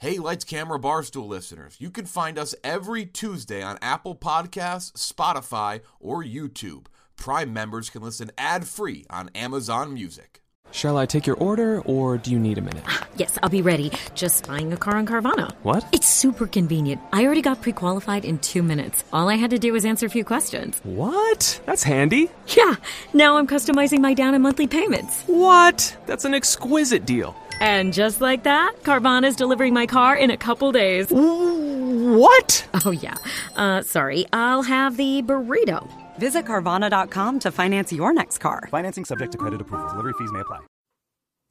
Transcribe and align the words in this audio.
Hey, 0.00 0.18
Lights 0.18 0.44
Camera 0.44 0.78
Barstool 0.78 1.26
listeners, 1.26 1.74
you 1.80 1.90
can 1.90 2.06
find 2.06 2.38
us 2.38 2.54
every 2.62 3.04
Tuesday 3.04 3.62
on 3.62 3.78
Apple 3.82 4.14
Podcasts, 4.14 4.92
Spotify, 4.92 5.80
or 5.98 6.22
YouTube. 6.22 6.86
Prime 7.16 7.52
members 7.52 7.90
can 7.90 8.02
listen 8.02 8.30
ad 8.38 8.68
free 8.68 9.06
on 9.10 9.28
Amazon 9.34 9.92
Music. 9.92 10.40
Shall 10.70 10.96
I 10.96 11.04
take 11.06 11.26
your 11.26 11.34
order 11.34 11.80
or 11.80 12.16
do 12.16 12.30
you 12.30 12.38
need 12.38 12.58
a 12.58 12.60
minute? 12.60 12.84
Ah, 12.86 13.08
yes, 13.16 13.38
I'll 13.42 13.48
be 13.48 13.60
ready. 13.60 13.90
Just 14.14 14.46
buying 14.46 14.72
a 14.72 14.76
car 14.76 14.94
on 14.94 15.04
Carvana. 15.04 15.52
What? 15.64 15.84
It's 15.90 16.06
super 16.06 16.46
convenient. 16.46 17.00
I 17.12 17.24
already 17.24 17.42
got 17.42 17.60
pre 17.60 17.72
qualified 17.72 18.24
in 18.24 18.38
two 18.38 18.62
minutes. 18.62 19.02
All 19.12 19.28
I 19.28 19.34
had 19.34 19.50
to 19.50 19.58
do 19.58 19.72
was 19.72 19.84
answer 19.84 20.06
a 20.06 20.10
few 20.10 20.24
questions. 20.24 20.80
What? 20.84 21.60
That's 21.66 21.82
handy. 21.82 22.30
Yeah, 22.56 22.76
now 23.14 23.36
I'm 23.36 23.48
customizing 23.48 23.98
my 23.98 24.14
down 24.14 24.34
and 24.34 24.44
monthly 24.44 24.68
payments. 24.68 25.24
What? 25.24 25.96
That's 26.06 26.24
an 26.24 26.34
exquisite 26.34 27.04
deal. 27.04 27.34
And 27.60 27.92
just 27.92 28.20
like 28.20 28.44
that, 28.44 28.74
Carvana's 28.82 29.36
delivering 29.36 29.74
my 29.74 29.86
car 29.86 30.16
in 30.16 30.30
a 30.30 30.36
couple 30.36 30.72
days. 30.72 31.08
What? 31.10 32.66
Oh, 32.84 32.90
yeah. 32.90 33.14
Uh, 33.56 33.82
sorry, 33.82 34.26
I'll 34.32 34.62
have 34.62 34.96
the 34.96 35.22
burrito. 35.22 35.88
Visit 36.18 36.46
Carvana.com 36.46 37.38
to 37.40 37.50
finance 37.52 37.92
your 37.92 38.12
next 38.12 38.38
car. 38.38 38.68
Financing 38.70 39.04
subject 39.04 39.32
to 39.32 39.38
credit 39.38 39.60
approval. 39.60 39.88
Delivery 39.88 40.14
fees 40.18 40.32
may 40.32 40.40
apply. 40.40 40.60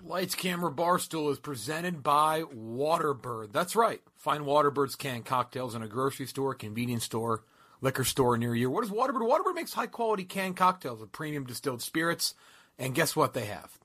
Lights 0.04 0.36
Camera 0.36 0.72
Barstool 0.72 1.32
is 1.32 1.40
presented 1.40 2.02
by 2.02 2.44
Waterbird. 2.44 3.52
That's 3.52 3.76
right. 3.76 4.02
Find 4.16 4.46
Waterbird's 4.46 4.96
canned 4.96 5.26
cocktails 5.26 5.76
in 5.76 5.82
a 5.84 5.88
grocery 5.88 6.28
store, 6.28 6.54
convenience 6.54 7.04
store, 7.04 7.44
liquor 7.82 8.06
store 8.06 8.38
near 8.38 8.56
you. 8.56 8.70
What 8.70 8.86
is 8.86 8.90
Waterbird? 8.90 9.28
Waterbird 9.28 9.56
makes 9.56 9.74
high 9.74 9.88
quality 9.88 10.24
canned 10.24 10.56
cocktails 10.56 11.02
with 11.02 11.12
premium 11.12 11.46
distilled 11.46 11.82
spirits. 11.82 12.36
And 12.80 12.96
guess 12.96 13.16
what 13.16 13.34
they 13.34 13.46
have? 13.46 13.78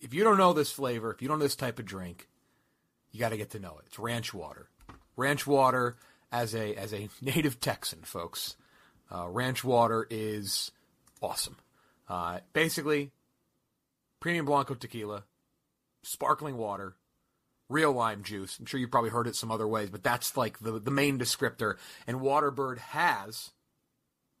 If 0.00 0.14
you 0.14 0.24
don't 0.24 0.38
know 0.38 0.52
this 0.52 0.72
flavor, 0.72 1.10
if 1.10 1.20
you 1.20 1.28
don't 1.28 1.38
know 1.38 1.44
this 1.44 1.56
type 1.56 1.78
of 1.78 1.84
drink, 1.84 2.28
you 3.12 3.20
got 3.20 3.30
to 3.30 3.36
get 3.36 3.50
to 3.50 3.58
know 3.58 3.76
it. 3.78 3.86
It's 3.86 3.98
ranch 3.98 4.32
water. 4.32 4.68
Ranch 5.16 5.46
water 5.46 5.96
as 6.32 6.54
a 6.54 6.74
as 6.74 6.92
a 6.92 7.08
native 7.20 7.60
Texan, 7.60 8.00
folks. 8.02 8.56
Uh, 9.12 9.28
ranch 9.28 9.64
water 9.64 10.06
is 10.08 10.70
awesome. 11.20 11.56
Uh, 12.08 12.40
basically, 12.52 13.10
premium 14.20 14.46
blanco 14.46 14.74
tequila, 14.74 15.24
sparkling 16.02 16.56
water, 16.56 16.96
real 17.68 17.92
lime 17.92 18.22
juice. 18.22 18.58
I'm 18.58 18.66
sure 18.66 18.78
you've 18.78 18.90
probably 18.90 19.10
heard 19.10 19.26
it 19.26 19.36
some 19.36 19.50
other 19.50 19.66
ways, 19.66 19.90
but 19.90 20.02
that's 20.02 20.36
like 20.36 20.58
the 20.60 20.78
the 20.78 20.90
main 20.90 21.18
descriptor. 21.18 21.76
And 22.06 22.20
Waterbird 22.20 22.78
has, 22.78 23.50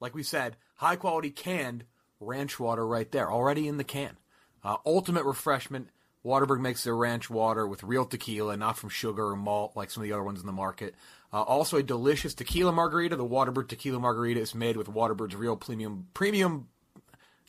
like 0.00 0.14
we 0.14 0.22
said, 0.22 0.56
high 0.76 0.96
quality 0.96 1.30
canned 1.30 1.84
ranch 2.20 2.60
water 2.60 2.86
right 2.86 3.10
there, 3.10 3.30
already 3.30 3.66
in 3.66 3.76
the 3.76 3.84
can. 3.84 4.16
Uh, 4.62 4.76
ultimate 4.84 5.24
refreshment. 5.24 5.88
Waterbird 6.24 6.60
makes 6.60 6.84
their 6.84 6.96
ranch 6.96 7.30
water 7.30 7.66
with 7.66 7.82
real 7.82 8.04
tequila, 8.04 8.56
not 8.56 8.76
from 8.76 8.90
sugar 8.90 9.28
or 9.28 9.36
malt 9.36 9.72
like 9.74 9.90
some 9.90 10.02
of 10.02 10.08
the 10.08 10.12
other 10.12 10.22
ones 10.22 10.40
in 10.40 10.46
the 10.46 10.52
market. 10.52 10.94
Uh, 11.32 11.42
also, 11.42 11.78
a 11.78 11.82
delicious 11.82 12.34
tequila 12.34 12.72
margarita. 12.72 13.16
The 13.16 13.24
Waterbird 13.24 13.68
tequila 13.68 14.00
margarita 14.00 14.40
is 14.40 14.54
made 14.54 14.76
with 14.76 14.88
Waterbird's 14.88 15.34
real 15.34 15.56
premium 15.56 16.08
premium. 16.12 16.68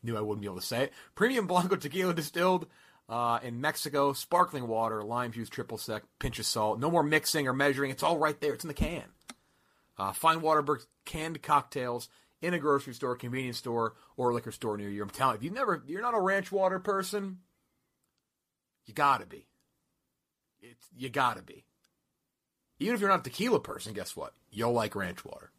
Knew 0.03 0.18
I 0.18 0.22
wouldn't 0.22 0.42
be 0.42 0.48
able 0.48 0.59
to 0.59 0.66
say 0.66 0.84
it. 0.84 0.94
Premium 1.16 1.48
blanco 1.48 1.76
tequila 1.76 2.14
distilled 2.14 2.68
uh, 3.09 3.40
in 3.44 3.59
Mexico. 3.59 4.14
Sparkling 4.14 4.68
water, 4.68 5.03
lime 5.03 5.31
juice, 5.31 5.50
triple 5.50 5.78
sec, 5.78 6.03
pinch 6.20 6.40
of 6.40 6.46
salt. 6.46 6.80
No 6.80 6.90
more 6.90 7.03
mixing 7.03 7.48
or 7.48 7.53
measuring. 7.53 7.92
It's 7.92 8.03
all 8.03 8.18
right 8.18 8.40
there. 8.40 8.53
It's 8.53 8.64
in 8.64 8.70
the 8.70 8.73
can. 8.73 9.03
Uh, 9.98 10.14
find 10.14 10.42
Waterbird 10.42 10.86
canned 11.06 11.42
cocktails 11.44 12.08
in 12.42 12.53
a 12.53 12.59
grocery 12.59 12.94
store, 12.94 13.16
convenience 13.16 13.58
store, 13.58 13.94
or 14.17 14.34
liquor 14.34 14.52
store 14.52 14.78
near 14.78 14.89
you. 14.89 15.03
I'm 15.03 15.09
telling 15.09 15.36
you, 15.36 15.38
if 15.38 15.44
you 15.44 15.52
never, 15.52 15.84
you're 15.86 16.02
not 16.02 16.16
a 16.16 16.20
ranch 16.20 16.52
water 16.52 16.80
person, 16.80 17.39
you 18.86 18.94
gotta 18.94 19.25
be. 19.25 19.45
It's 20.62 20.88
you 20.95 21.09
gotta 21.09 21.42
be. 21.42 21.66
Even 22.80 22.95
if 22.95 23.02
you're 23.02 23.09
not 23.09 23.19
a 23.19 23.23
tequila 23.23 23.59
person, 23.59 23.94
guess 23.94 24.16
what? 24.16 24.34
You'll 24.50 24.73
like 24.73 24.95
ranch 24.95 25.23
water. 25.23 25.52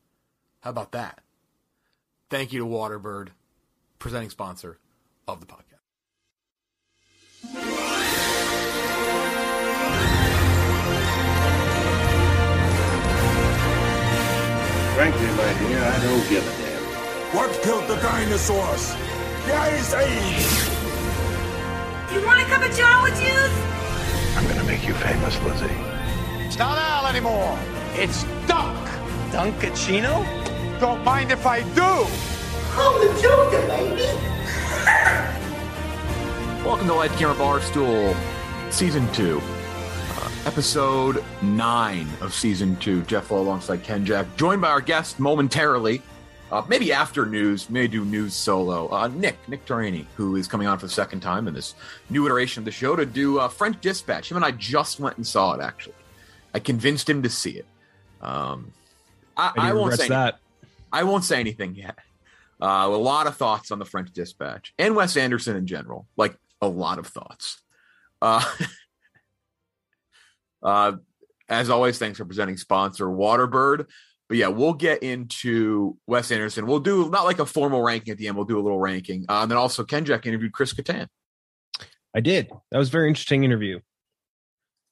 How 0.60 0.70
about 0.70 0.92
that? 0.92 1.20
Thank 2.30 2.52
you 2.52 2.60
to 2.60 2.66
Waterbird, 2.66 3.28
presenting 3.98 4.30
sponsor 4.30 4.78
of 5.28 5.40
the 5.40 5.46
podcast. 5.46 5.82
Frankly, 14.94 15.26
my 15.26 15.68
dear, 15.68 15.82
I 15.82 16.02
don't 16.02 16.28
give 16.28 16.46
a 16.46 16.62
damn. 16.62 16.71
What 17.32 17.50
killed 17.62 17.88
the 17.88 17.96
dinosaurs? 17.96 18.90
The 19.46 19.54
Ice 19.54 19.94
Age! 19.94 20.68
You 22.12 22.22
want 22.26 22.42
a 22.42 22.44
cup 22.44 22.62
of 22.62 22.76
Java 22.76 23.08
juice? 23.08 24.36
I'm 24.36 24.46
gonna 24.46 24.64
make 24.64 24.86
you 24.86 24.92
famous, 24.92 25.40
Lizzie. 25.40 25.74
It's 26.44 26.58
not 26.58 26.76
Al 26.76 27.06
anymore. 27.06 27.58
It's 27.94 28.24
Dunk. 28.46 28.86
Dunkachino? 29.30 30.26
Don't 30.78 31.02
mind 31.04 31.32
if 31.32 31.46
I 31.46 31.62
do. 31.74 32.06
I'm 32.76 33.00
the 33.00 33.22
Joker, 33.22 33.66
baby. 33.66 34.02
Welcome 36.66 36.86
to 36.88 36.94
Light 36.94 37.12
Camera 37.12 37.34
Barstool, 37.34 38.14
Season 38.70 39.10
2, 39.14 39.40
uh, 39.40 40.30
Episode 40.44 41.24
9 41.40 42.08
of 42.20 42.34
Season 42.34 42.76
2. 42.76 43.04
Jeff 43.04 43.30
Lowe 43.30 43.40
alongside 43.40 43.82
Ken 43.82 44.04
Jack, 44.04 44.26
joined 44.36 44.60
by 44.60 44.68
our 44.68 44.82
guest 44.82 45.18
momentarily, 45.18 46.02
uh, 46.52 46.62
maybe 46.68 46.92
after 46.92 47.24
news, 47.24 47.70
may 47.70 47.88
do 47.88 48.04
news 48.04 48.34
solo, 48.34 48.92
uh, 48.92 49.08
Nick, 49.08 49.38
Nick 49.48 49.64
Turani, 49.64 50.04
who 50.16 50.36
is 50.36 50.46
coming 50.46 50.66
on 50.66 50.78
for 50.78 50.84
the 50.84 50.92
second 50.92 51.20
time 51.20 51.48
in 51.48 51.54
this 51.54 51.74
new 52.10 52.26
iteration 52.26 52.60
of 52.60 52.66
the 52.66 52.70
show 52.70 52.94
to 52.94 53.06
do 53.06 53.38
uh, 53.38 53.48
French 53.48 53.80
Dispatch. 53.80 54.30
Him 54.30 54.36
and 54.36 54.44
I 54.44 54.50
just 54.50 55.00
went 55.00 55.16
and 55.16 55.26
saw 55.26 55.54
it, 55.54 55.62
actually. 55.62 55.94
I 56.52 56.58
convinced 56.58 57.08
him 57.08 57.22
to 57.22 57.30
see 57.30 57.52
it. 57.52 57.66
Um, 58.20 58.70
I, 59.34 59.52
I 59.56 59.72
won't 59.72 59.94
say 59.94 60.08
that. 60.08 60.40
I 60.92 61.04
won't 61.04 61.24
say 61.24 61.40
anything 61.40 61.74
yet. 61.74 61.96
Uh, 62.60 62.86
a 62.86 62.88
lot 62.88 63.26
of 63.26 63.36
thoughts 63.36 63.70
on 63.70 63.78
the 63.78 63.86
French 63.86 64.12
Dispatch 64.12 64.74
and 64.78 64.94
Wes 64.94 65.16
Anderson 65.16 65.56
in 65.56 65.66
general, 65.66 66.06
like 66.18 66.36
a 66.60 66.68
lot 66.68 66.98
of 66.98 67.06
thoughts. 67.06 67.62
Uh, 68.20 68.44
uh, 70.62 70.92
as 71.48 71.70
always, 71.70 71.98
thanks 71.98 72.18
for 72.18 72.26
presenting 72.26 72.58
sponsor 72.58 73.06
Waterbird. 73.06 73.86
But 74.32 74.38
yeah, 74.38 74.48
we'll 74.48 74.72
get 74.72 75.02
into 75.02 75.98
Wes 76.06 76.32
Anderson. 76.32 76.66
We'll 76.66 76.80
do 76.80 77.10
not 77.10 77.26
like 77.26 77.38
a 77.38 77.44
formal 77.44 77.82
ranking 77.82 78.12
at 78.12 78.16
the 78.16 78.28
end. 78.28 78.36
We'll 78.36 78.46
do 78.46 78.58
a 78.58 78.62
little 78.62 78.78
ranking. 78.78 79.26
Uh, 79.28 79.42
and 79.42 79.50
then 79.50 79.58
also 79.58 79.84
Ken 79.84 80.06
Jack 80.06 80.24
interviewed 80.24 80.54
Chris 80.54 80.72
Kattan. 80.72 81.08
I 82.14 82.20
did. 82.20 82.50
That 82.70 82.78
was 82.78 82.88
a 82.88 82.92
very 82.92 83.08
interesting 83.08 83.44
interview. 83.44 83.80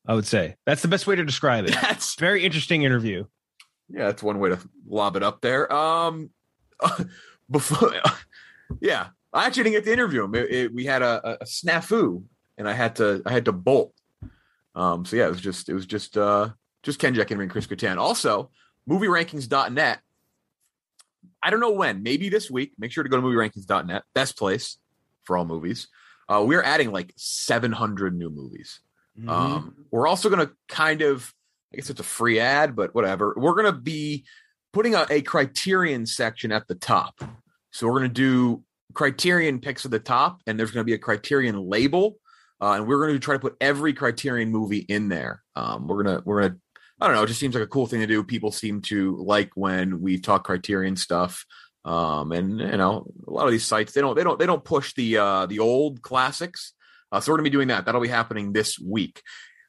I 0.07 0.13
would 0.13 0.27
say 0.27 0.57
that's 0.67 0.83
the 0.83 0.89
best 0.89 1.07
way 1.07 1.17
to 1.17 1.25
describe 1.25 1.65
it. 1.65 1.71
That's 1.71 2.17
very 2.17 2.45
interesting 2.45 2.83
interview. 2.83 3.25
Yeah, 3.89 4.09
that's 4.09 4.23
one 4.23 4.41
way 4.41 4.51
to 4.51 4.59
lob 4.87 5.17
it 5.17 5.23
up 5.23 5.41
there. 5.41 5.73
Um, 5.73 6.29
before, 7.51 7.95
yeah, 8.83 9.07
I 9.33 9.47
actually 9.47 9.63
didn't 9.63 9.77
get 9.77 9.85
to 9.87 9.93
interview 9.95 10.25
him. 10.25 10.35
It, 10.35 10.51
it, 10.51 10.75
we 10.75 10.85
had 10.85 11.01
a, 11.01 11.41
a 11.41 11.47
snafu, 11.47 12.25
and 12.59 12.69
I 12.69 12.75
had 12.75 12.97
to 12.97 13.23
I 13.25 13.33
had 13.33 13.47
to 13.47 13.53
bolt. 13.53 13.95
Um, 14.75 15.07
so 15.07 15.17
yeah, 15.17 15.29
it 15.29 15.31
was 15.31 15.41
just 15.41 15.71
it 15.71 15.73
was 15.73 15.87
just 15.87 16.19
uh 16.19 16.51
just 16.83 16.99
Ken 16.99 17.15
Jack 17.15 17.31
interviewing 17.31 17.49
Chris 17.49 17.67
Kattan. 17.67 17.97
Also, 17.97 18.51
movierankings.net. 18.89 20.01
I 21.43 21.51
don't 21.51 21.61
know 21.61 21.73
when, 21.73 22.03
maybe 22.03 22.29
this 22.29 22.51
week. 22.51 22.73
Make 22.79 22.93
sure 22.93 23.03
to 23.03 23.11
go 23.11 23.17
to 23.17 23.23
movierankings.net, 23.23 24.03
best 24.15 24.37
place 24.37 24.79
for 25.25 25.37
all 25.37 25.45
movies. 25.45 25.89
Uh, 26.29 26.45
we're 26.47 26.63
adding 26.63 26.93
like 26.93 27.13
700 27.17 28.17
new 28.17 28.31
movies. 28.31 28.81
Mm-hmm. 29.19 29.29
Um, 29.29 29.87
we're 29.91 30.07
also 30.07 30.29
going 30.29 30.47
to 30.47 30.53
kind 30.69 31.03
of, 31.03 31.35
I 31.73 31.77
guess 31.77 31.91
it's 31.91 32.01
a 32.01 32.05
free 32.05 32.39
ad, 32.39 32.77
but 32.77 32.95
whatever. 32.95 33.35
We're 33.37 33.55
going 33.55 33.73
to 33.73 33.79
be 33.79 34.25
putting 34.73 34.95
a, 34.95 35.07
a 35.11 35.23
criterion 35.23 36.07
section 36.07 36.53
at 36.53 36.69
the 36.69 36.75
top. 36.75 37.21
So 37.73 37.87
we're 37.87 37.99
going 37.99 38.09
to 38.11 38.15
do 38.15 38.63
criterion 38.95 39.61
picks 39.61 39.85
at 39.85 39.91
the 39.91 39.99
top, 39.99 40.41
and 40.47 40.59
there's 40.59 40.71
going 40.71 40.85
to 40.85 40.89
be 40.89 40.95
a 40.95 40.99
criterion 40.99 41.57
label. 41.57 42.17
Uh, 42.61 42.73
and 42.73 42.87
we're 42.87 43.01
going 43.01 43.15
to 43.15 43.19
try 43.19 43.35
to 43.35 43.41
put 43.41 43.57
every 43.61 43.93
criterion 43.93 44.51
movie 44.51 44.85
in 44.89 45.09
there. 45.09 45.43
Um, 45.57 45.89
we're 45.89 46.03
going 46.03 46.17
to, 46.17 46.23
we're 46.25 46.41
going 46.43 46.53
to, 46.53 46.59
I 47.01 47.07
don't 47.07 47.17
know. 47.17 47.23
It 47.23 47.29
just 47.29 47.41
seems 47.41 47.55
like 47.55 47.65
a 47.65 47.69
cool 47.69 47.87
thing 47.87 48.01
to 48.01 48.07
do. 48.07 48.23
People 48.23 48.53
seem 48.53 48.83
to 48.83 49.17
like 49.17 49.51
when 49.55 50.01
we 50.01 50.19
talk 50.19 50.45
criterion 50.45 50.97
stuff. 50.97 51.45
Um, 51.85 52.33
and 52.33 52.61
you 52.61 52.77
know, 52.77 53.11
a 53.27 53.31
lot 53.31 53.47
of 53.47 53.53
these 53.53 53.65
sites, 53.65 53.93
they 53.93 54.01
don't, 54.01 54.15
they 54.15 54.25
don't, 54.25 54.39
they 54.39 54.47
don't 54.47 54.65
push 54.65 54.93
the, 54.95 55.17
uh, 55.17 55.47
the 55.47 55.61
old 55.61 56.03
classics. 56.03 56.75
Uh, 57.13 57.21
so 57.21 57.33
we're 57.33 57.39
gonna 57.39 57.45
be 57.45 57.51
doing 57.51 57.69
that. 57.69 57.87
That'll 57.87 58.01
be 58.01 58.09
happening 58.09 58.53
this 58.53 58.79
week. 58.79 59.23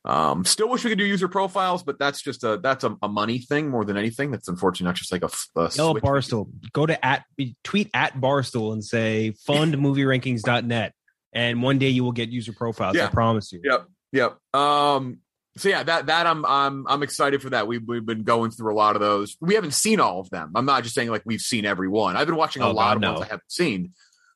Um, 0.04 0.46
still 0.46 0.68
wish 0.70 0.84
we 0.84 0.90
could 0.90 0.98
do 0.98 1.06
user 1.06 1.28
profiles, 1.28 1.84
but 1.84 2.00
that's 2.00 2.22
just 2.22 2.44
a 2.44 2.58
that's 2.58 2.84
a, 2.84 2.98
a 3.04 3.08
money 3.08 3.38
thing 3.40 3.70
more 3.70 3.86
than 3.86 3.98
anything. 3.98 4.32
That's 4.32 4.48
unfortunately 4.48 4.86
not 4.86 4.96
just 4.96 5.12
like 5.12 5.24
a, 5.24 5.60
a 5.60 5.72
switch. 5.72 6.04
Barstool. 6.04 6.50
Go 6.74 6.86
to 6.86 7.04
at 7.06 7.24
tweet 7.64 7.90
at 7.94 8.16
Barstool 8.16 8.74
and 8.74 8.84
say 8.84 9.32
fund 9.46 9.76
movierankings.net. 9.78 10.94
And 11.34 11.64
one 11.64 11.78
day 11.78 11.90
you 11.90 12.04
will 12.04 12.12
get 12.12 12.30
user 12.30 12.52
profiles. 12.52 12.96
Yeah. 12.96 13.06
I 13.06 13.10
promise 13.10 13.54
you. 13.54 13.62
Yep, 13.64 13.88
yep. 14.12 14.38
Um, 14.54 15.20
so 15.58 15.70
yeah, 15.70 15.84
that 15.84 16.06
that 16.08 16.28
I'm 16.28 16.46
I'm 16.46 16.88
I'm 16.88 17.04
excited 17.04 17.42
for 17.42 17.50
that. 17.52 17.68
We've 17.68 17.82
we've 17.86 18.06
been 18.06 18.24
going 18.24 18.52
through 18.52 18.74
a 18.74 18.76
lot 18.76 18.96
of 18.96 19.02
those. 19.02 19.36
We 19.42 19.56
haven't 19.56 19.74
seen 19.74 20.00
all 20.00 20.20
of 20.20 20.30
them. 20.30 20.52
I'm 20.56 20.66
not 20.66 20.84
just 20.84 20.96
saying 20.96 21.10
like 21.10 21.24
we've 21.26 21.42
seen 21.42 21.66
every 21.66 21.88
one. 21.90 22.16
I've 22.16 22.28
been 22.28 22.36
watching 22.38 22.62
a 22.62 22.68
Oh, 22.70 22.72
lot 22.72 22.90
God, 22.90 22.96
of 22.98 23.02
no. 23.02 23.12
ones 23.14 23.22
I 23.24 23.26
haven't 23.26 23.52
seen, 23.52 23.94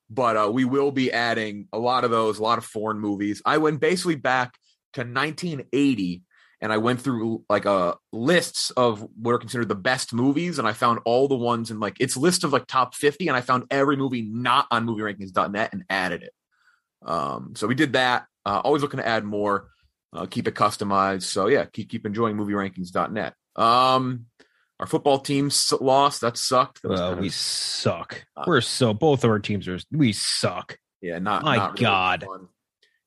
but 0.10 0.36
uh, 0.38 0.50
we 0.52 0.66
will 0.66 0.92
be 0.92 1.12
adding 1.12 1.68
a 1.72 1.80
lot 1.80 2.04
of 2.04 2.12
those, 2.12 2.40
a 2.40 2.44
lot 2.44 2.58
of 2.58 2.66
foreign 2.66 3.00
movies. 3.00 3.42
I 3.46 3.58
went 3.60 3.80
basically 3.80 4.16
back 4.16 4.56
to 4.94 5.02
1980 5.02 6.22
and 6.62 6.72
I 6.74 6.78
went 6.78 7.02
through 7.02 7.44
like 7.50 7.66
uh 7.66 7.96
lists 8.14 8.72
of 8.72 9.06
what 9.22 9.34
are 9.34 9.38
considered 9.38 9.68
the 9.70 9.76
best 9.76 10.14
movies, 10.14 10.58
and 10.60 10.68
I 10.68 10.74
found 10.74 11.00
all 11.06 11.28
the 11.28 11.36
ones 11.36 11.70
in 11.72 11.80
like 11.80 12.00
its 12.00 12.18
list 12.18 12.44
of 12.44 12.52
like 12.54 12.66
top 12.68 12.96
fifty, 12.96 13.28
and 13.28 13.38
I 13.38 13.42
found 13.42 13.66
every 13.72 13.98
movie 13.98 14.22
not 14.22 14.66
on 14.72 14.86
movie 14.86 15.02
MovieRankings.net 15.02 15.74
and 15.74 15.84
added 15.90 16.24
it. 16.24 16.34
Um, 17.06 17.54
so 17.56 17.68
we 17.68 17.76
did 17.76 17.94
that. 17.94 18.26
Uh, 18.46 18.62
always 18.64 18.82
looking 18.82 19.00
to 19.00 19.08
add 19.08 19.24
more, 19.26 19.68
uh, 20.13 20.25
keep 20.25 20.48
it 20.48 20.56
customized. 20.56 21.24
So 21.24 21.48
yeah, 21.48 21.66
keep 21.66 21.90
keep 21.90 22.06
enjoying 22.06 22.38
MovieRankings.net. 22.38 23.34
Um, 23.56 24.25
our 24.80 24.86
football 24.88 25.19
team 25.19 25.50
lost. 25.80 26.22
That 26.22 26.38
sucked. 26.38 26.81
That 26.81 26.90
Well, 26.90 26.98
kind 26.98 27.13
of- 27.13 27.19
we 27.19 27.30
suck. 27.30 28.25
Uh, 28.36 28.44
We're 28.48 28.62
so 28.62 28.94
both 28.94 29.24
of 29.24 29.30
our 29.30 29.40
teams 29.40 29.68
are 29.68 29.80
we 29.92 30.12
suck. 30.13 30.78
yeah, 31.02 31.19
not 31.19 31.44
my 31.44 31.56
not 31.57 31.72
really 31.74 31.81
God. 31.86 32.24
fun. 32.25 32.48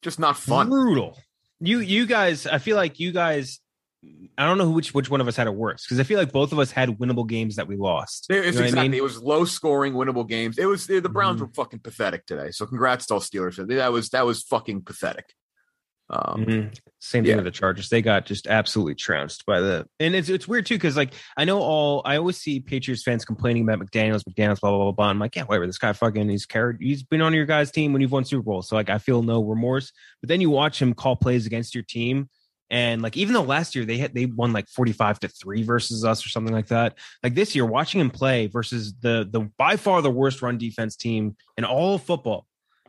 just 0.03 0.19
not 0.19 0.37
fun. 0.37 0.69
Brutal. 0.71 1.19
You 1.61 1.81
you 1.81 2.07
guys, 2.07 2.47
I 2.47 2.59
feel 2.59 2.77
like 2.77 2.99
you 3.01 3.13
guys. 3.13 3.61
I 4.39 4.47
don't 4.47 4.59
know 4.59 4.71
which 4.71 4.95
which 4.95 5.11
one 5.11 5.21
of 5.21 5.27
us 5.27 5.35
had 5.35 5.49
it 5.49 5.55
worse 5.55 5.83
because 5.85 5.99
I 5.99 6.05
feel 6.05 6.19
like 6.21 6.31
both 6.31 6.53
of 6.53 6.61
us 6.61 6.71
had 6.71 6.89
winnable 7.01 7.29
games 7.29 7.57
that 7.57 7.67
we 7.67 7.77
lost. 7.77 8.29
It- 8.31 8.35
You 8.37 8.43
It's 8.43 8.55
know 8.57 8.61
what 8.61 8.65
I 8.65 8.69
exactly. 8.69 8.89
mean? 8.91 8.99
It 8.99 9.03
was 9.03 9.21
low 9.21 9.45
scoring, 9.45 9.95
winnable 9.95 10.27
games. 10.29 10.57
It 10.57 10.67
was 10.67 10.87
the 10.87 11.01
Browns 11.01 11.39
Mhm. 11.41 11.49
were 11.49 11.53
fucking 11.55 11.81
pathetic 11.81 12.25
today. 12.25 12.53
So 12.53 12.65
congrats 12.65 13.07
to 13.07 13.15
all 13.15 13.21
Steelers. 13.21 13.57
That 13.67 13.93
was 13.93 14.11
that 14.11 14.25
was 14.25 14.45
fucking 14.45 14.83
pathetic. 14.83 15.35
Um, 16.11 16.45
Mhm. 16.47 16.79
Same 17.01 17.23
thing 17.23 17.31
yeah. 17.31 17.37
with 17.37 17.45
the 17.45 17.51
Chargers. 17.51 17.91
They 17.91 18.03
got 18.03 18.27
just 18.27 18.47
absolutely 18.47 18.95
trounced 18.97 19.47
by 19.47 19.61
the, 19.61 19.87
and 20.01 20.15
it's 20.15 20.29
it's 20.29 20.49
weird 20.49 20.67
too 20.67 20.75
because 20.75 20.97
like 20.97 21.13
I 21.37 21.45
know 21.45 21.61
all 21.61 22.03
I 22.05 22.17
always 22.17 22.39
see 22.39 22.59
Patriots 22.61 23.03
fans 23.05 23.25
complaining 23.25 23.63
about 23.63 23.79
McDaniel's, 23.79 24.25
McDaniel's, 24.25 24.59
blah 24.61 24.71
blah 24.71 24.79
blah 24.85 24.93
blah. 24.93 25.07
I'm 25.09 25.19
like, 25.19 25.37
yeah, 25.37 25.45
whatever. 25.45 25.67
This 25.67 25.79
guy 25.79 25.93
fucking 25.93 26.29
he's 26.29 26.47
carried. 26.47 26.79
He's 26.81 27.03
been 27.05 27.21
on 27.21 27.35
your 27.35 27.47
guys' 27.47 27.71
team 27.71 27.93
when 27.93 28.03
you've 28.03 28.11
won 28.11 28.25
Super 28.25 28.43
Bowl, 28.43 28.63
so 28.63 28.75
like 28.75 28.91
I 28.91 28.99
feel 28.99 29.23
no 29.23 29.45
remorse. 29.45 29.93
But 30.21 30.29
then 30.29 30.41
you 30.41 30.51
watch 30.51 30.83
him 30.83 30.93
call 30.93 31.15
plays 31.15 31.47
against 31.47 31.73
your 31.73 31.85
team, 31.85 32.29
and 32.69 33.01
like 33.01 33.17
even 33.17 33.33
though 33.33 33.43
last 33.43 33.77
year 33.77 33.85
they 33.85 33.99
had 33.99 34.13
they 34.13 34.27
won 34.27 34.53
like 34.53 34.67
45 34.69 35.21
to 35.21 35.29
three 35.29 35.63
versus 35.63 36.05
us 36.05 36.27
or 36.27 36.31
something 36.31 36.53
like 36.55 36.67
that. 36.69 36.99
Like 37.23 37.37
this 37.37 37.55
year, 37.55 37.65
watching 37.65 38.01
him 38.01 38.11
play 38.11 38.49
versus 38.49 38.93
the 39.01 39.29
the 39.31 39.49
by 39.57 39.77
far 39.77 40.03
the 40.03 40.11
worst 40.11 40.43
run 40.43 40.59
defense 40.59 40.97
team 40.97 41.37
in 41.57 41.65
all 41.65 41.95
of 41.95 42.03
football 42.03 42.48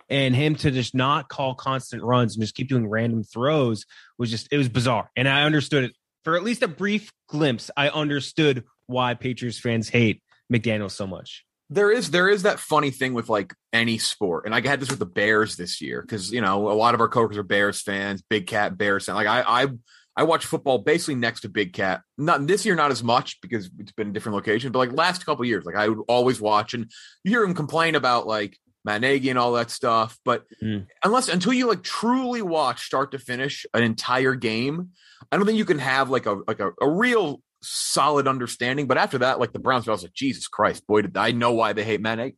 and 0.09 0.35
him 0.35 0.55
to 0.55 0.71
just 0.71 0.95
not 0.95 1.29
call 1.29 1.55
constant 1.55 2.03
runs 2.03 2.35
and 2.35 2.43
just 2.43 2.55
keep 2.55 2.69
doing 2.69 2.87
random 2.87 3.23
throws 3.23 3.85
was 4.17 4.29
just 4.29 4.47
it 4.51 4.57
was 4.57 4.69
bizarre 4.69 5.09
and 5.15 5.27
i 5.27 5.43
understood 5.43 5.83
it 5.83 5.93
for 6.23 6.35
at 6.35 6.43
least 6.43 6.63
a 6.63 6.67
brief 6.67 7.11
glimpse 7.27 7.71
i 7.77 7.89
understood 7.89 8.63
why 8.87 9.13
patriots 9.13 9.59
fans 9.59 9.89
hate 9.89 10.21
mcdaniel 10.51 10.91
so 10.91 11.05
much 11.05 11.45
there 11.69 11.91
is 11.91 12.11
there 12.11 12.27
is 12.27 12.43
that 12.43 12.59
funny 12.59 12.89
thing 12.89 13.13
with 13.13 13.29
like 13.29 13.53
any 13.71 13.99
sport, 13.99 14.45
and 14.45 14.55
I 14.55 14.67
had 14.67 14.79
this 14.79 14.89
with 14.89 14.99
the 14.99 15.05
Bears 15.05 15.55
this 15.55 15.81
year 15.81 16.01
because 16.01 16.31
you 16.31 16.41
know 16.41 16.69
a 16.69 16.73
lot 16.73 16.95
of 16.95 17.01
our 17.01 17.07
coworkers 17.07 17.37
are 17.37 17.43
Bears 17.43 17.81
fans, 17.81 18.23
Big 18.27 18.47
Cat 18.47 18.77
Bears. 18.77 19.07
Like 19.07 19.27
I 19.27 19.43
I 19.63 19.67
I 20.15 20.23
watch 20.23 20.45
football 20.45 20.79
basically 20.79 21.15
next 21.15 21.41
to 21.41 21.49
Big 21.49 21.73
Cat. 21.73 22.01
Not 22.17 22.47
this 22.47 22.65
year, 22.65 22.75
not 22.75 22.91
as 22.91 23.03
much 23.03 23.39
because 23.41 23.69
it's 23.77 23.91
been 23.91 24.09
a 24.09 24.11
different 24.11 24.35
location, 24.35 24.71
but 24.71 24.79
like 24.79 24.93
last 24.93 25.25
couple 25.25 25.45
years, 25.45 25.63
like 25.63 25.75
I 25.75 25.89
would 25.89 26.03
always 26.07 26.41
watch, 26.41 26.73
and 26.73 26.91
you 27.23 27.31
hear 27.31 27.43
him 27.43 27.53
complain 27.53 27.93
about 27.93 28.25
like 28.25 28.57
Matt 28.89 29.01
Nagy 29.01 29.29
and 29.29 29.37
all 29.37 29.51
that 29.53 29.69
stuff. 29.69 30.17
But 30.25 30.45
Mm. 30.63 30.87
unless 31.03 31.29
until 31.29 31.53
you 31.53 31.67
like 31.67 31.83
truly 31.83 32.41
watch 32.41 32.85
start 32.85 33.11
to 33.11 33.19
finish 33.19 33.65
an 33.73 33.83
entire 33.83 34.33
game, 34.35 34.89
I 35.31 35.37
don't 35.37 35.45
think 35.45 35.57
you 35.59 35.65
can 35.65 35.79
have 35.79 36.09
like 36.09 36.25
a 36.25 36.37
like 36.47 36.59
a, 36.59 36.71
a 36.81 36.89
real 36.89 37.41
solid 37.61 38.27
understanding. 38.27 38.87
But 38.87 38.97
after 38.97 39.19
that, 39.19 39.39
like 39.39 39.53
the 39.53 39.59
Browns, 39.59 39.87
I 39.87 39.91
was 39.91 40.01
like, 40.03 40.13
Jesus 40.13 40.47
Christ, 40.47 40.87
boy, 40.87 41.03
did 41.03 41.15
I 41.17 41.31
know 41.31 41.51
why 41.53 41.73
they 41.73 41.83
hate 41.83 42.01
Matt 42.01 42.17
Nagy. 42.17 42.35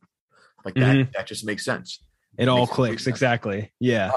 Like 0.64 0.74
that, 0.74 0.96
Mhm. 0.96 1.12
that 1.14 1.26
just 1.26 1.44
makes 1.46 1.64
sense. 1.64 2.00
it 2.38 2.48
all 2.48 2.66
clicks 2.66 3.06
exactly 3.06 3.72
yeah 3.78 4.10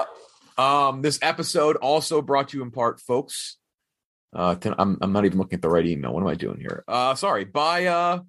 Um, 0.56 1.02
this 1.02 1.18
episode 1.20 1.76
also 1.76 2.22
brought 2.22 2.48
to 2.48 2.56
you 2.56 2.62
in 2.62 2.70
part, 2.70 2.98
folks. 3.00 3.58
Uh, 4.34 4.56
I'm 4.78 4.96
I'm 5.02 5.12
not 5.12 5.24
even 5.26 5.38
looking 5.38 5.56
at 5.56 5.62
the 5.62 5.68
right 5.68 5.84
email. 5.86 6.12
What 6.14 6.22
am 6.22 6.26
I 6.28 6.34
doing 6.34 6.58
here? 6.58 6.82
Uh, 6.88 7.14
sorry. 7.14 7.44
By 7.44 7.86
uh, 7.86 8.20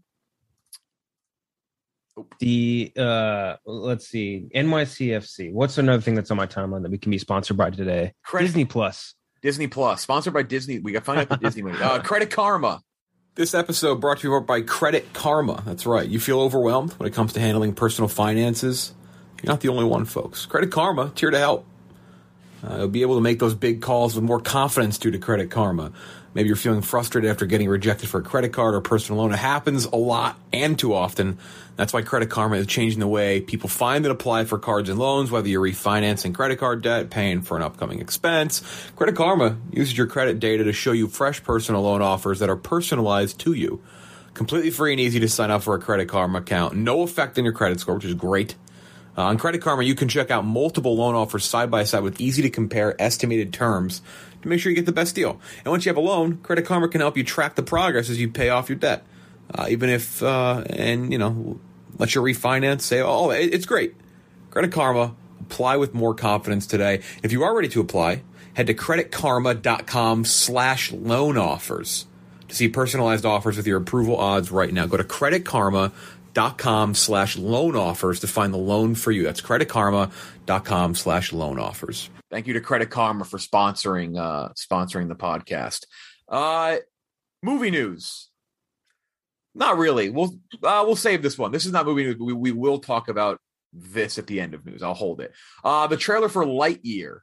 the 2.40 2.92
uh 2.98 3.56
let's 3.66 4.08
see 4.08 4.48
nycfc 4.56 5.52
what's 5.52 5.78
another 5.78 6.02
thing 6.02 6.16
that's 6.16 6.32
on 6.32 6.38
my 6.38 6.48
timeline 6.48 6.82
that 6.82 6.92
we 6.92 6.98
can 6.98 7.12
be 7.12 7.18
sponsored 7.18 7.58
by 7.58 7.70
today 7.70 8.14
Credit- 8.24 8.48
disney 8.48 8.66
plus 8.66 9.14
Disney 9.42 9.68
Plus, 9.68 10.02
sponsored 10.02 10.34
by 10.34 10.42
Disney. 10.44 10.80
We 10.80 10.92
got 10.92 11.06
find 11.06 11.20
out 11.20 11.30
the 11.30 11.38
Disney 11.38 11.62
movie. 11.62 11.78
Uh, 11.82 12.00
Credit 12.02 12.30
Karma. 12.30 12.82
This 13.36 13.54
episode 13.54 14.02
brought 14.02 14.20
to 14.20 14.28
you 14.28 14.42
by 14.42 14.62
Credit 14.62 15.14
Karma. 15.14 15.62
That's 15.66 15.86
right. 15.86 16.08
You 16.10 16.20
feel 16.20 16.42
overwhelmed 16.42 16.94
when 16.94 17.08
it 17.08 17.14
comes 17.14 17.34
to 17.34 17.40
handling 17.40 17.74
personal 17.74 18.08
finances? 18.08 18.94
You're 19.42 19.54
not 19.54 19.62
the 19.62 19.70
only 19.70 19.86
one, 19.86 20.06
folks. 20.06 20.48
Credit 20.48 20.72
Karma, 20.72 21.08
it's 21.08 21.22
here 21.22 21.30
to 21.30 21.38
help. 21.38 21.66
Uh, 22.68 22.78
you'll 22.80 22.88
be 22.88 23.04
able 23.04 23.16
to 23.16 23.22
make 23.22 23.38
those 23.38 23.54
big 23.54 23.82
calls 23.82 24.16
with 24.16 24.24
more 24.24 24.42
confidence 24.42 24.98
due 24.98 25.12
to 25.12 25.20
Credit 25.20 25.52
Karma. 25.52 25.92
Maybe 26.34 26.48
you're 26.48 26.56
feeling 26.56 26.82
frustrated 26.82 27.30
after 27.30 27.46
getting 27.46 27.68
rejected 27.68 28.10
for 28.10 28.20
a 28.20 28.24
credit 28.24 28.54
card 28.54 28.76
or 28.76 28.82
personal 28.82 29.22
loan. 29.22 29.34
It 29.34 29.38
happens 29.38 29.86
a 29.86 29.96
lot 29.96 30.38
and 30.54 30.78
too 30.78 30.94
often. 30.94 31.38
That's 31.76 31.94
why 31.94 32.02
Credit 32.02 32.30
Karma 32.30 32.58
is 32.58 32.68
changing 32.68 33.00
the 33.00 33.08
way 33.08 33.42
people 33.42 33.70
find 33.70 34.06
and 34.06 34.12
apply 34.12 34.46
for 34.46 34.58
cards 34.58 34.90
and 34.90 35.00
loans, 35.00 35.30
whether 35.30 35.48
you're 35.48 35.64
refinancing 35.64 36.34
credit 36.34 36.58
card 36.58 36.82
debt, 36.82 37.10
paying 37.10 37.42
for 37.42 37.56
an 37.56 37.64
upcoming 37.64 38.00
expense. 38.00 38.62
Credit 38.96 39.16
Karma 39.16 39.58
uses 39.72 39.98
your 39.98 40.08
credit 40.08 40.40
data 40.40 40.64
to 40.64 40.74
show 40.74 40.92
you 40.92 41.08
fresh 41.08 41.44
personal 41.44 41.82
loan 41.84 42.02
offers 42.02 42.40
that 42.40 42.50
are 42.50 42.56
personalized 42.56 43.40
to 43.40 43.54
you. 43.54 43.82
Completely 44.34 44.70
free 44.70 44.92
and 44.94 45.00
easy 45.00 45.20
to 45.20 45.30
sign 45.30 45.50
up 45.50 45.64
for 45.64 45.76
a 45.76 45.80
Credit 45.80 46.08
Karma 46.08 46.40
account. 46.40 46.76
No 46.76 47.02
effect 47.02 47.38
on 47.40 47.44
your 47.44 47.54
credit 47.54 47.80
score, 47.80 47.96
which 47.96 48.06
is 48.06 48.14
great. 48.14 48.56
Uh, 49.18 49.24
on 49.24 49.38
Credit 49.40 49.60
Karma, 49.60 49.82
you 49.82 49.96
can 49.96 50.08
check 50.08 50.30
out 50.30 50.46
multiple 50.46 50.96
loan 50.96 51.16
offers 51.16 51.44
side 51.44 51.72
by 51.72 51.84
side 51.84 52.04
with 52.04 52.22
easy 52.22 52.44
to 52.44 52.52
compare 52.52 53.00
estimated 53.02 53.52
terms 53.52 54.04
to 54.42 54.48
make 54.48 54.60
sure 54.60 54.70
you 54.70 54.76
get 54.76 54.86
the 54.86 54.92
best 54.92 55.16
deal. 55.16 55.40
And 55.64 55.72
once 55.72 55.86
you 55.86 55.90
have 55.90 55.98
a 55.98 56.02
loan, 56.02 56.38
Credit 56.38 56.66
Karma 56.66 56.88
can 56.88 57.02
help 57.02 57.18
you 57.18 57.24
track 57.24 57.56
the 57.56 57.64
progress 57.64 58.10
as 58.10 58.20
you 58.20 58.30
pay 58.30 58.50
off 58.50 58.70
your 58.70 58.78
debt. 58.78 59.06
Uh, 59.54 59.68
even 59.70 59.90
if, 59.90 60.22
uh, 60.22 60.64
and 60.70 61.12
you 61.12 61.18
know, 61.18 61.60
let 61.98 62.14
you 62.16 62.22
refinance, 62.22 62.82
say, 62.82 63.02
oh, 63.02 63.30
it's 63.30 63.66
great. 63.66 63.96
Credit 64.52 64.72
Karma, 64.72 65.16
apply 65.42 65.78
with 65.78 65.94
more 65.94 66.14
confidence 66.14 66.68
today. 66.68 67.02
If 67.24 67.32
you 67.32 67.44
are 67.44 67.56
ready 67.56 67.70
to 67.70 67.82
apply, 67.82 68.24
head 68.54 68.68
to 68.68 68.74
creditkarma.com 68.74 70.26
slash 70.26 70.92
loan 70.92 71.38
offers 71.38 72.08
to 72.48 72.56
see 72.56 72.68
personalized 72.68 73.26
offers 73.26 73.58
with 73.58 73.68
your 73.68 73.78
approval 73.78 74.18
odds 74.18 74.52
right 74.52 74.74
now. 74.74 74.86
Go 74.86 74.98
to 74.98 75.04
creditkarma.com 75.04 76.96
slash 76.96 77.38
loan 77.38 77.76
offers 77.76 78.20
to 78.22 78.28
find 78.28 78.54
the 78.54 78.58
loan 78.58 78.96
for 78.96 79.12
you. 79.12 79.24
That's 79.24 79.42
creditkarma.com 79.42 80.96
slash 80.96 81.34
loan 81.34 81.60
offers. 81.60 82.10
Thank 82.30 82.48
you 82.48 82.54
to 82.54 82.62
Credit 82.62 82.90
Karma 82.90 83.24
for 83.26 83.38
sponsoring 83.38 84.18
uh 84.20 84.50
sponsoring 84.54 85.08
the 85.08 85.16
podcast. 85.16 85.86
Uh 86.28 86.78
movie 87.42 87.72
news. 87.72 88.30
Not 89.56 89.78
really. 89.78 90.10
We'll 90.10 90.38
uh, 90.64 90.84
we'll 90.86 90.96
save 90.96 91.22
this 91.22 91.38
one. 91.38 91.52
This 91.52 91.66
is 91.66 91.72
not 91.72 91.86
movie 91.86 92.04
news, 92.04 92.16
but 92.16 92.26
we, 92.26 92.34
we 92.34 92.52
will 92.52 92.80
talk 92.80 93.08
about 93.08 93.40
this 93.74 94.18
at 94.18 94.28
the 94.28 94.40
end 94.40 94.54
of 94.54 94.66
news. 94.66 94.84
I'll 94.84 94.94
hold 94.94 95.22
it. 95.22 95.34
Uh 95.64 95.88
the 95.88 95.98
trailer 95.98 96.30
for 96.30 96.46
Lightyear. 96.46 97.20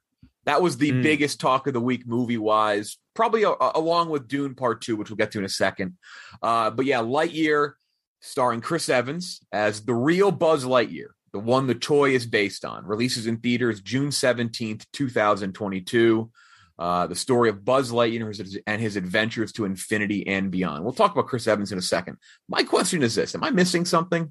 That 0.46 0.60
was 0.62 0.76
the 0.76 0.92
Mm. 0.92 1.02
biggest 1.02 1.40
talk 1.40 1.66
of 1.66 1.72
the 1.72 1.80
week 1.80 2.06
movie 2.06 2.36
wise, 2.36 2.98
probably 3.14 3.44
uh, 3.46 3.54
along 3.74 4.10
with 4.10 4.28
Dune 4.28 4.54
Part 4.54 4.82
2, 4.82 4.94
which 4.96 5.08
we'll 5.08 5.16
get 5.16 5.32
to 5.32 5.38
in 5.38 5.44
a 5.44 5.48
second. 5.48 5.96
Uh 6.42 6.70
but 6.70 6.86
yeah, 6.86 6.98
Lightyear 7.00 7.72
starring 8.20 8.60
Chris 8.62 8.88
Evans 8.88 9.40
as 9.52 9.84
the 9.84 9.94
real 9.94 10.30
Buzz 10.32 10.64
Lightyear, 10.64 11.08
the 11.34 11.40
one 11.40 11.66
the 11.66 11.74
toy 11.74 12.10
is 12.10 12.26
based 12.26 12.64
on. 12.64 12.86
Releases 12.86 13.26
in 13.26 13.38
theaters 13.38 13.80
June 13.80 14.10
17th, 14.10 14.86
2022. 14.92 16.30
Uh, 16.78 17.08
the 17.08 17.16
story 17.16 17.48
of 17.50 17.64
Buzz 17.64 17.90
Lightyear 17.90 18.60
and 18.68 18.80
his 18.80 18.94
adventures 18.94 19.52
to 19.52 19.64
infinity 19.64 20.28
and 20.28 20.52
beyond. 20.52 20.84
We'll 20.84 20.92
talk 20.92 21.10
about 21.10 21.26
Chris 21.26 21.48
Evans 21.48 21.72
in 21.72 21.78
a 21.78 21.82
second. 21.82 22.18
My 22.48 22.62
question 22.62 23.02
is 23.02 23.16
this: 23.16 23.34
Am 23.34 23.42
I 23.42 23.50
missing 23.50 23.84
something? 23.84 24.30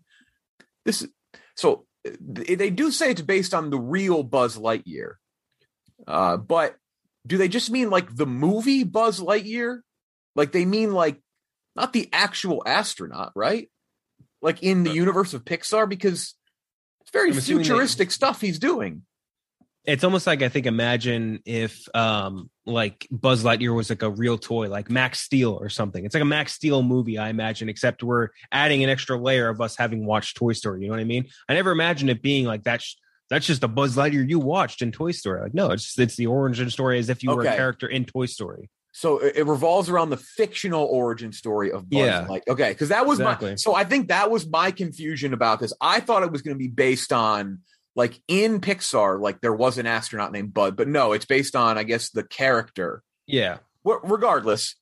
This 0.86 1.06
so 1.56 1.86
they 2.22 2.70
do 2.70 2.90
say 2.90 3.12
it's 3.12 3.22
based 3.22 3.54
on 3.54 3.70
the 3.70 3.80
real 3.80 4.24
Buzz 4.24 4.58
Lightyear, 4.58 5.16
uh, 6.08 6.38
but 6.38 6.76
do 7.28 7.38
they 7.38 7.50
just 7.50 7.70
mean 7.70 7.90
like 7.90 8.16
the 8.16 8.26
movie 8.26 8.86
Buzz 8.86 9.20
Lightyear? 9.20 9.80
Like 10.38 10.54
they 10.54 10.66
mean 10.66 10.94
like 10.94 11.22
not 11.76 11.92
the 11.92 12.10
actual 12.14 12.64
astronaut, 12.66 13.34
right? 13.36 13.70
Like 14.42 14.64
in 14.64 14.84
the 14.84 14.92
universe 14.92 15.34
of 15.34 15.46
Pixar, 15.46 15.88
because 15.88 16.36
very 17.14 17.32
I'm 17.32 17.38
assuming 17.38 17.60
they- 17.64 17.70
futuristic 17.70 18.12
stuff 18.12 18.42
he's 18.42 18.60
doing. 18.60 19.04
it's 19.86 20.04
almost 20.04 20.26
like 20.28 20.42
I 20.42 20.50
think 20.50 20.66
imagine 20.66 21.40
if 21.46 21.88
um 21.96 22.50
like 22.66 23.06
Buzz 23.12 23.44
Lightyear 23.44 23.76
was 23.76 23.90
like 23.90 24.02
a 24.02 24.10
real 24.10 24.38
toy, 24.38 24.70
like 24.70 24.90
Max 24.90 25.20
Steel 25.20 25.58
or 25.60 25.70
something. 25.70 26.06
It's 26.06 26.16
like 26.16 26.22
a 26.22 26.26
Max 26.26 26.54
Steel 26.54 26.82
movie, 26.84 27.18
I 27.18 27.30
imagine, 27.30 27.68
except 27.70 28.02
we're 28.04 28.30
adding 28.52 28.84
an 28.84 28.90
extra 28.90 29.18
layer 29.18 29.50
of 29.50 29.60
us 29.62 29.76
having 29.76 30.06
watched 30.06 30.38
Toy 30.38 30.54
Story. 30.54 30.82
You 30.82 30.88
know 30.88 30.94
what 30.94 31.02
I 31.02 31.06
mean? 31.06 31.26
I 31.50 31.54
never 31.54 31.72
imagined 31.72 32.10
it 32.10 32.22
being 32.22 32.46
like 32.46 32.64
that's 32.64 32.98
that's 33.30 33.46
just 33.46 33.64
a 33.64 33.68
Buzz 33.68 33.96
Lightyear 33.98 34.28
you 34.30 34.40
watched 34.40 34.82
in 34.82 34.92
Toy 34.92 35.12
Story. 35.12 35.42
Like, 35.42 35.54
no, 35.54 35.72
it's 35.72 35.98
it's 36.00 36.16
the 36.16 36.28
origin 36.28 36.70
story 36.70 37.00
as 37.00 37.10
if 37.10 37.22
you 37.24 37.32
were 37.36 37.42
a 37.44 37.56
character 37.56 37.88
in 37.88 38.06
Toy 38.06 38.26
Story. 38.28 38.70
So 38.96 39.18
it, 39.18 39.48
revolves 39.48 39.90
around 39.90 40.12
the 40.12 40.18
fictional 40.18 40.86
origin 40.86 41.32
story 41.32 41.72
of 41.72 41.90
Buzz 41.90 42.00
Yeah. 42.00 42.28
Light. 42.28 42.44
Okay, 42.48 42.70
because 42.70 42.90
that 42.90 43.08
was 43.08 43.20
my 43.20 43.56
so 43.56 43.74
I 43.74 43.86
think 43.86 44.10
that 44.10 44.30
was 44.30 44.48
my 44.48 44.70
confusion 44.70 45.34
about 45.34 45.60
this. 45.60 45.74
I 45.82 46.00
thought 46.00 46.22
it 46.22 46.32
was 46.32 46.44
going 46.44 46.56
to 46.56 46.60
be 46.60 46.68
based 46.68 47.12
on 47.12 47.60
like 47.96 48.22
in 48.28 48.62
Pixar, 48.62 49.20
like 49.20 49.42
there 49.42 49.54
was 49.54 49.80
an 49.80 49.88
astronaut 49.88 50.32
named 50.32 50.54
Bud, 50.54 50.76
but 50.76 50.88
no, 50.88 51.12
it's 51.14 51.26
based 51.26 51.56
on 51.56 51.78
I 51.78 51.84
guess 51.84 52.12
the 52.12 52.24
character. 52.24 53.02
Yeah. 53.26 53.58
Well, 53.84 54.00
regardless, 54.04 54.76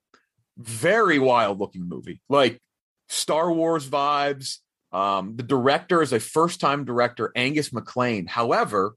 very 0.57 1.17
wild 1.17 1.59
looking 1.59 1.87
movie. 1.87 2.21
Like 2.27 2.61
Star 3.07 3.51
Wars 3.51 3.87
vibes. 3.87 4.57
Um, 4.91 5.37
the 5.37 5.43
director 5.43 6.01
is 6.01 6.11
a 6.11 6.19
first 6.19 6.59
time 6.59 6.83
director, 6.83 7.31
Angus 7.33 7.69
MacLane. 7.69 8.27
However, 8.27 8.95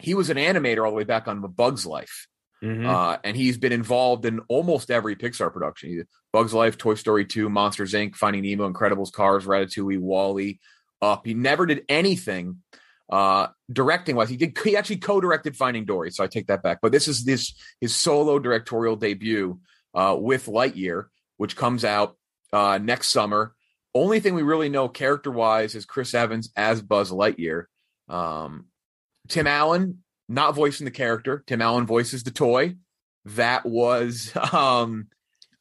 he 0.00 0.14
was 0.14 0.30
an 0.30 0.38
animator 0.38 0.84
all 0.86 0.90
the 0.90 0.96
way 0.96 1.04
back 1.04 1.28
on 1.28 1.42
The 1.42 1.48
Bug's 1.48 1.84
Life. 1.84 2.28
Mhm. 2.62 2.86
Uh, 2.86 3.18
and 3.22 3.36
he's 3.36 3.58
been 3.58 3.72
involved 3.72 4.24
in 4.24 4.40
almost 4.48 4.90
every 4.90 5.14
Pixar 5.14 5.52
production. 5.52 6.06
Bugs 6.32 6.54
Life, 6.54 6.78
Toy 6.78 6.94
Story 6.94 7.24
2, 7.24 7.48
Monsters 7.48 7.92
Inc., 7.92 8.16
Finding 8.16 8.42
Nemo, 8.42 8.70
Incredibles, 8.70 9.12
Cars, 9.12 9.44
Ratatouille, 9.44 9.98
WALL-E, 9.98 10.58
Up. 11.02 11.26
He 11.26 11.34
never 11.34 11.66
did 11.66 11.84
anything 11.88 12.62
uh, 13.10 13.48
directing 13.70 14.16
wise. 14.16 14.28
He 14.28 14.36
did. 14.36 14.56
He 14.64 14.76
actually 14.76 14.96
co-directed 14.96 15.56
Finding 15.56 15.84
Dory, 15.84 16.10
so 16.10 16.24
I 16.24 16.26
take 16.26 16.48
that 16.48 16.62
back. 16.62 16.78
But 16.82 16.92
this 16.92 17.08
is 17.08 17.24
this 17.24 17.54
his 17.80 17.94
solo 17.94 18.38
directorial 18.38 18.96
debut 18.96 19.60
uh, 19.94 20.16
with 20.18 20.46
Lightyear, 20.46 21.04
which 21.36 21.56
comes 21.56 21.84
out 21.84 22.16
uh, 22.52 22.78
next 22.82 23.10
summer. 23.10 23.54
Only 23.94 24.20
thing 24.20 24.34
we 24.34 24.42
really 24.42 24.68
know 24.68 24.88
character 24.88 25.30
wise 25.30 25.74
is 25.74 25.86
Chris 25.86 26.14
Evans 26.14 26.50
as 26.56 26.82
Buzz 26.82 27.10
Lightyear. 27.10 27.64
Um, 28.08 28.66
Tim 29.28 29.46
Allen 29.46 30.02
not 30.28 30.54
voicing 30.54 30.84
the 30.84 30.90
character. 30.90 31.42
Tim 31.46 31.62
Allen 31.62 31.86
voices 31.86 32.22
the 32.24 32.30
toy. 32.30 32.76
That 33.26 33.66
was 33.66 34.32
um 34.52 35.08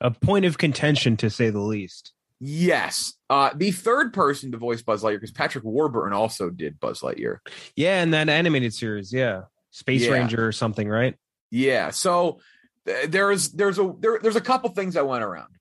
a 0.01 0.12
point 0.12 0.45
of 0.45 0.57
contention 0.57 1.17
to 1.17 1.29
say 1.29 1.50
the 1.50 1.60
least. 1.60 2.13
yes. 2.39 3.13
Uh 3.29 3.51
the 3.55 3.72
third 3.72 4.13
person 4.13 4.51
to 4.51 4.57
voice 4.57 4.81
Buzz 4.81 5.03
Lightyear 5.03 5.15
because 5.15 5.31
Patrick 5.31 5.63
Warburton 5.63 6.13
also 6.13 6.50
did 6.50 6.79
Buzz 6.79 7.01
Lightyear. 7.01 7.38
Yeah, 7.75 8.01
and 8.01 8.13
that 8.13 8.29
animated 8.29 8.74
series, 8.74 9.13
yeah, 9.13 9.43
Space 9.72 10.03
Yeah. 10.03 10.12
Ranger 10.12 10.45
or 10.45 10.51
something, 10.51 10.88
right? 10.88 11.15
Yeah. 11.51 11.91
So 11.91 12.39
th- 12.86 13.10
there's 13.10 13.51
there's 13.51 13.79
a 13.79 13.93
there, 14.00 14.19
there's 14.22 14.36
a 14.36 14.41
couple 14.41 14.69
things 14.72 14.95
that 14.95 15.07
went 15.07 15.24
around. 15.24 15.55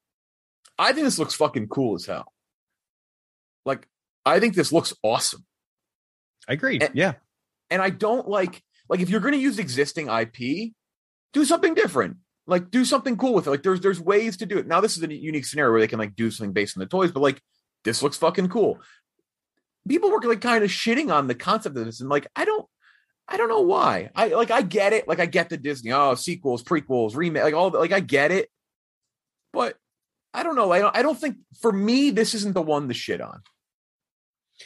I 0.78 0.92
think 0.92 1.04
this 1.04 1.18
looks 1.18 1.34
fucking 1.34 1.68
cool 1.68 1.94
as 1.94 2.04
hell. 2.06 2.32
Like 3.64 3.86
I 4.26 4.40
think 4.40 4.54
this 4.54 4.72
looks 4.72 4.92
awesome. 5.02 5.44
I 6.48 6.54
agree. 6.54 6.78
And- 6.80 6.94
yeah, 6.94 7.14
and 7.70 7.80
I 7.80 7.90
don't 7.90 8.28
like 8.28 8.62
like 8.88 9.00
if 9.00 9.08
you're 9.08 9.20
going 9.20 9.34
to 9.34 9.40
use 9.40 9.58
existing 9.58 10.08
IP, 10.08 10.72
do 11.32 11.44
something 11.44 11.74
different. 11.74 12.16
Like 12.46 12.70
do 12.70 12.84
something 12.84 13.16
cool 13.16 13.32
with 13.34 13.46
it. 13.46 13.50
Like 13.50 13.62
there's 13.62 13.80
there's 13.80 14.00
ways 14.00 14.36
to 14.38 14.46
do 14.46 14.58
it. 14.58 14.66
Now 14.66 14.80
this 14.80 14.96
is 14.96 15.02
a 15.02 15.12
unique 15.12 15.46
scenario 15.46 15.72
where 15.72 15.80
they 15.80 15.86
can 15.86 15.98
like 15.98 16.14
do 16.14 16.30
something 16.30 16.52
based 16.52 16.76
on 16.76 16.80
the 16.80 16.86
toys, 16.86 17.10
but 17.10 17.20
like 17.20 17.40
this 17.84 18.02
looks 18.02 18.18
fucking 18.18 18.48
cool. 18.48 18.80
People 19.88 20.10
were 20.10 20.20
like 20.20 20.40
kind 20.40 20.62
of 20.64 20.70
shitting 20.70 21.12
on 21.14 21.26
the 21.26 21.34
concept 21.34 21.76
of 21.76 21.84
this, 21.84 22.00
and 22.00 22.10
like 22.10 22.26
I 22.36 22.44
don't, 22.44 22.66
I 23.28 23.36
don't 23.38 23.48
know 23.48 23.60
why. 23.62 24.10
I 24.14 24.28
like 24.28 24.50
I 24.50 24.62
get 24.62 24.92
it. 24.92 25.08
Like 25.08 25.20
I 25.20 25.26
get 25.26 25.48
the 25.48 25.56
Disney, 25.56 25.92
oh 25.92 26.14
sequels, 26.14 26.62
prequels, 26.62 27.16
remake, 27.16 27.44
like 27.44 27.54
all 27.54 27.70
the- 27.70 27.78
like 27.78 27.92
I 27.92 28.00
get 28.00 28.30
it, 28.30 28.50
but 29.52 29.76
I 30.34 30.42
don't 30.42 30.56
know. 30.56 30.70
I 30.72 30.80
don't. 30.80 30.96
I 30.96 31.02
don't 31.02 31.18
think 31.18 31.36
for 31.60 31.72
me 31.72 32.10
this 32.10 32.34
isn't 32.34 32.54
the 32.54 32.62
one 32.62 32.88
to 32.88 32.94
shit 32.94 33.20
on. 33.20 33.40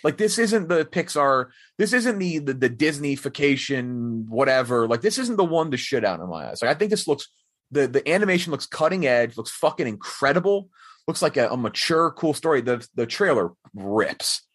Like 0.04 0.16
this 0.16 0.38
isn't 0.38 0.68
the 0.68 0.84
Pixar 0.84 1.46
this 1.78 1.92
isn't 1.92 2.18
the 2.18 2.38
the, 2.38 2.54
the 2.54 2.70
Disneyfication 2.70 4.28
whatever. 4.28 4.86
Like 4.86 5.00
this 5.00 5.18
isn't 5.18 5.36
the 5.36 5.44
one 5.44 5.70
to 5.70 5.76
shit 5.76 6.04
out 6.04 6.20
in 6.20 6.28
my 6.28 6.48
eyes. 6.48 6.62
Like 6.62 6.70
I 6.70 6.78
think 6.78 6.90
this 6.90 7.08
looks 7.08 7.28
the 7.70 7.86
the 7.86 8.08
animation 8.08 8.50
looks 8.50 8.66
cutting 8.66 9.06
edge, 9.06 9.36
looks 9.36 9.50
fucking 9.50 9.86
incredible. 9.86 10.68
Looks 11.06 11.22
like 11.22 11.38
a, 11.38 11.48
a 11.48 11.56
mature, 11.56 12.10
cool 12.12 12.34
story. 12.34 12.60
The 12.60 12.86
the 12.94 13.06
trailer 13.06 13.52
rips 13.74 14.46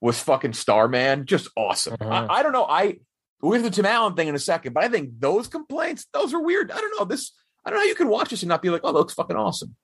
with 0.00 0.16
fucking 0.16 0.52
Starman, 0.52 1.26
just 1.26 1.48
awesome. 1.56 1.96
Uh-huh. 2.00 2.26
I, 2.28 2.38
I 2.40 2.42
don't 2.42 2.52
know. 2.52 2.66
I 2.66 2.98
we'll 3.40 3.52
get 3.52 3.64
to 3.64 3.70
the 3.70 3.74
Tim 3.74 3.86
Allen 3.86 4.14
thing 4.14 4.28
in 4.28 4.34
a 4.34 4.38
second, 4.38 4.72
but 4.72 4.84
I 4.84 4.88
think 4.88 5.20
those 5.20 5.48
complaints, 5.48 6.06
those 6.12 6.34
are 6.34 6.42
weird. 6.42 6.70
I 6.70 6.80
don't 6.80 6.98
know. 6.98 7.04
This 7.04 7.32
I 7.64 7.70
don't 7.70 7.78
know 7.78 7.84
how 7.84 7.88
you 7.88 7.94
can 7.94 8.08
watch 8.08 8.30
this 8.30 8.42
and 8.42 8.48
not 8.48 8.62
be 8.62 8.70
like, 8.70 8.82
oh, 8.84 8.92
that 8.92 8.98
looks 8.98 9.14
fucking 9.14 9.36
awesome. 9.36 9.76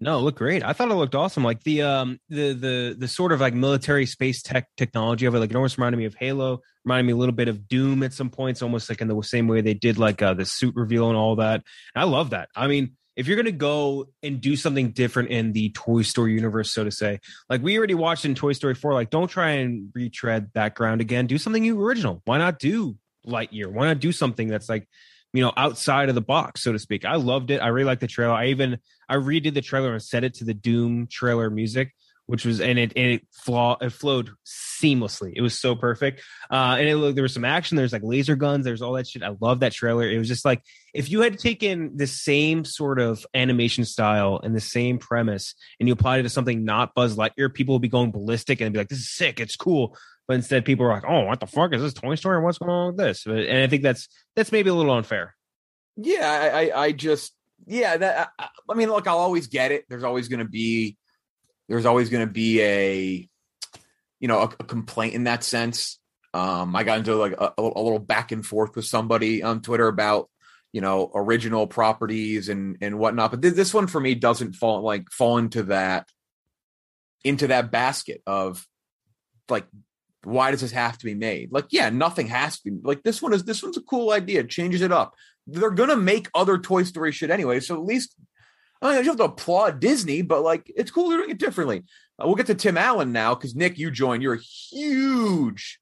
No, 0.00 0.18
it 0.18 0.22
looked 0.22 0.38
great. 0.38 0.64
I 0.64 0.72
thought 0.72 0.90
it 0.90 0.94
looked 0.94 1.14
awesome. 1.14 1.44
Like 1.44 1.62
the 1.62 1.82
um 1.82 2.18
the 2.28 2.52
the 2.52 2.96
the 2.98 3.08
sort 3.08 3.32
of 3.32 3.40
like 3.40 3.54
military 3.54 4.06
space 4.06 4.42
tech 4.42 4.68
technology 4.76 5.26
of 5.26 5.34
it, 5.34 5.38
like 5.38 5.50
it 5.50 5.56
almost 5.56 5.78
reminded 5.78 5.98
me 5.98 6.04
of 6.04 6.14
Halo. 6.14 6.60
Reminded 6.84 7.06
me 7.06 7.12
a 7.12 7.16
little 7.16 7.34
bit 7.34 7.48
of 7.48 7.68
Doom 7.68 8.02
at 8.02 8.12
some 8.12 8.28
points, 8.28 8.60
almost 8.60 8.88
like 8.88 9.00
in 9.00 9.08
the 9.08 9.20
same 9.22 9.48
way 9.48 9.60
they 9.60 9.74
did 9.74 9.96
like 9.96 10.20
uh, 10.20 10.34
the 10.34 10.44
suit 10.44 10.74
reveal 10.74 11.08
and 11.08 11.16
all 11.16 11.36
that. 11.36 11.62
And 11.94 12.02
I 12.02 12.04
love 12.04 12.30
that. 12.30 12.48
I 12.54 12.66
mean, 12.66 12.96
if 13.16 13.28
you're 13.28 13.36
gonna 13.36 13.52
go 13.52 14.08
and 14.22 14.40
do 14.40 14.56
something 14.56 14.90
different 14.90 15.30
in 15.30 15.52
the 15.52 15.70
Toy 15.70 16.02
Story 16.02 16.34
universe, 16.34 16.72
so 16.72 16.84
to 16.84 16.90
say, 16.90 17.20
like 17.48 17.62
we 17.62 17.78
already 17.78 17.94
watched 17.94 18.24
in 18.24 18.34
Toy 18.34 18.52
Story 18.52 18.74
4, 18.74 18.94
like 18.94 19.10
don't 19.10 19.28
try 19.28 19.50
and 19.50 19.90
retread 19.94 20.50
that 20.54 20.74
ground 20.74 21.00
again. 21.00 21.26
Do 21.26 21.38
something 21.38 21.62
new 21.62 21.80
original. 21.80 22.20
Why 22.24 22.38
not 22.38 22.58
do 22.58 22.96
Lightyear? 23.26 23.70
Why 23.70 23.86
not 23.86 24.00
do 24.00 24.10
something 24.10 24.48
that's 24.48 24.68
like, 24.68 24.88
you 25.34 25.42
know, 25.42 25.52
outside 25.56 26.08
of 26.08 26.14
the 26.14 26.20
box, 26.20 26.62
so 26.62 26.72
to 26.72 26.78
speak? 26.78 27.04
I 27.04 27.16
loved 27.16 27.50
it. 27.50 27.58
I 27.58 27.66
really 27.66 27.86
liked 27.86 28.00
the 28.00 28.06
trailer. 28.06 28.32
I 28.32 28.46
even 28.46 28.78
I 29.08 29.16
redid 29.16 29.54
the 29.54 29.60
trailer 29.60 29.92
and 29.92 30.00
set 30.00 30.22
it 30.22 30.32
to 30.34 30.44
the 30.44 30.54
Doom 30.54 31.08
trailer 31.10 31.50
music, 31.50 31.92
which 32.26 32.44
was 32.44 32.60
and 32.60 32.78
it 32.78 32.92
and 32.96 33.06
it 33.06 33.26
flaw 33.32 33.76
it 33.80 33.90
flowed 33.90 34.30
seamlessly. 34.46 35.32
It 35.34 35.42
was 35.42 35.58
so 35.58 35.74
perfect. 35.74 36.22
Uh 36.50 36.76
and 36.78 36.88
it 36.88 36.96
looked 36.96 37.16
there 37.16 37.22
was 37.22 37.34
some 37.34 37.44
action, 37.44 37.76
there's 37.76 37.92
like 37.92 38.02
laser 38.02 38.36
guns, 38.36 38.64
there's 38.64 38.82
all 38.82 38.94
that 38.94 39.06
shit. 39.06 39.22
I 39.22 39.34
love 39.40 39.60
that 39.60 39.72
trailer. 39.72 40.08
It 40.08 40.18
was 40.18 40.28
just 40.28 40.44
like 40.44 40.62
if 40.94 41.10
you 41.10 41.20
had 41.20 41.38
taken 41.38 41.96
the 41.96 42.06
same 42.06 42.64
sort 42.64 42.98
of 42.98 43.26
animation 43.34 43.84
style 43.84 44.40
and 44.42 44.54
the 44.54 44.60
same 44.60 44.98
premise 44.98 45.54
and 45.78 45.88
you 45.88 45.92
applied 45.92 46.20
it 46.20 46.24
to 46.24 46.30
something 46.30 46.64
not 46.64 46.94
Buzz 46.94 47.16
Lightyear, 47.16 47.52
people 47.52 47.74
would 47.74 47.82
be 47.82 47.88
going 47.88 48.12
ballistic 48.12 48.60
and 48.60 48.72
be 48.72 48.78
like, 48.78 48.88
This 48.88 49.00
is 49.00 49.10
sick, 49.10 49.40
it's 49.40 49.56
cool. 49.56 49.96
But 50.26 50.34
instead 50.34 50.64
people 50.64 50.86
are 50.86 50.92
like, 50.92 51.04
Oh, 51.06 51.24
what 51.24 51.40
the 51.40 51.46
fuck 51.46 51.74
is 51.74 51.82
this 51.82 51.94
Toy 51.94 52.14
Story? 52.14 52.36
And 52.36 52.44
what's 52.44 52.58
going 52.58 52.70
on 52.70 52.86
with 52.88 52.96
this? 52.96 53.26
And 53.26 53.58
I 53.58 53.66
think 53.66 53.82
that's 53.82 54.08
that's 54.34 54.52
maybe 54.52 54.70
a 54.70 54.74
little 54.74 54.92
unfair. 54.92 55.34
Yeah, 55.96 56.28
I, 56.28 56.48
I, 56.48 56.82
I 56.84 56.92
just, 56.92 57.34
yeah, 57.66 57.96
that, 57.96 58.30
I, 58.38 58.48
I 58.68 58.74
mean, 58.74 58.88
look, 58.88 59.06
I'll 59.06 59.18
always 59.18 59.46
get 59.46 59.70
it. 59.70 59.84
There's 59.88 60.02
always 60.02 60.28
going 60.28 60.40
to 60.40 60.48
be, 60.48 60.96
there's 61.68 61.86
always 61.86 62.10
going 62.10 62.26
to 62.26 62.32
be 62.32 62.60
a, 62.60 63.28
you 64.20 64.28
know, 64.28 64.40
a, 64.40 64.44
a 64.44 64.64
complaint 64.64 65.14
in 65.14 65.24
that 65.24 65.44
sense. 65.44 65.98
Um, 66.32 66.74
I 66.74 66.84
got 66.84 66.98
into 66.98 67.14
like 67.14 67.32
a, 67.32 67.52
a 67.58 67.62
little 67.62 67.98
back 67.98 68.32
and 68.32 68.44
forth 68.44 68.74
with 68.76 68.84
somebody 68.84 69.42
on 69.42 69.62
Twitter 69.62 69.86
about, 69.86 70.28
you 70.72 70.80
know, 70.80 71.10
original 71.14 71.66
properties 71.66 72.48
and 72.48 72.78
and 72.80 72.98
whatnot. 72.98 73.30
But 73.30 73.42
th- 73.42 73.54
this 73.54 73.72
one 73.72 73.86
for 73.86 74.00
me 74.00 74.14
doesn't 74.14 74.54
fall 74.54 74.82
like 74.82 75.10
fall 75.10 75.38
into 75.38 75.64
that, 75.64 76.08
into 77.22 77.46
that 77.48 77.70
basket 77.70 78.22
of, 78.26 78.66
like, 79.48 79.66
why 80.24 80.50
does 80.50 80.62
this 80.62 80.72
have 80.72 80.98
to 80.98 81.04
be 81.04 81.14
made? 81.14 81.52
Like, 81.52 81.66
yeah, 81.70 81.90
nothing 81.90 82.26
has 82.26 82.58
to 82.58 82.70
be 82.70 82.78
like 82.82 83.02
this 83.04 83.22
one 83.22 83.32
is 83.32 83.44
this 83.44 83.62
one's 83.62 83.76
a 83.76 83.82
cool 83.82 84.10
idea. 84.10 84.40
It 84.40 84.48
changes 84.48 84.80
it 84.80 84.90
up 84.90 85.14
they're 85.46 85.70
gonna 85.70 85.96
make 85.96 86.28
other 86.34 86.58
Toy 86.58 86.84
Story 86.84 87.12
shit 87.12 87.30
anyway. 87.30 87.60
So 87.60 87.74
at 87.74 87.84
least 87.84 88.14
I 88.84 88.94
mean, 88.96 89.04
you 89.04 89.10
have 89.10 89.18
to 89.18 89.24
applaud 89.24 89.80
Disney, 89.80 90.22
but 90.22 90.42
like 90.42 90.70
it's 90.76 90.90
cool 90.90 91.08
they're 91.08 91.18
doing 91.18 91.30
it 91.30 91.38
differently. 91.38 91.84
Uh, 92.18 92.26
we'll 92.26 92.36
get 92.36 92.46
to 92.46 92.54
Tim 92.54 92.76
Allen 92.76 93.12
now 93.12 93.34
because 93.34 93.54
Nick, 93.54 93.78
you 93.78 93.90
joined. 93.90 94.22
You're 94.22 94.34
a 94.34 94.38
huge 94.38 95.80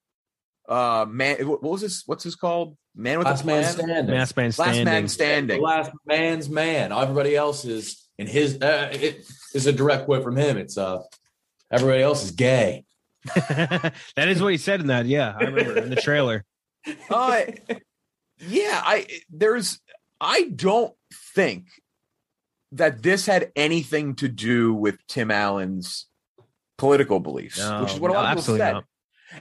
uh 0.69 1.05
man. 1.09 1.47
What 1.49 1.63
was 1.63 1.81
this? 1.81 2.05
What's 2.07 2.25
this 2.25 2.37
called? 2.37 2.77
Man 2.95 3.19
with 3.19 3.27
Last 3.27 3.43
a 3.43 3.47
man 3.47 3.65
standing. 3.65 4.15
Last 4.15 4.37
man 4.37 4.53
standing. 4.53 4.67
Last 4.67 4.75
standing. 4.75 4.85
man 4.85 5.03
The 5.03 5.09
standing. 5.09 5.63
last 5.63 5.91
man's 6.07 6.49
man. 6.49 6.93
Everybody 6.93 7.35
else 7.35 7.65
is 7.65 8.07
in 8.19 8.27
his. 8.27 8.61
Uh, 8.61 8.91
it 8.93 9.27
is 9.55 9.67
a 9.67 9.73
direct 9.73 10.05
quote 10.05 10.23
from 10.23 10.37
him. 10.37 10.57
It's 10.59 10.77
uh, 10.77 11.01
everybody 11.71 12.03
else 12.03 12.23
is 12.23 12.31
gay. 12.33 12.85
that 13.35 13.95
is 14.17 14.43
what 14.43 14.53
he 14.53 14.59
said 14.59 14.81
in 14.81 14.89
that. 14.89 15.07
Yeah, 15.07 15.35
I 15.37 15.45
remember 15.45 15.79
in 15.79 15.91
the 15.91 15.97
trailer. 15.97 16.45
Uh, 17.09 17.43
yeah, 18.39 18.83
I 18.85 19.07
there's 19.31 19.81
I 20.21 20.45
don't 20.55 20.95
think 21.35 21.67
that 22.73 23.03
this 23.03 23.27
had 23.27 23.53
anything 23.57 24.15
to 24.17 24.29
do 24.29 24.73
with 24.75 24.99
Tim 25.07 25.31
Allen's 25.31 26.07
political 26.79 27.21
beliefs, 27.21 27.59
No, 27.59 27.83
which 27.83 27.95
is 27.95 28.01
what 28.01 28.11
a 28.11 28.15
lot 28.15 28.37
of 28.37 28.43
people 28.45 28.57
said. 28.57 28.73
not. 28.73 28.85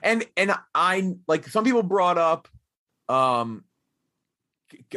And 0.03 0.25
and 0.37 0.53
I 0.75 1.13
like 1.27 1.47
some 1.47 1.63
people 1.63 1.83
brought 1.83 2.17
up 2.17 2.47
um 3.09 3.63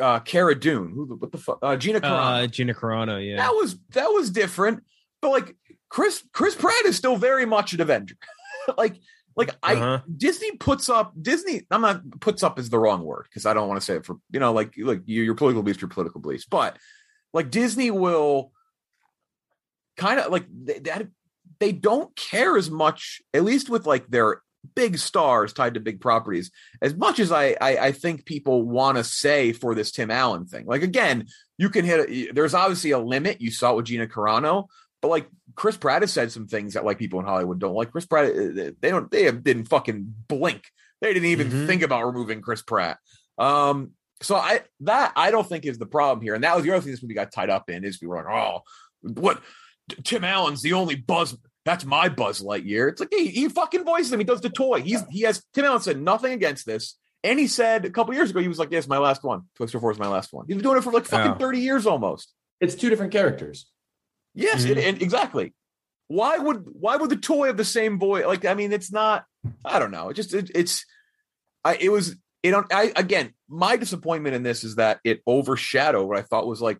uh 0.00 0.20
Cara 0.20 0.54
Dune. 0.58 0.92
Who 0.94 1.06
the- 1.06 1.14
what 1.16 1.32
the 1.32 1.38
fuck? 1.38 1.58
Uh, 1.62 1.76
Gina 1.76 2.00
Carano. 2.00 2.44
Uh, 2.44 2.46
Gina 2.46 2.74
Carano, 2.74 3.24
yeah. 3.24 3.36
that 3.36 3.50
was 3.52 3.76
that 3.92 4.06
was 4.08 4.30
different, 4.30 4.84
but 5.20 5.30
like 5.30 5.56
Chris 5.88 6.22
Chris 6.32 6.54
Pratt 6.54 6.84
is 6.86 6.96
still 6.96 7.16
very 7.16 7.46
much 7.46 7.72
an 7.72 7.80
Avenger. 7.80 8.16
like 8.78 8.96
like 9.36 9.50
I 9.64 9.74
Uh-huh. 9.74 10.00
Disney 10.16 10.52
puts 10.56 10.88
up 10.88 11.12
Disney. 11.20 11.66
I'm 11.70 11.80
not 11.80 12.20
puts 12.20 12.42
up 12.44 12.58
is 12.60 12.70
the 12.70 12.78
wrong 12.78 13.02
word 13.02 13.24
because 13.28 13.46
I 13.46 13.54
don't 13.54 13.68
want 13.68 13.80
to 13.80 13.84
say 13.84 13.96
it 13.96 14.06
for 14.06 14.16
you 14.30 14.38
know 14.38 14.52
like 14.52 14.74
like 14.78 15.02
you, 15.06 15.22
your 15.22 15.34
political 15.34 15.62
beliefs, 15.62 15.80
your 15.80 15.88
political 15.88 16.20
beliefs, 16.20 16.46
but 16.48 16.76
like 17.34 17.50
Disney 17.50 17.90
will 17.90 18.52
kind 19.96 20.18
of 20.20 20.32
like 20.32 20.46
they, 20.50 20.78
that 20.80 21.08
they 21.60 21.72
don't 21.72 22.14
care 22.16 22.56
as 22.56 22.70
much, 22.70 23.20
at 23.32 23.44
least 23.44 23.68
with 23.68 23.86
like 23.86 24.06
their 24.08 24.40
big 24.74 24.96
stars 24.98 25.52
tied 25.52 25.74
to 25.74 25.80
big 25.80 26.00
properties, 26.00 26.50
as 26.80 26.94
much 26.94 27.20
as 27.20 27.30
I 27.30 27.56
I, 27.60 27.76
I 27.78 27.92
think 27.92 28.24
people 28.24 28.62
want 28.62 28.96
to 28.96 29.04
say 29.04 29.52
for 29.52 29.74
this 29.74 29.90
Tim 29.92 30.10
Allen 30.10 30.46
thing. 30.46 30.66
Like 30.66 30.82
again, 30.82 31.26
you 31.58 31.68
can 31.68 31.84
hit. 31.84 32.08
A, 32.08 32.32
there's 32.32 32.54
obviously 32.54 32.92
a 32.92 32.98
limit. 32.98 33.40
You 33.40 33.50
saw 33.50 33.72
it 33.72 33.76
with 33.76 33.86
Gina 33.86 34.06
Carano, 34.06 34.66
but 35.02 35.08
like 35.08 35.28
Chris 35.54 35.76
Pratt 35.76 36.02
has 36.02 36.12
said 36.12 36.32
some 36.32 36.46
things 36.48 36.74
that 36.74 36.84
like 36.84 36.98
people 36.98 37.20
in 37.20 37.26
Hollywood 37.26 37.58
don't 37.60 37.74
like. 37.74 37.92
Chris 37.92 38.06
Pratt, 38.06 38.26
uh, 38.34 38.70
they 38.80 38.90
don't, 38.90 39.10
they 39.10 39.30
didn't 39.30 39.66
fucking 39.66 40.12
blink. 40.28 40.64
They 41.00 41.12
didn't 41.12 41.28
even 41.28 41.50
Mhm. 41.50 41.66
think 41.66 41.82
about 41.82 42.06
removing 42.06 42.40
Chris 42.40 42.62
Pratt. 42.62 42.98
Um, 43.38 43.92
So 44.24 44.36
I 44.36 44.62
that 44.80 45.12
I 45.16 45.30
don't 45.30 45.46
think 45.46 45.66
is 45.66 45.78
the 45.78 45.86
problem 45.86 46.22
here, 46.22 46.34
and 46.34 46.44
that 46.44 46.56
was 46.56 46.64
the 46.64 46.70
other 46.70 46.80
thing 46.80 46.92
this 46.92 47.02
movie 47.02 47.14
got 47.14 47.32
tied 47.32 47.50
up 47.50 47.68
in 47.68 47.84
is 47.84 48.00
we 48.00 48.08
were 48.08 48.16
like, 48.16 48.26
oh, 48.26 48.62
what 49.02 49.42
Tim 50.02 50.24
Allen's 50.24 50.62
the 50.62 50.72
only 50.72 50.96
Buzz. 50.96 51.36
That's 51.64 51.84
my 51.84 52.08
Buzz 52.08 52.42
Lightyear. 52.42 52.90
It's 52.90 53.00
like 53.00 53.12
he, 53.12 53.28
he 53.28 53.48
fucking 53.48 53.84
voices 53.84 54.12
him. 54.12 54.20
He 54.20 54.24
does 54.24 54.40
the 54.40 54.50
toy. 54.50 54.82
He's 54.82 55.02
he 55.10 55.22
has 55.22 55.42
Tim 55.54 55.64
Allen 55.64 55.80
said 55.80 56.00
nothing 56.00 56.32
against 56.32 56.66
this, 56.66 56.98
and 57.22 57.38
he 57.38 57.46
said 57.46 57.84
a 57.84 57.90
couple 57.90 58.14
years 58.14 58.30
ago 58.30 58.40
he 58.40 58.48
was 58.48 58.58
like, 58.58 58.70
"Yes, 58.70 58.86
my 58.86 58.98
last 58.98 59.24
one. 59.24 59.42
Toy 59.56 59.66
Story 59.66 59.80
Four 59.80 59.90
is 59.92 59.98
my 59.98 60.08
last 60.08 60.32
one." 60.32 60.46
He's 60.46 60.56
been 60.56 60.62
doing 60.62 60.78
it 60.78 60.84
for 60.84 60.92
like 60.92 61.04
fucking 61.04 61.32
Yeah. 61.32 61.38
thirty 61.38 61.60
years 61.60 61.86
almost. 61.86 62.32
It's 62.60 62.74
two 62.74 62.90
different 62.90 63.12
characters. 63.12 63.70
Yes, 64.34 64.64
and, 64.64 64.76
mm-hmm. 64.76 64.88
and 64.88 65.02
exactly. 65.02 65.54
Why 66.08 66.36
would 66.36 66.64
why 66.72 66.96
would 66.96 67.10
the 67.10 67.16
toy 67.16 67.46
have 67.46 67.56
the 67.56 67.64
same 67.64 67.98
voice? 67.98 68.26
Like, 68.26 68.44
I 68.44 68.54
mean, 68.54 68.72
it's 68.72 68.92
not. 68.92 69.24
I 69.64 69.78
don't 69.78 69.90
know. 69.90 70.10
It 70.10 70.14
just 70.14 70.34
it, 70.34 70.50
it's. 70.54 70.84
I 71.64 71.76
it 71.76 71.88
was 71.88 72.16
it. 72.44 72.54
I 72.72 72.92
again, 72.96 73.32
my 73.48 73.76
disappointment 73.76 74.34
in 74.34 74.42
this 74.42 74.64
is 74.64 74.76
that 74.76 75.00
it 75.04 75.20
overshadowed 75.26 76.06
what 76.08 76.18
I 76.18 76.22
thought 76.22 76.46
was 76.46 76.60
like 76.60 76.78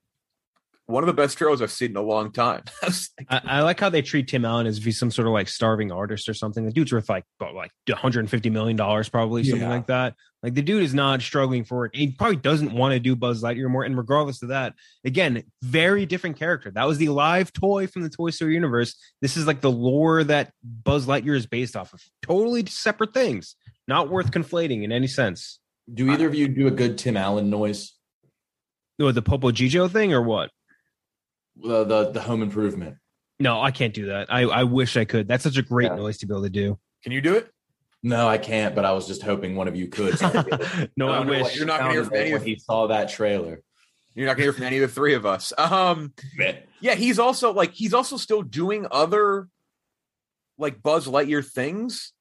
one 0.86 1.02
of 1.02 1.06
the 1.06 1.14
best 1.14 1.38
trailers 1.38 1.62
I've 1.62 1.70
seen 1.70 1.92
in 1.92 1.96
a 1.96 2.02
long 2.02 2.30
time. 2.30 2.62
I 2.82 2.86
like, 2.86 3.26
I, 3.30 3.40
I 3.44 3.60
like 3.62 3.80
how 3.80 3.88
they 3.88 4.02
treat 4.02 4.28
Tim 4.28 4.44
Allen 4.44 4.66
as 4.66 4.76
if 4.76 4.84
he's 4.84 4.98
some 4.98 5.10
sort 5.10 5.26
of 5.26 5.32
like 5.32 5.48
starving 5.48 5.90
artist 5.90 6.28
or 6.28 6.34
something. 6.34 6.62
The 6.66 6.72
dude's 6.72 6.92
worth 6.92 7.08
like 7.08 7.24
about 7.40 7.54
like 7.54 7.70
150 7.88 8.50
million 8.50 8.76
dollars, 8.76 9.08
probably 9.08 9.44
something 9.44 9.62
Yeah. 9.62 9.74
like 9.74 9.86
that. 9.86 10.14
Like 10.42 10.52
the 10.52 10.60
dude 10.60 10.82
is 10.82 10.92
not 10.92 11.22
struggling 11.22 11.64
for 11.64 11.86
it. 11.86 11.96
He 11.96 12.08
probably 12.10 12.36
doesn't 12.36 12.74
want 12.74 12.92
to 12.92 13.00
do 13.00 13.16
Buzz 13.16 13.42
Lightyear 13.42 13.70
more. 13.70 13.82
And 13.82 13.96
regardless 13.96 14.42
of 14.42 14.50
that, 14.50 14.74
again, 15.06 15.42
very 15.62 16.04
different 16.04 16.38
character. 16.38 16.70
That 16.70 16.86
was 16.86 16.98
the 16.98 17.08
live 17.08 17.50
toy 17.54 17.86
from 17.86 18.02
the 18.02 18.10
Toy 18.10 18.28
Story 18.28 18.52
universe. 18.52 18.94
This 19.22 19.38
is 19.38 19.46
like 19.46 19.62
the 19.62 19.70
lore 19.70 20.22
that 20.24 20.52
Buzz 20.62 21.06
Lightyear 21.06 21.34
is 21.34 21.46
based 21.46 21.76
off 21.76 21.94
of. 21.94 22.02
Totally 22.20 22.66
separate 22.66 23.14
things. 23.14 23.56
Not 23.86 24.08
worth 24.10 24.30
conflating 24.30 24.82
in 24.82 24.92
any 24.92 25.06
sense. 25.06 25.58
Do 25.92 26.10
either 26.10 26.26
of 26.26 26.34
you 26.34 26.48
do 26.48 26.66
a 26.66 26.70
good 26.70 26.96
Tim 26.96 27.16
Allen 27.16 27.50
noise? 27.50 27.92
What, 28.96 29.14
the 29.14 29.22
Popo 29.22 29.50
Gijo 29.50 29.90
thing 29.90 30.12
or 30.14 30.22
what? 30.22 30.50
The 31.62 31.84
the, 31.84 32.10
the 32.12 32.20
Home 32.22 32.42
Improvement. 32.42 32.96
No, 33.40 33.60
I 33.60 33.70
can't 33.72 33.92
do 33.92 34.06
that. 34.06 34.32
I, 34.32 34.42
I 34.42 34.62
wish 34.64 34.96
I 34.96 35.04
could. 35.04 35.28
That's 35.28 35.42
such 35.44 35.56
a 35.56 35.62
great 35.62 35.90
Yeah. 35.90 35.96
noise 35.96 36.18
to 36.18 36.26
be 36.26 36.32
able 36.32 36.44
to 36.44 36.50
do. 36.50 36.78
Can 37.02 37.12
you 37.12 37.20
do 37.20 37.34
it? 37.34 37.50
No, 38.02 38.26
I 38.28 38.38
can't. 38.38 38.74
But 38.74 38.84
I 38.84 38.92
was 38.92 39.06
just 39.06 39.22
hoping 39.22 39.56
one 39.56 39.68
of 39.68 39.76
you 39.76 39.88
could. 39.88 40.18
So 40.18 40.26
I 40.26 40.30
could 40.42 40.50
get 40.50 40.60
it. 40.78 40.90
no, 40.96 41.08
I 41.10 41.18
No, 41.18 41.24
no, 41.24 41.42
wish. 41.42 41.56
you're 41.56 41.66
not 41.66 41.80
gonna 41.80 41.92
hear 41.92 42.04
from 42.04 42.16
any 42.16 42.32
when 42.32 42.40
of 42.40 42.46
he 42.46 42.58
saw 42.58 42.86
that 42.86 43.10
trailer. 43.10 43.60
You're 44.14 44.26
not 44.26 44.34
gonna 44.36 44.44
hear 44.44 44.52
from 44.52 44.64
any 44.64 44.78
of 44.78 44.82
the 44.88 44.94
three 44.94 45.14
of 45.14 45.26
us. 45.26 45.52
Um, 45.58 46.14
yeah, 46.80 46.94
he's 46.94 47.18
also 47.18 47.52
like 47.52 47.72
he's 47.72 47.92
also 47.92 48.16
still 48.16 48.42
doing 48.42 48.86
other 48.90 49.48
like 50.56 50.82
Buzz 50.82 51.06
Lightyear 51.06 51.44
things. 51.46 52.12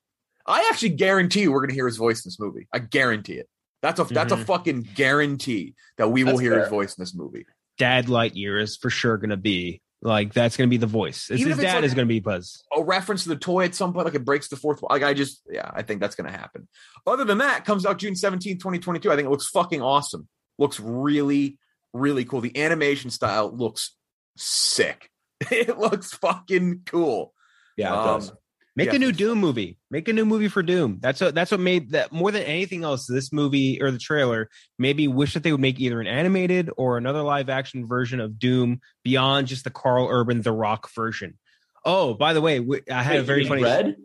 I 0.46 0.68
actually 0.72 0.90
guarantee 0.90 1.42
you 1.42 1.52
we're 1.52 1.62
gonna 1.62 1.74
hear 1.74 1.86
his 1.88 1.98
voice 1.98 2.24
in 2.26 2.28
this 2.30 2.40
movie. 2.40 2.68
I 2.74 2.80
guarantee 2.80 3.34
it. 3.36 3.48
That's 3.82 4.00
a 4.00 4.04
that's 4.06 4.32
a 4.34 4.38
Mhm. 4.38 4.46
fucking 4.46 4.90
guarantee 4.96 5.76
that 5.98 6.10
we 6.10 6.24
will 6.24 6.32
That's 6.34 6.42
hear 6.42 6.60
his 6.60 6.70
voice 6.70 6.96
in 6.98 7.02
this 7.02 7.14
movie. 7.14 7.46
Dad 7.78 8.06
Lightyear 8.08 8.62
is 8.62 8.78
for 8.78 8.90
sure 8.90 9.18
going 9.18 9.30
to 9.32 9.38
be 9.38 9.82
like 10.02 10.34
that's 10.34 10.56
going 10.58 10.70
to 10.70 10.70
be 10.70 10.78
the 10.78 10.86
voice. 10.88 11.30
It's 11.32 11.44
his 11.44 11.58
dad 11.58 11.76
like- 11.76 11.84
is 11.86 11.94
going 11.94 12.08
to 12.08 12.14
be 12.14 12.20
Buzz. 12.20 12.64
A 12.78 12.84
reference 12.84 13.24
to 13.24 13.30
the 13.30 13.36
toy 13.36 13.66
at 13.66 13.74
some 13.76 13.94
point, 13.94 14.06
like 14.06 14.16
it 14.16 14.24
breaks 14.26 14.48
the 14.50 14.56
fourth. 14.58 14.82
wall. 14.82 14.90
Like 14.92 15.04
I 15.04 15.14
just, 15.14 15.42
yeah, 15.50 15.70
I 15.74 15.82
think 15.82 16.00
that's 16.02 16.16
gonna 16.16 16.32
happen. 16.32 16.68
Other 17.08 17.24
than 17.26 17.38
that, 17.40 17.66
comes 17.66 17.86
out 17.86 17.98
June 18.00 18.14
17th, 18.16 18.60
2022. 18.60 19.12
I 19.12 19.16
think 19.16 19.26
it 19.26 19.30
looks 19.32 19.48
fucking 19.48 19.82
awesome. 19.82 20.28
Looks 20.60 20.80
really, 20.80 21.58
really 21.94 22.26
cool. 22.26 22.42
The 22.42 22.58
animation 22.62 23.10
style 23.10 23.52
looks 23.56 23.96
sick. 24.38 25.10
It 25.52 25.78
looks 25.78 26.14
fucking 26.14 26.84
cool. 26.86 27.34
Yeah, 27.76 27.92
it 27.94 27.98
Um, 27.98 28.20
does. 28.20 28.32
Make 28.76 28.90
Yeah. 28.90 28.96
a 28.96 29.00
new 29.00 29.12
Doom 29.12 29.38
movie. 29.40 29.78
Make 29.92 30.08
a 30.08 30.14
new 30.14 30.26
movie 30.26 30.48
for 30.48 30.64
Doom. 30.64 30.98
That's 31.00 31.22
what 31.22 31.36
that's 31.36 31.52
what 31.52 31.60
made 31.60 31.92
that 31.92 32.12
more 32.12 32.32
than 32.32 32.42
anything 32.44 32.84
else. 32.84 33.06
This 33.06 33.32
movie 33.32 33.80
or 33.82 33.92
the 33.92 34.00
trailer 34.00 34.50
maybe 34.80 35.08
wish 35.08 35.36
that 35.36 35.44
they 35.44 35.52
would 35.52 35.62
make 35.62 35.80
either 35.80 36.02
an 36.02 36.08
animated 36.08 36.72
or 36.76 36.98
another 36.98 37.22
live 37.22 37.50
action 37.50 37.88
version 37.88 38.20
of 38.20 38.40
Doom 38.40 38.82
beyond 39.04 39.48
just 39.48 39.64
the 39.64 39.70
Karl 39.70 40.08
Urban 40.10 40.42
The 40.42 40.52
Rock 40.52 40.90
version. 40.96 41.38
Oh, 41.86 42.14
by 42.16 42.34
the 42.34 42.42
way, 42.42 42.66
I 42.92 43.04
had 43.04 43.14
Wait, 43.16 43.20
a 43.20 43.24
very 43.24 43.46
funny. 43.46 43.62
Red? 43.64 43.96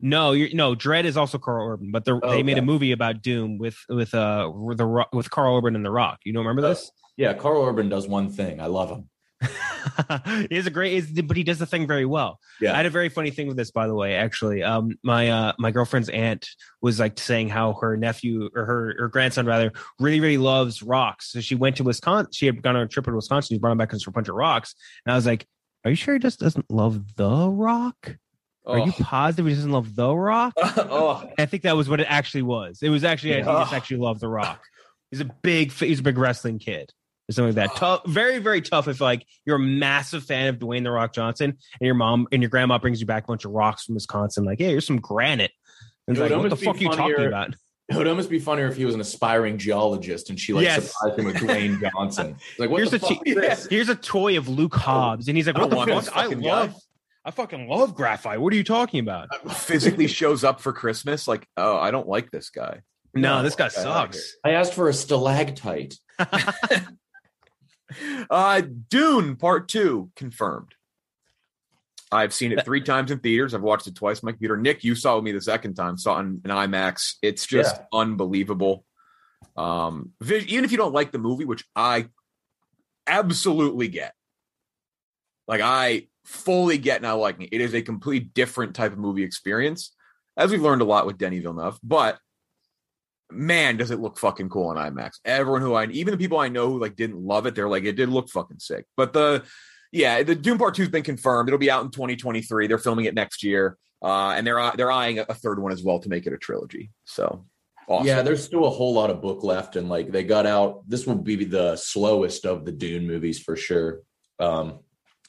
No, 0.00 0.32
you're, 0.32 0.48
no, 0.54 0.74
Dredd 0.74 1.04
is 1.04 1.18
also 1.18 1.36
Karl 1.36 1.68
Urban, 1.74 1.90
but 1.92 2.06
the, 2.06 2.18
Oh, 2.22 2.30
they 2.30 2.42
made 2.42 2.56
a 2.56 2.62
movie 2.62 2.92
about 2.92 3.20
Doom 3.20 3.58
with 3.58 3.76
with 3.90 4.14
uh 4.14 4.50
with 4.52 4.78
the 4.78 4.86
Rock, 4.86 5.10
with 5.12 5.30
Karl 5.30 5.58
Urban 5.58 5.76
and 5.76 5.84
The 5.84 5.90
Rock. 5.90 6.20
You 6.24 6.32
don't 6.32 6.46
remember 6.46 6.62
this? 6.66 6.90
Yeah, 7.18 7.34
Karl 7.34 7.64
Urban 7.66 7.88
does 7.90 8.08
one 8.08 8.30
thing. 8.30 8.60
I 8.60 8.66
love 8.66 8.88
him. 8.90 9.10
he 10.48 10.56
is 10.56 10.66
a 10.66 10.70
great, 10.70 10.92
he's- 10.92 11.22
but 11.22 11.36
he 11.36 11.42
does 11.42 11.58
the 11.58 11.66
thing 11.66 11.86
very 11.86 12.04
well. 12.04 12.38
Yeah. 12.60 12.72
I 12.74 12.76
had 12.76 12.86
a 12.86 12.90
very 12.90 13.08
funny 13.08 13.30
thing 13.30 13.48
with 13.48 13.56
this, 13.56 13.70
by 13.70 13.86
the 13.86 13.94
way. 13.94 14.14
Actually, 14.14 14.62
um, 14.62 14.98
my 15.02 15.30
uh, 15.30 15.52
my 15.58 15.70
girlfriend's 15.70 16.08
aunt 16.08 16.48
was 16.82 16.98
like 16.98 17.18
saying 17.18 17.48
how 17.48 17.74
her 17.74 17.96
nephew 17.96 18.50
or 18.54 18.64
her 18.64 18.94
her 18.98 19.08
grandson 19.08 19.46
rather 19.46 19.72
really 19.98 20.20
really 20.20 20.38
loves 20.38 20.82
rocks. 20.82 21.32
So 21.32 21.40
she 21.40 21.54
went 21.54 21.76
to 21.76 21.84
Wisconsin. 21.84 22.32
She 22.32 22.46
had 22.46 22.62
gone 22.62 22.76
on 22.76 22.82
a 22.82 22.88
trip 22.88 23.06
to 23.06 23.12
Wisconsin. 23.12 23.54
She 23.54 23.58
brought 23.58 23.72
him 23.72 23.78
back 23.78 23.90
for 23.90 24.10
a 24.10 24.12
bunch 24.12 24.28
of 24.28 24.34
rocks, 24.34 24.74
and 25.06 25.12
I 25.12 25.16
was 25.16 25.26
like, 25.26 25.46
"Are 25.84 25.90
you 25.90 25.96
sure 25.96 26.14
he 26.14 26.20
just 26.20 26.40
doesn't 26.40 26.70
love 26.70 27.16
the 27.16 27.48
rock? 27.48 28.16
Are 28.66 28.78
you 28.78 28.92
positive 28.92 29.46
he 29.46 29.54
doesn't 29.54 29.72
love 29.72 29.96
the 29.96 30.14
rock?" 30.14 30.52
oh, 30.58 31.28
I 31.38 31.46
think 31.46 31.62
that 31.62 31.76
was 31.76 31.88
what 31.88 32.00
it 32.00 32.06
actually 32.08 32.42
was. 32.42 32.80
It 32.82 32.90
was 32.90 33.04
actually 33.04 33.34
he 33.34 33.42
just 33.42 33.72
actually 33.72 33.96
loved 33.98 34.20
the 34.20 34.28
rock. 34.28 34.62
He's 35.10 35.20
a 35.20 35.24
big 35.24 35.72
he's 35.72 36.00
a 36.00 36.02
big 36.02 36.18
wrestling 36.18 36.58
kid. 36.58 36.92
Or 37.30 37.32
something 37.32 37.54
like 37.56 37.70
that. 37.70 37.76
Tough, 37.76 38.02
very, 38.06 38.38
very 38.38 38.60
tough 38.60 38.88
if 38.88 39.00
like 39.00 39.24
you're 39.46 39.56
a 39.56 39.60
massive 39.60 40.24
fan 40.24 40.48
of 40.48 40.58
Dwayne 40.58 40.82
the 40.82 40.90
Rock 40.90 41.14
Johnson 41.14 41.50
and 41.50 41.86
your 41.86 41.94
mom 41.94 42.26
and 42.32 42.42
your 42.42 42.50
grandma 42.50 42.76
brings 42.78 43.00
you 43.00 43.06
back 43.06 43.22
a 43.24 43.26
bunch 43.28 43.44
of 43.44 43.52
rocks 43.52 43.84
from 43.84 43.94
Wisconsin, 43.94 44.44
like, 44.44 44.58
hey, 44.58 44.66
here's 44.70 44.86
some 44.86 44.98
granite. 45.00 45.52
And 46.08 46.16
It 46.16 46.20
it's 46.20 46.30
like, 46.32 46.40
what 46.42 46.50
the 46.50 46.56
fuck 46.56 46.74
are 46.76 46.78
you 46.78 46.90
talking 46.90 47.24
about? 47.26 47.54
It 47.88 47.96
would 47.96 48.06
almost 48.08 48.30
be 48.30 48.38
funnier 48.38 48.66
if 48.66 48.76
he 48.76 48.84
was 48.84 48.94
an 48.94 49.00
aspiring 49.00 49.58
geologist 49.58 50.28
and 50.30 50.38
she 50.38 50.52
like 50.52 50.64
Yes. 50.64 50.90
surprised 50.92 51.18
him 51.18 51.24
with 51.26 51.36
Dwayne 51.36 51.80
Johnson. 51.92 52.36
Like, 52.58 52.68
what 52.70 52.78
here's 52.78 52.90
the 52.90 52.96
a 52.96 53.00
fuck 53.00 53.24
t- 53.24 53.30
is 53.30 53.36
this? 53.36 53.66
here's 53.70 53.88
a 53.88 53.94
toy 53.96 54.36
of 54.36 54.48
Luke 54.48 54.74
oh, 54.76 54.78
Hobbs, 54.80 55.28
and 55.28 55.36
he's 55.36 55.46
like, 55.46 55.56
I 55.56 55.60
what 55.62 55.70
don't 55.70 55.88
the 55.88 56.02
fuck? 56.02 56.16
I 56.16 56.26
love, 56.26 56.70
guy. 56.70 56.74
I 57.24 57.30
fucking 57.30 57.68
love 57.68 57.94
graphite. 57.94 58.40
What 58.40 58.52
are 58.52 58.56
you 58.56 58.64
talking 58.64 59.00
about? 59.00 59.28
Uh, 59.32 59.52
physically 59.52 60.06
shows 60.08 60.42
up 60.42 60.60
for 60.60 60.72
Christmas. 60.72 61.28
Like, 61.28 61.46
oh, 61.56 61.76
I 61.76 61.90
don't 61.90 62.08
like 62.08 62.30
this 62.30 62.50
guy. 62.50 62.80
No, 63.14 63.38
No, 63.38 63.42
this 63.42 63.56
guy 63.56 63.68
get 63.68 63.78
out 63.78 64.08
of 64.08 64.14
sucks. 64.14 64.36
I 64.44 64.50
asked 64.50 64.74
for 64.74 64.88
a 64.88 64.92
stalactite. 64.94 65.96
Uh, 68.30 68.62
Dune 68.88 69.36
Part 69.36 69.68
Two 69.68 70.10
confirmed. 70.16 70.74
I've 72.12 72.34
seen 72.34 72.52
it 72.52 72.64
three 72.64 72.80
times 72.92 73.10
in 73.10 73.20
theaters. 73.20 73.54
I've 73.54 73.62
watched 73.62 73.86
it 73.86 73.94
twice 73.94 74.18
on 74.22 74.26
my 74.26 74.32
computer. 74.32 74.56
Nick, 74.56 74.82
you 74.84 74.94
saw 74.94 75.20
me 75.20 75.32
the 75.32 75.40
second 75.40 75.74
time. 75.74 75.96
Saw 75.96 76.16
it 76.18 76.20
in, 76.22 76.40
in 76.44 76.50
IMAX. 76.50 77.14
It's 77.22 77.46
just 77.46 77.76
Yeah. 77.76 77.84
unbelievable. 77.92 78.84
Um, 79.56 80.10
even 80.22 80.64
if 80.64 80.72
you 80.72 80.78
don't 80.78 80.94
like 80.94 81.12
the 81.12 81.18
movie, 81.18 81.44
which 81.44 81.64
I 81.76 82.08
absolutely 83.06 83.88
get, 83.88 84.14
like 85.48 85.60
I 85.60 86.08
fully 86.24 86.78
get 86.78 87.02
now 87.02 87.16
liking 87.18 87.46
it. 87.46 87.52
It 87.52 87.60
is 87.60 87.74
a 87.74 87.82
completely 87.82 88.28
different 88.34 88.74
type 88.74 88.92
of 88.92 88.98
movie 88.98 89.22
experience, 89.24 89.94
as 90.36 90.50
we've 90.50 90.62
learned 90.62 90.82
a 90.82 90.84
lot 90.84 91.06
with 91.06 91.18
Denis 91.18 91.42
Villeneuve. 91.42 91.78
But 91.82 92.18
man, 93.32 93.76
does 93.76 93.90
it 93.90 94.00
look 94.00 94.18
fucking 94.18 94.48
cool 94.48 94.68
on 94.68 94.76
IMAX. 94.76 95.12
Everyone 95.24 95.62
who 95.62 95.74
I 95.74 95.86
even 95.86 96.12
the 96.12 96.18
people 96.18 96.38
I 96.38 96.48
know 96.48 96.68
who 96.68 96.80
like 96.80 96.96
didn't 96.96 97.22
love 97.22 97.46
it, 97.46 97.54
they're 97.54 97.68
like, 97.68 97.84
it 97.84 97.92
did 97.96 98.08
look 98.08 98.28
fucking 98.28 98.58
sick. 98.58 98.86
But 98.96 99.12
the 99.12 99.44
yeah, 99.92 100.22
the 100.22 100.34
Dune 100.34 100.58
Part 100.58 100.74
Two's 100.74 100.88
been 100.88 101.02
confirmed. 101.02 101.48
It'll 101.48 101.58
be 101.58 101.70
out 101.70 101.84
in 101.84 101.90
2023. 101.90 102.66
They're 102.66 102.78
filming 102.78 103.06
it 103.06 103.14
next 103.14 103.42
year. 103.42 103.76
Uh, 104.02 104.30
and 104.30 104.46
they're 104.46 104.72
they're 104.76 104.92
eyeing 104.92 105.18
a, 105.18 105.24
third 105.34 105.60
one 105.60 105.72
as 105.72 105.82
well 105.82 105.98
to 105.98 106.08
make 106.08 106.26
it 106.26 106.32
a 106.32 106.38
trilogy. 106.38 106.90
So 107.04 107.44
awesome. 107.86 108.06
Yeah, 108.06 108.22
there's 108.22 108.42
still 108.42 108.64
a 108.64 108.70
whole 108.70 108.94
lot 108.94 109.10
of 109.10 109.20
book 109.20 109.42
left, 109.44 109.76
and 109.76 109.88
like 109.88 110.10
they 110.10 110.22
got 110.24 110.46
out. 110.46 110.82
This 110.88 111.06
will 111.06 111.16
be 111.16 111.44
the 111.44 111.76
slowest 111.76 112.46
of 112.46 112.64
the 112.64 112.72
Dune 112.72 113.06
movies 113.06 113.38
for 113.40 113.56
sure. 113.56 114.00
Um, 114.38 114.78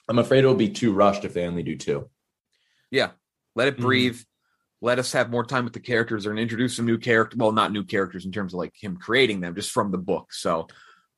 I'm 0.08 0.20
afraid 0.20 0.40
it'll 0.40 0.56
be 0.56 0.70
too 0.70 0.94
rushed 0.94 1.26
if 1.26 1.34
they 1.34 1.46
only 1.46 1.64
do 1.64 1.76
two. 1.78 2.10
yeah. 2.92 3.12
Let 3.54 3.68
it 3.68 3.78
Mhm. 3.78 3.82
breathe. 3.82 4.22
Let 4.82 5.00
us 5.00 5.12
have 5.14 5.30
more 5.30 5.46
time 5.46 5.64
with 5.64 5.74
the 5.74 5.80
characters. 5.80 6.24
They're 6.24 6.36
introduce 6.36 6.76
some 6.76 6.86
new 6.86 6.98
character. 6.98 7.38
Well, 7.38 7.52
not 7.52 7.72
new 7.72 7.84
characters 7.84 8.26
in 8.26 8.32
terms 8.32 8.54
of 8.54 8.58
like 8.58 8.74
him 8.76 8.98
creating 8.98 9.42
them, 9.42 9.56
just 9.56 9.72
from 9.72 9.92
the 9.92 9.98
book. 9.98 10.34
So 10.34 10.68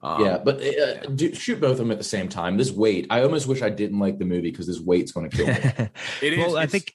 um, 0.01 0.23
yeah, 0.25 0.37
but 0.37 0.61
uh, 0.61 1.05
do, 1.15 1.33
shoot 1.33 1.61
both 1.61 1.71
of 1.71 1.77
them 1.77 1.91
at 1.91 1.97
the 1.97 2.03
same 2.03 2.27
time. 2.27 2.57
This 2.57 2.71
weight, 2.71 3.07
I 3.09 3.23
almost 3.23 3.47
wish 3.47 3.61
I 3.61 3.69
didn't 3.69 3.99
like 3.99 4.19
the 4.19 4.25
movie 4.25 4.51
because 4.51 4.67
this 4.67 4.81
weight's 4.81 5.13
going 5.13 5.29
to 5.29 5.37
kill 5.37 5.47
me. 5.47 5.53
It 6.21 6.33
is- 6.33 6.39
well, 6.39 6.57
I 6.57 6.65
think 6.65 6.93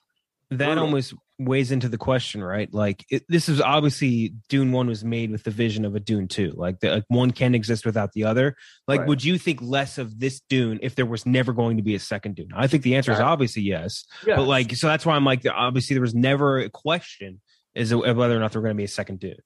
that 0.50 0.66
brutal. 0.66 0.84
almost 0.84 1.14
weighs 1.38 1.70
into 1.70 1.88
the 1.88 1.98
question, 1.98 2.42
right? 2.42 2.72
Like 2.72 3.04
it, 3.10 3.22
this 3.28 3.48
is 3.48 3.60
obviously 3.60 4.34
Dune 4.48 4.72
One 4.72 4.86
was 4.86 5.04
made 5.04 5.30
with 5.30 5.44
the 5.44 5.50
vision 5.50 5.84
of 5.84 5.94
a 5.94 6.00
Dune 6.00 6.26
Two. 6.26 6.52
Like, 6.56 6.80
the, 6.80 6.90
like 6.90 7.04
one 7.08 7.30
can't 7.30 7.54
exist 7.54 7.84
without 7.86 8.12
the 8.12 8.24
other. 8.24 8.56
Like, 8.86 9.00
Right. 9.00 9.08
would 9.08 9.24
you 9.24 9.38
think 9.38 9.60
less 9.62 9.98
of 9.98 10.18
this 10.18 10.40
Dune 10.48 10.78
if 10.82 10.94
there 10.94 11.06
was 11.06 11.26
never 11.26 11.52
going 11.52 11.76
to 11.76 11.82
be 11.82 11.94
a 11.94 12.00
second 12.00 12.36
Dune? 12.36 12.50
I 12.54 12.66
think 12.66 12.82
the 12.82 12.96
answer 12.96 13.12
is 13.12 13.20
obviously 13.20 13.62
yes. 13.62 14.04
Yeah. 14.26 14.36
But 14.36 14.44
like, 14.44 14.74
so 14.74 14.86
that's 14.86 15.04
why 15.06 15.14
I'm 15.16 15.24
like, 15.24 15.42
obviously 15.46 15.94
there 15.94 16.00
was 16.02 16.14
never 16.14 16.58
a 16.58 16.70
question 16.70 17.40
is 17.74 17.92
of 17.92 18.00
whether 18.16 18.36
or 18.36 18.40
not 18.40 18.52
there 18.52 18.60
were 18.60 18.66
going 18.66 18.76
to 18.76 18.80
be 18.80 18.84
a 18.84 18.88
second 18.88 19.20
Dune. 19.20 19.36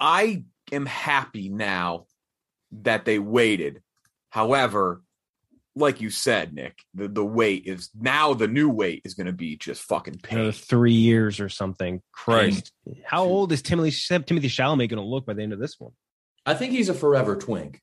I 0.00 0.44
am 0.70 0.86
happy 0.86 1.48
now 1.48 2.06
that 2.70 3.04
they 3.04 3.18
waited. 3.18 3.82
However, 4.30 5.02
like 5.74 6.00
you 6.00 6.10
said, 6.10 6.52
Nick, 6.52 6.78
the, 6.94 7.08
the 7.08 7.24
wait 7.24 7.66
is 7.66 7.90
now 7.98 8.34
the 8.34 8.48
new 8.48 8.68
wait 8.68 9.02
is 9.04 9.14
going 9.14 9.26
to 9.26 9.32
be 9.32 9.56
just 9.56 9.82
fucking 9.82 10.20
Another 10.30 10.52
pain. 10.52 10.60
three 10.60 10.92
years 10.92 11.40
or 11.40 11.48
something. 11.48 12.02
Christ, 12.12 12.72
how 13.04 13.24
old 13.24 13.52
is 13.52 13.62
Timothée 13.62 14.24
Timothée 14.24 14.44
Chalamet 14.44 14.88
going 14.88 14.96
to 14.96 15.02
look 15.02 15.26
by 15.26 15.34
the 15.34 15.42
end 15.42 15.52
of 15.52 15.58
this 15.58 15.78
one? 15.78 15.92
I 16.44 16.54
think 16.54 16.72
he's 16.72 16.88
a 16.88 16.94
forever 16.94 17.36
twink. 17.36 17.80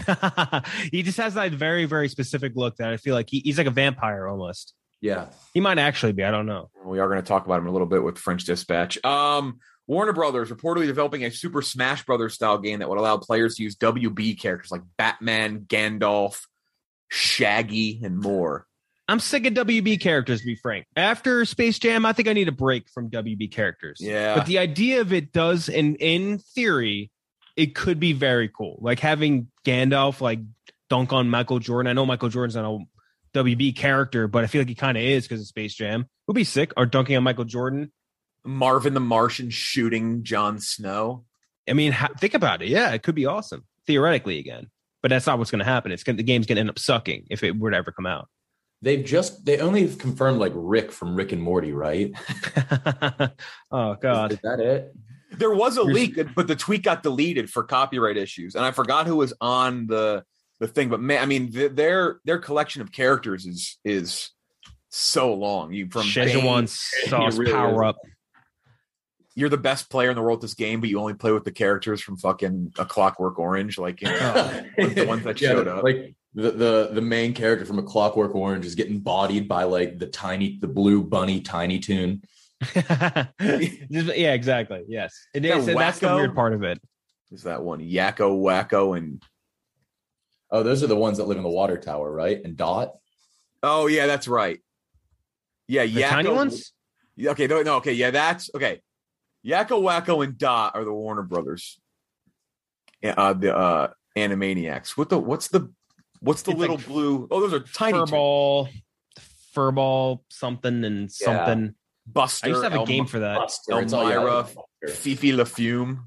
he 0.90 1.02
just 1.02 1.18
has 1.18 1.34
that 1.34 1.52
very, 1.52 1.84
very 1.84 2.08
specific 2.08 2.52
look 2.56 2.76
that 2.76 2.90
I 2.90 2.96
feel 2.96 3.14
like 3.14 3.28
he, 3.30 3.40
he's 3.40 3.58
like 3.58 3.66
a 3.66 3.72
vampire 3.72 4.26
almost. 4.26 4.74
Yeah. 5.00 5.26
He 5.54 5.60
might 5.60 5.78
actually 5.78 6.12
be. 6.12 6.24
I 6.24 6.30
don't 6.30 6.46
know. 6.46 6.70
We 6.84 6.98
are 6.98 7.08
going 7.08 7.22
to 7.22 7.26
talk 7.26 7.46
about 7.46 7.58
him 7.58 7.66
a 7.66 7.70
little 7.70 7.86
bit 7.86 8.02
with 8.02 8.18
French 8.18 8.44
Dispatch. 8.44 9.02
Um, 9.04 9.60
Warner 9.86 10.12
Brothers 10.12 10.50
reportedly 10.50 10.86
developing 10.86 11.24
a 11.24 11.30
Super 11.30 11.62
Smash 11.62 12.04
Brothers 12.04 12.34
style 12.34 12.58
game 12.58 12.80
that 12.80 12.88
would 12.88 12.98
allow 12.98 13.16
players 13.16 13.56
to 13.56 13.62
use 13.62 13.76
WB 13.76 14.38
characters 14.38 14.70
like 14.70 14.82
Batman, 14.98 15.60
Gandalf, 15.60 16.40
Shaggy, 17.10 18.00
and 18.02 18.18
more. 18.18 18.66
I'm 19.08 19.20
sick 19.20 19.44
of 19.44 19.54
WB 19.54 20.00
characters, 20.00 20.40
to 20.40 20.46
be 20.46 20.54
frank. 20.54 20.86
After 20.96 21.44
Space 21.44 21.78
Jam, 21.78 22.06
I 22.06 22.12
think 22.12 22.28
I 22.28 22.32
need 22.32 22.48
a 22.48 22.52
break 22.52 22.88
from 22.88 23.10
WB 23.10 23.50
characters. 23.50 23.98
Yeah. 24.00 24.36
But 24.36 24.46
the 24.46 24.58
idea 24.58 25.00
of 25.00 25.12
it 25.12 25.32
does, 25.32 25.68
and 25.68 25.96
in 25.96 26.38
theory, 26.38 27.10
it 27.56 27.74
could 27.74 27.98
be 27.98 28.12
very 28.12 28.48
cool. 28.48 28.78
Like 28.80 29.00
having 29.00 29.48
Gandalf 29.64 30.20
like 30.20 30.38
dunk 30.88 31.12
on 31.12 31.28
Michael 31.28 31.58
Jordan. 31.58 31.90
I 31.90 31.92
know 31.92 32.06
Michael 32.06 32.28
Jordan's 32.28 32.54
not 32.54 32.64
a 32.64 32.78
WB 33.34 33.74
character, 33.76 34.28
but 34.28 34.44
I 34.44 34.46
feel 34.46 34.60
like 34.60 34.68
he 34.68 34.74
kind 34.76 34.96
of 34.96 35.02
is 35.02 35.24
because 35.24 35.40
of 35.40 35.46
Space 35.46 35.74
Jam. 35.74 36.06
Would 36.26 36.34
be 36.34 36.44
sick. 36.44 36.72
Or 36.76 36.86
dunking 36.86 37.16
on 37.16 37.24
Michael 37.24 37.44
Jordan. 37.44 37.92
Marvin 38.44 38.94
the 38.94 39.00
Martian 39.00 39.50
shooting 39.50 40.22
Jon 40.22 40.60
Snow. 40.60 41.24
I 41.68 41.72
mean, 41.72 41.96
think 42.18 42.34
about 42.34 42.62
it. 42.62 42.68
Yeah, 42.68 42.92
it 42.92 43.02
could 43.02 43.14
be 43.14 43.26
awesome 43.26 43.64
theoretically 43.86 44.38
again, 44.38 44.70
but 45.02 45.08
that's 45.08 45.26
not 45.26 45.38
what's 45.38 45.50
going 45.50 45.60
to 45.60 45.64
happen. 45.64 45.92
It's 45.92 46.04
gonna, 46.04 46.16
the 46.16 46.22
game's 46.22 46.46
going 46.46 46.56
to 46.56 46.60
end 46.60 46.70
up 46.70 46.78
sucking 46.78 47.26
if 47.30 47.42
it 47.42 47.58
were 47.58 47.70
to 47.70 47.76
ever 47.76 47.92
come 47.92 48.06
out. 48.06 48.28
They've 48.82 49.04
just 49.04 49.44
they 49.44 49.58
only 49.58 49.82
have 49.82 49.98
confirmed 49.98 50.38
like 50.38 50.52
Rick 50.54 50.90
from 50.90 51.14
Rick 51.14 51.32
and 51.32 51.42
Morty, 51.42 51.72
right? 51.72 52.12
oh 53.70 53.94
God, 54.00 54.32
is, 54.32 54.38
is 54.38 54.42
that 54.42 54.60
it? 54.60 54.94
There 55.32 55.54
was 55.54 55.76
a 55.76 55.82
leak, 55.82 56.18
but 56.34 56.48
the 56.48 56.56
tweet 56.56 56.82
got 56.82 57.02
deleted 57.02 57.50
for 57.50 57.62
copyright 57.62 58.16
issues, 58.16 58.54
and 58.54 58.64
I 58.64 58.70
forgot 58.70 59.06
who 59.06 59.16
was 59.16 59.34
on 59.40 59.86
the 59.86 60.24
the 60.60 60.66
thing. 60.66 60.88
But 60.88 61.00
man, 61.00 61.22
I 61.22 61.26
mean, 61.26 61.52
th- 61.52 61.72
their 61.72 62.20
their 62.24 62.38
collection 62.38 62.80
of 62.80 62.90
characters 62.90 63.44
is 63.44 63.78
is 63.84 64.30
so 64.88 65.34
long. 65.34 65.72
You 65.72 65.88
from 65.90 66.02
Szechuan 66.02 66.68
sauce 66.68 67.36
really 67.38 67.52
power 67.52 67.84
is. 67.84 67.88
up. 67.90 67.96
You're 69.40 69.48
the 69.48 69.56
best 69.56 69.88
player 69.88 70.10
in 70.10 70.16
the 70.16 70.22
world 70.22 70.40
at 70.40 70.42
this 70.42 70.52
game, 70.52 70.80
but 70.80 70.90
you 70.90 71.00
only 71.00 71.14
play 71.14 71.32
with 71.32 71.44
the 71.44 71.50
characters 71.50 72.02
from 72.02 72.18
fucking 72.18 72.74
A 72.78 72.84
Clockwork 72.84 73.38
Orange, 73.38 73.78
like 73.78 74.02
you 74.02 74.08
know, 74.08 74.62
the 74.76 75.06
ones 75.08 75.24
that 75.24 75.40
Yeah, 75.40 75.52
showed 75.52 75.66
up. 75.66 75.82
Like 75.82 76.14
the, 76.34 76.50
the 76.50 76.90
the 76.92 77.00
main 77.00 77.32
character 77.32 77.64
from 77.64 77.78
a 77.78 77.82
Clockwork 77.82 78.34
Orange 78.34 78.66
is 78.66 78.74
getting 78.74 79.00
bodied 79.00 79.48
by 79.48 79.64
like 79.64 79.98
the 79.98 80.08
tiny 80.08 80.58
the 80.60 80.68
blue 80.68 81.02
bunny 81.02 81.40
Tiny 81.40 81.78
Tune. 81.78 82.22
Yeah, 82.74 84.34
exactly. 84.34 84.84
Yes, 84.88 85.16
it 85.32 85.40
That 85.40 85.56
is. 85.58 85.66
that's 85.66 86.00
the 86.00 86.14
weird 86.14 86.34
part 86.34 86.52
of 86.52 86.62
it. 86.62 86.78
Is 87.32 87.44
that 87.44 87.62
one 87.62 87.80
Yakko 87.80 88.38
Wakko 88.42 88.98
and 88.98 89.22
Oh, 90.50 90.62
those 90.62 90.82
are 90.82 90.86
the 90.88 90.96
ones 90.96 91.16
that 91.16 91.24
live 91.24 91.38
in 91.38 91.44
the 91.44 91.48
water 91.48 91.78
tower, 91.78 92.12
right? 92.12 92.38
And 92.44 92.58
Dot. 92.58 92.92
oh 93.62 93.86
yeah, 93.86 94.06
that's 94.06 94.28
right. 94.28 94.60
Yeah, 95.66 95.86
The 95.86 96.02
Yakko, 96.02 96.08
tiny 96.10 96.28
ones. 96.28 96.72
Yeah, 97.16 97.30
Okay, 97.30 97.46
no, 97.46 97.62
no, 97.62 97.76
okay, 97.76 97.94
yeah, 97.94 98.10
that's 98.10 98.50
okay. 98.54 98.82
Yakko 99.46 99.80
Wakko 99.82 100.24
and 100.24 100.36
Dot 100.36 100.72
are 100.74 100.84
the 100.84 100.92
Warner 100.92 101.22
Brothers. 101.22 101.80
Uh, 103.02 103.32
the 103.32 103.56
uh, 103.56 103.88
Animaniacs. 104.16 104.90
What 104.96 105.08
the? 105.08 105.18
What's 105.18 105.48
the? 105.48 105.72
What's 106.20 106.42
the 106.42 106.50
It's 106.50 106.60
little 106.60 106.76
like 106.76 106.86
blue? 106.86 107.26
Oh, 107.30 107.40
those 107.40 107.54
are 107.54 107.60
tiny. 107.60 107.96
Toons. 107.98 108.10
Furball, 108.10 108.68
furball, 109.56 110.20
something 110.28 110.84
and 110.84 111.02
Yeah. 111.02 111.08
something. 111.46 111.74
Buster. 112.06 112.46
I 112.46 112.48
used 112.50 112.60
to 112.62 112.64
have 112.68 112.74
a 112.74 112.80
El- 112.80 112.86
game 112.86 113.06
for 113.06 113.20
that. 113.20 113.38
Buster, 113.38 113.80
it's 113.80 113.92
all- 113.92 114.08
yeah, 114.08 114.16
Elmyra, 114.16 114.90
Fifi 114.90 115.32
LaFume, 115.32 116.04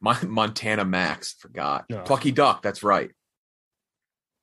Mon- 0.00 0.28
Montana 0.30 0.84
Max. 0.84 1.34
Forgot. 1.34 1.84
No. 1.90 2.00
Plucky 2.02 2.32
Duck. 2.32 2.62
That's 2.62 2.82
right. 2.82 3.10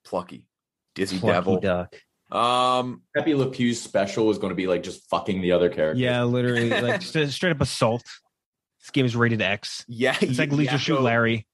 Plucky. 0.04 0.46
Dizzy 0.94 1.18
Plucky 1.18 1.32
Devil. 1.34 1.60
duck. 1.60 1.96
Um. 2.32 3.02
Pepe 3.14 3.34
Le 3.34 3.50
Pew's 3.50 3.80
special 3.80 4.30
is 4.30 4.38
going 4.38 4.50
to 4.50 4.54
be 4.54 4.66
like 4.66 4.82
just 4.82 5.08
fucking 5.10 5.42
the 5.42 5.52
other 5.52 5.68
character. 5.68 6.00
Yeah, 6.00 6.22
literally, 6.24 6.70
like 6.70 7.00
just 7.12 7.32
straight 7.32 7.50
up 7.50 7.60
assault. 7.60 8.02
This 8.80 8.90
game 8.90 9.04
is 9.04 9.14
rated 9.14 9.42
X. 9.42 9.84
Yeah. 9.86 10.16
It's 10.20 10.38
like 10.38 10.50
Leisure 10.50 10.78
Shoot 10.78 10.98
Yakko- 10.98 11.02
Larry. 11.02 11.46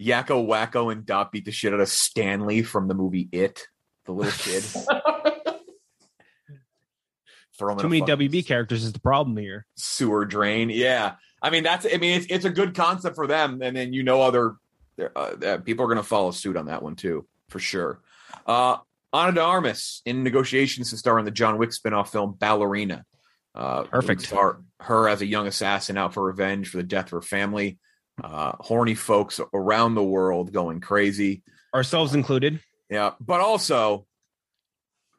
Yakko 0.00 0.46
Wakko 0.46 0.92
and 0.92 1.06
Dot 1.06 1.32
beat 1.32 1.44
the 1.44 1.52
shit 1.52 1.72
out 1.72 1.80
of 1.80 1.88
Stanley 1.88 2.62
from 2.62 2.88
the 2.88 2.94
movie 2.94 3.28
It. 3.32 3.68
The 4.06 4.12
little 4.12 4.32
kid. 4.32 4.62
Throw 7.56 7.76
Too 7.76 7.88
many 7.88 8.02
WB 8.02 8.44
characters 8.46 8.84
is 8.84 8.92
the 8.92 9.00
problem 9.00 9.36
here. 9.36 9.64
sewer 9.76 10.24
drain. 10.24 10.70
Yeah, 10.70 11.14
I 11.40 11.50
mean 11.50 11.62
that's. 11.62 11.86
I 11.86 11.98
mean 11.98 12.18
it's 12.18 12.26
it's 12.28 12.44
a 12.44 12.50
good 12.50 12.74
concept 12.74 13.14
for 13.14 13.28
them, 13.28 13.62
and 13.62 13.76
then 13.76 13.92
you 13.92 14.02
know 14.02 14.22
other 14.22 14.56
uh, 15.00 15.18
uh, 15.18 15.58
people 15.58 15.84
are 15.84 15.88
going 15.88 15.98
to 15.98 16.02
follow 16.02 16.32
suit 16.32 16.56
on 16.56 16.66
that 16.66 16.82
one 16.82 16.96
too, 16.96 17.26
for 17.48 17.60
sure. 17.60 18.00
Uh, 18.44 18.78
Ana 19.14 19.32
de 19.32 19.40
Armas 19.40 20.02
in 20.04 20.24
negotiations 20.24 20.90
to 20.90 20.96
star 20.96 21.20
in 21.20 21.24
the 21.24 21.30
John 21.30 21.56
Wick 21.56 21.70
spinoff 21.70 22.08
film 22.08 22.32
Ballerina. 22.32 23.04
Uh, 23.54 23.84
Perfect. 23.84 24.22
Star 24.22 24.60
her 24.80 25.08
as 25.08 25.22
a 25.22 25.26
young 25.26 25.46
assassin 25.46 25.96
out 25.96 26.12
for 26.12 26.24
revenge 26.24 26.68
for 26.68 26.78
the 26.78 26.82
death 26.82 27.06
of 27.06 27.10
her 27.12 27.22
family. 27.22 27.78
Uh, 28.22 28.52
horny 28.58 28.94
folks 28.96 29.40
around 29.54 29.94
the 29.94 30.02
world 30.02 30.52
going 30.52 30.80
crazy. 30.80 31.42
Ourselves 31.72 32.14
included. 32.14 32.60
Yeah, 32.90 33.12
but 33.20 33.40
also 33.40 34.06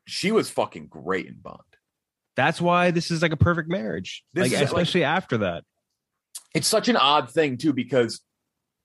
she 0.06 0.32
was 0.32 0.50
fucking 0.50 0.88
great 0.88 1.28
in 1.28 1.36
Bond. 1.42 1.60
That's 2.36 2.60
why 2.60 2.92
this 2.92 3.12
is 3.12 3.22
like 3.22 3.32
a 3.32 3.38
perfect 3.38 3.70
marriage. 3.70 4.24
This 4.34 4.44
like 4.44 4.52
is, 4.52 4.60
like- 4.60 4.68
especially 4.68 5.06
after 5.06 5.38
that. 5.40 5.64
it's 6.54 6.68
such 6.68 6.90
an 6.90 6.98
odd 6.98 7.32
thing 7.32 7.58
too 7.58 7.72
because 7.72 8.20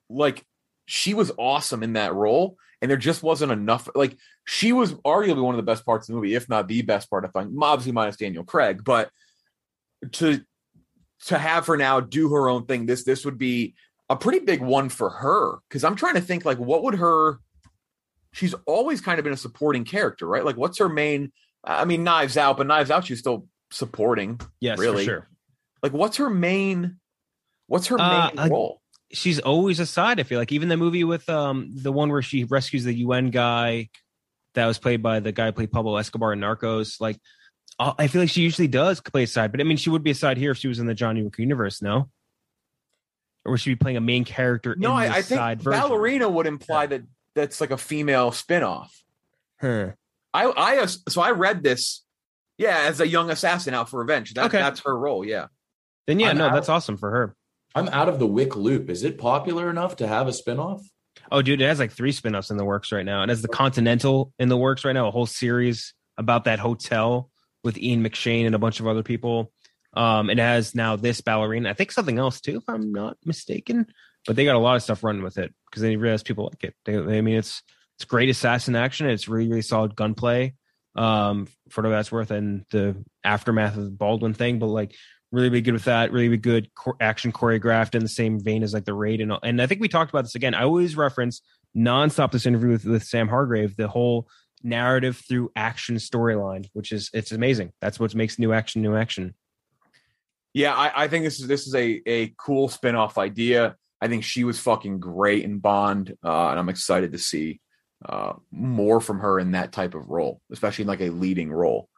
like 0.09 0.45
she 0.87 1.15
was 1.15 1.33
awesome 1.37 1.83
in 1.83 1.95
that 1.95 2.15
role 2.15 2.57
and 2.83 2.91
there 2.91 2.97
just 2.99 3.23
wasn't 3.23 3.53
enough 3.53 3.89
like 3.95 4.17
she 4.47 4.73
was 4.73 4.95
arguably 4.95 5.43
one 5.43 5.55
of 5.55 5.59
the 5.59 5.71
best 5.71 5.85
parts 5.85 6.09
of 6.09 6.13
the 6.13 6.17
movie 6.17 6.35
if 6.35 6.49
not 6.49 6.67
the 6.69 6.83
best 6.83 7.11
part 7.11 7.25
of 7.25 7.33
thing 7.33 7.55
obviously 7.61 7.93
minus 7.93 8.17
daniel 8.17 8.45
craig 8.45 8.83
but 8.85 9.11
to 10.13 10.41
to 11.27 11.39
have 11.39 11.67
her 11.67 11.77
now 11.77 12.01
do 12.01 12.31
her 12.31 12.49
own 12.49 12.65
thing 12.67 12.87
this 12.87 13.05
this 13.05 13.25
would 13.25 13.39
be 13.39 13.75
a 14.09 14.17
pretty 14.17 14.39
big 14.39 14.61
one 14.63 14.89
for 14.89 15.11
her 15.11 15.59
because 15.69 15.85
i'm 15.85 15.97
trying 15.97 16.15
to 16.15 16.21
think 16.21 16.45
like 16.45 16.59
what 16.59 16.83
would 16.83 16.95
her 16.95 17.39
she's 18.33 18.55
always 18.67 19.01
kind 19.01 19.19
of 19.19 19.25
been 19.25 19.33
a 19.33 19.37
supporting 19.37 19.85
character 19.85 20.27
right? 20.27 20.45
Like 20.45 20.57
what's 20.57 20.79
her 20.79 20.89
main 20.89 21.33
i 21.65 21.85
mean 21.85 22.05
knives 22.05 22.37
out 22.37 22.57
but 22.57 22.67
knives 22.67 22.91
out 22.91 23.05
she's 23.05 23.19
still 23.19 23.47
supporting 23.71 24.41
Yes, 24.61 24.79
really. 24.79 25.05
for 25.05 25.11
sure. 25.11 25.29
like 25.83 25.93
what's 25.93 26.17
her 26.17 26.31
main 26.31 26.97
what's 27.67 27.89
her 27.89 28.01
Uh, 28.01 28.29
main 28.31 28.39
I- 28.39 28.49
role 28.49 28.81
She's 29.13 29.41
always 29.41 29.81
a 29.81 29.87
side. 29.87 30.21
I 30.21 30.23
feel 30.23 30.39
like 30.39 30.53
even 30.53 30.69
the 30.69 30.77
movie 30.77 31.05
with 31.05 31.29
um 31.29 31.71
the 31.75 31.93
one 31.93 32.11
where 32.11 32.23
she 32.23 32.45
rescues 32.45 32.85
the 32.85 32.95
UN 32.95 33.31
guy 33.31 33.89
that 34.55 34.67
was 34.67 34.79
played 34.79 35.03
by 35.03 35.21
the 35.21 35.33
guy 35.33 35.47
who 35.47 35.53
played 35.53 35.73
Pablo 35.73 35.97
Escobar 35.97 36.33
in 36.33 36.41
Narcos. 36.41 37.01
Like 37.01 37.19
uh, 37.79 37.93
I 37.99 38.07
feel 38.07 38.21
like 38.23 38.31
she 38.31 38.43
usually 38.43 38.69
does 38.69 39.01
play 39.01 39.25
a 39.25 39.27
side, 39.27 39.51
but 39.53 39.61
I 39.61 39.65
mean 39.65 39.77
she 39.77 39.91
would 39.91 40.03
be 40.05 40.11
a 40.11 40.15
side 40.15 40.37
here 40.37 40.51
if 40.53 40.59
she 40.59 40.69
was 40.69 40.79
in 40.79 40.87
the 40.87 40.95
Johnny 40.95 41.23
Wick 41.23 41.39
universe. 41.39 41.81
No, 41.83 42.09
or 43.45 43.53
would 43.53 43.61
she 43.61 43.71
be 43.71 43.77
playing 43.77 43.97
a 43.97 44.01
main 44.01 44.25
character? 44.25 44.77
no 44.79 44.91
in 44.99 45.11
I, 45.11 45.17
I 45.17 45.23
think 45.23 45.39
side 45.39 45.63
version? 45.63 45.81
ballerina 45.81 46.29
would 46.29 46.47
imply 46.47 46.87
that 46.87 47.03
that's 47.35 47.61
like 47.61 47.71
a 47.71 47.77
female 47.79 48.33
spin-off 48.33 48.93
Huh. 49.61 49.91
i 50.35 50.47
i 50.57 50.87
so 50.87 51.21
i 51.21 51.31
read 51.33 51.63
this 51.63 52.05
yeah 52.59 52.85
as 52.89 53.01
a 53.01 53.07
young 53.09 53.31
assassin 53.31 53.73
out 53.75 53.89
for 53.89 54.01
revenge 54.01 54.35
that, 54.35 54.47
Okay. 54.47 54.59
that's 54.59 54.81
her 54.81 54.97
role 54.99 55.25
yeah 55.25 55.47
Then 56.07 56.19
yeah, 56.19 56.31
I'm 56.31 56.39
no, 56.39 56.47
out. 56.49 56.55
that's 56.55 56.69
awesome 56.69 56.97
for 56.97 57.11
her. 57.11 57.37
I'm 57.75 57.89
out 57.89 58.09
of 58.09 58.19
the 58.19 58.27
Wick 58.27 58.57
loop. 58.57 58.91
Is 58.91 59.05
it 59.05 59.19
popular 59.19 59.71
enough 59.71 59.97
to 59.97 60.07
have 60.07 60.29
a 60.29 60.33
spinoff? 60.33 60.83
Oh, 61.31 61.43
dude, 61.43 61.61
it 61.61 61.67
has 61.67 61.79
like 61.79 61.93
three 61.93 62.13
spin-offs 62.13 62.51
in 62.51 62.57
the 62.57 62.65
works 62.65 62.93
right 62.93 63.05
now. 63.05 63.23
It 63.23 63.29
has 63.29 63.43
the 63.43 63.49
Continental 63.49 64.33
in 64.39 64.49
the 64.49 64.57
works 64.57 64.85
right 64.85 64.93
now, 64.93 65.09
a 65.09 65.13
whole 65.13 65.27
series 65.27 65.95
about 66.19 66.45
that 66.45 66.59
hotel 66.59 67.31
with 67.63 67.79
Ian 67.79 68.03
McShane 68.03 68.47
and 68.47 68.55
a 68.55 68.59
bunch 68.59 68.81
of 68.81 68.87
other 68.87 69.03
people. 69.03 69.53
Um, 69.95 70.31
it 70.31 70.39
has 70.39 70.75
now 70.75 70.97
this 70.97 71.21
ballerina. 71.21 71.71
I 71.71 71.75
think 71.75 71.93
something 71.93 72.19
else 72.19 72.41
too, 72.41 72.59
if 72.59 72.65
I'm 72.69 72.93
not 72.93 73.17
mistaken. 73.25 73.87
But 74.27 74.37
they 74.37 74.45
got 74.45 74.57
a 74.57 74.59
lot 74.59 74.77
of 74.77 74.83
stuff 74.83 75.03
running 75.03 75.23
with 75.23 75.39
it 75.39 75.55
because 75.71 75.83
they 75.83 75.97
realize 75.97 76.23
people 76.23 76.45
like 76.45 76.65
it. 76.65 76.75
They, 76.85 76.97
they 76.97 77.19
I 77.19 77.21
mean, 77.23 77.37
it's 77.37 77.63
it's 77.97 78.05
great 78.05 78.29
assassin 78.29 78.77
action. 78.77 79.09
It's 79.09 79.29
really 79.29 79.49
really 79.49 79.63
solid 79.63 79.97
gunplay. 79.97 80.55
Um, 80.95 81.47
for 81.71 81.83
what 81.83 81.91
that's 81.91 82.13
worth, 82.13 82.31
and 82.31 82.67
the 82.71 83.03
aftermath 83.25 83.77
of 83.77 83.85
the 83.85 83.91
Baldwin 83.91 84.35
thing, 84.35 84.59
but 84.59 84.67
like 84.67 84.95
really 85.33 85.51
be 85.51 85.61
good 85.61 85.75
with 85.75 85.85
that. 85.85 86.13
Really 86.13 86.29
be 86.29 86.37
good 86.37 86.71
action 87.01 87.33
choreographed 87.33 87.95
in 87.95 88.03
the 88.03 88.09
same 88.09 88.41
vein 88.41 88.63
as 88.63 88.75
like 88.75 88.85
the 88.85 88.95
raid 88.95 89.21
and 89.21 89.33
all. 89.33 89.41
and 89.43 89.61
I 89.63 89.67
think 89.67 89.81
we 89.81 89.89
talked 89.89 90.11
about 90.11 90.23
this 90.23 90.35
again. 90.35 90.55
I 90.55 90.63
always 90.65 90.97
reference 90.97 91.43
nonstop 91.77 92.33
this 92.33 92.47
interview 92.47 92.71
with, 92.71 92.85
with 92.85 93.05
Sam 93.05 93.29
Hargrave, 93.29 93.77
the 93.77 93.89
whole 93.89 94.29
narrative 94.63 95.23
through 95.29 95.51
action 95.57 95.97
storyline, 95.97 96.67
which 96.73 96.93
is 96.93 97.11
it's 97.13 97.33
amazing. 97.33 97.73
That's 97.81 98.01
what 98.01 98.15
makes 98.15 98.39
new 98.39 98.53
action 98.53 98.83
new 98.83 98.97
action. 98.97 99.35
yeah 100.53 100.75
i, 100.75 101.05
I 101.05 101.09
think 101.09 101.25
this 101.25 101.41
is 101.41 101.47
this 101.47 101.67
is 101.67 101.75
a 101.75 102.03
a 102.07 102.35
cool 102.37 102.69
spin-off 102.69 103.19
idea 103.19 103.77
i 104.01 104.09
think 104.09 104.25
she 104.25 104.45
was 104.45 104.59
fucking 104.59 104.99
great 104.99 105.45
in 105.45 105.59
bond 105.59 106.17
uh 106.25 106.49
and 106.49 106.59
i'm 106.59 106.69
excited 106.69 107.13
to 107.13 107.19
see 107.19 107.61
uh 108.05 108.33
more 108.51 109.01
from 109.01 109.21
her 109.21 109.39
in 109.39 109.53
that 109.53 109.73
type 109.73 109.95
of 109.95 110.09
role 110.09 110.41
especially 110.51 110.83
in 110.83 110.89
like 110.89 111.01
a 111.01 111.11
leading 111.11 111.53
role 111.53 111.89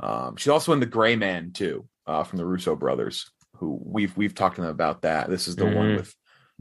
um 0.00 0.36
she's 0.36 0.48
also 0.48 0.72
in 0.72 0.80
the 0.80 0.86
gray 0.86 1.16
man 1.16 1.52
too 1.52 1.88
uh 2.06 2.24
from 2.24 2.38
the 2.38 2.46
russo 2.46 2.74
brothers 2.76 3.30
who 3.56 3.78
we've 3.84 4.16
we've 4.16 4.34
talked 4.34 4.56
to 4.56 4.62
them 4.62 4.70
about 4.70 5.02
that 5.02 5.28
this 5.30 5.46
is 5.48 5.56
the 5.56 5.64
one 5.64 5.74
Mhm. 5.74 5.96
with 5.98 6.14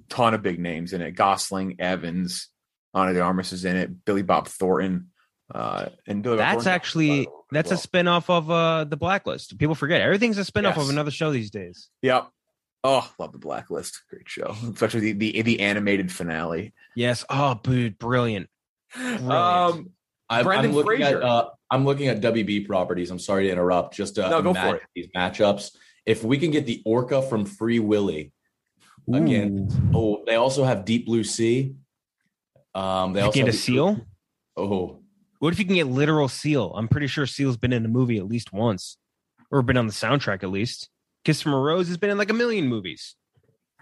ton 0.10 0.34
of 0.34 0.42
big 0.42 0.60
names 0.60 0.94
in 0.94 1.02
it. 1.02 1.12
Gosling, 1.12 1.76
Evans, 1.80 2.48
Ana 2.94 3.14
de 3.14 3.20
Armas 3.22 3.52
is 3.54 3.66
in 3.66 3.76
it. 3.76 4.04
Billy 4.06 4.22
Bob 4.24 4.48
Thornton. 4.48 5.10
Uh, 5.54 5.90
and 6.08 6.24
Billy 6.24 6.38
That's 6.38 6.54
Thornton's 6.64 6.68
actually 6.68 7.28
that's 7.52 7.70
a 7.72 7.74
well. 7.76 7.82
spin-off 7.82 8.30
of 8.30 8.50
uh 8.50 8.86
the 8.86 8.98
blacklist. 8.98 9.58
People 9.58 9.76
forget 9.76 10.02
everything's 10.02 10.38
a 10.38 10.46
spin-off 10.46 10.78
Yes. 10.78 10.86
of 10.86 10.90
another 10.90 11.12
show 11.12 11.32
these 11.32 11.52
days. 11.52 11.90
Yep. 12.02 12.30
Oh, 12.84 13.08
love 13.20 13.32
the 13.32 13.38
Blacklist. 13.38 14.02
Great 14.10 14.28
show, 14.28 14.56
especially 14.74 15.12
the 15.14 15.32
the, 15.34 15.42
the 15.44 15.60
animated 15.60 16.12
finale. 16.12 16.74
Yes. 16.96 17.24
Oh, 17.30 17.60
dude, 17.62 18.00
brilliant. 18.00 18.50
Um, 18.96 19.92
I'm, 20.32 20.46
Brendan 20.46 20.72
I'm 20.72 20.76
looking 20.76 20.98
Fraser. 21.02 21.18
at 21.18 21.24
uh, 21.24 21.50
I'm 21.70 21.86
looking 21.86 22.08
at 22.08 22.22
WB 22.22 22.66
properties. 22.68 23.12
I'm 23.12 23.20
sorry 23.20 23.46
to 23.46 23.52
interrupt. 23.52 23.94
Just 23.96 24.16
to 24.16 24.30
No, 24.30 24.42
go 24.42 24.54
for 24.54 24.78
it. 24.78 24.82
these 24.96 25.08
matchups. 25.16 25.76
If 26.06 26.24
we 26.24 26.38
can 26.38 26.50
get 26.52 26.66
the 26.66 26.82
Orca 26.86 27.22
from 27.22 27.46
Free 27.46 27.80
Willy 27.80 28.32
again, 29.14 29.70
oh, 29.94 30.24
they 30.26 30.36
also 30.36 30.64
have 30.64 30.86
Deep 30.86 31.06
Blue 31.06 31.24
Sea. 31.24 31.76
Um, 32.74 33.14
they 33.14 33.20
You 33.20 33.26
also 33.28 33.36
get 33.36 33.42
a 33.44 33.46
have 33.48 33.54
the- 33.54 33.58
seal. 33.60 34.02
Oh, 34.58 35.00
What 35.40 35.54
if 35.54 35.60
you 35.60 35.66
can 35.66 35.76
get 35.76 35.88
literal 35.88 36.28
seal? 36.28 36.74
I'm 36.76 36.88
pretty 36.88 37.08
sure 37.08 37.26
Seal's 37.26 37.58
been 37.58 37.74
in 37.74 37.86
a 37.86 37.90
movie 37.90 38.18
at 38.18 38.28
least 38.28 38.52
once, 38.54 38.98
or 39.50 39.62
been 39.62 39.78
on 39.78 39.88
the 39.88 39.94
soundtrack 39.94 40.44
at 40.44 40.50
least. 40.50 40.90
Kiss 41.26 41.42
from 41.42 41.54
a 41.54 41.60
Rose 41.60 41.88
has 41.88 41.98
been 41.98 42.10
in 42.10 42.18
like 42.18 42.30
a 42.30 42.34
million 42.34 42.68
movies. 42.68 43.16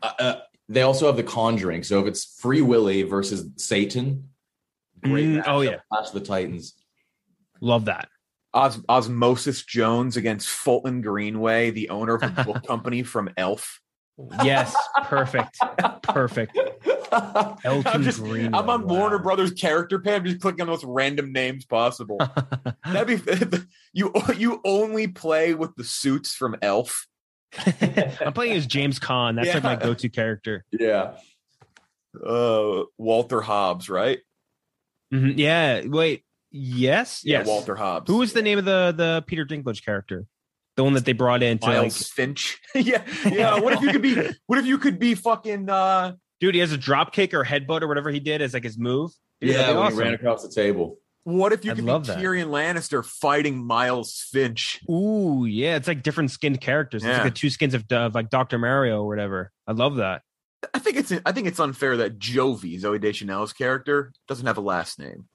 uh, 0.01 0.11
uh, 0.19 0.39
they 0.67 0.81
also 0.83 1.07
have 1.07 1.15
the 1.17 1.23
Conjuring. 1.23 1.83
So 1.83 1.99
if 1.99 2.05
it's 2.07 2.39
Free 2.39 2.61
Willy 2.61 3.03
versus 3.03 3.49
Satan, 3.57 4.29
great. 5.03 5.27
Mm, 5.27 5.43
oh, 5.47 5.61
yeah. 5.61 5.77
Clash 5.91 6.11
the 6.11 6.19
Titans. 6.19 6.75
Love 7.61 7.85
that. 7.85 8.09
Os- 8.53 8.81
Osmosis 8.89 9.63
Jones 9.63 10.17
against 10.17 10.49
Fulton 10.49 11.01
Greenway, 11.01 11.71
the 11.71 11.89
owner 11.89 12.15
of 12.15 12.23
a 12.23 12.43
book 12.43 12.63
company 12.67 13.03
from 13.03 13.29
Elf. 13.37 13.79
Yes, 14.43 14.75
perfect, 15.03 15.57
perfect. 16.03 16.57
Elton 17.63 17.87
I'm 17.87 18.03
just, 18.03 18.19
Greenway, 18.19 18.57
I'm 18.57 18.69
on 18.69 18.85
wow. 18.85 18.95
Warner 18.99 19.19
Brothers 19.19 19.51
character 19.51 19.97
page. 19.99 20.13
I'm 20.15 20.25
just 20.25 20.41
clicking 20.41 20.61
on 20.61 20.67
the 20.67 20.73
most 20.73 20.83
random 20.85 21.31
names 21.31 21.65
possible. 21.65 22.17
That'd 22.85 23.23
be 23.25 23.57
you. 23.93 24.13
You 24.35 24.59
only 24.65 25.07
play 25.07 25.53
with 25.53 25.73
the 25.75 25.85
suits 25.85 26.35
from 26.35 26.57
Elf. 26.61 27.07
I'm 27.81 28.33
playing 28.33 28.57
as 28.57 28.67
James 28.67 28.99
Caan. 28.99 29.35
That's 29.35 29.53
like 29.53 29.63
my 29.63 29.75
go-to 29.77 30.09
character. 30.09 30.65
Yeah. 30.71 31.13
Uh, 32.21 32.83
Walter 32.97 33.39
Hobbs, 33.39 33.89
right? 33.89 34.19
Mhm. 35.13 35.33
Yeah. 35.37 35.81
Wait. 35.85 36.23
Yes. 36.51 37.21
Yeah, 37.23 37.39
yes. 37.39 37.47
Walter 37.47 37.75
Hobbs. 37.75 38.09
Who 38.09 38.17
was 38.17 38.33
the 38.33 38.41
name 38.41 38.57
of 38.57 38.65
the 38.65 38.93
the 38.95 39.23
Peter 39.27 39.45
Dinklage 39.45 39.83
character? 39.83 40.25
The 40.75 40.83
one 40.83 40.93
that 40.93 41.05
they 41.05 41.13
brought 41.13 41.43
in 41.43 41.57
to 41.59 41.65
like, 41.65 41.75
Miles 41.77 42.07
Finch? 42.09 42.57
yeah, 42.75 43.03
yeah. 43.29 43.59
What 43.59 43.73
if 43.73 43.81
you 43.81 43.91
could 43.91 44.01
be? 44.01 44.15
What 44.47 44.59
if 44.59 44.65
you 44.65 44.77
could 44.77 44.97
be 44.99 45.13
fucking? 45.15 45.69
uh 45.69 46.13
dude, 46.39 46.55
he 46.55 46.61
has 46.61 46.71
a 46.71 46.77
drop 46.77 47.11
kick 47.13 47.33
or 47.33 47.43
headbutt 47.43 47.81
or 47.81 47.87
whatever 47.87 48.09
he 48.11 48.19
did 48.19 48.41
as 48.41 48.53
like 48.53 48.63
his 48.63 48.77
move. 48.77 49.11
Dude, 49.41 49.51
yeah, 49.51 49.57
that'd 49.57 49.75
when 49.75 49.85
awesome. 49.85 49.97
he 49.99 50.03
ran 50.05 50.13
across 50.13 50.41
the 50.43 50.49
table. 50.49 50.97
What 51.25 51.51
if 51.53 51.63
you 51.65 51.75
could 51.75 51.83
love 51.83 52.03
be 52.03 52.07
that. 52.07 52.17
Tyrion 52.19 52.47
Lannister 52.47 53.05
fighting 53.05 53.63
Miles 53.63 54.25
Finch? 54.31 54.79
Ooh, 54.89 55.45
yeah, 55.45 55.75
it's 55.75 55.87
like 55.87 56.01
different 56.01 56.31
skinned 56.31 56.61
characters. 56.61 57.03
It's 57.03 57.09
Yeah. 57.09 57.23
like 57.23 57.33
the 57.33 57.37
two 57.39 57.49
skins 57.49 57.73
of, 57.73 57.85
of 57.91 58.15
like 58.15 58.29
Doctor 58.29 58.57
Mario 58.57 59.03
or 59.03 59.07
whatever. 59.07 59.51
I 59.67 59.73
love 59.73 59.97
that. 59.97 60.21
I 60.73 60.79
think 60.79 60.97
it's 60.97 61.13
I 61.25 61.31
think 61.31 61.47
it's 61.47 61.59
unfair 61.59 61.97
that 61.97 62.19
Jovi, 62.19 62.79
Zooey 62.81 62.99
Deschanel's 62.99 63.53
character, 63.53 64.11
doesn't 64.27 64.45
have 64.45 64.57
a 64.57 64.61
last 64.61 64.99
name. 64.99 65.27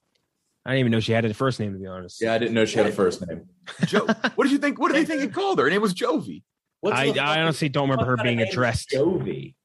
I 0.65 0.71
didn't 0.71 0.79
even 0.81 0.91
know 0.93 0.99
she 0.99 1.11
had 1.11 1.25
a 1.25 1.33
first 1.33 1.59
name 1.59 1.73
to 1.73 1.79
be 1.79 1.87
honest. 1.87 2.21
Yeah, 2.21 2.33
I 2.33 2.37
didn't 2.37 2.53
know 2.53 2.65
she 2.65 2.77
had 2.77 2.87
a 2.87 2.91
first 2.91 3.25
name. 3.27 3.47
Joe, 3.85 4.05
what 4.35 4.45
did 4.45 4.51
you 4.51 4.57
think? 4.57 4.79
What 4.79 4.91
did 4.91 4.97
they 4.97 5.05
think 5.15 5.23
it 5.23 5.33
called 5.33 5.59
her? 5.59 5.65
Her 5.65 5.69
name 5.69 5.81
was 5.81 5.93
Jovi. 5.93 6.43
What's 6.81 6.97
I, 6.99 7.05
I 7.19 7.41
honestly 7.41 7.69
don't 7.69 7.89
remember 7.89 8.05
her 8.05 8.17
being 8.17 8.35
of 8.35 8.39
name 8.39 8.47
is 8.47 8.53
addressed. 8.53 8.89
Jovi. 8.91 9.55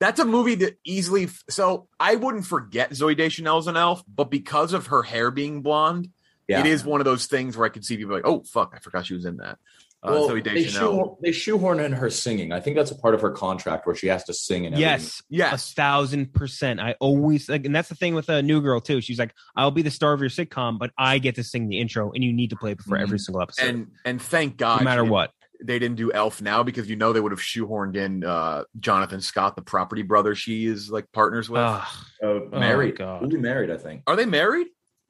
That's 0.00 0.20
a 0.20 0.24
movie 0.24 0.56
that 0.56 0.76
easily. 0.84 1.28
So 1.48 1.88
I 1.98 2.16
wouldn't 2.16 2.46
forget 2.46 2.90
Zooey 2.90 3.16
Deschanel's 3.16 3.66
an 3.66 3.76
elf, 3.76 4.02
but 4.12 4.30
because 4.30 4.72
of 4.72 4.88
her 4.88 5.02
hair 5.02 5.30
being 5.30 5.62
blonde, 5.62 6.10
Yeah. 6.48 6.60
it 6.60 6.66
is 6.66 6.84
one 6.84 7.00
of 7.00 7.04
those 7.04 7.26
things 7.26 7.56
where 7.56 7.64
I 7.66 7.70
could 7.70 7.84
see 7.84 7.96
people 7.96 8.12
like, 8.14 8.26
oh 8.26 8.42
fuck, 8.44 8.72
I 8.76 8.80
forgot 8.80 9.06
she 9.06 9.14
was 9.14 9.24
in 9.24 9.38
that. 9.38 9.58
Uh, 10.04 10.10
well, 10.12 10.28
Zoe 10.28 10.42
they, 10.42 10.64
shoehorn, 10.64 11.16
they 11.22 11.32
shoehorn 11.32 11.80
in 11.80 11.92
her 11.92 12.10
singing. 12.10 12.52
I 12.52 12.60
think 12.60 12.76
that's 12.76 12.90
a 12.90 12.94
part 12.94 13.14
of 13.14 13.22
her 13.22 13.30
contract 13.30 13.86
where 13.86 13.96
she 13.96 14.06
has 14.08 14.22
to 14.24 14.34
sing 14.34 14.66
in 14.66 14.74
every 14.74 14.82
Yes, 14.82 15.22
a 15.40 15.56
thousand 15.56 16.34
percent. 16.34 16.78
I 16.78 16.94
always 17.00 17.48
like, 17.48 17.64
and 17.64 17.74
that's 17.74 17.88
the 17.88 17.94
thing 17.94 18.14
with 18.14 18.28
a 18.28 18.42
new 18.42 18.60
girl 18.60 18.80
too. 18.82 19.00
She's 19.00 19.18
like, 19.18 19.34
"I'll 19.56 19.70
be 19.70 19.80
the 19.82 19.90
star 19.90 20.12
of 20.12 20.20
your 20.20 20.28
sitcom, 20.28 20.78
but 20.78 20.90
I 20.98 21.18
get 21.18 21.36
to 21.36 21.42
sing 21.44 21.68
the 21.68 21.78
intro, 21.80 22.12
and 22.12 22.22
you 22.22 22.32
need 22.34 22.50
to 22.50 22.56
play 22.56 22.72
it 22.72 22.76
before 22.76 22.98
every 22.98 23.18
single 23.18 23.40
episode, 23.40 23.66
And 23.66 23.86
and 24.04 24.20
thank 24.20 24.58
God, 24.58 24.80
no 24.80 24.84
matter 24.84 25.04
she- 25.04 25.10
what." 25.10 25.30
they 25.64 25.78
didn't 25.78 25.96
do 25.96 26.12
Elf 26.12 26.42
now 26.42 26.62
because 26.62 26.90
you 26.90 26.96
know 26.96 27.12
they 27.14 27.20
would 27.20 27.32
have 27.32 27.40
shoehorned 27.40 27.96
in 27.96 28.22
uh, 28.24 28.64
Jonathan 28.80 29.22
Scott, 29.22 29.56
the 29.56 29.62
property 29.62 30.02
brother 30.02 30.34
she 30.34 30.66
is 30.66 30.90
like 30.90 31.10
partners 31.12 31.48
with. 31.48 31.62
Ugh. 31.62 31.82
Uh, 32.22 32.26
Oh, 32.26 32.48
married. 32.50 32.98
God. 32.98 33.22
We'll 33.22 33.30
be 33.30 33.38
married, 33.38 33.70
I 33.70 33.78
think. 33.78 34.02
Are 34.06 34.16
they 34.16 34.26
married? 34.26 34.66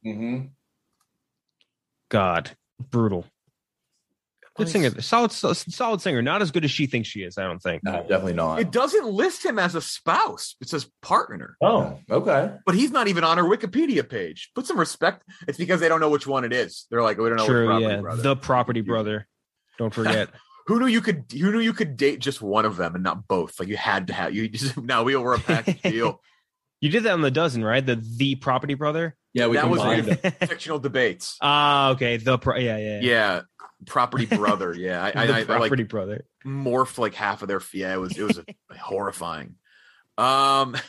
Mm-hmm. 0.07 0.46
God, 2.11 2.52
brutal. 2.78 3.24
Good 4.57 4.69
singer, 4.69 5.01
solid, 5.01 5.33
solid 5.33 6.01
singer. 6.01 6.23
Not 6.23 6.40
as 6.40 6.53
good 6.53 6.64
as 6.64 6.71
she 6.71 6.87
thinks 6.87 7.09
she 7.09 7.23
is. 7.25 7.38
I 7.38 7.43
don't 7.43 7.59
think. 7.61 7.83
No, 7.83 7.93
definitely 8.03 8.35
not. 8.35 8.61
It 8.61 8.71
doesn't 8.71 9.07
list 9.07 9.45
him 9.45 9.59
as 9.59 9.75
a 9.75 9.81
spouse. 9.81 10.55
It 10.61 10.69
says 10.69 10.88
partner. 11.03 11.57
oh, 11.61 11.99
okay. 12.09 12.53
But 12.64 12.77
he's 12.77 12.93
not 12.93 13.09
even 13.09 13.25
on 13.25 13.37
her 13.38 13.45
Wikipedia 13.45 14.09
page. 14.09 14.51
Put 14.55 14.67
some 14.67 14.79
respect. 14.79 15.25
It's 15.49 15.59
because 15.59 15.81
they 15.81 15.88
don't 15.88 15.99
know 16.01 16.11
which 16.11 16.27
one 16.29 16.45
it 16.45 16.53
is. 16.53 16.87
They're 16.90 17.03
like, 17.03 17.19
we 17.19 17.29
don't 17.29 17.37
know 17.38 17.43
which 17.45 17.51
True, 17.51 17.67
property 17.67 17.87
yeah, 17.87 18.01
brother. 18.01 18.23
the 18.23 18.37
property 18.37 18.81
brother. 18.81 19.27
Don't 19.77 19.93
forget. 19.95 20.29
who 20.69 20.79
knew 20.79 20.87
you 20.87 21.01
could 21.01 21.25
who 21.33 21.51
knew 21.51 21.59
you 21.61 21.73
could 21.73 21.97
date 21.97 22.21
just 22.21 22.40
one 22.40 22.64
of 22.64 22.77
them 22.77 22.95
and 22.95 23.03
not 23.03 23.27
both? 23.27 23.59
Like 23.59 23.69
you 23.69 23.77
had 23.77 24.07
to 24.07 24.12
have 24.12 24.35
you 24.37 24.49
just 24.49 24.77
now 24.81 25.03
we 25.03 25.17
were 25.17 25.35
a 25.35 25.40
package 25.40 25.83
deal. 25.83 26.21
you 26.81 26.90
did 26.90 27.03
that 27.03 27.12
on 27.12 27.23
the 27.23 27.31
dozen, 27.33 27.64
right? 27.64 27.85
The 27.85 27.97
the 27.97 28.37
property 28.37 28.75
brother. 28.75 29.17
Yeah, 29.33 29.49
we 29.49 29.57
that 29.57 29.69
was 29.69 29.81
combined 29.81 30.07
with 30.07 30.21
fictional 30.49 30.79
debates. 30.79 31.37
Ah, 31.43 31.90
okay. 31.90 32.19
The 32.19 32.38
pro- 32.38 32.57
yeah, 32.57 32.77
yeah, 32.77 33.01
Yeah. 33.03 33.40
Property 33.87 34.27
brother. 34.27 34.75
Yeah. 34.75 35.03
I, 35.03 35.09
I, 35.14 35.38
I, 35.40 35.44
property 35.44 35.83
like 35.83 35.88
brother. 35.88 36.27
morphed 36.44 36.99
like 36.99 37.14
half 37.14 37.42
of 37.42 37.49
their 37.49 37.62
yeah, 37.73 37.94
it 37.94 37.99
was 37.99 38.18
it 38.18 38.23
was 38.23 38.40
horrifying. 38.79 39.57
Um 40.18 40.77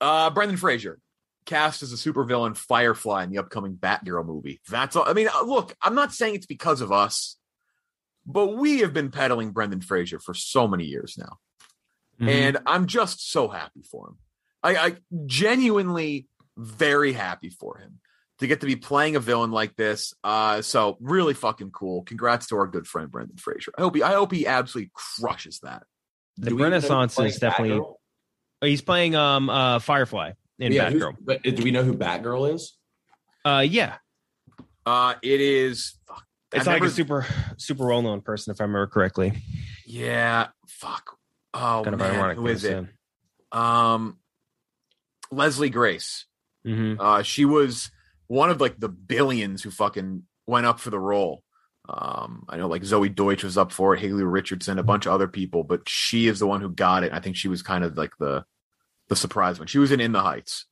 uh 0.00 0.30
Brendan 0.30 0.56
Fraser 0.56 0.98
cast 1.44 1.82
as 1.82 1.92
a 1.92 1.96
supervillain 1.96 2.56
Firefly 2.56 3.24
in 3.24 3.30
the 3.30 3.38
upcoming 3.38 3.76
Batgirl 3.76 4.26
movie. 4.26 4.60
That's 4.68 4.96
all 4.96 5.08
I 5.08 5.12
mean, 5.12 5.28
uh, 5.28 5.44
look, 5.44 5.74
I'm 5.80 5.94
not 5.94 6.12
saying 6.12 6.34
it's 6.34 6.46
because 6.46 6.80
of 6.80 6.92
us, 6.92 7.36
but 8.26 8.56
we 8.56 8.80
have 8.80 8.92
been 8.92 9.10
peddling 9.10 9.52
Brendan 9.52 9.80
Fraser 9.80 10.18
for 10.18 10.34
so 10.34 10.66
many 10.66 10.84
years 10.84 11.16
now. 11.18 11.38
Mhm. 12.20 12.28
And 12.28 12.58
I'm 12.66 12.86
just 12.86 13.30
so 13.30 13.48
happy 13.48 13.82
for 13.82 14.08
him. 14.08 14.16
I, 14.62 14.76
I 14.76 14.96
genuinely 15.26 16.28
very 16.56 17.12
happy 17.12 17.50
for 17.50 17.78
him 17.78 18.00
to 18.38 18.46
get 18.46 18.60
to 18.60 18.66
be 18.66 18.76
playing 18.76 19.16
a 19.16 19.20
villain 19.20 19.50
like 19.50 19.74
this. 19.76 20.12
Uh, 20.22 20.60
so 20.62 20.96
really 21.00 21.34
fucking 21.34 21.70
cool. 21.70 22.02
Congrats 22.02 22.46
to 22.48 22.56
our 22.56 22.66
good 22.66 22.86
friend 22.86 23.10
Brendan 23.10 23.36
Fraser. 23.38 23.72
I 23.78 23.80
hope 23.82 23.94
he 23.96 24.02
I 24.02 24.12
hope 24.14 24.32
he 24.32 24.46
absolutely 24.46 24.90
crushes 24.94 25.60
that. 25.62 25.84
the 26.36 26.50
Do 26.50 26.56
we 26.56 26.62
know 26.62 26.70
who's 26.70 26.88
Renaissance 26.88 27.18
is 27.18 27.38
definitely. 27.38 27.78
Batgirl? 27.78 27.94
Oh, 28.62 28.66
he's 28.66 28.82
playing 28.82 29.14
um 29.14 29.48
uh 29.50 29.78
Firefly 29.78 30.32
in 30.58 30.72
Yeah, 30.72 30.90
Batgirl. 30.90 31.16
but 31.20 31.42
do 31.42 31.62
we 31.62 31.70
know 31.70 31.82
who 31.82 31.94
Batgirl 31.94 32.54
is? 32.54 32.76
Uh, 33.44 33.60
yeah, 33.60 33.96
Uh, 34.84 35.14
it 35.22 35.40
is. 35.40 35.94
Fuck, 36.08 36.24
it's 36.52 36.60
I've 36.62 36.66
like 36.66 36.82
never- 36.82 36.86
a 36.86 36.90
super 36.94 37.26
super 37.58 37.86
well 37.86 38.02
known 38.02 38.20
person 38.22 38.50
if 38.52 38.60
I 38.60 38.64
remember 38.64 38.86
correctly. 38.88 39.32
Yeah. 39.86 40.48
Fuck. 40.68 41.16
Oh 41.54 41.82
kind 41.84 41.94
of 41.94 42.00
man, 42.00 42.14
ironic. 42.16 42.36
who 42.38 42.46
is 42.48 42.64
it? 42.64 42.86
Um, 43.52 44.18
Leslie 45.30 45.70
Grace. 45.70 46.26
Mm-hmm. 46.66 47.00
Uh, 47.00 47.22
she 47.22 47.44
was 47.44 47.90
one 48.28 48.50
of 48.50 48.60
like 48.60 48.78
the 48.78 48.88
billions 48.88 49.62
who 49.62 49.70
fucking 49.70 50.22
went 50.46 50.66
up 50.66 50.80
for 50.80 50.90
the 50.90 50.98
role. 50.98 51.42
Um, 51.88 52.44
I 52.48 52.56
know 52.56 52.66
like 52.66 52.82
Zoey 52.82 53.14
Deutch 53.14 53.44
was 53.44 53.56
up 53.56 53.70
for 53.70 53.94
it, 53.94 54.00
Haley 54.00 54.24
Richardson, 54.24 54.78
a 54.78 54.82
bunch 54.82 55.06
of 55.06 55.12
other 55.12 55.28
people, 55.28 55.62
but 55.62 55.88
she 55.88 56.26
is 56.26 56.40
the 56.40 56.46
one 56.46 56.60
who 56.60 56.68
got 56.68 57.04
it. 57.04 57.12
I 57.12 57.20
think 57.20 57.36
she 57.36 57.48
was 57.48 57.62
kind 57.62 57.84
of 57.84 57.96
like 57.96 58.12
the 58.18 58.44
the 59.08 59.16
surprise 59.16 59.58
one. 59.58 59.68
She 59.68 59.78
was 59.78 59.92
in 59.92 60.00
In 60.00 60.12
the 60.12 60.22
Heights. 60.22 60.66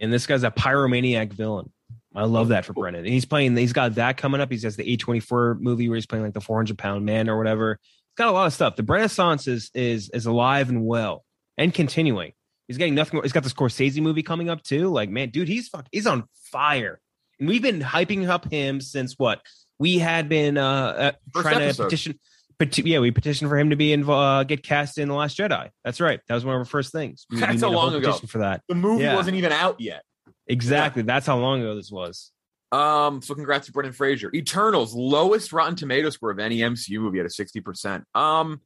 And 0.00 0.12
this 0.12 0.26
guy's 0.26 0.44
a 0.44 0.50
pyromaniac 0.50 1.32
villain. 1.32 1.72
I 2.14 2.24
love 2.24 2.48
that 2.48 2.64
for 2.64 2.72
Brennan. 2.72 3.04
And 3.04 3.12
he's 3.12 3.24
playing. 3.24 3.56
He's 3.56 3.72
got 3.72 3.96
that 3.96 4.16
coming 4.16 4.40
up. 4.40 4.50
He's 4.50 4.62
has 4.62 4.76
the 4.76 4.88
A 4.92 4.96
twenty 4.96 5.20
four 5.20 5.56
movie 5.60 5.88
where 5.88 5.96
he's 5.96 6.06
playing 6.06 6.24
like 6.24 6.34
the 6.34 6.40
four 6.40 6.56
hundred 6.56 6.78
pound 6.78 7.04
man 7.04 7.28
or 7.28 7.36
whatever. 7.36 7.78
He's 7.82 8.16
got 8.16 8.28
a 8.28 8.32
lot 8.32 8.46
of 8.46 8.52
stuff. 8.52 8.76
The 8.76 8.82
Renaissance 8.82 9.46
is 9.46 9.70
is 9.74 10.10
is 10.10 10.26
alive 10.26 10.68
and 10.68 10.84
well 10.86 11.24
and 11.58 11.72
continuing. 11.74 12.32
He's 12.70 12.78
getting 12.78 12.94
nothing. 12.94 13.16
More. 13.16 13.24
He's 13.24 13.32
got 13.32 13.42
the 13.42 13.50
Scorsese 13.50 14.00
movie 14.00 14.22
coming 14.22 14.48
up 14.48 14.62
too. 14.62 14.90
Like 14.90 15.10
man, 15.10 15.30
dude, 15.30 15.48
he's 15.48 15.66
fuck. 15.66 15.88
He's 15.90 16.06
on 16.06 16.28
fire. 16.52 17.00
And 17.40 17.48
we've 17.48 17.60
been 17.60 17.80
hyping 17.80 18.28
up 18.28 18.48
him 18.48 18.80
since 18.80 19.14
what 19.18 19.40
we 19.80 19.98
had 19.98 20.28
been 20.28 20.56
uh, 20.56 21.12
uh 21.34 21.40
trying 21.42 21.56
episode. 21.56 21.82
to 21.82 21.88
petition. 21.88 22.20
Peti- 22.60 22.82
yeah, 22.82 23.00
we 23.00 23.10
petitioned 23.10 23.50
for 23.50 23.58
him 23.58 23.70
to 23.70 23.76
be 23.76 23.92
in, 23.92 24.08
uh, 24.08 24.44
get 24.44 24.62
cast 24.62 24.98
in 24.98 25.08
the 25.08 25.14
Last 25.14 25.36
Jedi. 25.36 25.70
That's 25.82 26.00
right. 26.00 26.20
That 26.28 26.34
was 26.34 26.44
one 26.44 26.54
of 26.54 26.60
our 26.60 26.64
first 26.64 26.92
things. 26.92 27.26
We, 27.28 27.38
we 27.38 27.40
That's 27.40 27.60
how 27.60 27.70
long 27.70 27.92
ago. 27.92 28.12
for 28.12 28.38
that. 28.38 28.62
The 28.68 28.76
movie 28.76 29.02
Yeah. 29.02 29.16
wasn't 29.16 29.36
even 29.36 29.50
out 29.50 29.80
yet. 29.80 30.04
Exactly. 30.46 31.02
That's 31.02 31.26
how 31.26 31.38
long 31.38 31.62
ago 31.62 31.74
this 31.74 31.90
was. 31.90 32.30
Um, 32.70 33.20
so 33.20 33.34
congrats 33.34 33.66
to 33.66 33.72
Brendan 33.72 33.94
Fraser. 33.94 34.30
Eternals, 34.32 34.94
lowest 34.94 35.52
Rotten 35.52 35.74
Tomato 35.74 36.08
score 36.10 36.30
of 36.30 36.38
any 36.38 36.58
MCU 36.58 37.00
movie 37.00 37.18
at 37.18 37.26
a 37.26 37.30
60%. 37.30 38.04
Um, 38.14 38.60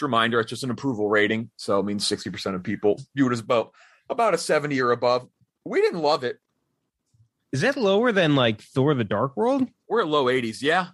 A 0.00 0.04
reminder, 0.04 0.40
it's 0.40 0.48
just 0.50 0.64
an 0.64 0.70
approval 0.70 1.08
rating, 1.08 1.50
so 1.56 1.78
it 1.78 1.84
means 1.84 2.06
sixty 2.06 2.30
percent 2.30 2.56
of 2.56 2.62
people 2.62 3.00
view 3.14 3.28
it 3.28 3.32
as 3.32 3.40
about 3.40 3.72
about 4.08 4.32
a 4.32 4.38
seventy 4.38 4.80
or 4.80 4.90
above. 4.90 5.28
We 5.64 5.80
didn't 5.82 6.00
love 6.00 6.24
it. 6.24 6.38
Is 7.52 7.60
that 7.60 7.76
lower 7.76 8.10
than 8.10 8.34
like 8.34 8.62
Thor: 8.62 8.94
The 8.94 9.04
Dark 9.04 9.36
World? 9.36 9.68
We're 9.88 10.00
at 10.00 10.08
low 10.08 10.30
eighties. 10.30 10.62
Yeah, 10.62 10.88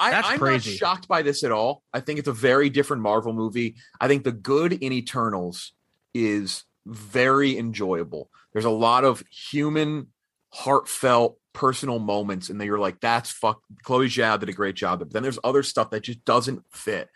I, 0.00 0.10
That's 0.10 0.28
I'm 0.28 0.38
crazy. 0.38 0.70
not 0.70 0.78
shocked 0.78 1.08
by 1.08 1.22
this 1.22 1.44
at 1.44 1.52
all. 1.52 1.84
I 1.92 2.00
think 2.00 2.18
it's 2.18 2.28
a 2.28 2.32
very 2.32 2.70
different 2.70 3.02
Marvel 3.02 3.32
movie. 3.32 3.76
I 4.00 4.08
think 4.08 4.24
the 4.24 4.32
good 4.32 4.72
in 4.72 4.92
Eternals 4.92 5.72
is 6.12 6.64
very 6.84 7.56
enjoyable. 7.56 8.30
There's 8.52 8.64
a 8.64 8.70
lot 8.70 9.04
of 9.04 9.22
human, 9.30 10.08
heartfelt, 10.52 11.38
personal 11.52 12.00
moments, 12.00 12.50
and 12.50 12.60
then 12.60 12.66
you're 12.66 12.80
like, 12.80 13.00
"That's 13.00 13.30
fuck." 13.30 13.62
Chloe 13.84 14.08
Zhao 14.08 14.40
did 14.40 14.48
a 14.48 14.52
great 14.52 14.74
job, 14.74 14.98
but 14.98 15.12
then 15.12 15.22
there's 15.22 15.38
other 15.44 15.62
stuff 15.62 15.90
that 15.90 16.02
just 16.02 16.24
doesn't 16.24 16.64
fit, 16.72 17.08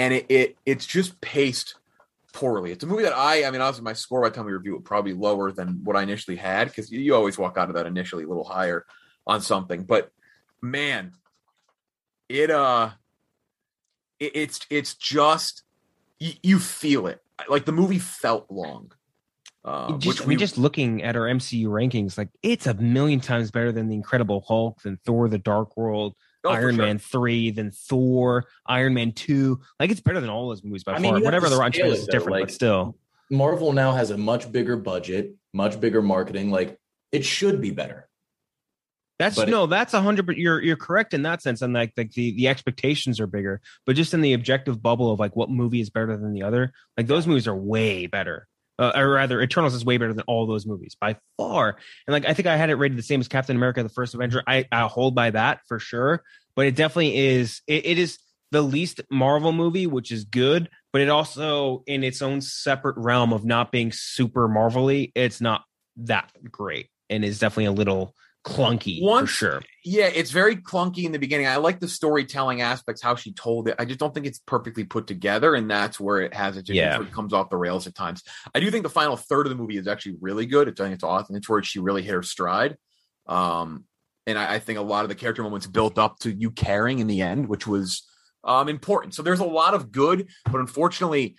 and 0.00 0.14
it, 0.14 0.26
it 0.30 0.56
it's 0.64 0.86
just 0.86 1.20
paced 1.20 1.74
poorly. 2.32 2.72
It's 2.72 2.82
a 2.82 2.86
movie 2.86 3.02
that 3.02 3.12
I, 3.12 3.44
I 3.44 3.50
mean, 3.50 3.60
obviously 3.60 3.84
my 3.84 3.92
score 3.92 4.22
by 4.22 4.30
the 4.30 4.34
time 4.34 4.46
we 4.46 4.52
review 4.52 4.76
it 4.76 4.84
probably 4.84 5.12
lower 5.12 5.52
than 5.52 5.84
what 5.84 5.94
I 5.94 6.02
initially 6.02 6.38
had 6.38 6.68
because 6.68 6.90
you, 6.90 7.00
you 7.00 7.14
always 7.14 7.36
walk 7.36 7.58
out 7.58 7.68
of 7.68 7.74
that 7.74 7.86
initially 7.86 8.24
a 8.24 8.28
little 8.28 8.44
higher 8.44 8.86
on 9.26 9.42
something, 9.42 9.84
but 9.84 10.10
man, 10.62 11.12
it 12.30 12.50
uh, 12.50 12.90
it, 14.18 14.32
it's 14.34 14.60
it's 14.70 14.94
just 14.94 15.64
you, 16.18 16.32
you 16.42 16.58
feel 16.58 17.06
it 17.06 17.20
like 17.48 17.66
the 17.66 17.72
movie 17.72 17.98
felt 17.98 18.50
long. 18.50 18.92
Uh, 19.62 19.98
just, 19.98 20.06
which 20.06 20.22
I 20.22 20.28
mean, 20.28 20.38
just 20.38 20.56
looking 20.56 21.02
at 21.02 21.16
our 21.16 21.26
MCU 21.26 21.66
rankings, 21.66 22.16
like 22.16 22.30
it's 22.42 22.66
a 22.66 22.72
million 22.72 23.20
times 23.20 23.50
better 23.50 23.70
than 23.70 23.88
the 23.88 23.94
Incredible 23.94 24.42
Hulk, 24.48 24.80
than 24.80 24.96
Thor: 25.04 25.28
The 25.28 25.36
Dark 25.36 25.76
World, 25.76 26.16
Oh, 26.44 26.50
Iron 26.50 26.76
sure. 26.76 26.84
Man 26.86 26.98
three, 26.98 27.50
than 27.50 27.70
Thor, 27.70 28.46
Iron 28.66 28.94
Man 28.94 29.12
two. 29.12 29.60
Like 29.78 29.90
it's 29.90 30.00
better 30.00 30.20
than 30.20 30.30
all 30.30 30.48
those 30.48 30.64
movies 30.64 30.84
by 30.84 30.92
I 30.92 30.94
far. 30.94 31.02
mean, 31.02 31.16
you 31.18 31.24
Whatever 31.24 31.48
the 31.50 31.56
Rotten 31.56 31.72
scale 31.74 31.84
Tomatoes 31.86 31.98
it, 31.98 32.02
is 32.02 32.08
different, 32.08 32.32
like- 32.32 32.42
but 32.46 32.50
still. 32.54 32.96
Marvel 33.32 33.72
now 33.72 33.92
has 33.92 34.10
a 34.10 34.16
much 34.18 34.50
bigger 34.50 34.76
budget, 34.76 35.34
much 35.52 35.78
bigger 35.80 36.02
marketing. 36.02 36.50
Like 36.50 36.78
it 37.12 37.24
should 37.24 37.60
be 37.60 37.70
better. 37.70 38.08
That's 39.18 39.36
But 39.36 39.48
it- 39.48 39.50
no, 39.50 39.66
that's 39.66 39.92
a 39.92 40.00
hundred. 40.00 40.24
but 40.26 40.38
You're 40.38 40.62
you're 40.62 40.76
correct 40.76 41.12
in 41.12 41.22
that 41.22 41.42
sense, 41.42 41.60
and 41.62 41.74
like 41.74 41.92
like 41.96 42.12
the 42.12 42.32
the 42.34 42.48
expectations 42.48 43.20
are 43.20 43.26
bigger, 43.26 43.60
but 43.84 43.94
just 43.96 44.14
in 44.14 44.22
the 44.22 44.32
objective 44.32 44.82
bubble 44.82 45.12
of 45.12 45.20
like 45.20 45.36
what 45.36 45.50
movie 45.50 45.80
is 45.82 45.90
better 45.90 46.16
than 46.16 46.32
the 46.32 46.42
other, 46.42 46.72
like 46.96 47.06
those 47.06 47.26
movies 47.26 47.46
are 47.46 47.54
way 47.54 48.06
better. 48.06 48.48
Uh, 48.80 48.92
or 48.96 49.10
rather, 49.10 49.42
Eternals 49.42 49.74
is 49.74 49.84
way 49.84 49.98
better 49.98 50.14
than 50.14 50.24
all 50.26 50.46
those 50.46 50.66
movies 50.66 50.96
by 50.98 51.14
far. 51.36 51.76
And 52.06 52.12
like 52.12 52.24
I 52.24 52.32
think 52.32 52.48
I 52.48 52.56
had 52.56 52.70
it 52.70 52.76
rated 52.76 52.96
the 52.96 53.02
same 53.02 53.20
as 53.20 53.28
Captain 53.28 53.54
America: 53.54 53.82
The 53.82 53.90
First 53.90 54.14
Avenger. 54.14 54.42
I 54.46 54.66
I 54.72 54.86
hold 54.86 55.14
by 55.14 55.30
that 55.30 55.60
for 55.68 55.78
sure, 55.78 56.22
but 56.56 56.66
it 56.66 56.76
definitely 56.76 57.16
is. 57.16 57.60
It, 57.66 57.84
it 57.84 57.98
is 57.98 58.18
the 58.52 58.62
least 58.62 59.00
Marvel 59.10 59.52
movie, 59.52 59.86
which 59.86 60.10
is 60.10 60.24
good, 60.24 60.70
but 60.92 61.02
it 61.02 61.10
also 61.10 61.84
in 61.86 62.02
its 62.02 62.22
own 62.22 62.40
separate 62.40 62.96
realm 62.96 63.32
of 63.32 63.44
not 63.44 63.70
being 63.70 63.92
super 63.92 64.48
Marvelly, 64.48 65.12
it's 65.14 65.40
not 65.40 65.62
that 65.96 66.30
great, 66.50 66.88
and 67.10 67.24
is 67.24 67.38
definitely 67.38 67.66
a 67.66 67.72
little 67.72 68.14
clunky 68.44 69.00
for 69.00 69.06
Once- 69.06 69.30
sure. 69.30 69.62
yeah, 69.84 70.06
it's 70.06 70.30
very 70.30 70.56
clunky 70.56 71.04
in 71.04 71.12
the 71.12 71.18
beginning. 71.18 71.46
I 71.46 71.56
like 71.56 71.78
the 71.80 71.88
storytelling 71.88 72.62
aspects, 72.62 73.02
how 73.02 73.14
she 73.14 73.32
told 73.32 73.68
it. 73.68 73.74
I 73.78 73.84
just 73.84 74.00
don't 74.00 74.14
think 74.14 74.26
it's 74.26 74.38
perfectly 74.38 74.84
put 74.84 75.06
together, 75.06 75.54
and 75.54 75.70
that's 75.70 76.00
where 76.00 76.20
it 76.22 76.32
has 76.34 76.56
it. 76.56 76.68
Yeah. 76.68 77.00
it 77.02 77.12
comes 77.12 77.32
off 77.32 77.50
the 77.50 77.56
rails 77.56 77.86
at 77.86 77.94
times. 77.94 78.22
I 78.54 78.60
do 78.60 78.70
think 78.70 78.82
the 78.82 78.88
final 78.88 79.16
third 79.16 79.46
of 79.46 79.50
the 79.50 79.56
movie 79.56 79.76
is 79.76 79.86
actually 79.86 80.16
really 80.20 80.46
good. 80.46 80.68
It's 80.68 80.80
I 80.80 80.84
think 80.84 80.94
it's 80.94 81.04
awesome. 81.04 81.36
It's 81.36 81.48
where 81.48 81.62
she 81.62 81.80
really 81.80 82.02
hit 82.02 82.14
her 82.14 82.22
stride. 82.22 82.76
Um, 83.26 83.84
and 84.26 84.38
I, 84.38 84.54
I 84.54 84.58
think 84.58 84.78
a 84.78 84.82
lot 84.82 85.04
of 85.04 85.08
the 85.08 85.14
character 85.14 85.42
moments 85.42 85.66
built 85.66 85.98
up 85.98 86.18
to 86.20 86.30
you 86.32 86.50
caring 86.50 86.98
in 86.98 87.06
the 87.06 87.20
end, 87.22 87.48
which 87.48 87.66
was 87.66 88.06
um 88.44 88.68
important. 88.70 89.14
So 89.14 89.22
there's 89.22 89.40
a 89.40 89.44
lot 89.44 89.74
of 89.74 89.92
good, 89.92 90.28
but 90.50 90.60
unfortunately. 90.60 91.36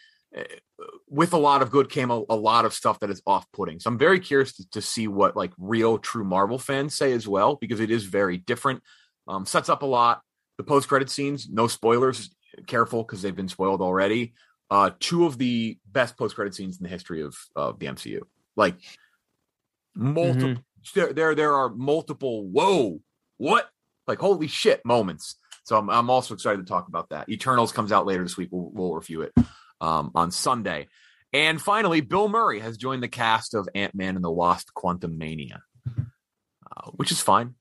With 1.09 1.33
a 1.33 1.37
lot 1.37 1.61
of 1.61 1.71
good 1.71 1.89
came 1.89 2.09
a, 2.09 2.23
a 2.29 2.35
lot 2.35 2.65
of 2.65 2.73
stuff 2.73 2.99
that 3.01 3.09
is 3.09 3.21
off-putting. 3.27 3.79
So 3.79 3.89
I'm 3.89 3.97
very 3.97 4.19
curious 4.19 4.55
to, 4.55 4.69
to 4.71 4.81
see 4.81 5.07
what 5.07 5.35
like 5.35 5.51
real 5.57 5.97
true 5.97 6.23
Marvel 6.23 6.57
fans 6.57 6.95
say 6.95 7.11
as 7.11 7.27
well, 7.27 7.55
because 7.55 7.79
it 7.79 7.91
is 7.91 8.05
very 8.05 8.37
different. 8.37 8.81
Um, 9.27 9.45
sets 9.45 9.69
up 9.69 9.81
a 9.83 9.85
lot. 9.85 10.21
The 10.57 10.63
post-credit 10.63 11.09
scenes, 11.09 11.49
no 11.49 11.67
spoilers. 11.67 12.33
Careful 12.67 13.03
because 13.03 13.21
they've 13.21 13.35
been 13.35 13.47
spoiled 13.47 13.81
already. 13.81 14.33
Uh, 14.69 14.91
two 14.99 15.25
of 15.25 15.37
the 15.37 15.77
best 15.85 16.17
post-credit 16.17 16.55
scenes 16.55 16.77
in 16.77 16.83
the 16.83 16.89
history 16.89 17.21
of 17.21 17.35
of 17.55 17.79
the 17.79 17.87
MCU. 17.87 18.21
Like 18.55 18.75
multiple, 19.95 20.63
there, 20.95 21.13
there 21.13 21.35
there 21.35 21.53
are 21.53 21.69
multiple. 21.69 22.47
Whoa, 22.47 23.01
what? 23.37 23.69
Like 24.07 24.19
holy 24.19 24.47
shit 24.47 24.81
moments. 24.85 25.35
So 25.65 25.77
I'm 25.77 25.89
I'm 25.89 26.09
also 26.09 26.33
excited 26.33 26.57
to 26.57 26.69
talk 26.69 26.87
about 26.87 27.09
that. 27.09 27.29
Eternals 27.29 27.71
comes 27.71 27.91
out 27.91 28.05
later 28.05 28.23
this 28.23 28.37
week. 28.37 28.49
We'll 28.51 28.71
we'll 28.73 28.93
review 28.93 29.21
it 29.21 29.33
um, 29.81 30.11
on 30.15 30.31
Sunday. 30.31 30.87
And 31.33 31.61
finally, 31.61 32.01
Bill 32.01 32.29
Murray 32.29 32.59
has 32.59 32.77
joined 32.77 33.03
the 33.03 33.07
cast 33.07 33.53
of 33.53 33.67
Ant 33.75 33.95
Man 33.95 34.15
and 34.15 34.23
the 34.23 34.31
Wasp: 34.31 34.69
Quantumania, 34.75 35.59
uh, 35.87 36.91
which 36.91 37.11
is 37.11 37.21
fine. 37.21 37.55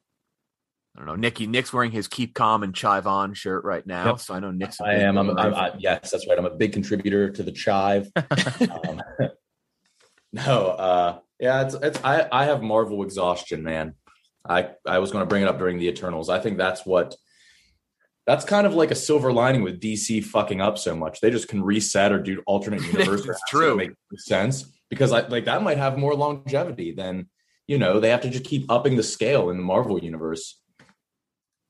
I 0.97 0.99
don't 0.99 1.07
know. 1.07 1.15
Nicky 1.15 1.47
Nick's 1.47 1.73
wearing 1.73 1.93
his 1.93 2.09
"Keep 2.09 2.35
Calm" 2.35 2.63
and 2.65 2.75
Chive 2.75 3.07
On 3.07 3.33
shirt 3.33 3.65
right 3.65 3.87
now, 3.87 4.07
Yep. 4.07 4.21
so 4.21 4.35
I 4.35 4.41
know 4.41 4.51
Nick's. 4.51 4.81
I 4.81 4.95
am. 4.95 5.17
I'm, 5.17 5.31
I'm, 5.39 5.55
I, 5.55 5.73
yes, 5.79 6.11
that's 6.11 6.27
right. 6.29 6.37
I'm 6.37 6.47
a 6.47 6.51
big 6.51 6.73
contributor 6.73 7.31
to 7.31 7.43
the 7.43 7.53
chive. 7.53 8.11
um, 8.17 9.01
no, 10.33 10.67
uh, 10.67 11.19
yeah, 11.39 11.63
it's, 11.63 11.75
it's 11.75 12.01
I, 12.03 12.27
I 12.31 12.45
have 12.47 12.63
Marvel 12.63 13.05
exhaustion, 13.05 13.63
man. 13.63 13.95
I 14.49 14.71
I 14.85 14.99
was 14.99 15.13
going 15.13 15.23
to 15.23 15.29
bring 15.29 15.43
it 15.43 15.49
up 15.49 15.59
during 15.59 15.79
the 15.79 15.87
Eternals. 15.89 16.29
I 16.29 16.41
think 16.41 16.59
that's 16.59 16.85
what 16.85 17.15
that's 18.31 18.45
kind 18.45 18.65
of 18.65 18.75
like 18.75 18.93
a 18.93 18.95
silver 18.95 19.33
lining 19.33 19.63
with 19.63 19.81
DC 19.81 20.23
fucking 20.23 20.61
up 20.61 20.79
so 20.79 20.95
much. 20.95 21.21
They 21.21 21.31
just 21.31 21.49
can 21.49 21.65
reset 21.65 22.13
or 22.13 22.21
do 22.21 22.41
alternate 22.47 22.81
universe. 22.93 23.27
or 23.27 23.33
It's 23.33 23.43
true. 23.49 23.75
Make 23.75 23.91
sense 24.19 24.71
because 24.89 25.11
I, 25.11 25.27
like 25.27 25.47
that 25.47 25.65
might 25.65 25.79
have 25.79 25.99
more 25.99 26.15
longevity 26.15 26.93
than 26.93 27.29
you 27.67 27.77
know. 27.77 27.99
They 27.99 28.11
have 28.11 28.21
to 28.21 28.31
just 28.31 28.45
keep 28.45 28.71
upping 28.71 28.95
the 28.95 29.03
scale 29.03 29.51
in 29.51 29.57
the 29.57 29.65
Marvel 29.65 29.99
universe. 29.99 30.61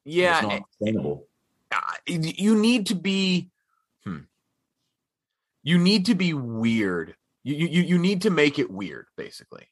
Yeah, 0.04 0.36
it's 0.36 0.48
not 0.48 0.62
sustainable. 0.78 1.28
uh, 1.74 1.80
you 2.06 2.54
need 2.54 2.88
to 2.88 2.94
be 2.94 3.48
hmm. 4.04 4.18
you 5.62 5.78
need 5.78 6.06
to 6.06 6.14
be 6.14 6.34
weird 6.34 7.14
you, 7.42 7.54
you 7.54 7.82
you 7.82 7.98
need 7.98 8.20
to 8.22 8.30
make 8.30 8.58
it 8.58 8.70
weird 8.70 9.06
basically 9.16 9.66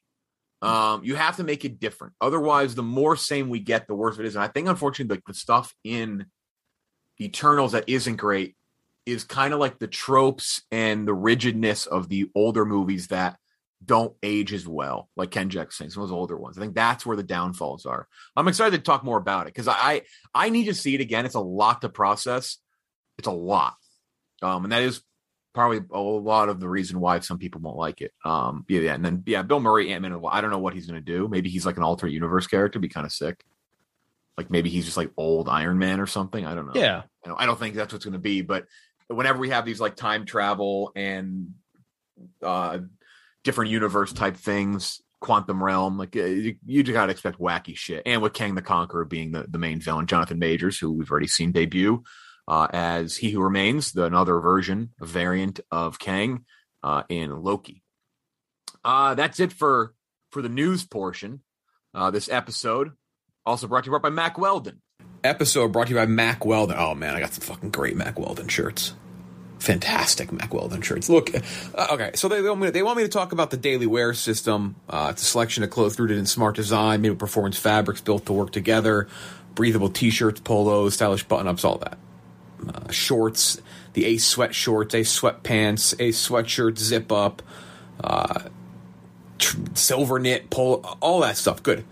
um 0.63 1.03
you 1.03 1.13
have 1.13 1.35
to 1.35 1.43
make 1.43 1.65
it 1.65 1.79
different 1.79 2.13
otherwise 2.19 2.73
the 2.73 2.81
more 2.81 3.15
same 3.15 3.47
we 3.47 3.59
get 3.59 3.85
the 3.87 3.93
worse 3.93 4.17
it 4.17 4.25
is 4.25 4.35
and 4.35 4.43
i 4.43 4.47
think 4.47 4.67
unfortunately 4.67 5.17
like 5.17 5.23
the 5.27 5.33
stuff 5.35 5.75
in 5.83 6.25
eternals 7.19 7.73
that 7.73 7.87
isn't 7.87 8.17
great 8.17 8.55
is 9.05 9.23
kind 9.23 9.53
of 9.53 9.59
like 9.59 9.79
the 9.79 9.87
tropes 9.87 10.61
and 10.71 11.07
the 11.07 11.13
rigidness 11.13 11.85
of 11.85 12.09
the 12.09 12.29
older 12.35 12.65
movies 12.65 13.07
that 13.07 13.37
don't 13.83 14.13
age 14.21 14.51
as 14.51 14.67
well 14.67 15.09
like 15.15 15.31
ken 15.31 15.49
Jack 15.49 15.71
saying 15.71 15.89
some 15.89 16.03
of 16.03 16.09
those 16.09 16.15
older 16.15 16.35
ones 16.35 16.57
i 16.57 16.61
think 16.61 16.75
that's 16.75 17.05
where 17.05 17.15
the 17.15 17.23
downfalls 17.23 17.85
are 17.85 18.09
i'm 18.35 18.49
excited 18.49 18.75
to 18.75 18.83
talk 18.83 19.05
more 19.05 19.17
about 19.17 19.47
it 19.47 19.53
because 19.53 19.69
I 19.69 20.01
I 20.33 20.49
need 20.49 20.65
to 20.65 20.73
see 20.73 20.95
it 20.95 21.01
again. 21.01 21.25
It's 21.25 21.35
a 21.35 21.39
lot 21.39 21.81
to 21.81 21.89
process. 21.89 22.57
It's 23.17 23.27
a 23.27 23.31
lot. 23.31 23.75
Um, 24.41 24.65
and 24.65 24.71
that 24.71 24.83
is 24.83 25.01
probably 25.53 25.81
a 25.91 25.99
lot 25.99 26.49
of 26.49 26.59
the 26.59 26.69
reason 26.69 26.99
why 26.99 27.19
some 27.19 27.37
people 27.37 27.61
won't 27.61 27.77
like 27.77 28.01
it. 28.01 28.13
Um, 28.23 28.65
yeah, 28.69 28.81
yeah. 28.81 28.93
And 28.93 29.03
then, 29.03 29.23
yeah, 29.25 29.41
Bill 29.41 29.59
Murray, 29.59 29.91
Ant 29.91 30.01
Man, 30.01 30.21
I 30.29 30.41
don't 30.41 30.51
know 30.51 30.59
what 30.59 30.73
he's 30.73 30.85
going 30.85 31.03
to 31.03 31.11
do. 31.11 31.27
Maybe 31.27 31.49
he's 31.49 31.65
like 31.65 31.77
an 31.77 31.83
alternate 31.83 32.13
universe 32.13 32.47
character, 32.47 32.79
be 32.79 32.87
kind 32.87 33.05
of 33.05 33.11
sick. 33.11 33.43
Like 34.39 34.49
maybe 34.49 34.69
he's 34.69 34.85
just 34.85 34.95
like 34.95 35.11
old 35.17 35.49
Iron 35.49 35.79
Man 35.79 35.99
or 35.99 36.07
something. 36.07 36.45
I 36.45 36.55
don't 36.55 36.65
know. 36.65 36.79
Yeah. 36.81 37.01
I 37.25 37.27
don't, 37.27 37.41
I 37.41 37.45
don't 37.45 37.59
think 37.59 37.75
that's 37.75 37.91
what's 37.91 38.05
going 38.05 38.13
to 38.13 38.19
be. 38.19 38.41
But 38.41 38.67
whenever 39.09 39.37
we 39.37 39.49
have 39.49 39.65
these 39.65 39.81
like 39.81 39.97
time 39.97 40.25
travel 40.25 40.93
and 40.95 41.55
uh, 42.41 42.79
different 43.43 43.71
universe 43.71 44.13
type 44.13 44.37
things, 44.37 45.01
quantum 45.19 45.61
realm, 45.61 45.97
like 45.97 46.15
uh, 46.15 46.23
you, 46.23 46.55
you 46.65 46.83
just 46.83 46.93
gotta 46.93 47.11
expect 47.11 47.37
wacky 47.37 47.75
shit. 47.75 48.03
And 48.05 48.21
with 48.21 48.31
Kang 48.31 48.55
the 48.55 48.61
Conqueror 48.61 49.03
being 49.03 49.33
the, 49.33 49.45
the 49.45 49.57
main 49.57 49.81
villain, 49.81 50.07
Jonathan 50.07 50.39
Majors, 50.39 50.79
who 50.79 50.93
we've 50.93 51.11
already 51.11 51.27
seen 51.27 51.51
debut 51.51 52.01
uh, 52.47 52.69
as 52.71 53.17
He 53.17 53.31
Who 53.31 53.41
Remains, 53.41 53.91
the 53.91 54.05
another 54.05 54.39
version, 54.39 54.91
a 55.01 55.05
variant 55.05 55.59
of 55.69 55.99
Kang 55.99 56.45
uh, 56.81 57.03
in 57.09 57.43
Loki. 57.43 57.83
Uh, 58.85 59.15
that's 59.15 59.41
it 59.41 59.51
for 59.51 59.93
for 60.31 60.41
the 60.41 60.47
news 60.47 60.85
portion. 60.85 61.41
Uh, 61.93 62.09
this 62.09 62.29
episode 62.29 62.91
also 63.49 63.67
brought 63.67 63.83
to 63.83 63.91
you 63.91 63.99
by 63.99 64.09
Mack 64.09 64.37
Weldon. 64.37 64.79
Episode 65.23 65.73
brought 65.73 65.87
to 65.87 65.93
you 65.93 65.99
by 65.99 66.05
Mack 66.05 66.45
Weldon. 66.45 66.77
Oh 66.79 66.95
man, 66.95 67.15
I 67.15 67.19
got 67.19 67.33
some 67.33 67.43
fucking 67.43 67.71
great 67.71 67.97
Mack 67.97 68.19
Weldon 68.19 68.47
shirts. 68.47 68.93
Fantastic 69.57 70.31
Mack 70.31 70.53
Weldon 70.53 70.81
shirts. 70.81 71.09
Look, 71.09 71.31
uh, 71.35 71.87
okay, 71.91 72.11
so 72.13 72.29
they 72.29 72.41
want 72.41 72.61
me 72.61 72.67
to, 72.67 72.71
they 72.71 72.83
want 72.83 72.97
me 72.97 73.03
to 73.03 73.09
talk 73.09 73.33
about 73.33 73.49
the 73.49 73.57
daily 73.57 73.87
wear 73.87 74.13
system. 74.13 74.75
Uh, 74.87 75.09
it's 75.11 75.21
a 75.21 75.25
selection 75.25 75.63
of 75.63 75.69
clothes 75.69 75.99
rooted 75.99 76.17
in 76.17 76.25
smart 76.25 76.55
design, 76.55 77.01
made 77.01 77.09
with 77.09 77.19
performance 77.19 77.57
fabrics 77.57 77.99
built 77.99 78.25
to 78.27 78.33
work 78.33 78.51
together, 78.51 79.07
breathable 79.55 79.89
t-shirts, 79.89 80.39
polos, 80.39 80.93
stylish 80.93 81.23
button-ups, 81.25 81.65
all 81.65 81.79
that. 81.79 81.97
Uh, 82.65 82.91
shorts, 82.91 83.61
the 83.93 84.05
Ace 84.05 84.25
sweat 84.25 84.55
shorts, 84.55 84.95
Ace 84.95 85.19
sweatpants, 85.19 85.99
Ace 85.99 86.25
sweatshirt, 86.25 86.77
zip 86.77 87.11
up, 87.11 87.41
uh, 88.01 88.43
tr- 89.39 89.57
silver 89.73 90.19
knit, 90.19 90.49
polo, 90.49 90.77
all 91.01 91.19
that 91.19 91.35
stuff. 91.35 91.61
Good 91.61 91.83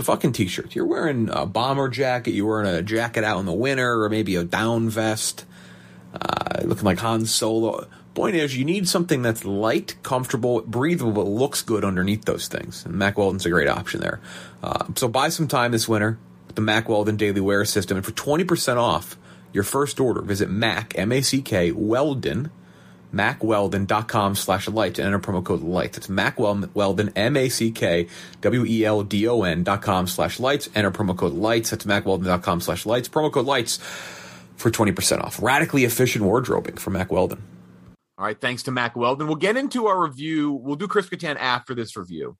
the 0.00 0.04
fucking 0.04 0.32
t-shirts. 0.32 0.74
You're 0.74 0.86
wearing 0.86 1.28
a 1.30 1.46
bomber 1.46 1.88
jacket, 1.88 2.32
you're 2.32 2.48
wearing 2.48 2.74
a 2.74 2.82
jacket 2.82 3.22
out 3.22 3.38
in 3.38 3.46
the 3.46 3.52
winter, 3.52 4.02
or 4.02 4.08
maybe 4.08 4.34
a 4.36 4.44
down 4.44 4.88
vest. 4.88 5.44
uh, 6.14 6.62
looking 6.64 6.84
like 6.84 6.98
Han 6.98 7.26
Solo. 7.26 7.86
Point 8.14 8.34
is, 8.34 8.56
you 8.56 8.64
need 8.64 8.88
something 8.88 9.22
that's 9.22 9.44
light, 9.44 9.94
comfortable, 10.02 10.62
breathable, 10.62 11.12
but 11.12 11.26
looks 11.26 11.62
good 11.62 11.84
underneath 11.84 12.24
those 12.24 12.48
things. 12.48 12.84
And 12.84 12.94
Mack 12.94 13.16
Weldon's 13.16 13.46
a 13.46 13.50
great 13.50 13.68
option 13.68 14.00
there. 14.00 14.20
Uh, 14.62 14.86
so 14.96 15.06
buy 15.06 15.28
some 15.28 15.46
time 15.46 15.70
this 15.72 15.88
winter 15.88 16.18
with 16.46 16.56
the 16.56 16.62
Mack 16.62 16.88
Weldon 16.88 17.16
Daily 17.16 17.40
Wear 17.40 17.64
System, 17.64 17.96
and 17.96 18.04
for 18.04 18.12
twenty 18.12 18.44
percent 18.44 18.78
off 18.78 19.16
your 19.52 19.64
first 19.64 20.00
order, 20.00 20.22
visit 20.22 20.50
Mack 20.50 20.98
M 20.98 21.12
A 21.12 21.22
C 21.22 21.40
K 21.40 21.70
Weldon 21.70 22.50
mackweldon.com 23.12 24.34
slash 24.34 24.68
light 24.68 24.98
and 24.98 25.06
enter 25.06 25.18
promo 25.18 25.44
code 25.44 25.62
light. 25.62 25.92
That's 25.92 26.08
mackweldon, 26.08 27.12
M-A-C-K-W-E-L-D-O-N 27.16 29.64
dot 29.64 29.82
com 29.82 30.06
slash 30.06 30.40
lights. 30.40 30.68
Enter 30.74 30.90
promo 30.90 31.16
code 31.16 31.34
lights. 31.34 31.70
That's 31.70 31.84
mackweldon.com 31.84 32.60
slash 32.60 32.86
lights. 32.86 33.08
Promo 33.08 33.32
code 33.32 33.46
lights 33.46 33.78
for 34.56 34.70
20% 34.70 35.22
off. 35.22 35.42
Radically 35.42 35.84
efficient 35.84 36.24
wardrobing 36.24 36.78
from 36.78 36.94
Mack 36.94 37.10
Weldon. 37.10 37.42
All 38.18 38.26
right. 38.26 38.38
Thanks 38.38 38.64
to 38.64 38.70
Mack 38.70 38.96
Weldon. 38.96 39.26
We'll 39.26 39.36
get 39.36 39.56
into 39.56 39.86
our 39.86 40.00
review. 40.00 40.52
We'll 40.52 40.76
do 40.76 40.86
Chris 40.86 41.08
Kattan 41.08 41.36
after 41.36 41.74
this 41.74 41.96
review. 41.96 42.36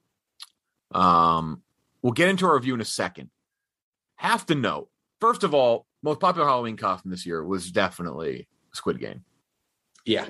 Um, 0.93 1.62
we'll 2.03 2.12
get 2.12 2.29
into 2.29 2.47
our 2.47 2.55
review 2.55 2.75
in 2.75 2.81
a 2.81 2.85
second. 2.85 3.31
Have 4.16 4.45
to 4.47 4.55
note, 4.55 4.91
first 5.21 5.45
of 5.45 5.55
all, 5.55 5.87
most 6.03 6.21
popular 6.21 6.47
Halloween 6.47 6.77
costume 6.77 7.11
this 7.11 7.25
year 7.25 7.43
was 7.43 7.71
definitely 7.71 8.49
Squid 8.75 9.01
Game. 9.01 9.25
Yeah, 10.05 10.27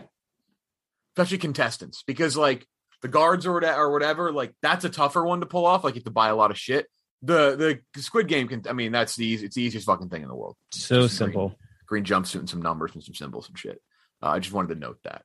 especially 1.21 1.39
contestants, 1.39 2.03
because 2.07 2.37
like 2.37 2.67
the 3.03 3.09
guards 3.09 3.47
or 3.47 3.53
whatever, 3.53 3.83
or 3.83 3.93
whatever, 3.93 4.33
like 4.33 4.55
that's 4.63 4.85
a 4.85 4.89
tougher 4.89 5.23
one 5.25 5.41
to 5.41 5.47
pull 5.47 5.67
off. 5.67 5.85
Like 5.85 5.95
you 5.95 6.01
have 6.01 6.05
to 6.05 6.11
buy 6.11 6.29
a 6.29 6.37
lot 6.37 6.51
of 6.51 6.59
shit. 6.59 6.87
The 7.23 7.81
the 7.95 8.03
Squid 8.03 8.29
Game 8.29 8.49
can, 8.49 8.63
I 8.69 8.73
mean, 8.73 8.93
that's 8.93 9.17
the 9.17 9.27
easy, 9.27 9.47
it's 9.47 9.55
the 9.55 9.63
easiest 9.63 9.87
fucking 9.87 10.09
thing 10.09 10.23
in 10.23 10.29
the 10.29 10.35
world. 10.35 10.57
So 10.71 11.07
simple. 11.07 11.49
Green, 11.87 12.05
green 12.05 12.05
jumpsuit 12.05 12.41
and 12.41 12.49
some 12.49 12.63
numbers 12.63 12.95
and 12.95 13.05
some 13.05 13.15
symbols 13.15 13.49
and 13.49 13.59
shit. 13.59 13.83
Uh, 14.23 14.29
I 14.29 14.39
just 14.39 14.55
wanted 14.55 14.75
to 14.75 14.81
note 14.81 14.99
that. 15.05 15.23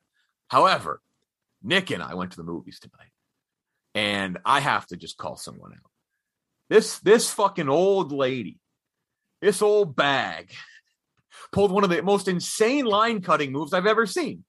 However, 0.48 1.00
Nick 1.62 1.90
and 1.90 2.02
I 2.02 2.14
went 2.14 2.32
to 2.32 2.36
the 2.36 2.44
movies 2.44 2.78
tonight, 2.78 3.12
and 3.94 4.38
I 4.44 4.60
have 4.60 4.86
to 4.88 4.96
just 4.96 5.16
call 5.16 5.36
someone 5.36 5.72
out. 5.72 5.90
This 6.68 6.98
this 6.98 7.30
fucking 7.30 7.68
old 7.68 8.12
lady, 8.12 8.58
this 9.40 9.62
old 9.62 9.96
bag, 9.96 10.50
pulled 11.52 11.72
one 11.72 11.84
of 11.84 11.90
the 11.90 12.02
most 12.02 12.28
insane 12.28 12.84
line 12.84 13.22
cutting 13.22 13.52
moves 13.52 13.72
I've 13.72 13.86
ever 13.86 14.04
seen. 14.06 14.44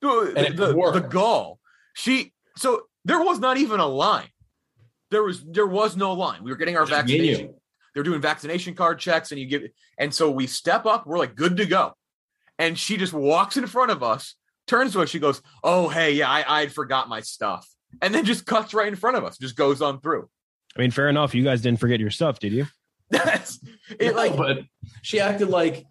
The, 0.00 0.32
And 0.36 0.46
it 0.46 0.56
the, 0.56 0.76
worked. 0.76 0.94
the 0.94 1.08
gall. 1.08 1.58
She 1.94 2.32
so 2.56 2.82
there 3.04 3.20
was 3.22 3.38
not 3.38 3.56
even 3.56 3.80
a 3.80 3.86
line. 3.86 4.28
There 5.10 5.22
was 5.22 5.42
there 5.44 5.66
was 5.66 5.96
no 5.96 6.12
line. 6.12 6.44
We 6.44 6.50
were 6.50 6.56
getting 6.56 6.76
our 6.76 6.84
Just 6.84 6.92
vaccination. 7.00 7.46
you. 7.46 7.54
They're 7.94 8.02
doing 8.02 8.20
vaccination 8.20 8.74
card 8.74 8.98
checks, 8.98 9.32
and 9.32 9.40
you 9.40 9.46
give 9.46 9.62
and 9.98 10.14
so 10.14 10.30
we 10.30 10.46
step 10.46 10.86
up, 10.86 11.06
we're 11.06 11.18
like 11.18 11.34
good 11.34 11.56
to 11.56 11.66
go. 11.66 11.94
And 12.58 12.78
she 12.78 12.96
just 12.96 13.12
walks 13.12 13.56
in 13.56 13.66
front 13.66 13.90
of 13.90 14.02
us, 14.02 14.34
turns 14.66 14.92
to 14.92 15.00
us, 15.02 15.08
she 15.08 15.18
goes, 15.18 15.42
Oh, 15.64 15.88
hey, 15.88 16.12
yeah, 16.12 16.28
I 16.30 16.60
I'd 16.62 16.72
forgot 16.72 17.08
my 17.08 17.20
stuff. 17.20 17.68
And 18.02 18.14
then 18.14 18.24
just 18.24 18.44
cuts 18.46 18.74
right 18.74 18.88
in 18.88 18.96
front 18.96 19.16
of 19.16 19.24
us, 19.24 19.38
just 19.38 19.56
goes 19.56 19.80
on 19.80 20.00
through. 20.00 20.28
I 20.76 20.80
mean, 20.80 20.90
fair 20.90 21.08
enough. 21.08 21.34
You 21.34 21.42
guys 21.42 21.62
didn't 21.62 21.80
forget 21.80 21.98
your 21.98 22.10
stuff, 22.10 22.38
did 22.38 22.52
you? 22.52 22.66
That's 23.10 23.58
it 23.98 24.14
like, 24.14 24.32
like 24.32 24.36
but 24.36 24.58
she 25.02 25.18
acted 25.18 25.48
like 25.48 25.84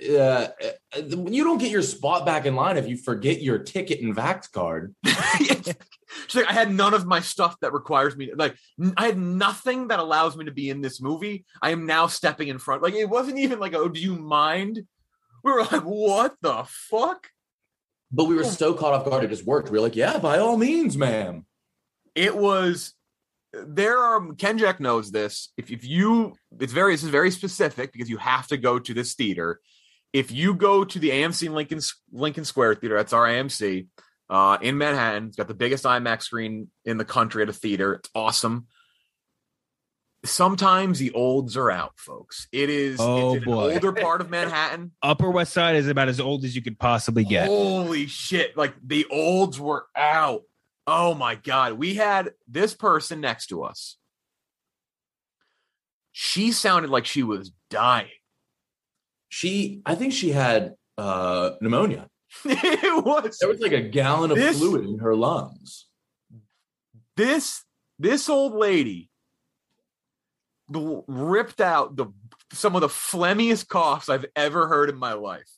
uh, 0.00 0.12
uh, 0.12 1.00
you 1.00 1.42
don't 1.42 1.58
get 1.58 1.70
your 1.70 1.82
spot 1.82 2.24
back 2.24 2.46
in 2.46 2.54
line 2.54 2.76
if 2.76 2.86
you 2.86 2.96
forget 2.96 3.42
your 3.42 3.58
ticket 3.58 4.00
and 4.00 4.14
vax 4.14 4.50
card. 4.50 4.94
She's 5.04 6.34
like, 6.34 6.48
I 6.48 6.52
had 6.52 6.72
none 6.72 6.94
of 6.94 7.04
my 7.04 7.20
stuff 7.20 7.56
that 7.60 7.72
requires 7.72 8.16
me. 8.16 8.30
Like, 8.34 8.56
n- 8.80 8.94
I 8.96 9.06
had 9.06 9.18
nothing 9.18 9.88
that 9.88 9.98
allows 9.98 10.36
me 10.36 10.44
to 10.44 10.52
be 10.52 10.70
in 10.70 10.80
this 10.80 11.00
movie. 11.00 11.44
I 11.60 11.70
am 11.70 11.84
now 11.84 12.06
stepping 12.06 12.48
in 12.48 12.58
front. 12.58 12.82
Like, 12.82 12.94
it 12.94 13.08
wasn't 13.08 13.38
even 13.38 13.58
like, 13.58 13.74
oh, 13.74 13.88
do 13.88 14.00
you 14.00 14.14
mind? 14.14 14.86
We 15.42 15.52
were 15.52 15.64
like, 15.64 15.82
what 15.82 16.36
the 16.42 16.64
fuck? 16.66 17.28
But 18.10 18.24
we 18.24 18.36
were 18.36 18.44
so 18.44 18.74
caught 18.74 18.94
off 18.94 19.04
guard, 19.04 19.24
it 19.24 19.28
just 19.30 19.44
worked. 19.44 19.70
We 19.70 19.78
were 19.78 19.82
like, 19.82 19.96
yeah, 19.96 20.18
by 20.18 20.38
all 20.38 20.56
means, 20.56 20.96
ma'am. 20.96 21.44
It 22.14 22.36
was. 22.36 22.94
There 23.52 23.98
are 23.98 24.34
Ken 24.34 24.58
Jack 24.58 24.78
knows 24.78 25.10
this. 25.10 25.52
If 25.56 25.70
if 25.70 25.84
you, 25.84 26.34
it's 26.60 26.72
very 26.72 26.94
this 26.94 27.02
is 27.02 27.08
very 27.08 27.30
specific 27.30 27.92
because 27.92 28.10
you 28.10 28.18
have 28.18 28.46
to 28.48 28.56
go 28.56 28.78
to 28.78 28.94
this 28.94 29.14
theater. 29.14 29.60
If 30.12 30.30
you 30.32 30.54
go 30.54 30.84
to 30.84 30.98
the 30.98 31.10
AMC 31.10 31.50
Lincoln 31.50 31.80
Lincoln 32.12 32.44
Square 32.44 32.76
Theater, 32.76 32.96
that's 32.96 33.12
our 33.12 33.26
AMC 33.26 33.86
uh, 34.30 34.58
in 34.62 34.78
Manhattan. 34.78 35.26
It's 35.28 35.36
got 35.36 35.48
the 35.48 35.54
biggest 35.54 35.84
IMAX 35.84 36.22
screen 36.22 36.70
in 36.84 36.96
the 36.98 37.04
country 37.04 37.42
at 37.42 37.48
a 37.48 37.52
theater. 37.52 37.94
It's 37.94 38.08
awesome. 38.14 38.66
Sometimes 40.24 40.98
the 40.98 41.12
olds 41.12 41.56
are 41.56 41.70
out, 41.70 41.92
folks. 41.96 42.48
It 42.50 42.70
is 42.70 42.98
Oh, 43.00 43.34
it's 43.34 43.44
in 43.46 43.52
boy. 43.52 43.68
an 43.68 43.74
older 43.74 43.92
part 43.92 44.20
of 44.20 44.30
Manhattan. 44.30 44.90
Upper 45.02 45.30
West 45.30 45.52
Side 45.52 45.76
is 45.76 45.86
about 45.88 46.08
as 46.08 46.18
old 46.18 46.44
as 46.44 46.56
you 46.56 46.62
could 46.62 46.78
possibly 46.78 47.22
get. 47.24 47.46
Holy 47.46 48.06
shit. 48.06 48.56
Like 48.56 48.74
the 48.84 49.06
olds 49.10 49.60
were 49.60 49.86
out. 49.94 50.42
Oh 50.88 51.14
my 51.14 51.36
God. 51.36 51.74
We 51.74 51.94
had 51.94 52.30
this 52.48 52.74
person 52.74 53.20
next 53.20 53.48
to 53.48 53.62
us. 53.62 53.96
She 56.12 56.50
sounded 56.50 56.90
like 56.90 57.06
she 57.06 57.22
was 57.22 57.52
dying. 57.70 58.08
She, 59.28 59.82
I 59.84 59.94
think 59.94 60.12
she 60.12 60.30
had 60.30 60.74
uh, 60.96 61.50
pneumonia. 61.60 62.08
it 62.44 63.04
was. 63.04 63.38
There 63.38 63.48
was 63.48 63.60
like 63.60 63.72
a 63.72 63.80
gallon 63.80 64.30
of 64.30 64.36
This- 64.36 64.58
fluid 64.58 64.84
in 64.84 64.98
her 64.98 65.14
lungs. 65.14 65.86
This 67.16 67.64
this 67.98 68.28
old 68.28 68.54
lady 68.54 69.10
ripped 70.70 71.60
out 71.60 71.96
the 71.96 72.06
some 72.52 72.74
of 72.74 72.80
the 72.80 72.88
phlegmiest 72.88 73.68
coughs 73.68 74.08
I've 74.08 74.26
ever 74.36 74.68
heard 74.68 74.88
in 74.88 74.96
my 74.96 75.14
life. 75.14 75.48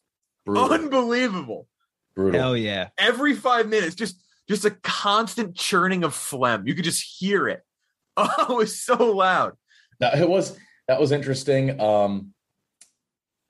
Brutal. 0.47 0.73
Unbelievable. 0.73 1.69
Brutal. 2.17 2.41
Hell 2.41 2.57
yeah. 2.57 2.89
Every 2.99 3.35
five 3.35 3.69
minutes, 3.69 3.95
just 3.95 4.23
just 4.49 4.65
a 4.65 4.71
constant 4.71 5.55
churning 5.55 6.03
of 6.03 6.15
phlegm. 6.15 6.67
You 6.67 6.75
could 6.75 6.85
just 6.85 7.03
hear 7.19 7.49
it. 7.49 7.63
Oh, 8.17 8.47
it 8.51 8.57
was 8.57 8.79
so 8.83 8.97
loud. 8.97 9.53
That 10.01 10.19
it 10.19 10.29
was 10.29 10.59
that 10.89 11.01
was 11.01 11.13
interesting. 11.13 11.81
Um, 11.81 12.35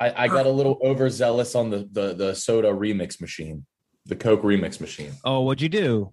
I, 0.01 0.24
I 0.24 0.28
got 0.28 0.46
a 0.46 0.51
little 0.51 0.78
overzealous 0.82 1.55
on 1.55 1.68
the, 1.70 1.88
the 1.92 2.14
the 2.14 2.34
soda 2.34 2.68
remix 2.68 3.20
machine, 3.20 3.66
the 4.07 4.16
Coke 4.16 4.42
remix 4.42 4.80
machine, 4.80 5.12
Oh, 5.24 5.40
what'd 5.42 5.61
you 5.61 5.68
do? 5.68 6.12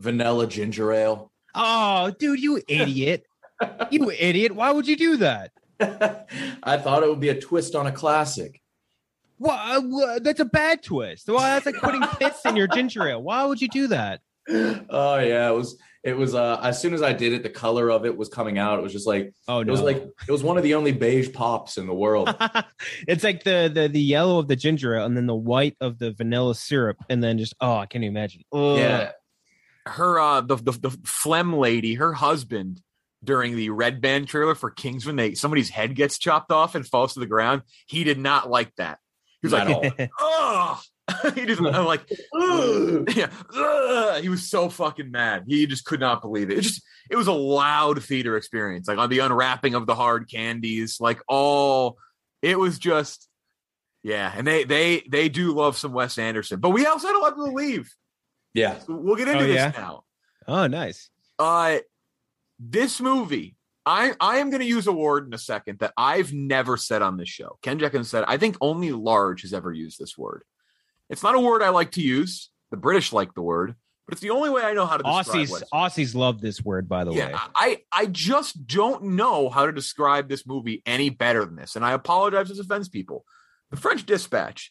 vanilla 0.00 0.46
ginger 0.46 0.92
ale. 0.92 1.32
Oh, 1.54 2.12
dude, 2.18 2.40
you 2.40 2.62
idiot. 2.68 3.24
you 3.90 4.10
idiot. 4.10 4.52
Why 4.54 4.70
would 4.70 4.86
you 4.86 4.96
do 4.96 5.16
that? 5.16 5.50
I 6.62 6.76
thought 6.76 7.02
it 7.02 7.08
would 7.08 7.20
be 7.20 7.30
a 7.30 7.40
twist 7.40 7.74
on 7.74 7.86
a 7.86 7.92
classic. 7.92 8.60
Why, 9.38 9.76
uh, 9.76 9.80
wha- 9.84 10.18
that's 10.20 10.40
a 10.40 10.44
bad 10.44 10.82
twist. 10.82 11.28
Why 11.28 11.50
that's 11.54 11.66
like 11.66 11.76
putting 11.76 12.02
piss 12.02 12.44
in 12.44 12.54
your 12.56 12.66
ginger 12.68 13.06
ale. 13.08 13.22
Why 13.22 13.44
would 13.44 13.60
you 13.62 13.68
do 13.68 13.86
that? 13.88 14.20
Oh 14.50 15.18
yeah, 15.18 15.50
it 15.50 15.54
was 15.54 15.78
it 16.08 16.16
was 16.16 16.34
uh 16.34 16.58
as 16.62 16.80
soon 16.80 16.94
as 16.94 17.02
I 17.02 17.12
did 17.12 17.32
it, 17.32 17.42
the 17.42 17.50
color 17.50 17.90
of 17.90 18.06
it 18.06 18.16
was 18.16 18.28
coming 18.28 18.58
out. 18.58 18.78
It 18.78 18.82
was 18.82 18.92
just 18.92 19.06
like 19.06 19.32
Oh 19.46 19.60
it 19.60 19.68
was 19.68 19.82
like 19.82 19.96
it 19.96 20.32
was 20.32 20.42
one 20.42 20.56
of 20.56 20.62
the 20.62 20.74
only 20.74 20.92
beige 20.92 21.32
pops 21.32 21.76
in 21.76 21.86
the 21.86 21.94
world. 21.94 22.34
it's 23.06 23.24
like 23.24 23.44
the, 23.44 23.70
the 23.72 23.88
the 23.88 24.00
yellow 24.00 24.38
of 24.38 24.48
the 24.48 24.56
ginger 24.56 24.96
ale 24.96 25.04
and 25.04 25.16
then 25.16 25.26
the 25.26 25.34
white 25.34 25.76
of 25.80 25.98
the 25.98 26.12
vanilla 26.12 26.54
syrup 26.54 26.96
and 27.08 27.22
then 27.22 27.38
just 27.38 27.54
oh 27.60 27.76
I 27.76 27.86
can't 27.86 28.04
even 28.04 28.16
imagine. 28.16 28.42
Ugh. 28.52 28.78
yeah. 28.78 29.12
her 29.86 30.18
uh 30.18 30.40
the, 30.40 30.56
the 30.56 30.72
the 30.72 30.90
phlegm 31.04 31.52
lady, 31.52 31.94
her 31.94 32.12
husband 32.12 32.80
during 33.22 33.56
the 33.56 33.70
red 33.70 34.00
band 34.00 34.28
trailer 34.28 34.54
for 34.54 34.70
Kingsman, 34.70 35.16
they 35.16 35.34
somebody's 35.34 35.70
head 35.70 35.94
gets 35.94 36.18
chopped 36.18 36.52
off 36.52 36.74
and 36.74 36.86
falls 36.86 37.14
to 37.14 37.20
the 37.20 37.26
ground. 37.26 37.62
He 37.86 38.04
did 38.04 38.18
not 38.18 38.48
like 38.48 38.74
that. 38.76 38.98
He 39.40 39.46
was 39.46 39.52
Not 39.52 39.68
like, 39.68 40.10
oh, 40.20 40.80
he 41.34 41.46
just 41.46 41.60
I'm 41.60 41.84
like, 41.84 42.02
"Ugh." 42.34 43.08
yeah, 43.16 43.30
ugh." 43.54 44.20
he 44.22 44.28
was 44.28 44.48
so 44.48 44.68
fucking 44.68 45.10
mad. 45.10 45.44
He 45.46 45.66
just 45.66 45.84
could 45.84 46.00
not 46.00 46.20
believe 46.22 46.50
it. 46.50 46.58
It 46.58 46.62
just 46.62 46.82
it 47.10 47.16
was 47.16 47.26
a 47.26 47.32
loud 47.32 48.02
theater 48.02 48.36
experience, 48.36 48.88
like 48.88 48.98
on 48.98 49.08
the 49.10 49.20
unwrapping 49.20 49.74
of 49.74 49.86
the 49.86 49.94
hard 49.94 50.30
candies, 50.30 50.98
like 51.00 51.20
all. 51.28 51.98
It 52.40 52.58
was 52.58 52.78
just, 52.78 53.28
yeah, 54.02 54.32
and 54.34 54.46
they 54.46 54.64
they 54.64 55.02
they 55.10 55.28
do 55.28 55.52
love 55.52 55.76
some 55.76 55.92
Wes 55.92 56.18
Anderson, 56.18 56.60
but 56.60 56.70
we 56.70 56.86
also 56.86 57.08
had 57.08 57.16
a 57.16 57.18
lot 57.18 57.30
to 57.30 57.36
people 57.36 57.54
leave. 57.54 57.92
Yeah. 58.54 58.78
So 58.80 58.94
we'll 58.96 59.16
get 59.16 59.28
into 59.28 59.44
Oh, 59.44 59.46
this 59.46 59.56
yeah? 59.56 59.72
now. 59.76 60.04
Oh 60.46 60.66
nice. 60.66 61.10
Uh 61.38 61.78
this 62.58 63.00
movie, 63.00 63.56
I 63.86 64.14
I 64.20 64.38
am 64.38 64.50
going 64.50 64.60
to 64.62 64.66
use 64.68 64.86
a 64.86 64.92
word 64.92 65.26
in 65.26 65.34
a 65.34 65.38
second 65.38 65.78
that 65.80 65.92
I've 65.96 66.32
never 66.32 66.76
said 66.76 67.02
on 67.02 67.16
this 67.16 67.28
show. 67.28 67.58
Ken 67.62 67.78
Jenkins 67.78 68.08
said, 68.08 68.24
I 68.26 68.36
think 68.36 68.56
only 68.60 68.92
large 68.92 69.42
has 69.42 69.52
ever 69.52 69.72
used 69.72 69.98
this 69.98 70.16
word. 70.18 70.42
It's 71.10 71.22
not 71.22 71.34
a 71.34 71.40
word 71.40 71.62
I 71.62 71.70
like 71.70 71.92
to 71.92 72.02
use. 72.02 72.50
The 72.70 72.76
British 72.76 73.12
like 73.12 73.32
the 73.34 73.40
word, 73.42 73.74
but 74.06 74.12
it's 74.12 74.20
the 74.20 74.30
only 74.30 74.50
way 74.50 74.62
I 74.62 74.74
know 74.74 74.84
how 74.84 74.98
to 74.98 75.02
describe 75.02 75.48
Aussies 75.48 75.62
Aussies 75.72 76.14
love 76.14 76.40
this 76.42 76.62
word 76.62 76.86
by 76.88 77.04
the 77.04 77.12
way. 77.12 77.16
yeah, 77.18 77.40
I 77.54 77.78
I 77.90 78.06
just 78.06 78.66
don't 78.66 79.02
know 79.16 79.48
how 79.48 79.64
to 79.66 79.72
describe 79.72 80.28
this 80.28 80.46
movie 80.46 80.82
any 80.84 81.08
better 81.08 81.44
than 81.46 81.56
this, 81.56 81.76
and 81.76 81.84
I 81.84 81.92
apologize 81.92 82.50
to 82.50 82.60
offends 82.60 82.88
people. 82.90 83.24
The 83.70 83.78
French 83.78 84.04
Dispatch 84.04 84.70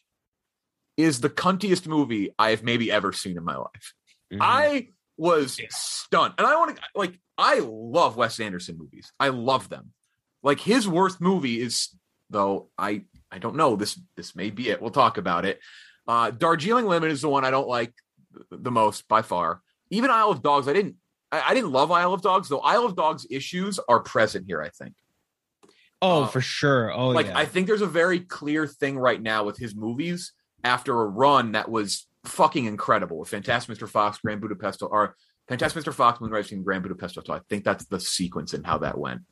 is 0.96 1.20
the 1.20 1.30
cuntiest 1.30 1.86
movie 1.86 2.30
I 2.38 2.50
have 2.50 2.62
maybe 2.62 2.90
ever 2.90 3.12
seen 3.12 3.36
in 3.36 3.44
my 3.44 3.56
life. 3.56 3.94
Mhm. 4.32 4.38
I 4.40 4.88
was 5.16 5.60
stunned, 5.70 6.34
and 6.38 6.46
I 6.46 6.54
want 6.56 6.76
to 6.76 6.82
like 6.94 7.18
I 7.36 7.60
love 7.60 8.16
Wes 8.16 8.38
Anderson 8.38 8.78
movies. 8.78 9.12
I 9.18 9.28
love 9.28 9.68
them. 9.68 9.92
Like 10.44 10.60
his 10.60 10.86
worst 10.86 11.20
movie 11.20 11.60
is 11.60 11.96
though 12.30 12.70
I 12.78 13.02
I 13.30 13.38
don't 13.38 13.56
know. 13.56 13.74
This 13.74 14.00
this 14.16 14.36
may 14.36 14.50
be 14.50 14.68
it. 14.70 14.80
We'll 14.80 14.90
talk 14.90 15.18
about 15.18 15.44
it. 15.44 15.58
Uh, 16.08 16.30
Darjeeling 16.30 16.86
Limited 16.86 17.12
is 17.12 17.20
the 17.20 17.28
one 17.28 17.44
I 17.44 17.50
don't 17.50 17.68
like 17.68 17.92
the 18.50 18.70
most 18.70 19.06
by 19.08 19.22
far. 19.22 19.60
Even 19.90 20.10
Isle 20.10 20.30
of 20.30 20.42
Dogs, 20.42 20.66
I 20.66 20.72
didn't 20.72 20.96
I, 21.30 21.42
I 21.50 21.54
didn't 21.54 21.70
love 21.72 21.90
Isle 21.90 22.14
of 22.14 22.22
Dogs 22.22 22.48
though. 22.48 22.60
Isle 22.60 22.86
of 22.86 22.96
Dogs 22.96 23.26
issues 23.30 23.78
are 23.88 24.00
present 24.00 24.46
here. 24.46 24.62
I 24.62 24.70
think. 24.70 24.94
Oh, 26.00 26.24
Uh, 26.24 26.26
for 26.28 26.40
sure. 26.40 26.92
Oh, 26.92 27.08
like 27.08 27.26
yeah. 27.26 27.38
I 27.38 27.44
think 27.44 27.66
there's 27.66 27.82
a 27.82 27.86
very 27.86 28.20
clear 28.20 28.66
thing 28.66 28.98
right 28.98 29.20
now 29.20 29.44
with 29.44 29.58
his 29.58 29.74
movies 29.74 30.32
after 30.64 31.00
a 31.00 31.06
run 31.06 31.52
that 31.52 31.68
was 31.68 32.06
fucking 32.24 32.64
incredible 32.66 33.18
with 33.18 33.28
Fantastic 33.28 33.76
Mr. 33.78 33.88
Fox, 33.88 34.18
Grand 34.18 34.40
Budapest, 34.40 34.82
or 34.82 35.16
Fantastic 35.48 35.82
Mr. 35.82 35.92
Fox, 35.92 36.20
Moonrise 36.20 36.48
King, 36.48 36.62
Grand 36.62 36.82
Budapest 36.82 37.16
Hotel. 37.16 37.36
I 37.36 37.40
think 37.48 37.64
that's 37.64 37.86
the 37.86 38.00
sequence 38.00 38.54
and 38.54 38.66
how 38.66 38.78
that 38.78 38.98
went. 38.98 39.22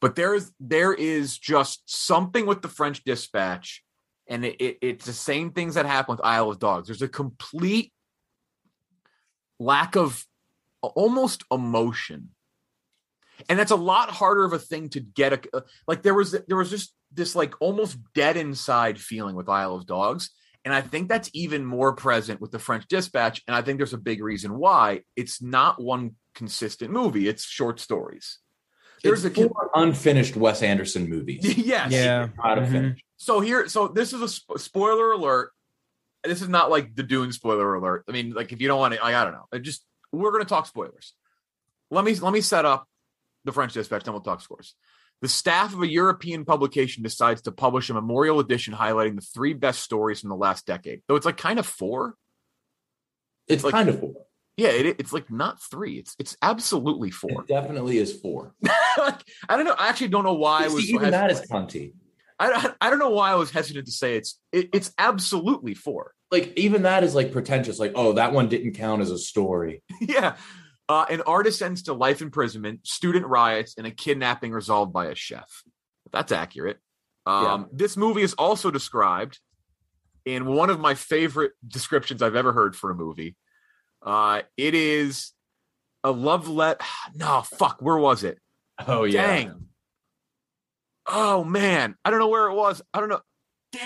But 0.00 0.16
there's 0.16 0.50
there 0.58 0.94
is 0.94 1.38
just 1.38 1.82
something 1.86 2.46
with 2.46 2.62
the 2.62 2.68
French 2.68 3.04
Dispatch, 3.04 3.82
and 4.30 4.44
it, 4.44 4.56
it, 4.60 4.78
it's 4.80 5.04
the 5.04 5.12
same 5.12 5.50
things 5.50 5.74
that 5.74 5.84
happen 5.84 6.14
with 6.14 6.24
Isle 6.24 6.50
of 6.50 6.58
Dogs. 6.58 6.86
There's 6.88 7.02
a 7.02 7.08
complete 7.08 7.92
lack 9.58 9.96
of 9.96 10.24
almost 10.80 11.44
emotion 11.50 12.30
and 13.48 13.58
that's 13.58 13.70
a 13.70 13.76
lot 13.76 14.10
harder 14.10 14.44
of 14.44 14.52
a 14.52 14.58
thing 14.58 14.88
to 14.90 15.00
get 15.00 15.32
a 15.32 15.62
like 15.86 16.02
there 16.02 16.14
was 16.14 16.32
there 16.48 16.56
was 16.56 16.70
just 16.70 16.94
this 17.12 17.34
like 17.34 17.54
almost 17.60 17.98
dead 18.14 18.36
inside 18.36 18.98
feeling 18.98 19.34
with 19.34 19.48
Isle 19.48 19.74
of 19.74 19.86
Dogs 19.86 20.30
and 20.64 20.72
I 20.74 20.80
think 20.80 21.08
that's 21.08 21.30
even 21.34 21.64
more 21.64 21.94
present 21.94 22.40
with 22.40 22.50
the 22.50 22.58
French 22.58 22.86
Dispatch 22.88 23.42
and 23.46 23.54
I 23.54 23.60
think 23.62 23.78
there's 23.78 23.92
a 23.92 23.98
big 23.98 24.22
reason 24.22 24.56
why 24.58 25.02
it's 25.16 25.42
not 25.42 25.82
one 25.82 26.12
consistent 26.34 26.90
movie 26.90 27.28
it's 27.28 27.44
short 27.44 27.80
stories 27.80 28.38
There's 29.04 29.24
a 29.26 29.30
four 29.30 29.70
unfinished 29.74 30.36
Wes 30.36 30.62
Anderson 30.62 31.08
movies. 31.08 31.58
yes 31.58 31.92
Yeah. 31.92 32.28
Not 32.38 32.58
a 32.58 32.62
Mhm. 32.62 32.96
So 33.20 33.40
here 33.40 33.68
so 33.68 33.86
this 33.86 34.12
is 34.12 34.20
a 34.20 34.28
sp- 34.28 34.56
spoiler 34.58 35.12
alert 35.12 35.52
this 36.24 36.42
is 36.42 36.48
not 36.48 36.70
like 36.70 36.94
the 36.94 37.02
Dune 37.02 37.32
spoiler 37.32 37.74
alert 37.74 38.04
I 38.08 38.12
mean 38.12 38.32
like 38.32 38.52
if 38.52 38.60
you 38.60 38.68
don't 38.68 38.78
want 38.78 38.94
to 38.94 39.04
I, 39.04 39.20
I 39.20 39.24
don't 39.24 39.34
know 39.34 39.46
it 39.52 39.60
just 39.60 39.84
we're 40.10 40.32
going 40.32 40.42
to 40.42 40.48
talk 40.48 40.66
spoilers 40.66 41.14
let 41.90 42.04
me 42.04 42.14
let 42.16 42.32
me 42.32 42.40
set 42.40 42.64
up 42.64 42.86
the 43.44 43.52
French 43.52 43.72
Dispatch, 43.72 44.04
then 44.04 44.14
we'll 44.14 44.22
talk 44.22 44.40
scores. 44.40 44.74
The 45.22 45.28
staff 45.28 45.74
of 45.74 45.82
a 45.82 45.90
European 45.90 46.44
publication 46.44 47.02
decides 47.02 47.42
to 47.42 47.52
publish 47.52 47.90
a 47.90 47.94
memorial 47.94 48.40
edition 48.40 48.72
highlighting 48.74 49.16
the 49.16 49.22
three 49.22 49.52
best 49.52 49.82
stories 49.82 50.20
from 50.20 50.30
the 50.30 50.36
last 50.36 50.66
decade. 50.66 51.02
Though 51.08 51.16
it's 51.16 51.26
like 51.26 51.36
kind 51.36 51.58
of 51.58 51.66
four. 51.66 52.14
It's 53.46 53.64
like- 53.64 53.72
kind 53.72 53.88
of 53.88 54.00
four. 54.00 54.14
Yeah, 54.56 54.68
it, 54.70 54.96
it's 54.98 55.12
like 55.12 55.30
not 55.30 55.58
three. 55.70 55.94
It's 55.94 56.14
it's 56.18 56.36
absolutely 56.42 57.10
four. 57.10 57.42
It 57.42 57.46
definitely 57.46 57.96
is 57.96 58.20
four. 58.20 58.54
like, 58.98 59.22
I 59.48 59.56
don't 59.56 59.64
know. 59.64 59.74
I 59.78 59.88
actually 59.88 60.08
don't 60.08 60.24
know 60.24 60.34
why 60.34 60.64
I 60.64 60.68
was. 60.68 60.86
See, 60.86 60.92
even 60.92 61.12
that 61.12 61.30
is 61.30 61.40
Conti. 61.50 61.94
I, 62.40 62.52
I 62.52 62.86
I 62.86 62.90
don't 62.90 62.98
know 62.98 63.10
why 63.10 63.30
I 63.30 63.34
was 63.36 63.50
hesitant 63.50 63.86
to 63.86 63.92
say 63.92 64.16
it's 64.16 64.38
it, 64.50 64.70
it's 64.72 64.92
absolutely 64.98 65.74
four. 65.74 66.14
Like 66.30 66.52
even 66.56 66.82
that 66.82 67.04
is 67.04 67.14
like 67.14 67.30
pretentious. 67.32 67.78
Like 67.78 67.92
oh, 67.94 68.14
that 68.14 68.32
one 68.32 68.48
didn't 68.48 68.72
count 68.72 69.02
as 69.02 69.10
a 69.10 69.18
story. 69.18 69.82
yeah. 70.00 70.36
Uh, 70.88 71.06
an 71.08 71.20
artist 71.20 71.60
sends 71.60 71.84
to 71.84 71.92
life 71.92 72.20
imprisonment, 72.20 72.84
student 72.84 73.24
riots, 73.26 73.76
and 73.78 73.86
a 73.86 73.92
kidnapping 73.92 74.50
resolved 74.50 74.92
by 74.92 75.06
a 75.06 75.14
chef. 75.14 75.62
That's 76.10 76.32
accurate. 76.32 76.78
Um, 77.26 77.68
This 77.72 77.96
movie 77.96 78.22
is 78.22 78.32
also 78.34 78.72
described 78.72 79.38
in 80.24 80.46
one 80.46 80.68
of 80.68 80.80
my 80.80 80.94
favorite 80.94 81.52
descriptions 81.66 82.22
I've 82.22 82.34
ever 82.34 82.52
heard 82.52 82.74
for 82.74 82.90
a 82.90 82.94
movie. 82.94 83.36
Uh, 84.02 84.42
it 84.56 84.74
is 84.74 85.32
a 86.02 86.10
love 86.10 86.48
let. 86.48 86.80
No, 87.14 87.42
fuck. 87.42 87.80
Where 87.80 87.98
was 87.98 88.24
it? 88.24 88.38
Oh 88.86 89.04
yeah. 89.04 89.26
Dang. 89.26 89.66
Oh 91.12 91.44
man, 91.44 91.96
I 92.04 92.10
don't 92.10 92.20
know 92.20 92.28
where 92.28 92.46
it 92.48 92.54
was. 92.54 92.80
I 92.94 93.00
don't 93.00 93.08
know. 93.08 93.20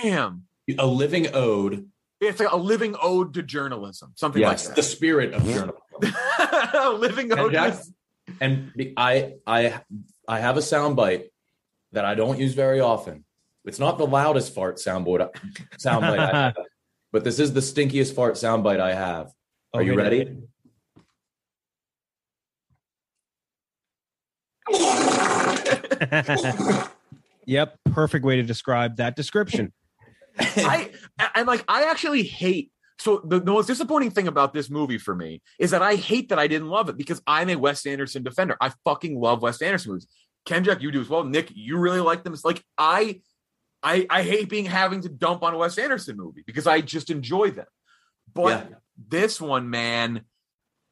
Damn. 0.03 0.45
A 0.79 0.87
living 0.87 1.29
ode. 1.35 1.89
It's 2.20 2.41
like 2.41 2.53
a 2.53 2.57
living 2.57 2.97
ode 3.03 3.35
to 3.35 3.43
journalism, 3.43 4.12
something 4.16 4.41
Yes, 4.41 4.64
like 4.64 4.68
that. 4.68 4.77
the 4.77 4.83
spirit 4.83 5.35
of 5.35 5.45
journalism. 5.45 5.75
that. 6.01 6.95
living 6.99 7.31
And, 7.33 7.41
ode. 7.41 7.53
Jack- 7.53 7.81
and 8.41 8.72
I 8.97 9.35
I 9.47 9.81
I 10.29 10.41
have 10.41 10.57
a 10.57 10.62
sound 10.62 10.97
bite 10.97 11.31
that 11.93 12.05
I 12.05 12.14
don't 12.14 12.39
use 12.39 12.55
very 12.55 12.81
often. 12.81 13.25
It's 13.64 13.79
not 13.79 13.99
the 13.99 14.07
loudest 14.07 14.55
fart 14.55 14.77
soundboard 14.77 15.29
soundbite, 15.79 16.18
I 16.18 16.43
have, 16.45 16.55
but 17.12 17.25
this 17.25 17.39
is 17.39 17.53
the 17.53 17.61
stinkiest 17.61 18.14
fart 18.14 18.35
soundbite 18.35 18.81
I 18.81 18.95
have. 18.95 19.33
Are 19.72 19.83
you 19.83 19.93
Okay. 19.93 20.03
ready? 20.03 20.37
yep, 27.47 27.79
perfect 27.93 28.25
way 28.25 28.37
to 28.37 28.43
describe 28.43 28.97
that 28.97 29.17
description. 29.17 29.73
I 30.39 30.91
and 31.35 31.47
like 31.47 31.65
I 31.69 31.85
actually 31.85 32.23
hate. 32.23 32.71
So 32.99 33.21
the, 33.25 33.41
the 33.41 33.51
most 33.51 33.67
disappointing 33.67 34.11
thing 34.13 34.29
about 34.29 34.53
this 34.55 34.71
movie 34.71 34.99
for 34.99 35.15
me 35.15 35.43
is 35.59 35.73
that 35.73 35.83
I 35.83 35.97
hate 35.97 36.29
that 36.29 36.39
I 36.39 36.47
didn't 36.47 36.69
love 36.69 36.89
it 36.89 36.97
because 36.97 37.21
I'm 37.27 37.51
a 37.51 37.57
Wes 37.57 37.85
Anderson 37.87 38.23
defender. 38.23 38.57
I 38.61 38.73
fucking 38.85 39.19
love 39.19 39.43
Wes 39.43 39.61
Anderson 39.63 39.93
movies. 39.93 40.07
Kenjack, 40.47 40.81
you 40.81 40.91
do 40.93 41.01
as 41.01 41.09
well. 41.09 41.25
Nick, 41.25 41.51
you 41.55 41.77
really 41.79 42.01
like 42.01 42.23
them. 42.23 42.33
It's 42.33 42.45
like 42.45 42.63
I, 42.79 43.21
I, 43.83 44.07
I 44.11 44.23
hate 44.23 44.49
being 44.49 44.65
having 44.67 45.01
to 45.03 45.09
dump 45.09 45.43
on 45.43 45.55
a 45.55 45.59
Wes 45.59 45.77
Anderson 45.79 46.17
movie 46.17 46.45
because 46.47 46.67
I 46.67 46.81
just 46.83 47.11
enjoy 47.11 47.51
them. 47.51 47.67
But 48.33 48.69
Yeah. 48.71 48.77
this 49.09 49.41
one, 49.41 49.71
man, 49.71 50.23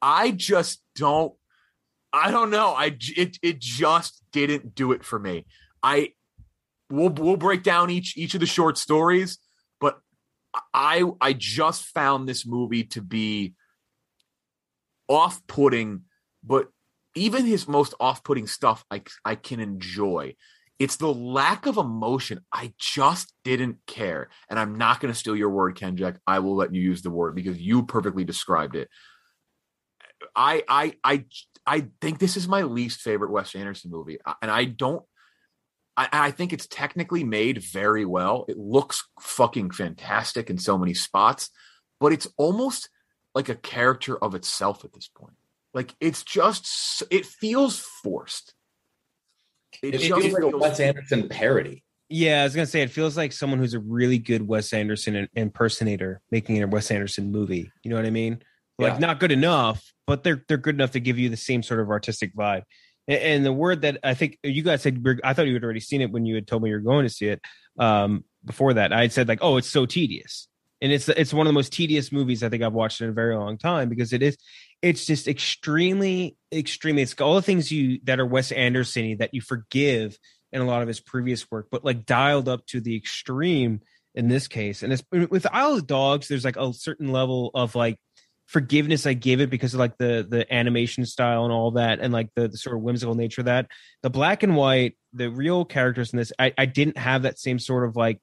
I 0.01 0.33
just 0.33 0.83
don't. 0.97 1.33
I 2.13 2.31
don't 2.31 2.51
know. 2.51 2.75
I 2.75 2.97
it 3.17 3.39
it 3.43 3.59
just 3.59 4.23
didn't 4.33 4.75
do 4.75 4.93
it 4.93 5.05
for 5.05 5.19
me. 5.19 5.47
I 5.83 6.13
we'll 6.93 7.11
we'll 7.11 7.37
break 7.37 7.63
down 7.63 7.91
each 7.91 8.17
each 8.17 8.35
of 8.35 8.41
the 8.41 8.47
short 8.47 8.79
stories, 8.79 9.39
but 9.81 9.99
I 10.75 11.05
I 11.21 11.33
just 11.33 11.87
found 11.87 12.29
this 12.29 12.47
movie 12.47 12.85
to 12.85 13.01
be 13.01 13.55
off-putting, 15.09 16.03
but 16.45 16.69
even 17.15 17.45
his 17.45 17.67
most 17.67 17.95
off-putting 17.99 18.47
stuff 18.47 18.85
I 18.91 19.03
I 19.25 19.35
can 19.35 19.59
enjoy. 19.61 20.37
It's 20.79 20.97
the 20.97 21.13
lack 21.13 21.67
of 21.67 21.77
emotion. 21.77 22.41
I 22.53 22.73
just 22.77 23.33
didn't 23.45 23.79
care. 23.87 24.31
And 24.51 24.59
I'm 24.59 24.79
not 24.79 24.99
going 24.99 25.13
to 25.13 25.19
steal 25.19 25.37
your 25.37 25.51
word, 25.51 25.77
Kenjack. 25.77 26.17
I 26.27 26.41
will 26.41 26.57
let 26.57 26.75
you 26.75 26.83
use 26.83 27.03
the 27.03 27.11
word 27.11 27.37
because 27.37 27.57
you 27.59 27.85
perfectly 27.85 28.25
described 28.25 28.75
it. 28.75 28.89
I 30.35 30.65
I 30.69 30.95
I 31.05 31.25
I 31.67 31.87
think 32.01 32.19
this 32.19 32.37
is 32.37 32.49
my 32.49 32.63
least 32.63 33.01
favorite 33.01 33.31
Wes 33.31 33.55
Anderson 33.55 33.91
movie, 33.91 34.19
uh, 34.25 34.35
and 34.43 34.51
I 34.51 34.65
don't. 34.65 35.05
I, 35.97 36.09
I 36.13 36.31
think 36.31 36.53
it's 36.53 36.67
technically 36.67 37.25
made 37.25 37.59
very 37.63 38.05
well. 38.05 38.45
It 38.49 38.59
looks 38.59 39.07
fucking 39.21 39.73
fantastic 39.73 40.51
in 40.51 40.59
so 40.59 40.79
many 40.79 40.95
spots, 40.95 41.51
but 42.01 42.13
it's 42.13 42.29
almost 42.37 42.89
like 43.35 43.49
a 43.49 43.55
character 43.55 44.17
of 44.23 44.35
itself 44.35 44.85
at 44.85 44.93
this 44.93 45.09
point. 45.09 45.35
Like 45.75 45.95
it's 46.01 46.23
just, 46.23 47.03
it 47.11 47.27
feels 47.27 47.79
forced. 47.79 48.55
It, 49.83 49.99
feels 50.01 50.33
like 50.33 50.43
a 50.43 50.57
Wes 50.57 50.81
Anderson 50.81 51.29
parody. 51.29 51.83
Yeah, 52.09 52.43
I 52.43 52.45
was 52.45 52.55
gonna 52.55 52.67
say 52.67 52.83
it 52.83 52.91
feels 52.91 53.17
like 53.17 53.33
someone 53.33 53.59
who's 53.59 53.73
a 53.73 53.81
really 53.81 54.19
good 54.19 54.47
Wes 54.47 54.75
Anderson 54.75 55.29
impersonator 55.35 56.21
making 56.31 56.63
a 56.63 56.67
Wes 56.67 56.91
Anderson 56.91 57.33
movie. 57.33 57.71
You 57.83 57.91
know 57.91 57.97
what 57.97 58.05
I 58.05 58.11
mean? 58.11 58.43
Like 58.79 58.95
Yeah. 58.95 58.99
not 58.99 59.19
good 59.19 59.33
enough, 59.33 59.83
but 60.07 60.23
they're 60.23 60.45
they're 60.47 60.59
good 60.59 60.75
enough 60.75 60.91
to 60.91 61.01
give 61.01 61.19
you 61.19 61.31
the 61.31 61.39
same 61.39 61.63
sort 61.63 61.81
of 61.81 61.89
artistic 61.89 62.35
vibe. 62.37 62.65
And, 63.09 63.45
the 63.45 63.53
word 63.53 63.83
that 63.83 63.99
I 64.05 64.15
think 64.15 64.39
you 64.43 64.63
guys 64.63 64.83
said, 64.83 65.05
I 65.25 65.35
thought 65.35 65.47
you 65.47 65.55
had 65.55 65.65
already 65.65 65.81
seen 65.81 66.03
it 66.03 66.13
when 66.13 66.25
you 66.25 66.37
had 66.37 66.47
told 66.47 66.63
me 66.63 66.71
you 66.71 66.77
were 66.77 66.81
going 66.81 67.05
to 67.05 67.13
see 67.13 67.27
it. 67.27 67.41
Um, 67.79 68.25
before 68.45 68.75
that, 68.75 68.93
I 68.93 69.03
had 69.03 69.13
said 69.13 69.29
like, 69.29 69.41
oh, 69.43 69.57
it's 69.57 69.69
so 69.69 69.87
tedious, 69.87 70.49
and 70.81 70.93
it's 70.93 71.09
it's 71.09 71.33
one 71.33 71.47
of 71.47 71.51
the 71.51 71.55
most 71.55 71.73
tedious 71.73 72.13
movies 72.13 72.43
I 72.43 72.49
think 72.49 72.63
I've 72.63 72.73
watched 72.73 73.01
in 73.01 73.09
a 73.09 73.13
very 73.13 73.37
long 73.37 73.57
time 73.57 73.89
because 73.89 74.13
it 74.13 74.23
is 74.23 74.37
it's 74.83 75.07
just 75.07 75.29
extremely 75.29 76.37
extremely 76.53 77.03
it's 77.03 77.19
all 77.21 77.37
the 77.37 77.43
things 77.43 77.71
you 77.71 78.01
that 78.05 78.19
are 78.19 78.27
Wes 78.27 78.51
Anderson 78.53 79.17
that 79.19 79.33
you 79.33 79.41
forgive 79.41 80.19
in 80.53 80.61
a 80.61 80.65
lot 80.65 80.83
of 80.83 80.89
his 80.89 81.01
previous 81.01 81.51
work, 81.51 81.69
but 81.71 81.85
like 81.85 82.05
dialed 82.05 82.49
up 82.49 82.67
to 82.67 82.81
the 82.81 82.97
extreme 82.97 83.81
in 84.15 84.29
this 84.29 84.49
case. 84.49 84.83
And 84.83 84.93
it's 84.93 85.03
with 85.11 85.47
Isle 85.51 85.75
of 85.75 85.87
Dogs, 85.87 86.29
there's 86.29 86.45
like 86.45 86.57
a 86.57 86.73
certain 86.73 87.11
level 87.11 87.51
of 87.55 87.75
like 87.75 87.99
forgiveness 88.47 89.07
I 89.07 89.15
give 89.15 89.41
it 89.41 89.51
because 89.51 89.75
of 89.75 89.81
like 89.81 89.97
the 89.99 90.27
the 90.29 90.53
animation 90.53 91.07
style 91.07 91.45
and 91.45 91.53
all 91.53 91.73
that, 91.73 92.01
and 92.01 92.13
like 92.13 92.31
the, 92.35 92.49
the 92.49 92.59
sort 92.59 92.77
of 92.77 92.83
whimsical 92.83 93.15
nature 93.15 93.43
of 93.43 93.47
that. 93.47 93.69
The 94.03 94.11
black 94.11 94.43
and 94.43 94.57
white, 94.57 94.97
the 95.13 95.31
real 95.31 95.65
characters 95.65 96.13
in 96.13 96.19
this, 96.19 96.33
I, 96.39 96.53
I 96.57 96.67
didn't 96.67 96.99
have 96.99 97.23
that 97.23 97.39
same 97.39 97.59
sort 97.59 97.89
of 97.89 97.97
like 97.97 98.21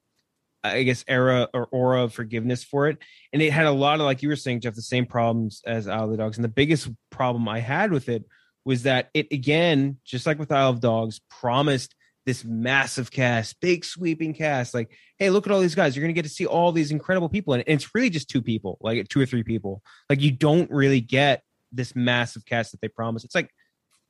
I 0.63 0.83
guess 0.83 1.05
era 1.07 1.47
or 1.53 1.67
aura 1.67 2.03
of 2.03 2.13
forgiveness 2.13 2.63
for 2.63 2.87
it. 2.87 2.97
And 3.31 3.41
it 3.41 3.53
had 3.53 3.65
a 3.65 3.71
lot 3.71 3.99
of 3.99 4.05
like 4.05 4.21
you 4.21 4.29
were 4.29 4.35
saying, 4.35 4.61
Jeff, 4.61 4.75
the 4.75 4.81
same 4.81 5.05
problems 5.05 5.61
as 5.65 5.87
Isle 5.87 6.05
of 6.05 6.11
the 6.11 6.17
Dogs. 6.17 6.37
And 6.37 6.43
the 6.43 6.49
biggest 6.49 6.89
problem 7.09 7.47
I 7.47 7.59
had 7.59 7.91
with 7.91 8.09
it 8.09 8.25
was 8.65 8.83
that 8.83 9.09
it 9.13 9.27
again, 9.31 9.97
just 10.03 10.25
like 10.25 10.37
with 10.37 10.51
Isle 10.51 10.71
of 10.71 10.81
Dogs, 10.81 11.21
promised 11.29 11.95
this 12.29 12.45
massive 12.45 13.09
cast, 13.09 13.59
big 13.59 13.83
sweeping 13.83 14.35
cast. 14.35 14.75
Like, 14.75 14.91
hey, 15.17 15.31
look 15.31 15.47
at 15.47 15.51
all 15.51 15.61
these 15.61 15.73
guys. 15.73 15.95
You're 15.95 16.03
gonna 16.03 16.13
get 16.13 16.25
to 16.25 16.29
see 16.29 16.45
all 16.45 16.71
these 16.71 16.91
incredible 16.91 17.27
people. 17.27 17.55
And 17.55 17.63
it's 17.65 17.95
really 17.95 18.11
just 18.11 18.29
two 18.29 18.43
people, 18.43 18.77
like 18.81 19.07
two 19.07 19.19
or 19.19 19.25
three 19.25 19.41
people. 19.41 19.81
Like 20.11 20.21
you 20.21 20.29
don't 20.29 20.69
really 20.69 21.01
get 21.01 21.41
this 21.71 21.95
massive 21.95 22.45
cast 22.45 22.71
that 22.71 22.81
they 22.81 22.87
promise. 22.87 23.23
It's 23.23 23.33
like 23.33 23.49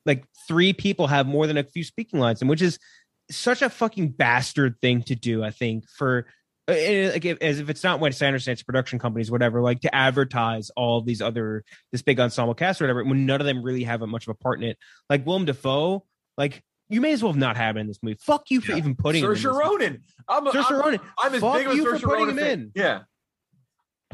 like 0.05 0.25
three 0.49 0.73
people 0.73 1.07
have 1.07 1.27
more 1.27 1.47
than 1.47 1.57
a 1.57 1.63
few 1.63 1.85
speaking 1.85 2.19
lines, 2.19 2.41
and 2.41 2.49
which 2.49 2.61
is 2.61 2.77
such 3.31 3.61
a 3.61 3.69
fucking 3.69 4.09
bastard 4.09 4.75
thing 4.81 5.03
to 5.03 5.15
do. 5.15 5.41
I 5.41 5.51
think 5.51 5.89
for 5.89 6.25
uh, 6.67 6.73
uh, 6.73 7.11
like 7.13 7.25
as 7.25 7.61
if 7.61 7.69
it's 7.69 7.85
not 7.85 8.01
Wes 8.01 8.21
Anderson, 8.21 8.51
it's 8.51 8.63
production 8.63 8.99
companies, 8.99 9.31
whatever, 9.31 9.61
like 9.61 9.79
to 9.81 9.95
advertise 9.95 10.71
all 10.71 10.99
these 11.01 11.21
other 11.21 11.63
this 11.93 12.01
big 12.01 12.19
ensemble 12.19 12.53
cast 12.53 12.81
or 12.81 12.83
whatever, 12.83 13.05
when 13.05 13.25
none 13.25 13.39
of 13.39 13.47
them 13.47 13.63
really 13.63 13.85
have 13.85 14.01
much 14.01 14.27
of 14.27 14.31
a 14.31 14.43
part 14.43 14.61
in 14.61 14.67
it. 14.67 14.77
Like 15.09 15.25
Willem 15.25 15.45
Dafoe, 15.45 16.03
like 16.37 16.63
you 16.89 17.01
may 17.01 17.11
as 17.13 17.21
well 17.23 17.31
have 17.31 17.39
not 17.39 17.55
have 17.55 17.75
him 17.75 17.81
in 17.81 17.87
this 17.87 17.99
movie. 18.01 18.17
Fuck 18.19 18.49
you 18.49 18.61
for 18.61 18.73
even 18.73 18.95
putting 18.95 19.23
him 19.23 19.31
in 19.31 19.43
Ronan. 19.43 20.03
I'm, 20.27 20.47
a, 20.47 20.51
Saoirse 20.51 20.71
I'm, 20.71 20.79
Ronan. 20.79 20.99
I'm 21.19 21.33
as 21.35 21.41
Fuck 21.41 21.53
big 21.55 21.67
of 21.67 21.73
a 21.73 21.75
you 21.75 21.83
for 21.85 21.91
putting 21.99 22.09
Ronan 22.09 22.29
him 22.29 22.37
fan. 22.37 22.51
in. 22.51 22.71
Yeah. 22.75 22.99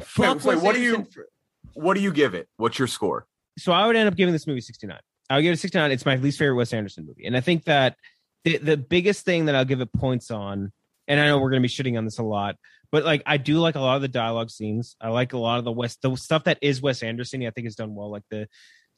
Fuck 0.02 0.44
Wait, 0.44 0.56
wait, 0.56 0.64
what 0.64 0.76
do 0.76 0.82
you 0.82 1.06
for- 1.14 1.28
what 1.74 1.94
do 1.96 2.02
you 2.02 2.12
give 2.12 2.36
it? 2.36 2.48
What's 2.58 2.80
your 2.80 2.88
score? 2.88 3.28
so 3.58 3.72
I 3.72 3.88
would 3.88 3.96
end 3.96 4.08
up 4.08 4.16
giving 4.16 4.34
this 4.34 4.48
movie 4.48 4.60
69. 4.62 4.98
I 5.30 5.36
would 5.36 5.42
give 5.42 5.54
it 5.54 5.58
69. 5.58 5.92
It's 5.92 6.06
my 6.06 6.18
least 6.18 6.38
favorite 6.38 6.56
Wes 6.56 6.74
Anderson 6.74 7.06
movie. 7.06 7.26
And 7.26 7.36
I 7.38 7.42
think 7.42 7.64
that 7.66 7.96
the, 8.44 8.58
the 8.58 8.78
biggest 8.78 9.24
thing 9.26 9.46
that 9.46 9.56
I'll 9.56 9.66
give 9.66 9.80
it 9.82 9.92
points 9.94 10.30
on, 10.30 10.72
and 11.08 11.20
I 11.20 11.28
know 11.28 11.40
we're 11.40 11.50
going 11.50 11.62
to 11.64 11.68
be 11.68 11.72
shitting 11.74 11.98
on 11.98 12.04
this 12.06 12.20
a 12.20 12.24
lot, 12.24 12.58
but 12.92 13.06
like 13.06 13.24
I 13.26 13.38
do 13.38 13.60
like 13.60 13.76
a 13.76 13.80
lot 13.80 13.96
of 13.96 14.02
the 14.02 14.08
dialogue 14.10 14.50
scenes. 14.50 14.96
I 15.02 15.10
like 15.10 15.34
a 15.34 15.38
lot 15.38 15.58
of 15.60 15.66
the 15.66 15.72
West, 15.72 16.02
the 16.02 16.16
stuff 16.16 16.44
that 16.44 16.60
is 16.62 16.82
Wes 16.82 17.02
Anderson. 17.02 17.46
I 17.46 17.50
think 17.52 17.68
is 17.68 17.76
done 17.76 17.96
well. 17.96 18.12
Like 18.12 18.24
the 18.30 18.48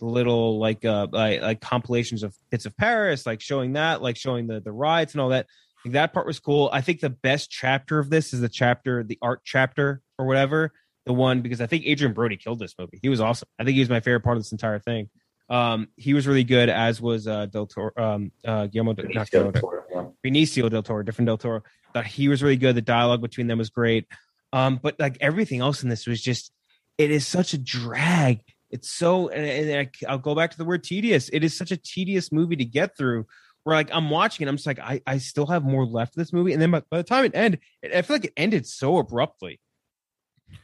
little 0.05 0.59
like 0.59 0.85
uh 0.85 1.07
like, 1.11 1.41
like 1.41 1.61
compilations 1.61 2.23
of 2.23 2.35
bits 2.49 2.65
of 2.65 2.75
Paris, 2.77 3.25
like 3.25 3.41
showing 3.41 3.73
that, 3.73 4.01
like 4.01 4.17
showing 4.17 4.47
the 4.47 4.59
the 4.59 4.71
riots 4.71 5.13
and 5.13 5.21
all 5.21 5.29
that. 5.29 5.47
Like 5.85 5.93
that 5.93 6.13
part 6.13 6.27
was 6.27 6.39
cool. 6.39 6.69
I 6.73 6.81
think 6.81 6.99
the 6.99 7.09
best 7.09 7.49
chapter 7.49 7.99
of 7.99 8.09
this 8.09 8.33
is 8.33 8.41
the 8.41 8.49
chapter, 8.49 9.03
the 9.03 9.17
art 9.21 9.41
chapter 9.43 10.01
or 10.17 10.25
whatever, 10.25 10.73
the 11.05 11.13
one 11.13 11.41
because 11.41 11.61
I 11.61 11.67
think 11.67 11.85
Adrien 11.87 12.13
Brody 12.13 12.37
killed 12.37 12.59
this 12.59 12.75
movie. 12.77 12.99
He 13.01 13.09
was 13.09 13.21
awesome. 13.21 13.47
I 13.59 13.63
think 13.63 13.75
he 13.75 13.79
was 13.79 13.89
my 13.89 13.99
favorite 13.99 14.23
part 14.23 14.37
of 14.37 14.43
this 14.43 14.51
entire 14.51 14.79
thing. 14.79 15.09
Um, 15.49 15.87
he 15.95 16.13
was 16.13 16.27
really 16.27 16.43
good, 16.43 16.67
as 16.67 16.99
was 16.99 17.25
uh, 17.25 17.45
Del 17.45 17.67
Toro, 17.67 17.91
um, 17.95 18.31
uh, 18.45 18.67
Guillermo, 18.67 18.93
Guillermo, 18.93 19.51
del- 19.51 20.15
Benicio 20.25 20.69
del 20.69 20.83
Toro, 20.83 21.03
different 21.03 21.27
Del 21.27 21.37
Toro. 21.37 21.63
Thought 21.93 22.05
he 22.05 22.27
was 22.27 22.43
really 22.43 22.57
good. 22.57 22.75
The 22.75 22.81
dialogue 22.81 23.21
between 23.21 23.47
them 23.47 23.57
was 23.57 23.69
great. 23.69 24.07
Um, 24.51 24.77
but 24.81 24.99
like 24.99 25.17
everything 25.21 25.61
else 25.61 25.83
in 25.83 25.89
this 25.89 26.05
was 26.05 26.21
just, 26.21 26.51
it 26.97 27.11
is 27.11 27.25
such 27.25 27.53
a 27.53 27.57
drag. 27.57 28.41
It's 28.70 28.89
so, 28.89 29.30
and, 29.30 29.45
and 29.45 29.80
I, 30.05 30.11
I'll 30.11 30.18
go 30.18 30.36
back 30.36 30.51
to 30.51 30.57
the 30.57 30.65
word 30.65 30.84
tedious. 30.84 31.30
It 31.30 31.43
is 31.43 31.55
such 31.57 31.72
a 31.72 31.78
tedious 31.78 32.32
movie 32.32 32.55
to 32.57 32.65
get 32.65 32.97
through. 32.97 33.26
Where 33.63 33.76
like 33.76 33.89
I'm 33.93 34.09
watching 34.09 34.45
it, 34.45 34.49
I'm 34.49 34.55
just 34.55 34.68
like, 34.68 34.80
I, 34.80 35.01
I 35.05 35.18
still 35.18 35.45
have 35.47 35.63
more 35.63 35.86
left 35.86 36.13
of 36.15 36.20
this 36.22 36.32
movie. 36.32 36.53
And 36.53 36.61
then 36.61 36.72
by, 36.72 36.82
by 36.89 36.97
the 36.97 37.03
time 37.03 37.26
it 37.26 37.34
ended, 37.36 37.59
I 37.84 38.01
feel 38.01 38.15
like 38.15 38.26
it 38.26 38.34
ended 38.38 38.65
so 38.65 38.97
abruptly. 38.97 39.59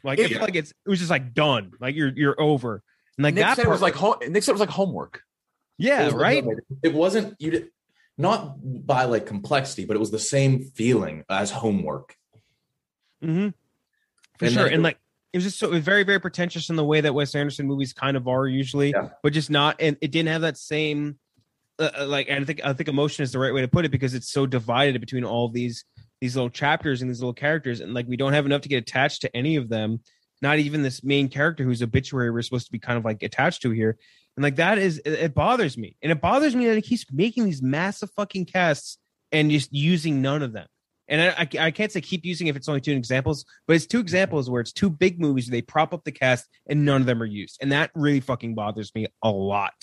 Like 0.03 0.19
I 0.19 0.27
feel 0.29 0.39
like 0.39 0.55
it's 0.55 0.71
it 0.71 0.89
was 0.89 0.99
just 0.99 1.11
like 1.11 1.33
done. 1.33 1.73
Like 1.81 1.95
you're 1.95 2.11
you're 2.15 2.39
over. 2.41 2.81
And 3.17 3.23
like 3.25 3.33
Nick 3.35 3.43
that 3.43 3.55
said 3.57 3.65
it 3.65 3.69
was 3.69 3.81
like 3.81 3.95
home, 3.95 4.15
Nick 4.29 4.43
said 4.43 4.51
it 4.51 4.55
was 4.55 4.61
like 4.61 4.69
homework. 4.69 5.21
yeah, 5.77 6.07
It 6.07 6.13
right. 6.13 6.45
It 6.81 6.93
wasn't 6.93 7.35
you. 7.39 7.51
Did, 7.51 7.69
not 8.17 8.55
by 8.61 9.03
like 9.05 9.25
complexity, 9.25 9.83
but 9.85 9.95
it 9.97 9.99
was 9.99 10.11
the 10.11 10.19
same 10.19 10.61
feeling 10.61 11.23
as 11.29 11.51
homework. 11.51 12.15
Mm-hmm. 13.23 13.49
For 14.39 14.45
And 14.45 14.53
sure. 14.53 14.63
then- 14.65 14.73
and 14.73 14.83
like 14.83 14.97
it 15.33 15.37
was 15.37 15.43
just 15.45 15.59
so 15.59 15.67
it 15.67 15.71
was 15.71 15.83
very, 15.83 16.03
very 16.03 16.19
pretentious 16.19 16.69
in 16.69 16.75
the 16.75 16.85
way 16.85 17.01
that 17.01 17.13
Wes 17.13 17.33
Anderson 17.33 17.65
movies 17.65 17.91
kind 17.91 18.15
of 18.15 18.27
are 18.27 18.47
usually, 18.47 18.93
but 19.23 19.33
just 19.33 19.49
not 19.49 19.77
and 19.79 19.97
it 19.99 20.11
didn't 20.11 20.29
have 20.29 20.41
that 20.41 20.57
same 20.57 21.17
uh, 21.79 21.89
uh, 21.99 22.05
like 22.05 22.29
and 22.29 22.43
I 22.43 22.45
think 22.45 22.61
I 22.63 22.73
think 22.73 22.87
emotion 22.87 23.23
is 23.23 23.31
the 23.31 23.39
right 23.39 23.53
way 23.53 23.61
to 23.61 23.67
put 23.67 23.83
it 23.83 23.89
because 23.89 24.13
it's 24.13 24.31
so 24.31 24.45
divided 24.45 25.01
between 25.01 25.23
all 25.23 25.49
these 25.49 25.85
these 26.21 26.35
little 26.35 26.51
chapters 26.51 27.01
and 27.01 27.09
these 27.09 27.19
little 27.19 27.33
characters 27.33 27.79
and 27.81 27.93
like 27.95 28.07
we 28.07 28.15
don't 28.15 28.33
have 28.33 28.45
enough 28.45 28.61
to 28.61 28.69
get 28.69 28.77
attached 28.77 29.21
to 29.21 29.35
any 29.35 29.55
of 29.55 29.69
them. 29.69 29.99
Not 30.41 30.59
even 30.59 30.83
this 30.83 31.03
main 31.03 31.29
character 31.29 31.63
whose 31.63 31.81
obituary 31.81 32.29
we're 32.29 32.41
supposed 32.43 32.67
to 32.67 32.71
be 32.71 32.79
kind 32.79 32.97
of 32.97 33.05
like 33.05 33.23
attached 33.23 33.63
to 33.63 33.71
here. 33.71 33.97
And 34.37 34.43
like 34.43 34.57
that 34.57 34.77
is 34.77 34.99
it, 34.99 35.13
it 35.13 35.33
bothers 35.33 35.77
me. 35.77 35.95
And 36.03 36.11
it 36.11 36.21
bothers 36.21 36.55
me 36.55 36.67
that 36.67 36.75
he 36.75 36.81
keeps 36.81 37.05
making 37.11 37.45
these 37.45 37.61
massive 37.61 38.11
fucking 38.15 38.45
casts 38.45 38.99
and 39.31 39.49
just 39.49 39.73
using 39.73 40.21
none 40.21 40.43
of 40.43 40.53
them. 40.53 40.67
And 41.07 41.21
I, 41.21 41.41
I, 41.41 41.65
I 41.67 41.71
can't 41.71 41.91
say 41.91 42.01
keep 42.01 42.23
using 42.25 42.47
if 42.47 42.55
it's 42.55 42.69
only 42.69 42.81
two 42.81 42.93
examples, 42.93 43.45
but 43.67 43.75
it's 43.75 43.85
two 43.85 43.99
examples 43.99 44.49
where 44.49 44.61
it's 44.61 44.71
two 44.71 44.89
big 44.89 45.19
movies 45.19 45.47
where 45.47 45.57
they 45.57 45.61
prop 45.61 45.93
up 45.93 46.03
the 46.03 46.11
cast 46.11 46.47
and 46.67 46.85
none 46.85 47.01
of 47.01 47.07
them 47.07 47.21
are 47.21 47.25
used. 47.25 47.57
And 47.61 47.71
that 47.71 47.91
really 47.93 48.21
fucking 48.21 48.55
bothers 48.55 48.93
me 48.95 49.07
a 49.21 49.29
lot. 49.29 49.73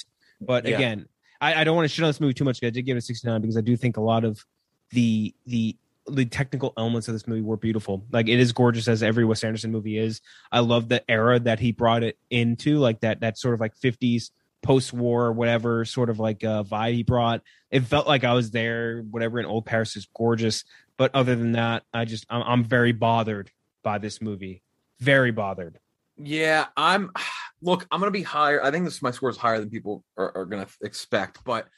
But 0.41 0.67
Yeah. 0.67 0.77
again, 0.77 1.07
I, 1.41 1.61
I 1.61 1.65
don't 1.65 1.77
want 1.77 1.85
to 1.89 1.95
shit 1.95 2.05
on 2.05 2.09
this 2.09 2.21
movie 2.21 2.35
too 2.35 2.45
much. 2.45 2.63
I 2.63 2.71
did 2.71 2.83
give 2.83 2.97
it 2.97 3.01
a 3.01 3.03
69 3.03 3.41
because 3.41 3.57
I 3.57 3.61
do 3.63 3.77
think 3.77 3.97
a 3.97 4.01
lot 4.03 4.25
of 4.25 4.45
the 4.91 5.35
the 5.47 5.77
the 6.11 6.25
technical 6.25 6.73
elements 6.77 7.07
of 7.07 7.15
this 7.15 7.29
movie 7.29 7.43
were 7.43 7.57
beautiful. 7.57 8.05
Like 8.11 8.29
it 8.29 8.41
is 8.41 8.53
gorgeous 8.53 8.89
as 8.89 9.03
every 9.03 9.25
Wes 9.25 9.45
Anderson 9.45 9.71
movie 9.71 9.99
is. 9.99 10.21
I 10.51 10.61
love 10.61 10.89
the 10.89 11.09
era 11.09 11.39
that 11.41 11.61
he 11.61 11.73
brought 11.73 12.03
it 12.03 12.19
into, 12.31 12.79
like 12.79 13.01
that 13.01 13.21
that 13.21 13.39
sort 13.39 13.55
of 13.55 13.61
like 13.61 13.77
50s 13.77 14.31
post-war 14.63 15.27
or 15.27 15.33
whatever 15.33 15.85
sort 15.85 16.11
of 16.11 16.19
like 16.19 16.45
uh, 16.45 16.65
vibe 16.65 16.95
he 16.95 17.03
brought. 17.03 17.43
It 17.71 17.81
felt 17.85 18.07
like 18.09 18.25
I 18.25 18.33
was 18.35 18.51
there. 18.51 19.03
Whatever 19.11 19.39
in 19.41 19.47
Old 19.47 19.67
Paris 19.67 19.97
is 19.97 20.09
gorgeous, 20.15 20.65
but 21.01 21.15
other 21.15 21.35
than 21.35 21.53
that, 21.53 21.85
I 21.95 22.05
just 22.05 22.27
I'm, 22.29 22.43
I'm 22.43 22.63
very 22.63 22.93
bothered 22.93 23.51
by 23.83 23.97
this 23.97 24.21
movie. 24.21 24.63
Very 24.99 25.31
bothered. 25.31 25.79
Yeah, 26.19 26.67
I'm. 26.77 27.11
Look, 27.63 27.87
I'm 27.91 28.01
gonna 28.01 28.11
be 28.11 28.23
higher. 28.23 28.63
I 28.63 28.71
think 28.71 28.85
this 28.85 29.01
my 29.01 29.11
score 29.11 29.31
is 29.31 29.39
higher 29.39 29.61
than 29.61 29.71
people 29.71 30.05
are, 30.19 30.37
are 30.37 30.45
gonna 30.45 30.67
expect, 30.83 31.43
but 31.43 31.69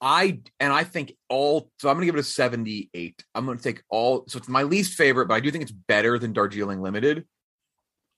I 0.00 0.40
and 0.58 0.72
I 0.72 0.82
think 0.82 1.14
all. 1.28 1.70
So 1.78 1.88
I'm 1.88 1.94
gonna 1.94 2.06
give 2.06 2.16
it 2.16 2.20
a 2.20 2.24
78. 2.24 3.24
I'm 3.36 3.46
gonna 3.46 3.60
take 3.60 3.84
all. 3.88 4.24
So 4.26 4.36
it's 4.36 4.48
my 4.48 4.64
least 4.64 4.94
favorite, 4.94 5.26
but 5.26 5.34
I 5.34 5.40
do 5.40 5.52
think 5.52 5.62
it's 5.62 5.72
better 5.72 6.18
than 6.18 6.32
Darjeeling 6.32 6.82
Limited. 6.82 7.24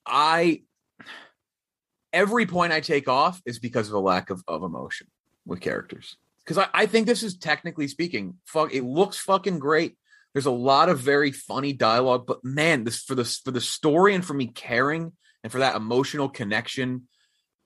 I 0.06 0.62
every 2.14 2.46
point 2.46 2.72
I 2.72 2.80
take 2.80 3.06
off 3.06 3.42
is 3.44 3.58
because 3.58 3.88
of 3.88 3.94
a 3.94 4.00
lack 4.00 4.30
of, 4.30 4.42
of 4.48 4.62
emotion 4.62 5.08
with 5.44 5.60
characters. 5.60 6.16
Because 6.44 6.58
I, 6.58 6.68
I 6.74 6.86
think 6.86 7.06
this 7.06 7.22
is 7.22 7.38
technically 7.38 7.88
speaking, 7.88 8.34
fuck, 8.44 8.74
it 8.74 8.84
looks 8.84 9.18
fucking 9.18 9.58
great. 9.58 9.96
There's 10.34 10.46
a 10.46 10.50
lot 10.50 10.88
of 10.88 10.98
very 10.98 11.30
funny 11.32 11.72
dialogue, 11.72 12.26
but 12.26 12.44
man, 12.44 12.84
this 12.84 13.02
for 13.02 13.14
the 13.14 13.24
for 13.24 13.52
the 13.52 13.60
story 13.60 14.14
and 14.14 14.24
for 14.24 14.34
me 14.34 14.48
caring 14.48 15.12
and 15.42 15.52
for 15.52 15.58
that 15.58 15.76
emotional 15.76 16.28
connection, 16.28 17.08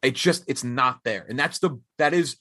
it 0.03 0.15
just 0.15 0.45
it's 0.49 0.65
not 0.65 1.01
there. 1.05 1.27
And 1.29 1.39
that's 1.39 1.59
the 1.61 1.81
that 1.97 2.13
is 2.13 2.37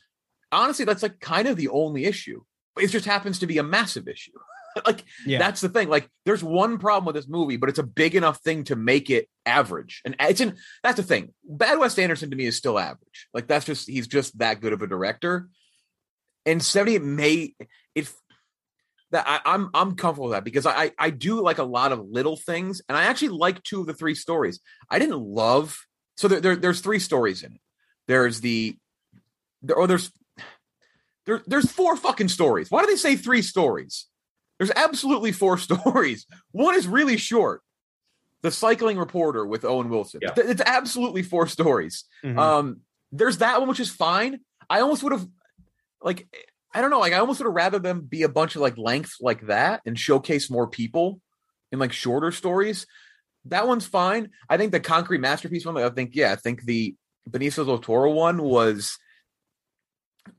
honestly 0.51 0.85
that's 0.85 1.03
like 1.03 1.19
kind 1.19 1.47
of 1.47 1.55
the 1.55 1.69
only 1.69 2.05
issue. 2.05 2.41
It 2.77 2.87
just 2.87 3.05
happens 3.05 3.39
to 3.39 3.47
be 3.47 3.57
a 3.57 3.63
massive 3.63 4.07
issue. 4.07 4.33
like 4.85 5.05
Yeah. 5.25 5.39
that's 5.39 5.61
the 5.61 5.69
thing. 5.69 5.89
Like 5.89 6.09
there's 6.25 6.43
one 6.43 6.77
problem 6.77 7.05
with 7.05 7.15
this 7.15 7.27
movie, 7.27 7.57
but 7.57 7.69
it's 7.69 7.79
a 7.79 7.83
big 7.83 8.13
enough 8.13 8.39
thing 8.41 8.65
to 8.65 8.75
make 8.75 9.09
it 9.09 9.29
average. 9.45 10.01
And 10.05 10.15
it's 10.19 10.41
in 10.41 10.57
that's 10.83 10.97
the 10.97 11.03
thing. 11.03 11.33
Bad 11.43 11.79
Wes 11.79 11.97
Anderson 11.97 12.29
to 12.31 12.35
me 12.35 12.45
is 12.45 12.57
still 12.57 12.77
average. 12.77 13.27
Like 13.33 13.47
that's 13.47 13.65
just 13.65 13.87
he's 13.87 14.07
just 14.07 14.37
that 14.39 14.59
good 14.61 14.73
of 14.73 14.81
a 14.81 14.87
director. 14.87 15.47
And 16.47 16.63
70 16.63 16.97
may 16.99 17.53
it 17.93 18.09
that 19.11 19.25
I, 19.27 19.39
I'm 19.45 19.69
I'm 19.73 19.95
comfortable 19.95 20.29
with 20.29 20.35
that 20.37 20.43
because 20.43 20.65
I 20.65 20.91
I 20.97 21.09
do 21.11 21.41
like 21.41 21.59
a 21.59 21.63
lot 21.63 21.91
of 21.91 21.99
little 22.09 22.35
things, 22.37 22.81
and 22.89 22.97
I 22.97 23.03
actually 23.03 23.29
like 23.29 23.63
two 23.63 23.81
of 23.81 23.87
the 23.87 23.93
three 23.93 24.15
stories. 24.15 24.59
I 24.89 24.99
didn't 24.99 25.19
love 25.21 25.77
so 26.17 26.27
there, 26.27 26.39
there 26.41 26.55
there's 26.55 26.81
three 26.81 26.99
stories 26.99 27.43
in 27.43 27.53
it. 27.53 27.61
There's 28.07 28.41
the 28.41 28.77
there 29.61 29.75
or 29.75 29.87
there's 29.87 30.11
there 31.25 31.41
there's 31.47 31.71
four 31.71 31.95
fucking 31.95 32.29
stories. 32.29 32.69
Why 32.71 32.81
do 32.81 32.87
they 32.87 32.95
say 32.97 33.15
three 33.15 33.41
stories? 33.41 34.07
There's 34.59 34.71
absolutely 34.75 35.31
four 35.31 35.57
stories. 35.67 36.25
One 36.51 36.75
is 36.75 36.87
really 36.87 37.17
short. 37.17 37.61
The 38.43 38.51
cycling 38.51 38.97
reporter 38.97 39.45
with 39.45 39.65
Owen 39.65 39.89
Wilson. 39.89 40.19
Yeah. 40.21 40.31
Th- 40.31 40.47
It's 40.47 40.61
absolutely 40.65 41.23
four 41.23 41.47
stories. 41.47 42.05
Mhm. 42.23 42.37
Um, 42.37 42.81
there's 43.11 43.37
that 43.39 43.59
one 43.59 43.69
which 43.69 43.79
is 43.79 43.89
fine. 43.89 44.39
I 44.69 44.81
almost 44.81 45.01
would 45.03 45.13
have 45.13 45.27
like 46.01 46.27
I 46.73 46.81
don't 46.81 46.89
know, 46.91 46.99
like 46.99 47.13
I 47.13 47.17
almost 47.17 47.39
would 47.39 47.45
have 47.47 47.53
rather 47.55 47.79
them 47.79 48.01
be 48.01 48.23
a 48.23 48.29
bunch 48.29 48.55
of 48.55 48.61
like 48.61 48.77
lengths 48.77 49.17
like 49.21 49.47
that 49.47 49.81
and 49.85 49.97
showcase 49.97 50.49
more 50.49 50.67
people 50.67 51.19
in 51.71 51.79
like 51.79 51.91
shorter 51.93 52.31
stories. 52.31 52.85
That 53.45 53.67
one's 53.67 53.85
fine. 53.85 54.29
I 54.49 54.57
think 54.57 54.71
the 54.71 54.79
concrete 54.79 55.19
masterpiece 55.21 55.65
one, 55.65 55.77
I 55.77 55.89
think, 55.89 56.11
yeah, 56.13 56.31
I 56.33 56.35
think 56.35 56.63
the 56.63 56.95
Benicio 57.29 57.65
del 57.65 57.79
Toro 57.79 58.11
one 58.11 58.41
was 58.43 58.97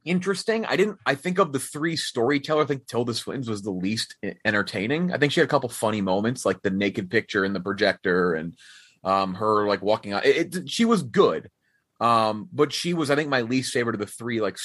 interesting. 0.05 0.65
I 0.67 0.77
didn't 0.77 0.99
I 1.07 1.15
think 1.15 1.39
of 1.39 1.53
the 1.53 1.59
three 1.59 1.97
storyteller, 1.97 2.63
I 2.63 2.67
think 2.67 2.87
Tilda 2.87 3.15
Swinton's 3.15 3.49
was 3.49 3.63
the 3.63 3.71
least 3.71 4.17
entertaining. 4.45 5.13
I 5.13 5.19
think 5.19 5.33
she 5.33 5.41
had 5.41 5.47
a 5.49 5.51
couple 5.51 5.69
funny 5.69 6.01
moments, 6.01 6.45
like 6.45 6.63
the 6.63 6.71
naked 6.71 7.11
picture 7.11 7.45
in 7.45 7.53
the 7.53 7.61
projector 7.61 8.35
and 8.35 8.57
um 9.05 9.35
her 9.35 9.67
like 9.67 9.83
walking 9.83 10.13
out. 10.13 10.27
It, 10.27 10.55
it- 10.55 10.71
she 10.71 10.85
was 10.85 11.03
good. 11.03 11.51
Um, 12.01 12.49
but 12.53 12.73
she 12.73 12.95
was, 12.95 13.11
I 13.11 13.17
think, 13.17 13.29
my 13.29 13.41
least 13.41 13.73
favorite 13.73 13.97
of 13.97 14.01
the 14.01 14.07
three 14.07 14.41
like 14.41 14.57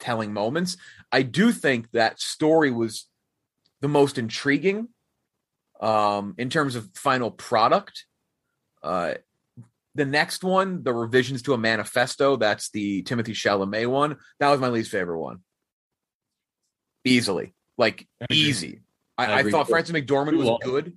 storytelling 0.00 0.32
moments. 0.32 0.76
I 1.12 1.22
do 1.22 1.52
think 1.52 1.90
that 1.92 2.20
story 2.20 2.70
was 2.70 3.06
the 3.80 3.88
most 3.88 4.18
intriguing 4.18 4.88
um 5.80 6.34
in 6.36 6.50
terms 6.50 6.76
of 6.76 6.90
final 6.94 7.30
product. 7.30 8.04
Uh 8.82 9.14
the 9.96 10.04
next 10.04 10.44
one, 10.44 10.84
the 10.84 10.92
revisions 10.92 11.42
to 11.42 11.52
a 11.52 11.58
manifesto, 11.58 12.36
that's 12.36 12.70
the 12.70 13.02
Timothée 13.02 13.34
Chalamet 13.34 13.88
one. 13.88 14.16
That 14.38 14.50
was 14.50 14.60
my 14.60 14.68
least 14.68 14.90
favorite 14.90 15.18
one. 15.18 15.40
Easily. 17.04 17.54
Like 17.76 18.06
easy. 18.30 18.82
I, 19.18 19.26
I 19.26 19.36
I, 19.38 19.50
thought 19.50 19.68
Frances 19.68 19.94
McDormand 19.94 20.36
was 20.36 20.46
long. 20.46 20.60
good. 20.62 20.96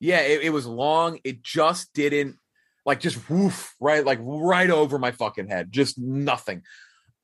Yeah, 0.00 0.20
it, 0.20 0.42
it 0.42 0.50
was 0.50 0.66
long. 0.66 1.20
It 1.22 1.42
just 1.42 1.92
didn't 1.94 2.36
like 2.84 3.00
just 3.00 3.30
woof 3.30 3.74
right 3.78 4.04
like 4.04 4.18
right 4.22 4.70
over 4.70 4.98
my 4.98 5.12
fucking 5.12 5.48
head. 5.48 5.70
Just 5.70 5.98
nothing. 5.98 6.62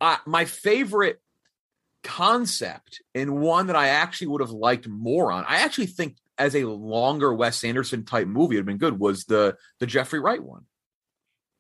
Uh, 0.01 0.16
my 0.26 0.44
favorite 0.44 1.20
concept 2.03 3.03
and 3.14 3.38
one 3.38 3.66
that 3.66 3.76
I 3.76 3.88
actually 3.88 4.28
would 4.28 4.40
have 4.40 4.51
liked 4.51 4.88
more 4.88 5.30
on. 5.30 5.44
I 5.46 5.61
actually 5.61 5.86
think 5.86 6.16
as 6.38 6.57
a 6.57 6.64
longer 6.64 7.34
Wes 7.34 7.62
Anderson 7.64 8.05
type 8.05 8.26
movie 8.26 8.57
it 8.57 8.59
would 8.59 8.61
have 8.61 8.66
been 8.66 8.78
good 8.78 8.98
was 8.98 9.24
the 9.24 9.57
the 9.78 9.86
Jeffrey 9.86 10.20
Wright 10.20 10.42
one. 10.42 10.64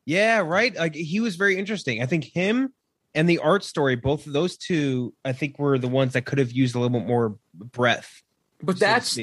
Yeah, 0.06 0.38
right. 0.38 0.74
Like 0.74 0.94
he 0.94 1.20
was 1.20 1.36
very 1.36 1.56
interesting. 1.58 2.02
I 2.02 2.06
think 2.06 2.24
him 2.24 2.72
and 3.14 3.28
the 3.28 3.38
art 3.38 3.64
story, 3.64 3.96
both 3.96 4.26
of 4.26 4.32
those 4.32 4.56
two, 4.56 5.14
I 5.24 5.32
think 5.32 5.58
were 5.58 5.78
the 5.78 5.88
ones 5.88 6.14
that 6.14 6.24
could 6.24 6.38
have 6.38 6.52
used 6.52 6.74
a 6.74 6.78
little 6.78 6.98
bit 6.98 7.06
more 7.06 7.36
breath. 7.54 8.22
But 8.62 8.78
so 8.78 8.84
that's 8.86 9.18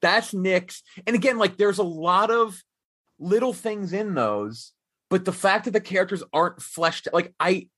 that's 0.00 0.34
Nick's. 0.34 0.82
And 1.06 1.16
again, 1.16 1.38
like 1.38 1.56
there's 1.56 1.78
a 1.78 1.84
lot 1.84 2.30
of 2.30 2.62
little 3.18 3.52
things 3.52 3.92
in 3.92 4.14
those, 4.14 4.72
but 5.08 5.24
the 5.24 5.32
fact 5.32 5.66
that 5.66 5.72
the 5.72 5.80
characters 5.80 6.22
aren't 6.32 6.62
fleshed, 6.62 7.08
like 7.12 7.34
I, 7.38 7.68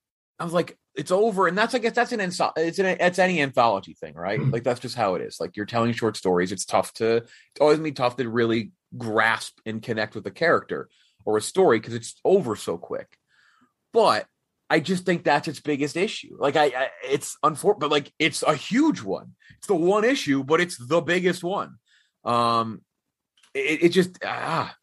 I 0.43 0.45
was 0.45 0.53
like, 0.53 0.77
it's 0.97 1.13
over, 1.13 1.47
and 1.47 1.57
that's 1.57 1.73
I 1.73 1.79
guess 1.79 1.95
that's 1.95 2.11
an 2.11 2.19
anso- 2.19 2.53
it's 2.57 2.81
an 2.81 2.97
it's 2.99 3.21
any 3.21 3.41
anthology 3.41 3.95
thing, 3.95 4.15
right? 4.15 4.41
like 4.41 4.65
that's 4.65 4.81
just 4.81 4.97
how 4.97 5.15
it 5.15 5.23
is. 5.23 5.39
Like 5.39 5.57
you're 5.57 5.67
telling 5.67 5.93
short 5.93 6.17
stories, 6.17 6.51
it's 6.51 6.65
tough 6.65 6.93
to 6.95 7.19
it's 7.19 7.61
always 7.61 7.77
gonna 7.77 7.85
be 7.85 7.93
tough 7.93 8.17
to 8.17 8.29
really 8.29 8.73
grasp 8.99 9.59
and 9.65 9.81
connect 9.81 10.17
with 10.17 10.27
a 10.27 10.33
character 10.33 10.89
or 11.25 11.37
a 11.37 11.41
story 11.41 11.79
because 11.79 11.95
it's 11.95 12.17
over 12.25 12.57
so 12.57 12.77
quick. 12.77 13.17
But 13.93 14.27
I 14.69 14.81
just 14.81 15.07
think 15.07 15.23
that's 15.23 15.47
its 15.47 15.61
biggest 15.61 15.97
issue. 15.97 16.37
Like 16.41 16.57
I, 16.57 16.65
I 16.65 16.89
it's 17.09 17.39
unfortunate, 17.45 17.79
but 17.79 17.93
like 17.93 18.13
it's 18.19 18.43
a 18.43 18.57
huge 18.57 19.01
one. 19.01 19.37
It's 19.59 19.69
the 19.69 19.77
one 19.77 20.05
issue, 20.05 20.43
but 20.43 20.61
it's 20.61 20.77
the 20.77 21.01
biggest 21.01 21.45
one. 21.45 21.77
Um, 22.25 22.83
it, 23.55 23.85
it 23.85 23.89
just 23.91 24.19
ah, 24.27 24.75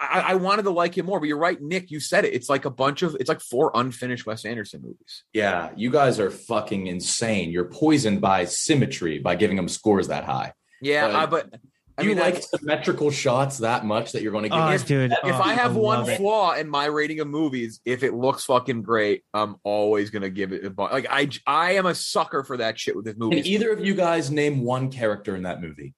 I, 0.00 0.20
I 0.28 0.34
wanted 0.36 0.62
to 0.62 0.70
like 0.70 0.96
it 0.98 1.04
more, 1.04 1.20
but 1.20 1.26
you're 1.28 1.38
right, 1.38 1.60
Nick. 1.60 1.90
You 1.90 2.00
said 2.00 2.24
it. 2.24 2.32
It's 2.32 2.48
like 2.48 2.64
a 2.64 2.70
bunch 2.70 3.02
of 3.02 3.14
it's 3.20 3.28
like 3.28 3.40
four 3.40 3.70
unfinished 3.74 4.24
Wes 4.26 4.44
Anderson 4.44 4.80
movies. 4.82 5.24
Yeah, 5.34 5.70
you 5.76 5.90
guys 5.90 6.18
are 6.18 6.30
fucking 6.30 6.86
insane. 6.86 7.50
You're 7.50 7.66
poisoned 7.66 8.20
by 8.20 8.46
symmetry 8.46 9.18
by 9.18 9.34
giving 9.36 9.56
them 9.56 9.68
scores 9.68 10.08
that 10.08 10.24
high. 10.24 10.54
Yeah, 10.80 11.06
But- 11.08 11.14
uh, 11.14 11.26
but 11.26 11.60
I 11.98 12.02
you 12.02 12.08
mean, 12.10 12.18
like 12.18 12.42
symmetrical 12.42 13.10
shots 13.10 13.58
that 13.58 13.84
much 13.84 14.12
that 14.12 14.22
you're 14.22 14.32
going 14.32 14.44
to 14.44 14.48
give 14.48 14.58
Oh, 14.58 14.70
this- 14.70 14.84
dude. 14.84 15.12
if 15.12 15.18
oh, 15.22 15.32
I 15.42 15.52
have 15.52 15.76
one 15.76 15.98
love 15.98 16.08
it. 16.08 16.16
flaw 16.16 16.54
in 16.54 16.66
my 16.70 16.86
rating 16.86 17.20
of 17.20 17.28
movies, 17.28 17.80
if 17.84 18.02
it 18.02 18.14
looks 18.14 18.44
fucking 18.44 18.80
great, 18.80 19.22
I'm 19.34 19.56
always 19.64 20.08
gonna 20.08 20.30
give 20.30 20.54
it 20.54 20.64
a 20.64 20.70
bu- 20.70 20.84
like 20.84 21.06
I 21.10 21.28
I 21.46 21.72
am 21.72 21.84
a 21.84 21.94
sucker 21.94 22.42
for 22.42 22.56
that 22.56 22.78
shit 22.78 22.96
with 22.96 23.04
this 23.04 23.16
movie. 23.18 23.36
Can 23.42 23.46
either 23.46 23.70
of 23.70 23.84
you 23.84 23.94
guys 23.94 24.30
name 24.30 24.62
one 24.64 24.90
character 24.90 25.36
in 25.36 25.42
that 25.42 25.60
movie? 25.60 25.92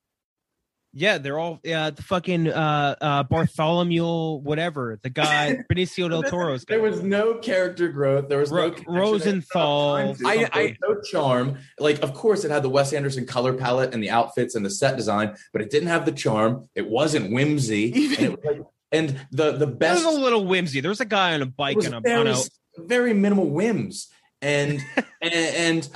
Yeah, 0.94 1.16
they're 1.18 1.38
all 1.38 1.58
yeah, 1.64 1.88
the 1.90 2.02
fucking 2.02 2.48
uh 2.48 2.94
uh 3.00 3.22
Bartholomew, 3.22 4.40
whatever, 4.40 4.98
the 5.02 5.08
guy 5.10 5.56
Benicio 5.72 6.10
del 6.10 6.22
Toro's 6.22 6.64
guy. 6.64 6.74
There 6.76 6.82
was 6.82 7.02
no 7.02 7.34
character 7.34 7.88
growth. 7.88 8.28
There 8.28 8.38
was 8.38 8.50
Ro- 8.50 8.74
no. 8.86 8.94
Rosenthal. 9.00 10.14
I, 10.24 10.48
I- 10.52 10.76
no 10.82 11.00
charm. 11.00 11.58
Like, 11.78 12.02
of 12.02 12.12
course, 12.12 12.44
it 12.44 12.50
had 12.50 12.62
the 12.62 12.68
Wes 12.68 12.92
Anderson 12.92 13.26
color 13.26 13.54
palette 13.54 13.94
and 13.94 14.02
the 14.02 14.10
outfits 14.10 14.54
and 14.54 14.64
the 14.66 14.70
set 14.70 14.96
design, 14.96 15.34
but 15.52 15.62
it 15.62 15.70
didn't 15.70 15.88
have 15.88 16.04
the 16.04 16.12
charm. 16.12 16.68
It 16.74 16.88
wasn't 16.88 17.32
whimsy. 17.32 17.92
Even- 17.98 18.24
and, 18.24 18.36
was 18.36 18.44
like, 18.44 18.60
and 18.92 19.26
the 19.30 19.52
the 19.52 19.66
best 19.66 20.04
was 20.04 20.14
a 20.14 20.20
little 20.20 20.44
whimsy. 20.46 20.80
There 20.80 20.90
was 20.90 21.00
a 21.00 21.06
guy 21.06 21.32
on 21.32 21.40
a 21.40 21.46
bike 21.46 21.76
was 21.76 21.86
and 21.86 21.94
a 21.94 21.96
on 21.96 22.02
very, 22.02 22.30
a 22.30 22.36
very 22.78 23.14
minimal 23.14 23.48
whims. 23.48 24.08
And 24.42 24.80
and, 25.22 25.32
and 25.32 25.88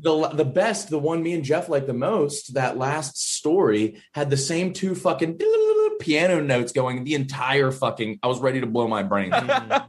the 0.00 0.28
the 0.28 0.44
best, 0.44 0.90
the 0.90 0.98
one 0.98 1.22
me 1.22 1.34
and 1.34 1.44
Jeff 1.44 1.68
liked 1.68 1.86
the 1.86 1.92
most, 1.94 2.54
that 2.54 2.78
last 2.78 3.16
story 3.36 4.00
had 4.14 4.30
the 4.30 4.36
same 4.36 4.72
two 4.72 4.94
fucking 4.94 5.38
piano 6.00 6.40
notes 6.40 6.72
going 6.72 7.04
the 7.04 7.14
entire 7.14 7.70
fucking. 7.70 8.18
I 8.22 8.26
was 8.28 8.40
ready 8.40 8.60
to 8.60 8.66
blow 8.66 8.88
my 8.88 9.02
brain. 9.02 9.32
a 9.32 9.86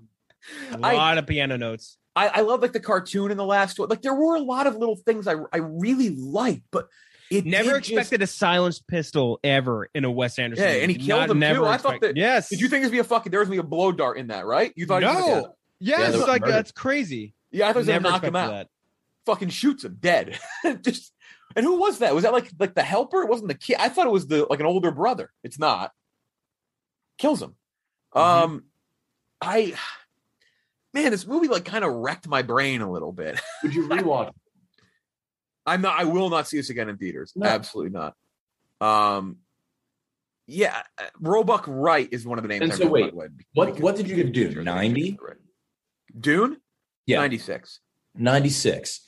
lot 0.74 1.18
of 1.18 1.28
piano 1.28 1.58
notes. 1.58 1.98
I, 2.16 2.28
I 2.28 2.42
love 2.42 2.62
like 2.62 2.74
the 2.74 2.80
cartoon 2.80 3.32
in 3.32 3.38
the 3.38 3.46
last 3.46 3.80
one. 3.80 3.90
Like 3.90 4.02
there 4.02 4.14
were 4.14 4.36
a 4.36 4.42
lot 4.42 4.68
of 4.68 4.76
little 4.76 4.96
things 4.96 5.28
I 5.28 5.36
I 5.52 5.58
really 5.58 6.10
liked, 6.10 6.64
but 6.72 6.88
it 7.32 7.46
Never 7.46 7.74
did 7.76 7.84
just- 7.86 7.90
expected 7.92 8.22
a 8.22 8.28
silenced 8.28 8.88
pistol 8.88 9.40
ever 9.44 9.90
in 9.96 10.06
a 10.06 10.12
Wes 10.12 10.38
Anderson. 10.38 10.64
Yeah, 10.64 10.72
movie. 10.74 10.82
and 10.84 10.92
he 10.92 10.98
killed 10.98 11.22
not- 11.22 11.30
him, 11.32 11.40
never 11.40 11.60
too. 11.62 11.66
I 11.66 11.78
thought 11.78 12.02
that- 12.02 12.16
Yes. 12.16 12.50
Did 12.50 12.62
you 12.62 12.68
think 12.68 12.82
there's 12.84 12.92
gonna 12.92 12.98
be 12.98 13.00
a 13.00 13.04
fucking 13.06 13.32
there 13.32 13.40
was 13.40 13.48
gonna 13.50 13.62
be 13.62 13.66
a 13.66 13.70
blow 13.70 13.92
dart 13.92 14.18
in 14.20 14.28
that, 14.28 14.46
right? 14.46 14.72
You 14.76 14.86
thought 14.86 15.02
he 15.02 15.08
was 15.08 15.16
gonna- 15.18 15.42
No. 15.42 15.56
Yes, 15.80 16.14
Yeah, 16.16 16.24
like 16.26 16.42
murder. 16.42 16.52
that's 16.54 16.72
crazy. 16.72 17.34
yeah, 17.52 17.68
I 17.70 17.74
thought 17.74 17.82
he 17.82 17.88
Never 17.88 18.04
knock 18.04 18.24
him 18.24 18.36
out. 18.36 18.52
that. 18.52 18.68
Fucking 19.26 19.50
shoots 19.50 19.84
him 19.84 19.98
dead. 20.00 20.38
just 20.82 21.14
and 21.56 21.66
who 21.66 21.80
was 21.80 22.00
that? 22.00 22.14
Was 22.16 22.24
that 22.24 22.34
like 22.34 22.52
like 22.60 22.76
the 22.76 22.84
helper? 22.84 23.22
It 23.22 23.30
wasn't 23.30 23.50
the 23.50 23.56
kid. 23.56 23.78
I 23.80 23.90
thought 23.90 24.08
it 24.08 24.12
was 24.12 24.28
the 24.28 24.46
like 24.50 24.60
an 24.60 24.66
older 24.66 24.92
brother. 24.92 25.32
It's 25.44 25.60
not. 25.60 25.92
Kills 27.18 27.42
him. 27.42 27.56
Mm-hmm. 28.16 28.44
Um 28.44 28.64
I 29.42 29.74
man, 30.94 31.12
this 31.12 31.28
movie 31.28 31.48
like 31.48 31.66
kind 31.66 31.84
of 31.84 31.94
wrecked 31.94 32.28
my 32.28 32.42
brain 32.42 32.82
a 32.82 32.92
little 32.92 33.12
bit. 33.12 33.40
Would 33.64 33.74
you 33.74 33.88
rewatch? 33.88 34.32
I'm 35.66 35.82
not. 35.82 36.00
I 36.00 36.04
will 36.04 36.30
not 36.30 36.48
see 36.48 36.58
this 36.58 36.70
again 36.70 36.90
in 36.90 36.98
theaters. 36.98 37.34
No. 37.36 37.48
Absolutely 37.48 37.92
not. 37.92 38.16
Um, 38.82 39.38
yeah, 40.46 40.82
Roebuck 41.22 41.64
Wright 41.68 42.10
is 42.12 42.26
one 42.26 42.38
of 42.38 42.44
the 42.44 42.50
names. 42.50 42.64
And 42.64 42.74
I 42.74 42.76
so 42.76 42.88
wait, 42.88 43.14
what- 43.14 43.80
what 43.80 43.96
did 43.96 44.10
you 44.10 44.24
Dune? 44.26 44.64
90? 44.64 45.18
Dune. 46.20 46.58
Yeah, 47.06 47.20
ninety 47.20 47.38
six. 47.38 47.80
96. 48.16 49.02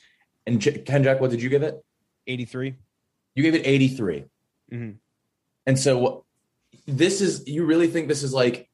And 0.46 0.60
J- 0.60 0.78
Ken 0.78 1.02
Jack, 1.02 1.20
what 1.20 1.30
did 1.30 1.42
you 1.42 1.48
give 1.48 1.62
it? 1.62 1.82
83. 2.26 2.74
You 3.34 3.42
gave 3.42 3.54
it 3.54 3.66
83. 3.66 4.24
Mhm. 4.72 4.96
And 5.66 5.78
so 5.78 6.24
this 6.86 7.20
is 7.20 7.46
you 7.46 7.64
really 7.64 7.88
think 7.88 8.08
this 8.08 8.22
is 8.22 8.32
like 8.32 8.68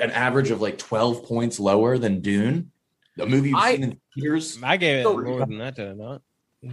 an 0.00 0.10
average 0.10 0.50
of 0.50 0.60
like 0.60 0.78
12 0.78 1.24
points 1.24 1.60
lower 1.60 1.98
than 1.98 2.20
Dune? 2.20 2.70
The 3.16 3.26
movie 3.26 3.50
you've 3.50 3.58
I- 3.58 3.74
seen 3.74 3.84
in 3.84 4.00
theaters? 4.14 4.58
I 4.62 4.76
gave 4.76 5.00
it 5.00 5.02
So- 5.04 5.12
lower 5.14 5.40
than 5.46 5.58
that, 5.58 5.76
did 5.76 5.88
I 5.88 5.92
not? 5.92 6.22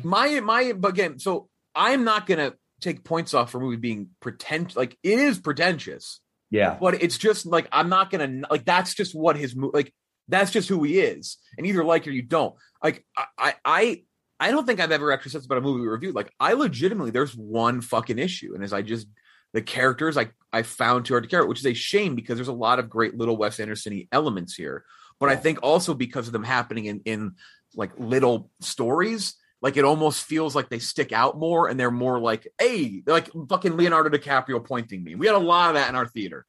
My 0.03 0.39
my. 0.39 0.71
But 0.71 0.89
again, 0.89 1.19
so 1.19 1.49
I'm 1.75 2.03
not 2.05 2.25
gonna 2.25 2.53
take 2.79 3.03
points 3.03 3.33
off 3.33 3.51
for 3.51 3.57
a 3.57 3.61
movie 3.61 3.75
being 3.75 4.09
pretend. 4.21 4.73
Like 4.75 4.97
it 5.03 5.19
is 5.19 5.37
pretentious, 5.37 6.21
Yeah. 6.49 6.77
but 6.79 7.03
it's 7.03 7.17
just 7.17 7.45
like 7.45 7.67
I'm 7.73 7.89
not 7.89 8.09
gonna 8.09 8.41
like. 8.49 8.63
That's 8.65 8.93
just 8.95 9.13
what 9.13 9.35
his 9.35 9.53
movie. 9.55 9.71
Like 9.73 9.93
that's 10.29 10.49
just 10.51 10.69
who 10.69 10.81
he 10.83 10.99
is, 11.01 11.37
and 11.57 11.67
either 11.67 11.83
like 11.83 12.07
or 12.07 12.11
you 12.11 12.21
don't. 12.21 12.55
Like 12.81 13.05
I 13.17 13.25
I. 13.37 13.53
I 13.65 14.03
I 14.41 14.51
don't 14.51 14.65
think 14.65 14.79
I've 14.81 14.91
ever 14.91 15.11
actually 15.11 15.31
said 15.31 15.39
this 15.41 15.45
about 15.45 15.59
a 15.59 15.61
movie 15.61 15.81
we 15.81 15.87
reviewed. 15.87 16.15
Like, 16.15 16.33
I 16.39 16.53
legitimately, 16.53 17.11
there's 17.11 17.35
one 17.37 17.79
fucking 17.79 18.19
issue, 18.19 18.53
and 18.55 18.63
as 18.63 18.73
I 18.73 18.81
just 18.81 19.07
the 19.53 19.61
characters 19.61 20.17
I 20.17 20.31
I 20.51 20.63
found 20.63 21.05
too 21.05 21.13
hard 21.13 21.23
to 21.23 21.29
carry, 21.29 21.45
which 21.45 21.59
is 21.59 21.65
a 21.65 21.73
shame 21.73 22.15
because 22.15 22.35
there's 22.37 22.47
a 22.47 22.53
lot 22.53 22.79
of 22.79 22.89
great 22.89 23.17
little 23.17 23.37
Wes 23.37 23.59
Anderson 23.59 24.07
elements 24.11 24.55
here. 24.55 24.83
But 25.19 25.29
I 25.29 25.35
think 25.35 25.59
also 25.61 25.93
because 25.93 26.27
of 26.27 26.33
them 26.33 26.43
happening 26.43 26.85
in 26.85 27.01
in 27.05 27.35
like 27.75 27.91
little 27.97 28.49
stories, 28.61 29.35
like 29.61 29.77
it 29.77 29.85
almost 29.85 30.23
feels 30.23 30.55
like 30.55 30.69
they 30.69 30.79
stick 30.79 31.11
out 31.11 31.37
more 31.37 31.67
and 31.69 31.79
they're 31.79 31.91
more 31.91 32.19
like, 32.19 32.47
hey, 32.59 33.03
like 33.05 33.29
fucking 33.49 33.77
Leonardo 33.77 34.09
DiCaprio 34.09 34.63
pointing 34.65 35.03
me. 35.03 35.15
We 35.15 35.27
had 35.27 35.35
a 35.35 35.39
lot 35.39 35.69
of 35.69 35.75
that 35.75 35.89
in 35.89 35.95
our 35.95 36.07
theater. 36.07 36.45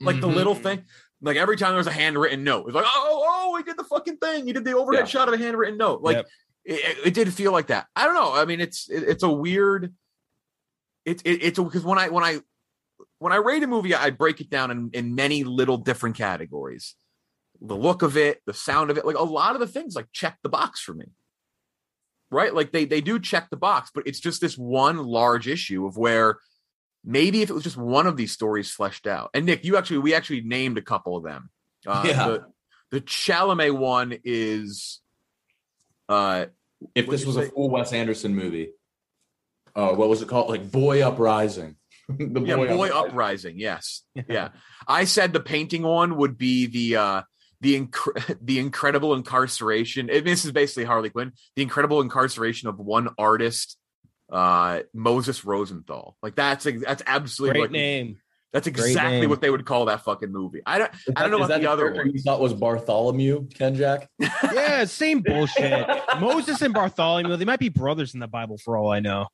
Like 0.00 0.20
the 0.20 0.28
Mhm. 0.28 0.34
little 0.34 0.54
thing. 0.54 0.84
Like 1.20 1.36
every 1.36 1.56
time 1.56 1.72
there's 1.74 1.86
a 1.86 1.92
handwritten 1.92 2.42
note, 2.44 2.66
it's 2.66 2.74
like, 2.74 2.84
oh, 2.86 3.24
oh, 3.52 3.56
he 3.56 3.62
did 3.62 3.76
the 3.76 3.84
fucking 3.84 4.16
thing. 4.18 4.46
He 4.46 4.52
did 4.52 4.64
the 4.64 4.76
overhead 4.76 5.02
Yeah. 5.04 5.06
shot 5.06 5.28
of 5.28 5.34
a 5.34 5.38
handwritten 5.38 5.76
note. 5.78 6.02
Like 6.02 6.16
Yep. 6.16 6.26
It, 6.64 6.98
it 7.06 7.14
did 7.14 7.32
feel 7.32 7.52
like 7.52 7.68
that. 7.68 7.86
I 7.96 8.04
don't 8.06 8.14
know. 8.14 8.32
I 8.34 8.44
mean, 8.44 8.60
it's 8.60 8.88
it, 8.88 9.02
it's 9.02 9.22
a 9.22 9.30
weird. 9.30 9.94
It's 11.04 11.22
it, 11.22 11.42
it's 11.42 11.58
because 11.58 11.84
when 11.84 11.98
I 11.98 12.08
when 12.08 12.24
I 12.24 12.40
when 13.18 13.32
I 13.32 13.36
rate 13.36 13.62
a 13.62 13.66
movie, 13.66 13.94
I 13.94 14.10
break 14.10 14.40
it 14.40 14.50
down 14.50 14.70
in, 14.70 14.90
in 14.92 15.14
many 15.14 15.44
little 15.44 15.76
different 15.76 16.16
categories. 16.16 16.94
The 17.60 17.76
look 17.76 18.02
of 18.02 18.16
it, 18.16 18.40
the 18.46 18.54
sound 18.54 18.90
of 18.90 18.98
it, 18.98 19.06
like 19.06 19.16
a 19.16 19.22
lot 19.22 19.54
of 19.54 19.60
the 19.60 19.66
things, 19.66 19.94
like 19.94 20.06
check 20.12 20.38
the 20.42 20.48
box 20.48 20.80
for 20.80 20.94
me. 20.94 21.06
Right, 22.30 22.54
like 22.54 22.72
they 22.72 22.86
they 22.86 23.02
do 23.02 23.20
check 23.20 23.50
the 23.50 23.58
box, 23.58 23.90
but 23.94 24.06
it's 24.06 24.18
just 24.18 24.40
this 24.40 24.56
one 24.56 24.96
large 24.98 25.46
issue 25.46 25.86
of 25.86 25.98
where 25.98 26.38
maybe 27.04 27.42
if 27.42 27.50
it 27.50 27.52
was 27.52 27.62
just 27.62 27.76
one 27.76 28.06
of 28.06 28.16
these 28.16 28.32
stories 28.32 28.70
fleshed 28.70 29.06
out. 29.06 29.30
And 29.34 29.44
Nick, 29.44 29.64
you 29.64 29.76
actually 29.76 29.98
we 29.98 30.14
actually 30.14 30.40
named 30.40 30.78
a 30.78 30.82
couple 30.82 31.16
of 31.16 31.24
them. 31.24 31.50
Uh, 31.86 32.04
Yeah. 32.06 32.26
The, 32.26 32.44
the 32.90 33.00
Chalamet 33.02 33.76
one 33.76 34.14
is 34.24 35.01
uh 36.12 36.46
If 36.94 37.08
this 37.08 37.24
was 37.24 37.36
a 37.36 37.46
full 37.46 37.70
Wes 37.70 37.92
Anderson 37.92 38.34
movie, 38.34 38.70
uh, 39.74 39.94
what 39.94 40.08
was 40.08 40.22
it 40.22 40.28
called? 40.28 40.50
Like 40.50 40.70
Boy 40.70 41.02
Uprising. 41.06 41.76
the 42.08 42.42
yeah, 42.42 42.56
boy, 42.56 42.88
uprising. 42.88 43.58
Yes, 43.58 44.02
yeah. 44.28 44.50
I 44.86 45.04
said 45.04 45.32
the 45.32 45.40
painting 45.40 45.82
one 45.82 46.16
would 46.16 46.36
be 46.36 46.66
the 46.66 46.96
uh 46.96 47.22
the 47.60 47.80
inc- 47.80 48.38
the 48.42 48.58
incredible 48.58 49.14
incarceration. 49.14 50.10
And 50.10 50.26
this 50.26 50.44
is 50.44 50.52
basically 50.52 50.84
Harley 50.84 51.10
Quinn. 51.10 51.32
The 51.56 51.62
incredible 51.62 52.00
incarceration 52.00 52.68
of 52.68 52.78
one 52.78 53.08
artist, 53.18 53.78
uh 54.30 54.80
Moses 54.92 55.44
Rosenthal. 55.44 56.16
Like 56.22 56.34
that's 56.34 56.64
that's 56.64 57.02
absolutely 57.06 57.60
Great 57.60 57.62
like, 57.62 57.70
name. 57.70 58.18
That's 58.52 58.66
exactly 58.66 59.26
what 59.26 59.40
they 59.40 59.48
would 59.48 59.64
call 59.64 59.86
that 59.86 60.02
fucking 60.04 60.30
movie. 60.30 60.60
I 60.66 60.78
don't 60.78 60.92
Is 60.94 61.00
I 61.16 61.22
don't 61.22 61.30
know 61.30 61.38
that- 61.38 61.44
about 61.46 61.56
is 61.60 61.62
the 61.64 61.70
other 61.70 61.92
one. 61.94 62.10
You 62.10 62.20
thought 62.20 62.40
was 62.40 62.52
Bartholomew, 62.52 63.48
Ken 63.54 63.74
Jack? 63.74 64.08
Yeah, 64.52 64.84
same 64.84 65.20
bullshit. 65.20 65.88
Moses 66.20 66.60
and 66.60 66.74
Bartholomew, 66.74 67.36
they 67.36 67.44
might 67.46 67.60
be 67.60 67.70
brothers 67.70 68.12
in 68.14 68.20
the 68.20 68.26
Bible 68.28 68.58
for 68.58 68.76
all 68.76 68.90
I 68.92 69.00
know. 69.00 69.28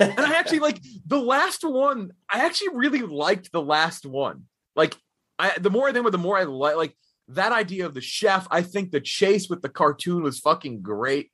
and 0.00 0.18
I 0.18 0.34
actually 0.34 0.58
like 0.58 0.80
the 1.06 1.18
last 1.20 1.62
one. 1.62 2.12
I 2.32 2.44
actually 2.44 2.74
really 2.74 3.02
liked 3.02 3.52
the 3.52 3.62
last 3.62 4.04
one. 4.06 4.44
Like, 4.74 4.96
I 5.38 5.52
the 5.58 5.70
more 5.70 5.84
I 5.88 5.92
think 5.92 6.00
about, 6.00 6.08
it, 6.08 6.12
the 6.12 6.18
more 6.18 6.36
I 6.36 6.42
like 6.44 6.76
like 6.76 6.96
that 7.28 7.52
idea 7.52 7.86
of 7.86 7.94
the 7.94 8.00
chef. 8.00 8.46
I 8.50 8.62
think 8.62 8.90
the 8.90 9.00
chase 9.00 9.48
with 9.48 9.62
the 9.62 9.68
cartoon 9.68 10.22
was 10.24 10.40
fucking 10.40 10.82
great. 10.82 11.30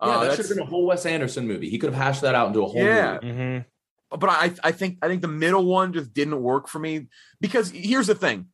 Yeah, 0.00 0.08
Uh, 0.08 0.12
that 0.12 0.20
that's- 0.20 0.36
should 0.36 0.46
have 0.46 0.56
been 0.58 0.66
a 0.66 0.70
whole 0.70 0.86
Wes 0.86 1.06
Anderson 1.06 1.46
movie. 1.48 1.70
He 1.70 1.78
could 1.78 1.92
have 1.92 2.00
hashed 2.02 2.22
that 2.22 2.34
out 2.36 2.46
into 2.48 2.62
a 2.62 2.66
whole 2.66 2.76
Yeah. 2.82 3.18
movie. 3.22 3.34
Mm-hmm. 3.34 3.68
But 4.18 4.30
I 4.30 4.52
I 4.62 4.72
think 4.72 4.98
I 5.02 5.08
think 5.08 5.22
the 5.22 5.28
middle 5.28 5.64
one 5.64 5.92
just 5.92 6.12
didn't 6.12 6.42
work 6.42 6.68
for 6.68 6.78
me 6.78 7.08
because 7.40 7.70
here's 7.70 8.06
the 8.06 8.14
thing. 8.14 8.46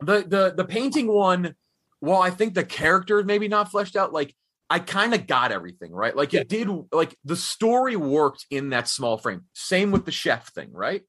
The 0.00 0.24
the 0.26 0.54
the 0.56 0.64
painting 0.64 1.06
one, 1.06 1.54
while 2.00 2.22
I 2.22 2.30
think 2.30 2.54
the 2.54 2.64
characters 2.64 3.24
maybe 3.24 3.48
not 3.48 3.70
fleshed 3.70 3.96
out, 3.96 4.12
like 4.12 4.34
I 4.68 4.78
kind 4.80 5.14
of 5.14 5.26
got 5.26 5.52
everything, 5.52 5.92
right? 5.92 6.16
Like 6.16 6.34
it 6.34 6.48
did 6.48 6.68
like 6.92 7.16
the 7.24 7.36
story 7.36 7.96
worked 7.96 8.46
in 8.50 8.70
that 8.70 8.88
small 8.88 9.16
frame. 9.18 9.44
Same 9.54 9.92
with 9.92 10.04
the 10.04 10.12
chef 10.12 10.48
thing, 10.52 10.70
right? 10.72 11.02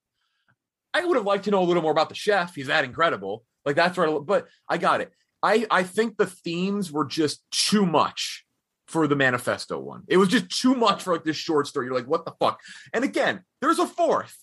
I 0.94 1.06
would 1.06 1.18
have 1.18 1.26
liked 1.26 1.46
to 1.46 1.52
know 1.52 1.62
a 1.62 1.66
little 1.66 1.84
more 1.84 1.92
about 1.92 2.10
the 2.10 2.16
chef. 2.16 2.56
He's 2.56 2.68
that 2.68 2.86
incredible. 2.86 3.44
Like 3.66 3.76
that's 3.76 3.98
right, 3.98 4.20
but 4.24 4.48
I 4.70 4.78
got 4.78 5.02
it. 5.02 5.12
I 5.44 5.66
I 5.70 5.84
think 5.84 6.18
the 6.18 6.28
themes 6.28 6.92
were 6.92 7.06
just 7.06 7.44
too 7.52 7.86
much 7.86 8.46
for 8.88 9.08
the 9.08 9.16
manifesto 9.16 9.80
one. 9.80 10.04
It 10.08 10.18
was 10.18 10.30
just 10.30 10.50
too 10.50 10.76
much 10.76 11.04
for 11.04 11.14
like 11.14 11.24
this 11.24 11.36
short 11.36 11.68
story. 11.68 11.88
You're 11.88 11.96
like, 11.96 12.08
what 12.08 12.26
the 12.26 12.34
fuck? 12.40 12.60
And 12.94 13.04
again, 13.04 13.42
there's 13.62 13.80
a 13.80 13.88
fourth. 13.88 14.38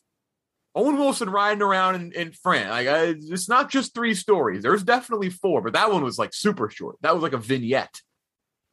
Owen 0.75 0.99
Wilson 0.99 1.31
riding 1.31 1.63
around 1.63 1.95
in, 1.95 2.13
in 2.13 2.33
France. 2.33 2.69
Like, 2.69 2.89
I, 2.89 3.15
it's 3.17 3.49
not 3.49 3.71
just 3.71 3.95
three 3.95 4.15
stories. 4.15 4.63
There's 4.63 4.83
definitely 4.83 5.31
four, 5.31 5.63
but 5.63 5.75
that 5.75 5.91
one 5.91 6.03
was 6.03 6.19
like 6.19 6.35
super 6.35 6.69
short. 6.69 6.97
That 7.03 7.15
was 7.15 7.23
like 7.23 7.33
a 7.33 7.39
vignette. 7.39 8.01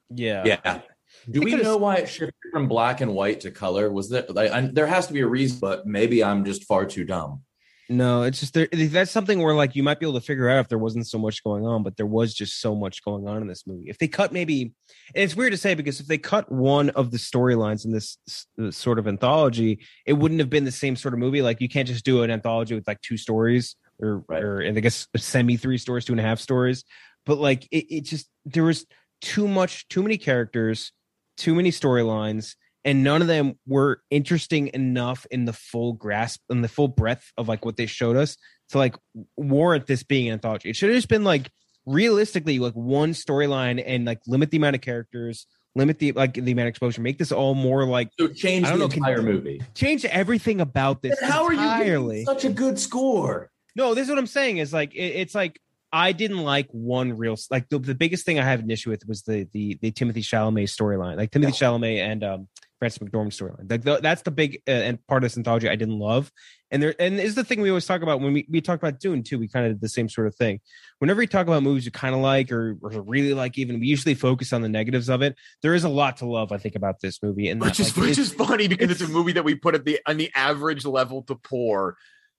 Yeah. 0.10 0.44
Yeah. 0.46 0.82
Do 1.30 1.42
we 1.42 1.56
know 1.56 1.78
why 1.78 1.98
it 1.98 2.10
shifted 2.10 2.34
from 2.52 2.68
black 2.68 3.02
and 3.02 3.14
white 3.14 3.42
to 3.42 3.52
color? 3.52 3.92
Was 3.92 4.10
there 4.10 4.26
like 4.30 4.52
I, 4.52 4.62
there 4.62 4.88
has 4.88 5.08
to 5.08 5.14
be 5.14 5.22
a 5.22 5.28
reason, 5.28 5.60
but 5.60 5.86
maybe 5.86 6.24
I'm 6.24 6.44
just 6.44 6.64
far 6.64 6.86
too 6.86 7.06
dumb. 7.06 7.44
No, 7.92 8.24
it's 8.24 8.40
just 8.40 8.54
there. 8.54 8.70
That's 8.72 9.12
something 9.12 9.42
where 9.42 9.54
like 9.54 9.76
you 9.76 9.84
might 9.84 10.00
be 10.00 10.06
able 10.06 10.18
to 10.18 10.26
figure 10.26 10.50
out 10.50 10.60
if 10.62 10.70
there 10.70 10.78
wasn't 10.78 11.08
so 11.08 11.18
much 11.18 11.44
going 11.44 11.66
on, 11.66 11.84
but 11.84 11.98
there 11.98 12.06
was 12.06 12.34
just 12.34 12.62
so 12.62 12.74
much 12.74 13.04
going 13.04 13.28
on 13.28 13.42
in 13.42 13.48
this 13.50 13.68
movie. 13.68 13.90
If 13.90 13.98
they 13.98 14.08
cut 14.08 14.32
maybe, 14.32 14.62
and 14.62 15.24
it's 15.24 15.36
weird 15.36 15.52
to 15.52 15.58
say 15.58 15.76
because 15.76 16.00
if 16.00 16.08
they 16.08 16.18
cut 16.18 16.50
one 16.50 16.92
of 16.92 17.12
the 17.12 17.18
storylines 17.18 17.84
in 17.84 17.92
this 17.92 18.18
s- 18.30 18.46
uh, 18.62 18.72
sort 18.72 18.98
of 18.98 19.10
anthology, 19.10 19.80
it 20.06 20.14
wouldn't 20.14 20.40
have 20.40 20.50
been 20.50 20.64
the 20.64 20.72
same 20.72 20.96
sort 20.96 21.14
of 21.14 21.20
movie. 21.20 21.42
Like 21.42 21.60
you 21.60 21.68
can't 21.68 21.86
just 21.88 22.06
do 22.06 22.24
an 22.24 22.32
anthology 22.32 22.76
with 22.76 22.88
like 22.88 23.02
two 23.02 23.18
stories 23.18 23.76
or 24.00 24.24
or 24.30 24.62
and 24.62 24.78
I 24.78 24.80
guess 24.80 25.10
semi 25.18 25.58
three 25.58 25.78
stories, 25.78 26.06
two 26.06 26.14
and 26.14 26.20
a 26.22 26.24
half 26.24 26.40
stories. 26.40 26.86
But 27.26 27.40
like 27.40 27.68
it, 27.72 27.88
it 27.94 28.02
just 28.06 28.30
there 28.46 28.64
was 28.64 28.86
too 29.20 29.50
much, 29.50 29.86
too 29.90 30.02
many 30.02 30.18
characters, 30.18 30.94
too 31.36 31.54
many 31.54 31.72
storylines 31.72 32.56
and 32.84 33.04
none 33.04 33.22
of 33.22 33.28
them 33.28 33.58
were 33.68 34.02
interesting 34.10 34.70
enough 34.74 35.26
in 35.30 35.46
the 35.46 35.54
full 35.54 35.94
grasp 35.94 36.42
and 36.50 36.64
the 36.64 36.68
full 36.68 36.88
breadth 36.88 37.32
of 37.38 37.48
like 37.48 37.64
what 37.66 37.78
they 37.78 37.86
showed 37.86 38.18
us 38.18 38.38
to 38.70 38.78
like 38.78 38.96
warrant 39.38 39.86
this 39.88 40.04
being 40.04 40.28
an 40.28 40.34
anthology. 40.34 40.70
It 40.70 40.76
should 40.76 40.90
have 40.90 40.98
just 40.98 41.08
been 41.10 41.24
like 41.24 41.52
realistically 41.86 42.60
like 42.60 42.74
one 42.74 43.12
storyline 43.14 43.84
and 43.86 44.06
like 44.06 44.20
limit 44.28 44.52
the 44.52 44.58
amount 44.58 44.76
of 44.76 44.82
characters, 44.82 45.46
limit 45.76 46.00
the 46.00 46.12
like 46.14 46.34
the 46.34 46.52
amount 46.52 46.68
of 46.68 46.70
exposure, 46.72 47.02
make 47.02 47.18
this 47.18 47.32
all 47.32 47.54
more 47.54 47.86
like 47.86 48.10
so 48.20 48.28
change 48.28 48.66
I 48.66 48.72
don't 48.72 48.80
the 48.80 48.88
know, 48.88 48.94
entire 48.94 49.18
can- 49.18 49.26
movie. 49.26 49.62
Change 49.76 50.06
everything 50.06 50.62
about 50.62 51.02
this. 51.02 51.20
Then 51.20 51.30
how 51.30 51.44
are 51.46 51.54
you 51.54 51.60
entirely. 51.60 52.24
getting 52.26 52.40
such 52.40 52.46
a 52.46 52.54
good 52.54 52.80
score? 52.80 53.52
No, 53.76 53.94
this 53.94 54.04
is 54.06 54.10
what 54.10 54.18
I'm 54.20 54.28
saying 54.28 54.58
is 54.58 54.74
like 54.74 54.94
it, 54.96 55.00
it's 55.00 55.36
like 55.36 55.60
I 55.94 56.14
didn't 56.14 56.44
like 56.44 56.68
one 56.72 57.18
real 57.18 57.38
like 57.50 57.70
the, 57.70 57.80
the 57.80 57.96
biggest 57.96 58.26
thing 58.26 58.40
I 58.40 58.44
have 58.44 58.62
an 58.62 58.72
issue 58.72 58.90
with 58.90 59.06
was 59.08 59.24
the 59.24 59.48
the 59.54 59.78
the 59.82 59.92
Timothée 59.92 60.18
Chalamet 60.24 60.64
storyline, 60.64 61.18
like 61.18 61.32
Timothée 61.32 61.52
Chalamet 61.52 61.98
and 62.00 62.24
um 62.24 62.48
Frances 62.82 62.98
McDormand 62.98 63.28
storyline. 63.28 63.70
Like 63.70 63.84
the, 63.84 64.00
that's 64.02 64.24
the 64.24 64.32
big 64.32 64.64
uh, 64.68 64.72
and 64.72 65.06
part 65.06 65.24
of 65.24 65.30
this 65.30 65.38
anthology 65.38 65.70
I 65.70 65.76
didn't 65.76 66.00
love. 66.00 66.32
And 66.72 66.82
there 66.82 66.96
and 66.98 67.20
is 67.20 67.36
the 67.36 67.44
thing 67.44 67.62
we 67.62 67.70
always 67.70 67.86
talk 67.86 68.02
about 68.02 68.22
when 68.22 68.34
we 68.34 68.48
we 68.50 68.60
talk 68.60 68.80
about 68.80 69.00
Dune 69.00 69.22
too. 69.22 69.38
We 69.38 69.48
kind 69.48 69.68
of 69.68 69.74
did 69.74 69.82
the 69.82 69.90
same 69.90 70.10
sort 70.10 70.26
of 70.26 70.34
thing. 70.34 70.62
Whenever 70.98 71.20
we 71.20 71.28
talk 71.28 71.46
about 71.46 71.62
movies 71.62 71.86
you 71.86 71.92
kind 71.92 72.16
of 72.16 72.22
like 72.22 72.52
or, 72.52 72.80
or 72.82 73.04
really 73.04 73.36
like, 73.36 73.60
even 73.60 73.80
we 73.80 73.86
usually 73.86 74.16
focus 74.16 74.52
on 74.52 74.64
the 74.64 74.70
negatives 74.70 75.10
of 75.10 75.22
it. 75.22 75.38
There 75.62 75.76
is 75.76 75.84
a 75.84 75.90
lot 75.90 76.18
to 76.18 76.26
love, 76.26 76.52
I 76.52 76.58
think, 76.58 76.74
about 76.74 77.02
this 77.02 77.22
movie, 77.22 77.50
and 77.50 77.62
Which 77.62 77.78
that, 77.78 77.88
is 77.88 77.98
like, 77.98 78.08
which 78.08 78.18
is 78.18 78.34
funny 78.34 78.68
because 78.68 78.90
it's, 78.90 79.02
a 79.02 79.08
movie 79.08 79.34
that 79.34 79.44
we 79.44 79.54
put 79.54 79.76
at 79.76 79.86
the 79.86 80.00
on 80.08 80.18
the 80.18 80.32
average 80.34 80.84
level 80.84 81.22
to 81.24 81.36
poor. 81.36 81.98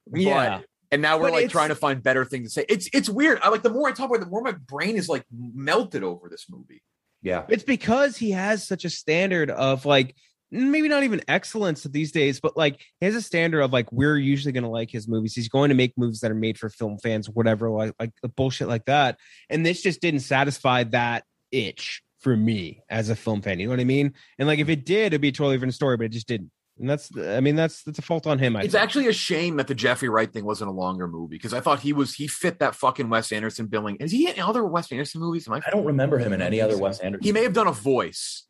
But, 0.09 0.23
Yeah. 0.23 0.61
And 0.91 1.01
now 1.01 1.19
we're 1.19 1.31
But 1.31 1.43
like 1.43 1.51
trying 1.51 1.69
to 1.69 1.77
find 1.77 2.03
better 2.03 2.25
things 2.25 2.49
to 2.49 2.61
say. 2.61 2.67
It's 2.69 2.89
it's 2.93 3.09
weird. 3.09 3.39
I 3.43 3.49
like 3.49 3.63
the 3.63 3.71
more 3.71 3.89
I 3.89 3.93
talk 3.93 4.07
about 4.07 4.17
it, 4.17 4.25
the 4.25 4.31
more 4.31 4.43
my 4.43 4.53
brain 4.53 4.97
is 4.97 5.09
like 5.09 5.25
melted 5.33 6.03
over 6.03 6.29
this 6.29 6.47
movie. 6.51 6.83
Yeah. 7.23 7.45
It's 7.49 7.63
because 7.63 8.17
he 8.17 8.33
has 8.33 8.67
such 8.67 8.85
a 8.85 8.91
standard 8.91 9.49
of 9.49 9.87
like 9.87 10.17
maybe 10.53 10.87
not 10.89 11.03
even 11.03 11.23
excellence 11.27 11.83
these 11.85 12.13
days, 12.13 12.39
but 12.41 12.57
like 12.57 12.81
he 13.01 13.07
has 13.07 13.15
a 13.15 13.23
standard 13.23 13.63
of 13.63 13.73
like 13.73 13.91
we're 13.91 14.17
usually 14.17 14.53
going 14.53 14.65
to 14.65 14.71
like 14.71 14.91
his 14.91 15.09
movies. 15.09 15.35
He's 15.35 15.49
going 15.49 15.71
to 15.71 15.75
make 15.75 15.95
movies 15.97 16.21
that 16.21 16.31
are 16.31 16.37
made 16.37 16.59
for 16.59 16.69
film 16.69 16.99
fans, 16.99 17.29
whatever, 17.29 17.71
like 17.71 17.95
like 17.99 18.13
bullshit 18.37 18.69
like 18.69 18.85
that. 18.85 19.19
And 19.49 19.65
this 19.65 19.83
just 19.83 20.01
didn't 20.01 20.21
satisfy 20.21 20.85
that 20.85 21.25
itch 21.51 22.03
for 22.21 22.37
me 22.37 22.83
as 22.89 23.09
a 23.09 23.17
film 23.17 23.43
fan. 23.43 23.59
You 23.59 23.67
know 23.67 23.71
what 23.73 23.81
I 23.81 23.85
mean? 23.85 24.13
And 24.39 24.47
like 24.47 24.59
if 24.61 24.69
it 24.69 24.85
did, 24.85 25.07
it'd 25.07 25.21
be 25.21 25.29
a 25.29 25.33
totally 25.33 25.57
different 25.57 25.75
story, 25.75 25.97
but 25.97 26.05
it 26.07 26.13
just 26.13 26.29
didn't. 26.29 26.51
And 26.79 26.89
that's 26.89 27.11
I 27.17 27.41
mean 27.41 27.57
that's 27.57 27.83
that's 27.83 27.99
a 27.99 28.03
fault 28.03 28.27
on 28.27 28.39
him. 28.39 28.57
I 28.57 28.63
It's 28.63 28.73
think. 28.73 28.83
actually 28.83 29.07
a 29.09 29.13
shame 29.13 29.57
that 29.57 29.67
the 29.69 29.75
Jeffrey 29.75 30.09
Wright 30.09 30.33
thing 30.33 30.45
wasn't 30.45 30.71
a 30.71 30.73
longer 30.73 31.07
movie 31.07 31.37
because 31.37 31.53
I 31.53 31.61
thought 31.61 31.81
he 31.81 31.93
was 31.93 32.15
he 32.15 32.27
fit 32.27 32.61
that 32.61 32.75
fucking 32.75 33.11
Wes 33.11 33.31
Anderson 33.33 33.67
billing. 33.67 33.97
Is 33.97 34.13
he 34.13 34.29
in 34.29 34.39
other 34.41 34.65
Wes 34.65 34.91
Anderson 34.91 35.21
movies? 35.21 35.47
Am 35.47 35.55
I, 35.55 35.61
I 35.67 35.71
don't 35.71 35.85
remember 35.85 36.19
him 36.19 36.33
in 36.33 36.41
any 36.41 36.61
other 36.61 36.79
Wes 36.79 36.99
Anderson. 37.01 37.25
He 37.25 37.33
may 37.33 37.43
have 37.43 37.53
done 37.53 37.67
a 37.69 37.73
voice. 37.73 38.45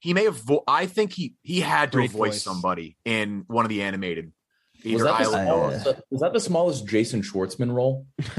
He 0.00 0.12
may 0.14 0.24
have. 0.24 0.36
Vo- 0.36 0.64
I 0.66 0.86
think 0.86 1.12
he 1.12 1.34
he 1.42 1.60
had 1.60 1.92
to 1.92 1.98
Great 1.98 2.10
have 2.10 2.18
voice. 2.18 2.42
somebody 2.42 2.96
in 3.04 3.44
one 3.46 3.64
of 3.64 3.68
the 3.68 3.82
animated. 3.82 4.32
was 4.84 5.02
that, 5.02 5.18
the 5.18 5.24
smallest, 5.24 5.84
Dogs. 5.84 6.00
was 6.10 6.20
that 6.22 6.32
the 6.32 6.40
smallest 6.40 6.86
Jason 6.88 7.22
Schwartzman 7.22 7.72
role? 7.72 8.06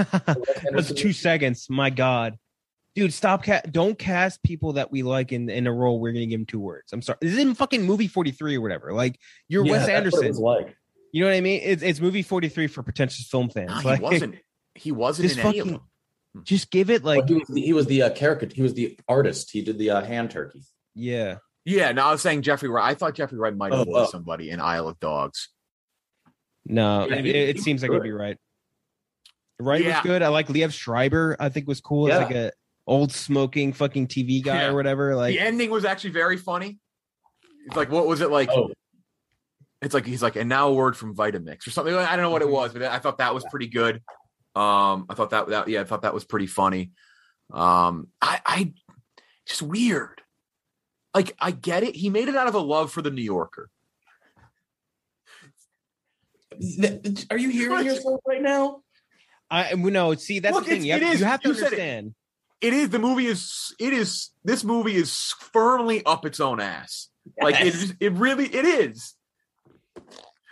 That's 0.71 0.91
two 0.93 1.13
seconds. 1.13 1.67
My 1.69 1.89
God. 1.89 2.37
Dude, 2.93 3.13
stop 3.13 3.43
ca- 3.45 3.61
don't 3.71 3.97
cast 3.97 4.43
people 4.43 4.73
that 4.73 4.91
we 4.91 5.01
like 5.01 5.31
in, 5.31 5.49
in 5.49 5.65
a 5.65 5.71
role. 5.71 5.99
We're 6.01 6.11
gonna 6.11 6.25
give 6.25 6.39
them 6.39 6.45
two 6.45 6.59
words. 6.59 6.91
I'm 6.91 7.01
sorry. 7.01 7.19
This 7.21 7.31
is 7.33 7.37
in 7.37 7.55
fucking 7.55 7.83
movie 7.83 8.07
43 8.07 8.57
or 8.57 8.61
whatever. 8.61 8.91
Like 8.91 9.17
you're 9.47 9.65
Yeah, 9.65 9.71
Wes 9.73 9.85
that's 9.85 10.11
what 10.13 10.23
it 10.23 10.27
Anderson. 10.27 10.43
like. 10.43 10.75
You 11.13 11.21
know 11.23 11.29
what 11.29 11.35
I 11.37 11.41
mean? 11.41 11.61
It's 11.63 11.83
it's 11.83 11.99
movie 12.01 12.21
43 12.21 12.67
for 12.67 12.83
pretentious 12.83 13.27
film 13.27 13.49
fans. 13.49 13.83
No, 13.83 13.93
he 13.93 14.01
wasn't. 14.01 14.35
He 14.75 14.91
wasn't 14.91 15.27
Just 15.29 15.39
in 15.39 15.45
any 15.45 15.59
of 15.59 15.67
them. 15.67 15.79
Just 16.43 16.71
give 16.71 16.89
it 16.89 17.03
like 17.03 17.19
Well, 17.19 17.27
he 17.27 17.33
was 17.35 17.47
the, 17.49 17.61
he 17.61 17.73
was 17.73 17.85
the 17.87 18.01
uh, 18.03 18.09
caricature. 18.11 18.55
He 18.55 18.61
was 18.61 18.73
the 18.73 18.97
artist. 19.07 19.51
He 19.51 19.61
did 19.61 19.77
the 19.77 19.91
uh, 19.91 20.01
hand 20.03 20.31
turkey. 20.31 20.61
yeah. 20.95 21.37
Yeah, 21.65 21.91
no, 21.91 22.05
I 22.05 22.11
was 22.11 22.21
saying 22.21 22.41
Jeffrey 22.41 22.69
Wright. 22.69 22.89
I 22.91 22.95
thought 22.95 23.13
Jeffrey 23.15 23.37
Wright 23.37 23.55
might 23.55 23.71
have 23.71 23.81
Oh, 23.81 23.91
voiced 23.91 24.09
oh. 24.09 24.11
somebody 24.11 24.49
in 24.49 24.59
Isle 24.59 24.87
of 24.87 24.99
Dogs. 24.99 25.49
No, 26.65 27.07
Yeah, 27.07 27.15
it, 27.17 27.25
he- 27.25 27.31
it 27.31 27.59
seems 27.59 27.81
was 27.81 27.89
like 27.89 27.91
it'd 27.91 28.03
be 28.03 28.11
right. 28.11 28.37
Right 29.59 29.83
Yeah. 29.83 29.97
was 29.99 30.03
good. 30.07 30.21
I 30.23 30.29
like 30.29 30.47
Liev 30.47 30.73
Schreiber. 30.73 31.35
I 31.39 31.49
think 31.49 31.67
was 31.67 31.81
cool. 31.81 32.07
It's 32.07 32.13
Yeah. 32.15 32.23
like 32.25 32.35
a 32.35 32.51
old 32.87 33.11
smoking 33.11 33.73
fucking 33.73 34.07
TV 34.07 34.41
guy 34.43 34.61
Yeah. 34.63 34.67
or 34.69 34.75
whatever. 34.75 35.15
Like 35.15 35.33
the 35.35 35.39
ending 35.39 35.69
was 35.69 35.85
actually 35.85 36.11
very 36.11 36.37
funny. 36.37 36.79
It's 37.67 37.75
like, 37.75 37.91
what 37.91 38.07
was 38.07 38.21
it 38.21 38.31
like? 38.31 38.49
Oh, 38.51 38.71
It's 39.83 39.93
like 39.93 40.05
he's 40.05 40.21
like, 40.23 40.35
and 40.35 40.49
now 40.49 40.67
a 40.69 40.73
word 40.73 40.97
from 40.97 41.15
Vitamix 41.15 41.65
or 41.67 41.71
something. 41.71 41.93
I 41.93 42.15
don't 42.15 42.23
know 42.23 42.29
what 42.31 42.41
it 42.41 42.49
was, 42.49 42.73
but 42.73 42.81
I 42.83 42.97
thought 42.99 43.19
that 43.19 43.33
was 43.35 43.43
pretty 43.51 43.67
good. 43.67 43.95
Um, 44.55 45.05
I 45.09 45.13
thought 45.15 45.29
that 45.31 45.47
that 45.49 45.67
yeah, 45.67 45.81
I 45.81 45.83
thought 45.85 46.01
that 46.03 46.13
was 46.13 46.23
pretty 46.25 46.47
funny. 46.47 46.91
Um, 47.51 48.07
I 48.21 48.41
I 48.45 48.73
just 49.47 49.61
weird. 49.61 50.20
Like 51.13 51.35
I 51.39 51.51
get 51.51 51.83
it. 51.83 51.95
He 51.95 52.09
made 52.09 52.27
it 52.27 52.35
out 52.35 52.47
of 52.47 52.55
a 52.55 52.59
love 52.59 52.91
for 52.91 53.01
the 53.01 53.11
New 53.11 53.21
Yorker. 53.21 53.69
Are 57.29 57.37
you 57.37 57.49
hearing 57.49 57.85
yourself 57.85 58.21
right 58.27 58.41
now? 58.41 58.81
I 59.49 59.73
no, 59.75 60.13
see 60.15 60.39
that's 60.39 60.55
Look, 60.55 60.65
the 60.65 60.71
thing. 60.71 60.85
You 60.85 60.93
have, 60.93 61.19
you 61.19 61.25
have 61.25 61.41
to 61.41 61.49
You 61.49 61.55
said 61.55 61.73
it. 61.73 61.79
understand. 61.79 62.15
It 62.61 62.73
is 62.73 62.89
the 62.89 62.99
movie 62.99 63.25
is 63.25 63.73
it 63.79 63.91
is 63.91 64.29
this 64.43 64.63
movie 64.63 64.95
is 64.95 65.33
firmly 65.39 66.05
up 66.05 66.25
its 66.25 66.39
own 66.39 66.61
ass. 66.61 67.09
Like 67.41 67.55
it 67.59 67.95
it 67.99 68.13
really 68.13 68.45
it 68.45 68.65
is. 68.65 69.15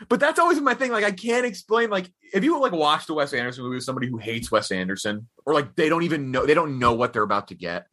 But 0.08 0.20
that's 0.20 0.40
always 0.40 0.60
my 0.60 0.74
thing. 0.74 0.92
Like 0.92 1.04
I 1.04 1.12
can't 1.12 1.46
explain. 1.46 1.90
Like 1.90 2.12
if 2.34 2.44
you 2.44 2.60
like 2.60 2.72
watch 2.72 3.06
the 3.06 3.14
Wes 3.14 3.34
Anderson 3.34 3.64
movie 3.64 3.76
with 3.76 3.84
somebody 3.84 4.08
who 4.10 4.18
hates 4.18 4.52
Wes 4.52 4.72
Anderson, 4.72 5.28
or 5.46 5.54
like 5.54 5.76
they 5.76 5.88
don't 5.90 6.04
even 6.04 6.32
know 6.32 6.46
they 6.46 6.54
don't 6.54 6.80
know 6.80 6.94
what 6.94 7.14
they're 7.14 7.24
about 7.24 7.50
to 7.50 7.56
get. 7.56 7.88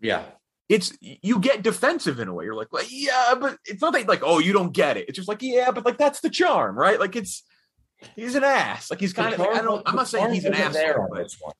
Yeah. 0.00 0.24
It's 0.68 0.96
you 1.00 1.38
get 1.38 1.62
defensive 1.62 2.18
in 2.18 2.28
a 2.28 2.34
way. 2.34 2.44
You're 2.44 2.54
like, 2.54 2.72
well, 2.72 2.84
yeah, 2.88 3.34
but 3.40 3.56
it's 3.64 3.80
not 3.80 3.92
that 3.92 4.08
like, 4.08 4.22
oh, 4.24 4.40
you 4.40 4.52
don't 4.52 4.72
get 4.72 4.96
it. 4.96 5.06
It's 5.08 5.16
just 5.16 5.28
like, 5.28 5.42
yeah, 5.42 5.70
but 5.70 5.84
like 5.84 5.96
that's 5.96 6.20
the 6.20 6.30
charm, 6.30 6.76
right? 6.76 6.98
Like 6.98 7.14
it's 7.14 7.44
he's 8.16 8.34
an 8.34 8.44
ass. 8.44 8.90
Like 8.90 9.00
he's 9.00 9.12
kind 9.12 9.32
of. 9.32 9.40
Like, 9.40 9.54
I 9.54 9.62
don't. 9.62 9.82
I'm 9.86 9.94
not 9.94 10.08
saying 10.08 10.32
he's 10.32 10.44
an 10.44 10.52
wasn't 10.52 10.72
there 10.72 11.00
asshole, 11.00 11.08
on 11.12 11.26
but. 11.44 11.54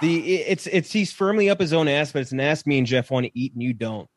The 0.00 0.34
it's 0.34 0.66
it's 0.66 0.92
he's 0.92 1.12
firmly 1.12 1.50
up 1.50 1.60
his 1.60 1.72
own 1.72 1.88
ass, 1.88 2.12
but 2.12 2.22
it's 2.22 2.32
an 2.32 2.40
ass 2.40 2.64
me 2.64 2.78
and 2.78 2.86
Jeff 2.86 3.10
want 3.10 3.26
to 3.26 3.38
eat 3.38 3.52
and 3.54 3.62
you 3.62 3.74
don't. 3.74 4.08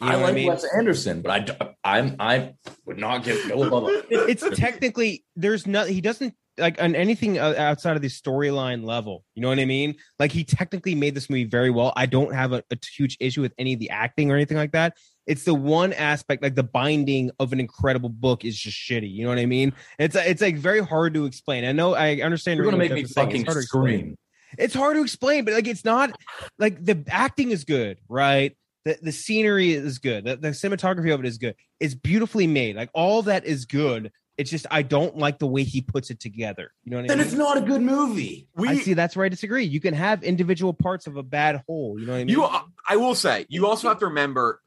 You 0.00 0.06
know 0.06 0.12
I 0.12 0.16
what 0.16 0.22
like 0.22 0.30
I 0.30 0.34
mean? 0.34 0.46
Wes 0.48 0.64
Anderson, 0.76 1.22
but 1.22 1.50
I 1.60 1.74
I'm 1.82 2.16
I 2.20 2.54
would 2.86 2.98
not 2.98 3.24
give 3.24 3.48
go 3.48 3.64
above. 3.64 3.90
It's 4.10 4.44
technically 4.56 5.24
there's 5.34 5.66
no 5.66 5.84
he 5.84 6.00
doesn't 6.00 6.34
like 6.58 6.80
on 6.82 6.94
anything 6.94 7.38
uh, 7.38 7.54
outside 7.56 7.96
of 7.96 8.02
the 8.02 8.08
storyline 8.08 8.84
level. 8.84 9.24
You 9.34 9.42
know 9.42 9.48
what 9.48 9.58
I 9.58 9.64
mean? 9.64 9.94
Like 10.18 10.32
he 10.32 10.44
technically 10.44 10.94
made 10.94 11.14
this 11.14 11.30
movie 11.30 11.44
very 11.44 11.70
well. 11.70 11.92
I 11.96 12.06
don't 12.06 12.34
have 12.34 12.52
a, 12.52 12.62
a 12.70 12.76
huge 12.96 13.16
issue 13.20 13.40
with 13.40 13.52
any 13.58 13.74
of 13.74 13.80
the 13.80 13.90
acting 13.90 14.30
or 14.30 14.34
anything 14.34 14.56
like 14.56 14.72
that. 14.72 14.96
It's 15.26 15.44
the 15.44 15.54
one 15.54 15.92
aspect, 15.92 16.42
like 16.42 16.54
the 16.54 16.62
binding 16.62 17.30
of 17.38 17.52
an 17.52 17.60
incredible 17.60 18.08
book, 18.08 18.44
is 18.44 18.58
just 18.58 18.76
shitty. 18.76 19.10
You 19.10 19.24
know 19.24 19.28
what 19.28 19.38
I 19.38 19.46
mean? 19.46 19.74
It's 19.98 20.16
it's 20.16 20.40
like 20.42 20.56
very 20.56 20.80
hard 20.80 21.14
to 21.14 21.26
explain. 21.26 21.64
I 21.64 21.72
know 21.72 21.94
I 21.94 22.20
understand. 22.22 22.56
You're 22.56 22.64
gonna 22.64 22.78
make 22.78 22.92
me 22.92 23.04
saying. 23.04 23.26
fucking 23.26 23.40
It's 23.42 23.46
hard 23.46 23.56
to 23.56 23.60
explain. 23.62 23.98
scream. 23.98 24.16
It's 24.56 24.74
hard 24.74 24.96
to 24.96 25.02
explain, 25.02 25.44
but 25.44 25.52
like 25.54 25.66
it's 25.66 25.84
not 25.84 26.10
like 26.58 26.82
the 26.82 27.04
acting 27.08 27.50
is 27.50 27.64
good, 27.64 27.98
right? 28.08 28.56
The 28.86 28.98
the 29.02 29.12
scenery 29.12 29.72
is 29.72 29.98
good. 29.98 30.24
The, 30.24 30.36
the 30.36 30.48
cinematography 30.48 31.12
of 31.12 31.20
it 31.20 31.26
is 31.26 31.36
good. 31.36 31.54
It's 31.78 31.94
beautifully 31.94 32.46
made. 32.46 32.76
Like 32.76 32.88
all 32.94 33.20
that 33.22 33.44
is 33.44 33.66
good. 33.66 34.10
It's 34.38 34.50
just 34.50 34.66
I 34.70 34.82
don't 34.82 35.16
like 35.18 35.40
the 35.40 35.48
way 35.48 35.64
he 35.64 35.80
puts 35.82 36.10
it 36.10 36.20
together. 36.20 36.72
You 36.84 36.92
know 36.92 36.98
what 36.98 37.04
I 37.06 37.08
Then 37.08 37.18
mean? 37.18 37.26
it's 37.26 37.36
not 37.36 37.58
a 37.58 37.60
good 37.60 37.82
movie. 37.82 38.48
We 38.54 38.68
I 38.68 38.76
see. 38.78 38.94
That's 38.94 39.16
where 39.16 39.26
I 39.26 39.28
disagree. 39.28 39.64
You 39.64 39.80
can 39.80 39.94
have 39.94 40.22
individual 40.22 40.72
parts 40.72 41.08
of 41.08 41.16
a 41.16 41.24
bad 41.24 41.62
whole. 41.66 41.98
You 41.98 42.06
know 42.06 42.12
what 42.12 42.18
I 42.20 42.24
mean? 42.24 42.28
You, 42.36 42.48
I 42.88 42.96
will 42.96 43.16
say, 43.16 43.46
you 43.48 43.66
also 43.66 43.88
have 43.88 43.98
to 43.98 44.06
remember. 44.06 44.62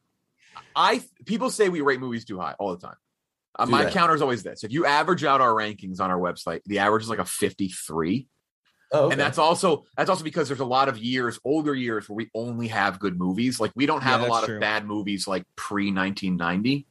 I 0.76 1.02
people 1.26 1.50
say 1.50 1.70
we 1.70 1.80
rate 1.82 2.02
movies 2.02 2.26
too 2.26 2.38
high 2.38 2.54
all 2.60 2.76
the 2.76 2.86
time. 2.86 2.98
Uh, 3.58 3.66
my 3.66 3.86
they? 3.86 3.92
counter 3.92 4.14
is 4.14 4.22
always 4.22 4.44
this: 4.44 4.64
if 4.66 4.72
you 4.74 4.86
average 4.86 5.24
out 5.24 5.40
our 5.40 5.52
rankings 5.54 6.00
on 6.02 6.12
our 6.12 6.20
website, 6.20 6.62
the 6.66 6.80
average 6.80 7.04
is 7.04 7.10
like 7.10 7.20
a 7.20 7.26
fifty-three, 7.26 8.28
Oh, 8.94 9.06
okay. 9.06 9.14
and 9.14 9.20
that's 9.22 9.38
also 9.38 9.86
that's 9.96 10.10
also 10.10 10.26
because 10.26 10.50
there's 10.50 10.60
a 10.60 10.66
lot 10.66 10.90
of 10.90 10.98
years, 10.98 11.40
older 11.46 11.74
years, 11.74 12.10
where 12.10 12.16
we 12.18 12.30
only 12.36 12.68
have 12.68 13.00
good 13.00 13.18
movies. 13.18 13.60
Like 13.60 13.72
we 13.76 13.86
don't 13.86 14.02
Yeah, 14.02 14.10
have 14.10 14.22
a 14.22 14.28
lot 14.28 14.44
true. 14.44 14.56
of 14.56 14.62
bad 14.62 14.86
movies 14.86 15.28
like 15.30 15.46
pre 15.56 15.92
nineteen 15.92 16.36
ninety. 16.36 16.88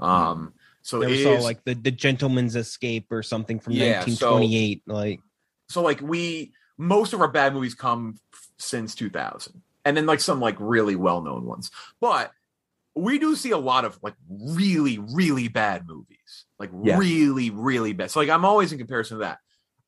Um, 0.00 0.52
so 0.84 1.02
it 1.02 1.22
saw 1.24 1.32
is- 1.32 1.44
like 1.44 1.64
the 1.64 1.74
the 1.74 1.90
Gentleman's 1.90 2.54
Escape 2.56 3.10
or 3.10 3.22
something 3.22 3.58
from 3.58 3.72
Yeah, 3.72 4.00
so- 4.04 4.36
1928. 4.38 4.82
like 4.86 5.20
so 5.68 5.82
like 5.82 6.00
we 6.00 6.52
most 6.78 7.12
of 7.12 7.20
our 7.20 7.28
bad 7.28 7.52
movies 7.54 7.74
come 7.74 8.18
f- 8.32 8.48
since 8.58 8.94
2000 8.94 9.62
and 9.84 9.96
then 9.96 10.06
like 10.06 10.20
some 10.20 10.40
like 10.40 10.56
really 10.58 10.94
well-known 10.96 11.44
ones 11.44 11.70
but 12.00 12.30
we 12.94 13.18
do 13.18 13.34
see 13.34 13.50
a 13.50 13.58
lot 13.58 13.84
of 13.84 13.98
like 14.02 14.14
really 14.28 14.98
really 14.98 15.48
bad 15.48 15.86
movies 15.88 16.44
like 16.58 16.70
Yeah. 16.82 16.98
really 16.98 17.50
really 17.50 17.92
bad 17.92 18.10
so 18.10 18.20
like 18.20 18.28
i'm 18.28 18.44
always 18.44 18.70
in 18.72 18.78
comparison 18.78 19.18
to 19.18 19.24
that 19.24 19.38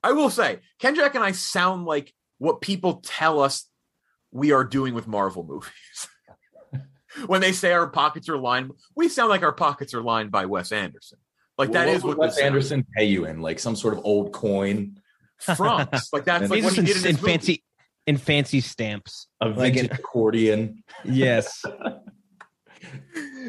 i 0.02 0.12
will 0.12 0.30
say 0.30 0.60
kendrick 0.78 1.14
and 1.14 1.22
i 1.24 1.32
sound 1.32 1.84
like 1.84 2.12
what 2.38 2.60
people 2.60 3.00
tell 3.04 3.40
us 3.40 3.68
we 4.32 4.52
are 4.52 4.64
doing 4.64 4.94
with 4.94 5.06
marvel 5.06 5.44
movies 5.44 6.08
when 7.26 7.40
they 7.40 7.52
say 7.52 7.72
our 7.72 7.86
pockets 7.88 8.28
are 8.28 8.36
lined 8.38 8.70
we 8.94 9.08
sound 9.08 9.30
like 9.30 9.42
our 9.42 9.52
pockets 9.52 9.94
are 9.94 10.02
lined 10.02 10.30
by 10.30 10.44
wes 10.46 10.70
anderson 10.72 11.18
like 11.58 11.72
that 11.72 11.86
What 11.86 11.96
is 11.96 12.04
would 12.04 12.18
what 12.18 12.18
Wes 12.26 12.34
this 12.34 12.40
sounds 12.42 12.46
Anderson 12.46 12.86
pay 12.94 13.04
you 13.06 13.24
in? 13.24 13.40
Like 13.40 13.58
some 13.58 13.76
sort 13.76 13.94
of 13.96 14.04
old 14.04 14.32
coin, 14.34 15.00
francs 15.38 16.10
like 16.12 16.24
that's 16.26 16.50
like 16.50 16.62
what 16.62 16.76
are 16.78 16.82
he 16.82 16.86
did 16.86 16.96
in 16.98 17.02
in 17.02 17.08
his 17.14 17.22
movie. 17.22 17.32
fancy 17.32 17.64
in 18.06 18.16
fancy 18.18 18.60
stamps. 18.60 19.26
a 19.40 19.46
Like 19.46 19.72
vintage 19.72 19.84
it- 19.86 19.92
accordion. 19.98 20.84
Yes. 21.06 21.64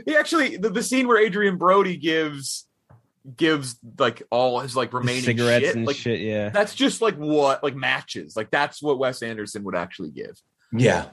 he 0.06 0.16
actually 0.16 0.58
the, 0.58 0.70
the 0.70 0.84
scene 0.84 1.08
where 1.08 1.24
Adrien 1.24 1.58
Brody 1.58 1.98
gives 1.98 2.66
gives 3.36 3.78
like 4.00 4.24
all 4.32 4.60
his 4.62 4.76
like 4.76 4.94
remaining 4.94 5.24
cigarettes 5.24 5.66
shit, 5.66 5.76
and 5.76 5.86
like, 5.86 5.96
shit. 5.98 6.22
Yeah. 6.22 6.50
That's 6.50 6.74
just 6.74 7.02
like 7.02 7.16
what 7.16 7.62
like 7.64 7.76
matches. 7.76 8.36
Like 8.38 8.50
that's 8.52 8.82
what 8.82 9.00
Wes 9.00 9.22
Anderson 9.22 9.64
would 9.66 9.76
actually 9.76 10.12
give. 10.12 10.42
Yeah. 10.72 11.08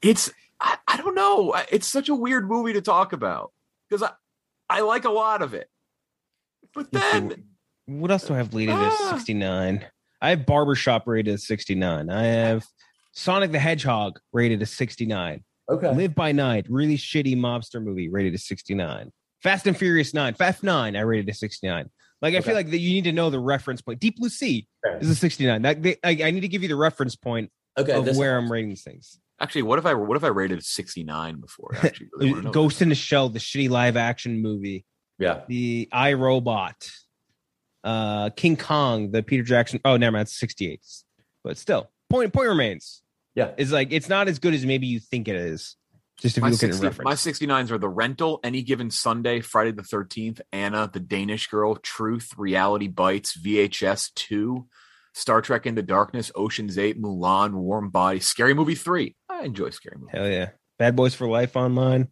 It's 0.00 0.30
I, 0.64 0.76
I 0.88 0.96
don't 0.96 1.14
know. 1.14 1.54
It's 1.70 1.86
such 1.86 2.08
a 2.08 2.14
weird 2.14 2.48
movie 2.48 2.72
to 2.72 2.80
talk 2.80 3.12
about 3.12 3.52
because 3.88 4.02
I 4.02 4.10
I 4.70 4.80
like 4.80 5.04
a 5.04 5.10
lot 5.10 5.42
of 5.42 5.52
it, 5.54 5.68
but 6.74 6.90
then 6.90 7.44
What 7.86 8.10
else 8.10 8.24
do 8.26 8.32
I 8.34 8.38
have 8.38 8.54
rated 8.54 8.74
as 8.74 8.92
Ah. 9.00 9.10
69? 9.12 9.84
I 10.22 10.30
have 10.30 10.46
Barbershop 10.46 11.06
rated 11.06 11.34
as 11.34 11.46
69. 11.46 12.08
I 12.08 12.22
have 12.24 12.64
Sonic 13.12 13.52
the 13.52 13.58
Hedgehog 13.58 14.18
rated 14.32 14.62
as 14.62 14.70
69. 14.72 15.44
Okay. 15.70 15.94
Live 15.94 16.14
by 16.14 16.32
Night, 16.32 16.66
really 16.70 16.96
shitty 16.96 17.36
mobster 17.36 17.82
movie, 17.82 18.08
rated 18.08 18.32
as 18.34 18.44
69. 18.46 19.12
Fast 19.42 19.66
and 19.66 19.76
Furious 19.76 20.14
9, 20.14 20.32
Fast 20.34 20.62
9, 20.62 20.96
I 20.96 21.00
rated 21.00 21.28
as 21.28 21.38
69. 21.38 21.90
Like, 22.22 22.32
I 22.34 22.38
Okay. 22.38 22.46
feel 22.46 22.54
like 22.54 22.70
that 22.70 22.78
you 22.78 22.94
need 22.94 23.04
to 23.04 23.12
know 23.12 23.28
the 23.28 23.38
reference 23.38 23.82
point. 23.82 24.00
Deep 24.00 24.16
Blue 24.16 24.30
Sea 24.30 24.66
Okay. 24.86 24.98
is 25.04 25.10
a 25.10 25.14
69. 25.14 25.60
That, 25.62 25.82
they, 25.82 25.96
I, 26.02 26.10
I 26.24 26.30
need 26.30 26.40
to 26.40 26.48
give 26.48 26.62
you 26.62 26.68
the 26.68 26.76
reference 26.76 27.16
point 27.16 27.50
Okay. 27.78 27.92
of 27.92 28.06
this- 28.06 28.16
where 28.16 28.38
I'm 28.38 28.50
rating 28.50 28.70
these 28.70 28.82
things. 28.82 29.20
Actually, 29.40 29.62
what 29.62 29.78
if 29.78 29.86
I 29.86 29.94
what 29.94 30.16
if 30.16 30.24
I 30.24 30.28
rated 30.28 30.64
sixty 30.64 31.04
nine 31.04 31.40
before? 31.40 31.74
Actually 31.82 32.08
really 32.18 32.50
Ghost 32.50 32.82
in 32.82 32.88
the 32.88 32.94
Shell, 32.94 33.30
the 33.30 33.38
shitty 33.38 33.70
live 33.70 33.96
action 33.96 34.40
movie. 34.40 34.84
Yeah. 35.18 35.42
the 35.46 35.88
iRobot, 35.92 36.90
uh, 37.84 38.30
King 38.30 38.56
Kong, 38.56 39.12
the 39.12 39.22
Peter 39.22 39.44
Jackson. 39.44 39.80
Oh, 39.84 39.96
never 39.96 40.12
mind, 40.12 40.22
it's 40.22 40.36
68. 40.36 40.80
But 41.44 41.56
still, 41.56 41.90
point 42.10 42.32
point 42.32 42.48
remains. 42.48 43.02
Yeah. 43.34 43.50
Is 43.56 43.72
like 43.72 43.92
it's 43.92 44.08
not 44.08 44.28
as 44.28 44.38
good 44.38 44.54
as 44.54 44.64
maybe 44.64 44.86
you 44.86 45.00
think 45.00 45.28
it 45.28 45.36
is. 45.36 45.76
Just 46.20 46.36
if 46.36 46.42
my, 46.42 46.48
you 46.48 46.52
look 46.52 46.62
at 46.62 46.74
60 46.74 46.86
a 46.86 46.88
reference. 46.90 47.04
my 47.04 47.32
69s 47.32 47.70
are 47.70 47.78
the 47.78 47.88
rental 47.88 48.38
any 48.44 48.62
given 48.62 48.88
sunday 48.88 49.40
friday 49.40 49.72
the 49.72 49.82
13th 49.82 50.40
anna 50.52 50.88
the 50.92 51.00
danish 51.00 51.48
girl 51.48 51.74
truth 51.74 52.32
reality 52.36 52.86
bites 52.86 53.36
vhs 53.36 54.14
2 54.14 54.64
star 55.14 55.40
trek 55.40 55.64
into 55.66 55.82
darkness 55.82 56.30
oceans 56.34 56.76
8 56.76 57.00
mulan 57.00 57.54
warm 57.54 57.88
body 57.90 58.20
scary 58.20 58.52
movie 58.52 58.74
3 58.74 59.14
i 59.30 59.42
enjoy 59.44 59.70
scary 59.70 59.96
movie 59.98 60.10
Hell 60.12 60.28
yeah. 60.28 60.50
Bad 60.78 60.96
Boys 60.96 61.14
for 61.14 61.28
Life 61.28 61.56
online. 61.56 62.08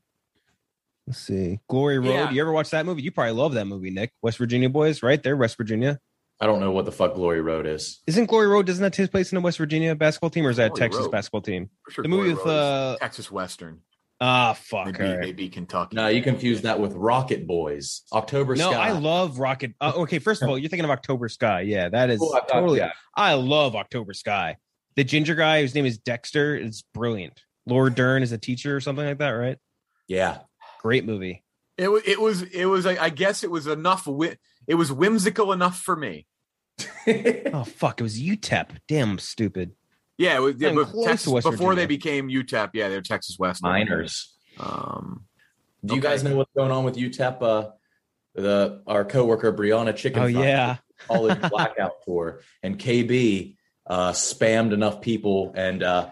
Let's 1.09 1.19
see. 1.19 1.59
Glory 1.69 1.99
Road. 1.99 2.11
Yeah. 2.11 2.31
You 2.31 2.41
ever 2.43 2.53
watch 2.53 2.71
that 2.71 2.87
movie? 2.87 3.03
You 3.03 3.11
probably 3.11 3.33
love 3.33 3.55
that 3.55 3.65
movie, 3.67 3.91
Nick. 3.91 4.13
West 4.23 4.39
Virginia 4.39 4.69
boys, 4.71 5.03
right? 5.03 5.21
They're 5.21 5.37
West 5.37 5.57
Virginia. 5.57 5.99
I 6.41 6.47
don't 6.47 6.61
know 6.61 6.71
what 6.71 6.85
the 6.85 6.93
fuck 6.93 7.15
Glory 7.15 7.41
Road 7.41 7.67
is. 7.67 8.01
Isn't 8.07 8.27
Glory 8.27 8.47
Road, 8.47 8.67
doesn't 8.67 8.83
that 8.83 8.93
take 8.93 9.11
place 9.11 9.33
in 9.33 9.39
a 9.39 9.41
West 9.41 9.59
Virginia 9.59 9.97
basketball 9.97 10.31
team 10.31 10.47
or 10.47 10.51
is 10.51 10.59
that 10.59 10.69
Glory 10.71 10.79
Texas 10.81 11.03
Road. 11.03 11.11
basketball 11.11 11.41
team? 11.41 11.71
For 11.85 11.91
sure 11.91 12.03
The 12.03 12.09
movie 12.09 12.35
Glory 12.35 12.35
with, 12.35 12.47
Road 12.47 12.53
uh, 12.53 12.97
texas 12.99 13.33
western 13.33 13.81
Ah, 14.25 14.53
fuck. 14.53 14.87
maybe, 14.87 15.05
all 15.05 15.11
right. 15.11 15.21
maybe 15.21 15.49
kentucky 15.49 15.97
No, 15.97 16.07
you 16.07 16.23
confused 16.23 16.63
that 16.63 16.79
with 16.79 16.93
Rocket 16.95 17.45
Boys. 17.45 18.03
October 18.13 18.55
No, 18.55 18.71
Sky. 18.71 18.89
I 18.89 18.91
love 18.93 19.41
Rocket. 19.41 19.73
Uh, 19.81 19.93
okay, 19.97 20.21
first 20.21 20.43
of 20.43 20.49
all, 20.49 20.57
you're 20.57 20.69
thinking 20.71 20.85
of 20.85 20.91
October 20.93 21.29
Sky. 21.29 21.63
Yeah, 21.63 21.89
that 21.89 22.09
is 22.09 22.21
Oh, 22.23 22.33
I 22.33 22.41
totally. 22.41 22.79
yeah. 22.79 22.93
I 23.17 23.35
love 23.35 23.75
October 23.75 24.13
Sky. 24.15 24.59
The 24.95 25.03
ginger 25.03 25.35
guy 25.35 25.63
whose 25.63 25.75
name 25.75 25.87
is 25.87 25.99
Dexter 25.99 26.55
is 26.55 26.85
brilliant. 26.95 27.41
Laura 27.67 27.91
Dern 27.93 28.23
is 28.23 28.31
a 28.31 28.39
teacher 28.39 28.77
or 28.77 28.81
something 28.81 29.05
like 29.05 29.19
that, 29.19 29.31
right? 29.31 29.57
Yeah. 30.07 30.39
Great 30.83 31.05
movie. 31.05 31.43
it 31.77 31.89
was 31.89 32.03
it 32.07 32.21
was 32.21 32.43
it 32.43 32.67
was 32.67 32.87
i 32.87 32.97
I 33.07 33.09
guess 33.09 33.43
it 33.43 33.51
was 33.51 33.67
enough 33.67 34.05
wi- 34.05 34.37
it 34.69 34.75
was 34.77 34.93
whimsical 34.93 35.53
enough 35.53 35.79
for 35.81 35.97
me 35.97 36.27
Oh 37.53 37.65
fuck, 37.65 38.01
it 38.01 38.03
was 38.05 38.21
UTEP. 38.21 38.77
Damn, 38.89 39.19
stupid. 39.19 39.73
Yeah, 40.23 40.37
it 40.37 40.41
was, 40.41 40.55
yeah 40.59 40.73
but 40.73 40.87
Texas, 41.05 41.25
to 41.25 41.31
West 41.33 41.51
before 41.51 41.75
they 41.75 41.87
became 41.87 42.29
utep 42.29 42.71
yeah 42.75 42.89
they're 42.89 43.01
texas 43.03 43.39
western 43.39 43.69
Miners. 43.71 44.35
um 44.59 45.27
Do 45.85 45.95
you 45.95 46.01
Okay. 46.01 46.09
guys 46.11 46.23
know 46.25 46.37
what's 46.37 46.53
going 46.57 46.71
on 46.71 46.85
with 46.85 46.97
UTEP? 46.97 47.43
Uh, 47.43 47.71
the 48.35 48.83
our 48.87 49.05
coworker 49.05 49.53
Brianna 49.53 49.95
Chicken. 49.95 50.23
Oh 50.23 50.31
Fried 50.31 50.35
yeah, 50.47 50.77
college 51.09 51.41
blackout 51.51 51.95
tour, 52.05 52.41
and 52.63 52.79
KB 52.79 53.57
uh, 53.87 54.13
spammed 54.13 54.73
enough 54.73 55.01
people, 55.01 55.53
and 55.57 55.83
uh, 55.83 56.11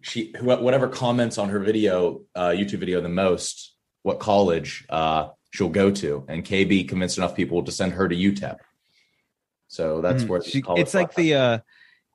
she 0.00 0.32
who, 0.38 0.46
whatever 0.46 0.86
comments 0.88 1.36
on 1.38 1.48
her 1.48 1.58
video, 1.58 2.22
uh, 2.36 2.50
YouTube 2.50 2.78
video, 2.78 3.00
the 3.00 3.08
most, 3.08 3.74
what 4.04 4.20
college 4.20 4.86
uh, 4.88 5.28
she'll 5.50 5.68
go 5.82 5.90
to, 5.90 6.24
and 6.28 6.44
KB 6.44 6.88
convinced 6.88 7.18
enough 7.18 7.34
people 7.34 7.64
to 7.64 7.72
send 7.72 7.92
her 7.94 8.08
to 8.08 8.14
UTEP. 8.14 8.56
So 9.68 10.00
that's 10.00 10.22
Mhm. 10.22 10.28
where 10.28 10.40
She- 10.42 10.62
college 10.62 10.80
it's 10.82 10.94
like 10.94 11.14
the 11.14 11.34
uh 11.34 11.58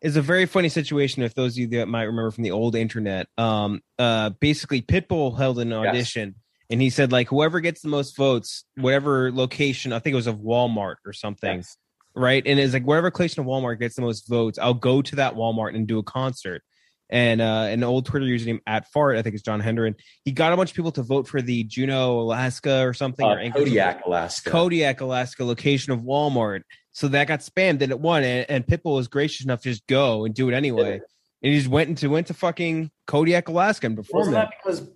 it's 0.02 0.16
a 0.16 0.22
very 0.22 0.46
funny 0.46 0.70
situation 0.70 1.24
if 1.24 1.34
those 1.34 1.54
of 1.54 1.58
you 1.58 1.68
that 1.68 1.88
might 1.88 2.04
remember 2.04 2.32
from 2.32 2.44
the 2.44 2.52
old 2.52 2.76
internet 2.76 3.28
um 3.38 3.82
uh 3.98 4.30
basically 4.40 4.82
pitbull 4.82 5.38
held 5.38 5.60
an 5.60 5.74
audition 5.74 6.36
and 6.70 6.82
he 6.82 6.90
said 6.90 7.12
like 7.12 7.28
whoever 7.28 7.60
gets 7.60 7.82
the 7.82 7.88
most 7.90 8.16
votes 8.16 8.64
whatever 8.78 9.32
location 9.32 9.92
i 9.94 10.00
think 10.00 10.14
it 10.14 10.16
was 10.16 10.28
of 10.28 10.38
walmart 10.38 10.96
or 11.06 11.14
something 11.14 11.58
Yes. 11.58 11.78
right? 12.16 12.44
And 12.46 12.60
it's 12.60 12.74
like 12.74 12.84
wherever 12.84 13.08
location 13.08 13.42
of 13.42 13.48
walmart 13.48 13.80
gets 13.80 13.96
the 13.96 14.02
most 14.02 14.28
votes 14.28 14.58
i'll 14.60 14.74
go 14.74 15.02
to 15.02 15.16
that 15.18 15.36
walmart 15.36 15.76
and 15.76 15.88
do 15.88 16.00
a 16.00 16.04
concert 16.04 16.64
and 17.10 17.42
uh 17.42 17.68
an 17.70 17.84
old 17.84 18.06
twitter 18.06 18.26
username 18.26 18.60
at 18.68 18.86
fart 18.92 19.18
i 19.18 19.22
think 19.22 19.34
it's 19.34 19.44
john 19.44 19.60
hendren 19.60 19.96
he 20.26 20.32
got 20.32 20.54
a 20.54 20.58
bunch 20.58 20.70
of 20.70 20.76
people 20.76 20.92
to 20.92 21.02
vote 21.04 21.28
for 21.28 21.42
the 21.42 21.64
juneau 21.64 22.20
alaska 22.20 22.82
or 22.86 22.94
something 22.94 23.26
uh, 23.26 23.30
or 23.30 23.40
Anchorage- 23.40 23.66
Kodiak, 23.70 24.06
Alaska. 24.06 24.50
Kodiak, 24.50 25.02
Alaska 25.02 25.44
location 25.44 25.92
of 25.94 26.00
Walmart. 26.02 26.62
So 26.92 27.08
that 27.10 27.28
got 27.28 27.40
spammed 27.40 27.82
and 27.82 27.92
it 27.92 28.00
won. 28.00 28.24
And, 28.24 28.46
and 28.50 28.66
Pitbull 28.68 28.96
was 28.96 29.08
gracious 29.08 29.46
enough 29.46 29.62
to 29.62 29.70
just 29.70 29.88
go 29.88 30.26
and 30.26 30.34
do 30.36 30.50
it 30.50 30.54
anyway. 30.54 30.94
And 31.42 31.52
he 31.54 31.58
just 31.58 31.70
went 31.70 31.88
into 31.90 32.10
went 32.10 32.28
to 32.28 32.34
fucking 32.34 32.92
Kodiak, 33.08 33.48
Alaska 33.48 33.88
and 33.88 33.96
performed 33.96 34.28
Wasn't 34.28 34.36
that. 34.36 34.50
that 34.50 34.54
because 34.64 34.88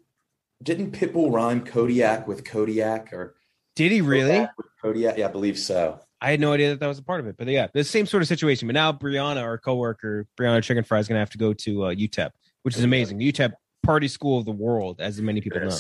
didn't 0.62 0.92
Pitbull 0.92 1.32
rhyme 1.32 1.64
Kodiak 1.64 2.28
with 2.28 2.44
Kodiak 2.44 3.14
or 3.14 3.36
Did 3.76 3.92
he 3.92 4.02
really? 4.02 4.32
Kodak 4.32 4.58
with 4.58 4.68
Kodiak? 4.82 5.18
Yeah, 5.18 5.28
I 5.28 5.32
believe 5.32 5.58
so. 5.58 6.00
I 6.24 6.32
had 6.32 6.40
no 6.40 6.54
idea 6.54 6.70
that 6.70 6.80
that 6.80 6.88
was 6.88 7.00
a 7.00 7.04
part 7.04 7.20
of 7.20 7.28
it. 7.28 7.36
But 7.38 7.48
yeah, 7.48 7.68
the 7.74 7.84
same 7.84 8.06
sort 8.06 8.24
of 8.24 8.30
situation. 8.30 8.70
But 8.70 8.76
now 8.76 8.94
Brianna, 8.94 9.42
our 9.42 9.58
coworker, 9.58 10.26
Brianna 10.40 10.60
Chickenfry, 10.60 11.02
is 11.02 11.10
going 11.10 11.18
to 11.18 11.20
have 11.20 11.32
to 11.32 11.38
go 11.38 11.54
to 11.54 11.84
uh, 11.84 11.94
UTEP, 11.94 12.32
which 12.62 12.78
is 12.78 12.84
amazing. 12.84 13.20
UTEP 13.20 13.52
party 13.84 14.08
school 14.08 14.40
of 14.40 14.46
the 14.46 14.52
world, 14.52 15.02
as 15.02 15.22
many 15.22 15.42
people 15.42 15.58
It 15.58 15.66
know. 15.66 15.76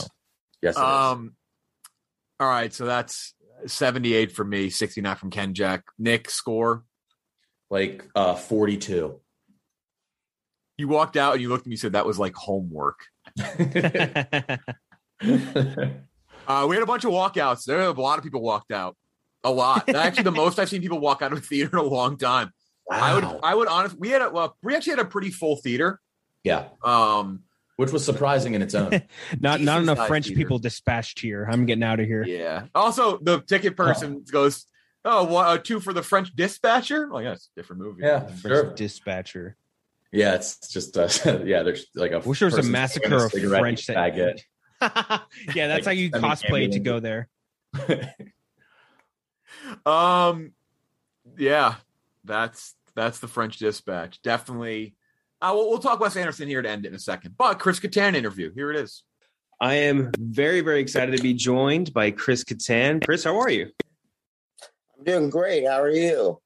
Yes, 0.62 0.76
it 0.76 0.78
is. 0.78 0.78
Um, 0.78 1.36
all 2.41 2.50
right, 2.50 2.74
so 2.74 2.86
that's 2.86 3.34
78 3.66 4.34
for 4.34 4.44
me, 4.44 4.70
69 4.70 5.16
from 5.16 5.30
Ken 5.30 5.54
Jack. 5.54 5.86
Nick, 5.98 6.30
score. 6.30 6.84
like 7.70 8.06
uh 8.14 8.36
42. 8.36 9.22
You 10.78 10.88
walked 10.89 11.16
out 11.16 11.34
and 11.34 11.41
you 11.41 11.48
looked 11.48 11.62
at 11.62 11.68
me 11.68 11.76
and 11.76 11.80
said 11.80 11.94
that 11.94 12.06
was 12.06 12.20
like 12.20 12.36
homework. 12.36 13.06
Uh, 16.46 16.66
we 16.68 16.76
had 16.76 16.84
a 16.84 16.86
bunch 16.86 17.06
of 17.06 17.12
walkouts. 17.12 17.64
There, 17.64 17.78
were 17.78 17.84
a 17.84 17.91
lot 17.94 18.18
of 18.18 18.24
people 18.24 18.41
walked 18.41 18.72
out. 18.72 18.98
A 19.44 19.52
lot. 19.52 19.89
Actually, 19.89 20.24
the 20.24 20.32
most 20.32 20.58
I've 20.60 20.70
seen 20.70 20.82
people 20.82 21.00
walk 21.00 21.22
out 21.22 21.32
of 21.34 21.38
a 21.39 21.41
theater 21.41 21.78
in 21.78 21.86
a 21.86 21.88
long 21.88 22.18
time. 22.18 22.52
I 22.89 23.14
would, 23.16 23.24
I 23.44 23.56
would 23.56 23.68
honestly, 23.68 23.98
we 24.00 24.10
had 24.10 24.22
a, 24.22 24.30
well, 24.30 24.58
we 24.64 24.76
actually 24.76 24.91
had 24.91 25.00
a 25.00 25.06
pretty 25.06 25.32
full 25.32 25.56
theater. 25.58 26.00
yeah. 26.44 26.66
Um, 26.84 27.44
which 27.76 27.91
was 27.91 28.06
surprising 28.06 28.54
in 28.54 28.62
its 28.62 28.76
own. 28.76 29.02
not 29.39 29.60
not 29.60 29.82
enough 29.82 30.08
French 30.08 30.28
theater. 30.28 30.38
people 30.38 30.60
dispatched 30.60 31.20
here. 31.20 31.48
I'm 31.50 31.66
getting 31.66 31.84
out 31.84 32.00
of 32.00 32.06
here. 32.06 32.24
Yeah. 32.24 32.66
Also, 32.76 33.18
the 33.18 33.41
ticket 33.41 33.76
person 33.76 34.24
goes, 34.32 34.66
"Oh, 35.04 35.24
one, 35.24 35.46
uh, 35.48 35.58
two 35.58 35.80
for 35.80 35.91
the 35.91 36.04
French 36.04 36.36
dispatcher." 36.36 37.10
Oh, 37.12 37.18
yeah, 37.18 37.32
it's 37.32 37.50
a 37.56 37.60
different 37.60 37.82
movie. 37.82 38.04
Yeah, 38.04 38.20
French 38.28 38.41
sure. 38.41 38.74
dispatcher. 38.76 39.56
Yeah, 40.12 40.36
it's 40.36 40.68
just 40.72 40.96
uh, 40.98 41.10
yeah. 41.46 41.64
There's 41.64 41.88
like 41.96 42.12
a. 42.12 42.18
I 42.18 42.20
wish 42.20 42.39
there 42.39 42.46
was 42.48 42.60
a 42.60 42.64
massacre 42.64 43.16
a 43.18 43.26
of 43.26 43.32
cigarette 43.32 43.60
French 43.62 43.88
baguette. 43.88 44.41
yeah, 45.56 45.68
that's 45.68 45.86
Like 45.86 45.86
how 45.86 45.91
you 45.91 46.10
semi-ambulance. 46.12 46.44
cosplay 46.44 46.72
to 46.74 46.80
go 46.80 47.00
there. 47.00 47.28
Um, 49.86 50.51
yeah, 51.38 51.76
that's 52.24 52.76
that's 52.95 53.20
the 53.20 53.28
French 53.28 53.58
Dispatch. 53.58 54.22
Definitely. 54.22 54.95
Uh, 55.41 55.51
we'll, 55.56 55.70
we'll 55.70 55.80
talk 55.80 55.99
Wes 55.99 56.16
Anderson 56.16 56.47
here 56.47 56.62
to 56.62 56.70
end 56.70 56.86
it 56.86 56.89
in 56.89 56.95
a 56.95 56.99
second. 56.99 57.36
But 57.38 57.60
Chris 57.60 57.80
Kattan 57.80 58.16
interview. 58.16 58.51
Here 58.54 58.72
it 58.72 58.78
is. 58.78 59.04
I 59.60 59.76
am 59.76 60.12
very, 60.18 60.62
very 60.62 60.82
excited 60.82 61.16
to 61.16 61.24
be 61.24 61.34
joined 61.34 61.93
by 61.93 62.12
Chris 62.12 62.43
Kattan. 62.43 63.04
Chris, 63.04 63.24
how 63.24 63.39
are 63.39 63.49
you? 63.49 63.70
I'm 64.97 65.04
doing 65.06 65.30
great. 65.30 65.66
How 65.66 65.82
are 65.82 65.89
you? 65.89 66.39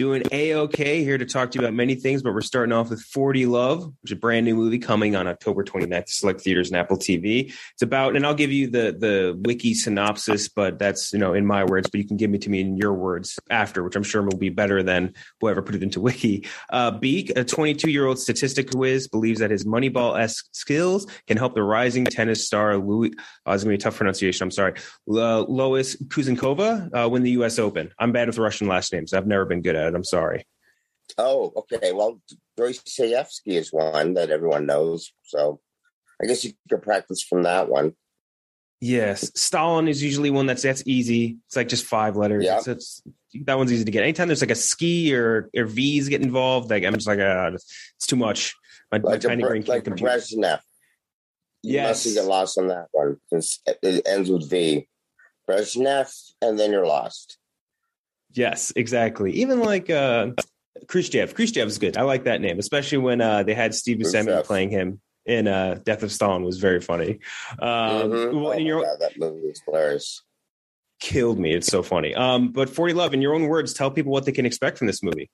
Doing 0.00 0.22
a 0.32 0.54
okay 0.54 1.04
here 1.04 1.18
to 1.18 1.26
talk 1.26 1.50
to 1.50 1.58
you 1.58 1.62
about 1.62 1.74
many 1.74 1.94
things, 1.94 2.22
but 2.22 2.32
we're 2.32 2.40
starting 2.40 2.72
off 2.72 2.88
with 2.88 3.02
40 3.02 3.44
Love, 3.44 3.84
which 4.00 4.10
is 4.10 4.12
a 4.12 4.16
brand 4.16 4.46
new 4.46 4.54
movie 4.54 4.78
coming 4.78 5.14
on 5.14 5.28
October 5.28 5.62
29th 5.62 6.06
to 6.06 6.12
select 6.12 6.40
theaters 6.40 6.70
and 6.70 6.78
Apple 6.78 6.96
TV. 6.96 7.52
It's 7.74 7.82
about, 7.82 8.16
and 8.16 8.24
I'll 8.24 8.32
give 8.32 8.50
you 8.50 8.70
the 8.70 8.96
the 8.98 9.38
wiki 9.44 9.74
synopsis, 9.74 10.48
but 10.48 10.78
that's 10.78 11.12
you 11.12 11.18
know 11.18 11.34
in 11.34 11.44
my 11.44 11.64
words, 11.64 11.90
but 11.90 11.98
you 11.98 12.06
can 12.06 12.16
give 12.16 12.30
me 12.30 12.38
to 12.38 12.48
me 12.48 12.62
in 12.62 12.78
your 12.78 12.94
words 12.94 13.38
after, 13.50 13.82
which 13.82 13.94
I'm 13.94 14.02
sure 14.02 14.22
will 14.22 14.38
be 14.38 14.48
better 14.48 14.82
than 14.82 15.12
whoever 15.38 15.60
put 15.60 15.74
it 15.74 15.82
into 15.82 16.00
wiki. 16.00 16.46
Uh, 16.70 16.92
Beak, 16.92 17.36
a 17.36 17.44
22 17.44 17.90
year 17.90 18.06
old 18.06 18.18
statistic 18.18 18.70
whiz, 18.72 19.06
believes 19.06 19.40
that 19.40 19.50
his 19.50 19.66
Moneyball 19.66 20.18
esque 20.18 20.46
skills 20.52 21.06
can 21.26 21.36
help 21.36 21.54
the 21.54 21.62
rising 21.62 22.06
tennis 22.06 22.46
star 22.46 22.78
Louis. 22.78 23.12
Oh, 23.44 23.52
it's 23.52 23.64
gonna 23.64 23.72
be 23.72 23.74
a 23.74 23.78
tough 23.78 23.98
pronunciation. 23.98 24.44
I'm 24.44 24.50
sorry, 24.50 24.76
uh, 25.10 25.42
Lois 25.42 25.94
Kuzenkova 26.04 27.04
uh, 27.04 27.06
win 27.06 27.22
the 27.22 27.32
U.S. 27.32 27.58
Open. 27.58 27.92
I'm 27.98 28.12
bad 28.12 28.28
with 28.28 28.38
Russian 28.38 28.66
last 28.66 28.94
names. 28.94 29.12
I've 29.12 29.26
never 29.26 29.44
been 29.44 29.60
good 29.60 29.76
at 29.76 29.88
it. 29.88 29.89
I'm 29.94 30.04
sorry. 30.04 30.46
Oh, 31.18 31.52
okay. 31.56 31.92
Well, 31.92 32.20
Dostoevsky 32.56 33.56
is 33.56 33.72
one 33.72 34.14
that 34.14 34.30
everyone 34.30 34.66
knows. 34.66 35.12
So 35.24 35.60
I 36.22 36.26
guess 36.26 36.44
you 36.44 36.52
could 36.68 36.82
practice 36.82 37.22
from 37.22 37.42
that 37.44 37.68
one. 37.68 37.94
Yes, 38.82 39.30
Stalin 39.34 39.88
is 39.88 40.02
usually 40.02 40.30
one 40.30 40.46
that's 40.46 40.62
that's 40.62 40.82
easy. 40.86 41.36
It's 41.46 41.56
like 41.56 41.68
just 41.68 41.84
five 41.84 42.16
letters. 42.16 42.44
Yeah. 42.44 42.58
It's, 42.58 42.66
it's 42.68 43.02
that 43.44 43.58
one's 43.58 43.72
easy 43.72 43.84
to 43.84 43.90
get. 43.90 44.02
Anytime 44.02 44.28
there's 44.28 44.40
like 44.40 44.50
a 44.50 44.54
ski 44.54 45.14
or 45.14 45.50
or 45.54 45.66
V's 45.66 46.08
get 46.08 46.22
involved, 46.22 46.70
like 46.70 46.84
I'm 46.84 46.94
just 46.94 47.06
like 47.06 47.18
uh, 47.18 47.50
it's 47.54 48.06
too 48.06 48.16
much. 48.16 48.54
My, 48.90 48.98
my 48.98 49.10
Like 49.10 49.24
a, 49.24 49.28
tiny 49.28 49.42
brain 49.42 49.62
can't 49.62 49.68
like 49.68 49.84
compute. 49.84 50.08
Brezhnev. 50.08 50.60
You 51.62 51.74
Yes. 51.74 52.06
must 52.06 52.16
get 52.16 52.24
lost 52.24 52.56
on 52.56 52.68
that 52.68 52.86
one 52.92 53.18
because 53.30 53.60
it 53.66 54.06
ends 54.06 54.30
with 54.30 54.48
V. 54.48 54.88
Brezhnev, 55.48 56.10
and 56.40 56.58
then 56.58 56.72
you're 56.72 56.86
lost. 56.86 57.36
Yes, 58.32 58.72
exactly. 58.76 59.32
Even 59.32 59.60
like 59.60 59.90
uh 59.90 60.28
Khrushchev. 60.88 61.34
Khrushchev 61.34 61.66
is 61.68 61.78
good. 61.78 61.96
I 61.96 62.02
like 62.02 62.24
that 62.24 62.40
name, 62.40 62.58
especially 62.58 62.98
when 62.98 63.20
uh 63.20 63.42
they 63.42 63.54
had 63.54 63.74
Steve 63.74 63.98
Buscemi 63.98 64.44
playing 64.44 64.70
him 64.70 65.00
in 65.26 65.48
uh 65.48 65.80
Death 65.84 66.02
of 66.02 66.12
Stalin 66.12 66.42
was 66.44 66.58
very 66.58 66.80
funny. 66.80 67.18
Um, 67.60 68.10
Mhm. 68.10 68.34
well, 68.40 68.48
Oh 68.52 68.52
in 68.52 68.66
your 68.66 68.82
God, 68.82 69.00
that 69.00 69.18
movie 69.18 69.48
is 69.48 69.62
hilarious. 69.64 70.22
killed 71.00 71.38
me. 71.38 71.54
It's 71.54 71.66
so 71.66 71.82
funny. 71.82 72.14
Um, 72.14 72.52
but 72.52 72.68
40 72.70 72.94
Love, 72.94 73.14
in 73.14 73.22
your 73.22 73.34
own 73.34 73.46
words, 73.48 73.72
tell 73.72 73.90
people 73.90 74.12
what 74.12 74.24
they 74.26 74.32
can 74.32 74.46
expect 74.46 74.78
from 74.78 74.86
this 74.86 75.02
movie. 75.02 75.30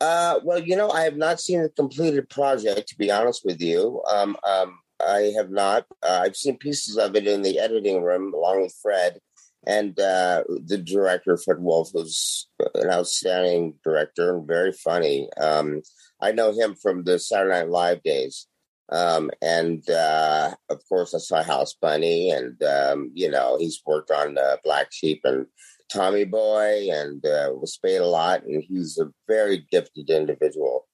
Uh, 0.00 0.40
well, 0.44 0.58
you 0.58 0.76
know, 0.76 0.90
I 0.90 1.02
have 1.02 1.16
not 1.16 1.40
seen 1.40 1.62
the 1.62 1.68
completed 1.68 2.28
project, 2.28 2.88
to 2.88 2.96
be 2.98 3.10
honest 3.10 3.44
with 3.44 3.60
you. 3.60 4.02
Um, 4.08 4.36
um, 4.44 4.78
I 5.04 5.32
have 5.36 5.50
not. 5.50 5.86
Uh, 6.02 6.20
I've 6.24 6.36
seen 6.36 6.56
pieces 6.58 6.96
of 6.98 7.16
it 7.16 7.26
in 7.26 7.42
the 7.42 7.58
editing 7.58 8.02
room 8.02 8.32
along 8.34 8.62
with 8.62 8.74
Fred 8.82 9.18
and 9.66 9.98
uh, 9.98 10.44
the 10.48 10.78
director, 10.78 11.36
Fred 11.36 11.58
Wolf, 11.60 11.90
who's 11.92 12.48
an 12.74 12.90
outstanding 12.90 13.74
director 13.84 14.36
and 14.36 14.46
very 14.46 14.72
funny. 14.72 15.28
Um, 15.40 15.82
I 16.20 16.32
know 16.32 16.52
him 16.52 16.74
from 16.74 17.04
the 17.04 17.18
Saturday 17.18 17.60
Night 17.60 17.68
Live 17.70 18.02
days. 18.02 18.46
Um, 18.92 19.30
and 19.40 19.88
uh, 19.88 20.54
of 20.68 20.80
course, 20.88 21.14
I 21.14 21.18
saw 21.18 21.42
House 21.42 21.74
Bunny, 21.80 22.30
and 22.30 22.62
um, 22.62 23.10
you 23.14 23.30
know, 23.30 23.56
he's 23.58 23.80
worked 23.86 24.10
on 24.10 24.36
uh, 24.36 24.56
Black 24.62 24.88
Sheep 24.92 25.22
and 25.24 25.46
Tommy 25.90 26.24
Boy 26.24 26.88
and 26.90 27.24
uh, 27.24 27.50
was 27.54 27.78
paid 27.82 27.98
a 27.98 28.06
lot, 28.06 28.44
and 28.44 28.62
he's 28.62 28.98
a 28.98 29.10
very 29.26 29.66
gifted 29.70 30.10
individual. 30.10 30.86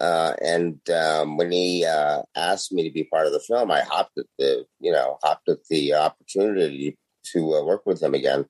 Uh, 0.00 0.34
and 0.42 0.80
um, 0.90 1.36
when 1.36 1.52
he 1.52 1.84
uh, 1.84 2.22
asked 2.34 2.72
me 2.72 2.82
to 2.82 2.92
be 2.92 3.04
part 3.04 3.26
of 3.26 3.32
the 3.32 3.40
film, 3.40 3.70
I 3.70 3.82
hopped 3.82 4.18
at 4.18 4.26
the, 4.38 4.64
you 4.80 4.90
know, 4.90 5.18
hopped 5.22 5.48
at 5.48 5.64
the 5.70 5.94
opportunity 5.94 6.98
to 7.32 7.54
uh, 7.54 7.64
work 7.64 7.82
with 7.86 8.00
them 8.00 8.14
again. 8.14 8.46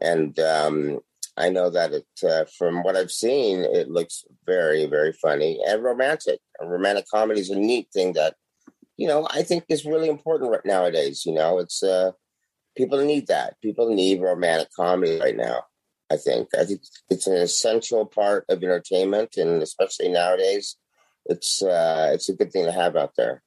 And 0.00 0.38
um, 0.40 1.00
I 1.36 1.50
know 1.50 1.70
that 1.70 1.92
it, 1.92 2.06
uh, 2.28 2.44
from 2.56 2.82
what 2.82 2.96
I've 2.96 3.10
seen, 3.10 3.60
it 3.60 3.90
looks 3.90 4.24
very, 4.46 4.86
very 4.86 5.12
funny 5.12 5.60
and 5.66 5.82
romantic. 5.82 6.40
A 6.60 6.66
romantic 6.66 7.06
comedy 7.12 7.40
is 7.40 7.50
a 7.50 7.58
neat 7.58 7.88
thing 7.92 8.12
that, 8.14 8.34
you 8.96 9.08
know, 9.08 9.26
I 9.30 9.42
think 9.42 9.64
is 9.68 9.84
really 9.84 10.08
important 10.08 10.50
right 10.50 10.64
nowadays. 10.64 11.24
You 11.26 11.34
know, 11.34 11.58
it's 11.58 11.82
uh, 11.82 12.12
people 12.76 13.04
need 13.04 13.26
that. 13.28 13.60
People 13.60 13.92
need 13.94 14.20
romantic 14.20 14.68
comedy 14.74 15.18
right 15.20 15.36
now. 15.36 15.64
I 16.10 16.16
think. 16.16 16.48
I 16.56 16.64
think 16.64 16.82
it's 17.10 17.26
an 17.26 17.36
essential 17.36 18.06
part 18.06 18.44
of 18.48 18.62
entertainment, 18.62 19.36
and 19.36 19.62
especially 19.62 20.10
nowadays, 20.10 20.76
it's 21.26 21.62
uh, 21.62 22.10
it's 22.12 22.28
a 22.28 22.34
good 22.34 22.52
thing 22.52 22.66
to 22.66 22.72
have 22.72 22.94
out 22.94 23.14
there. 23.16 23.42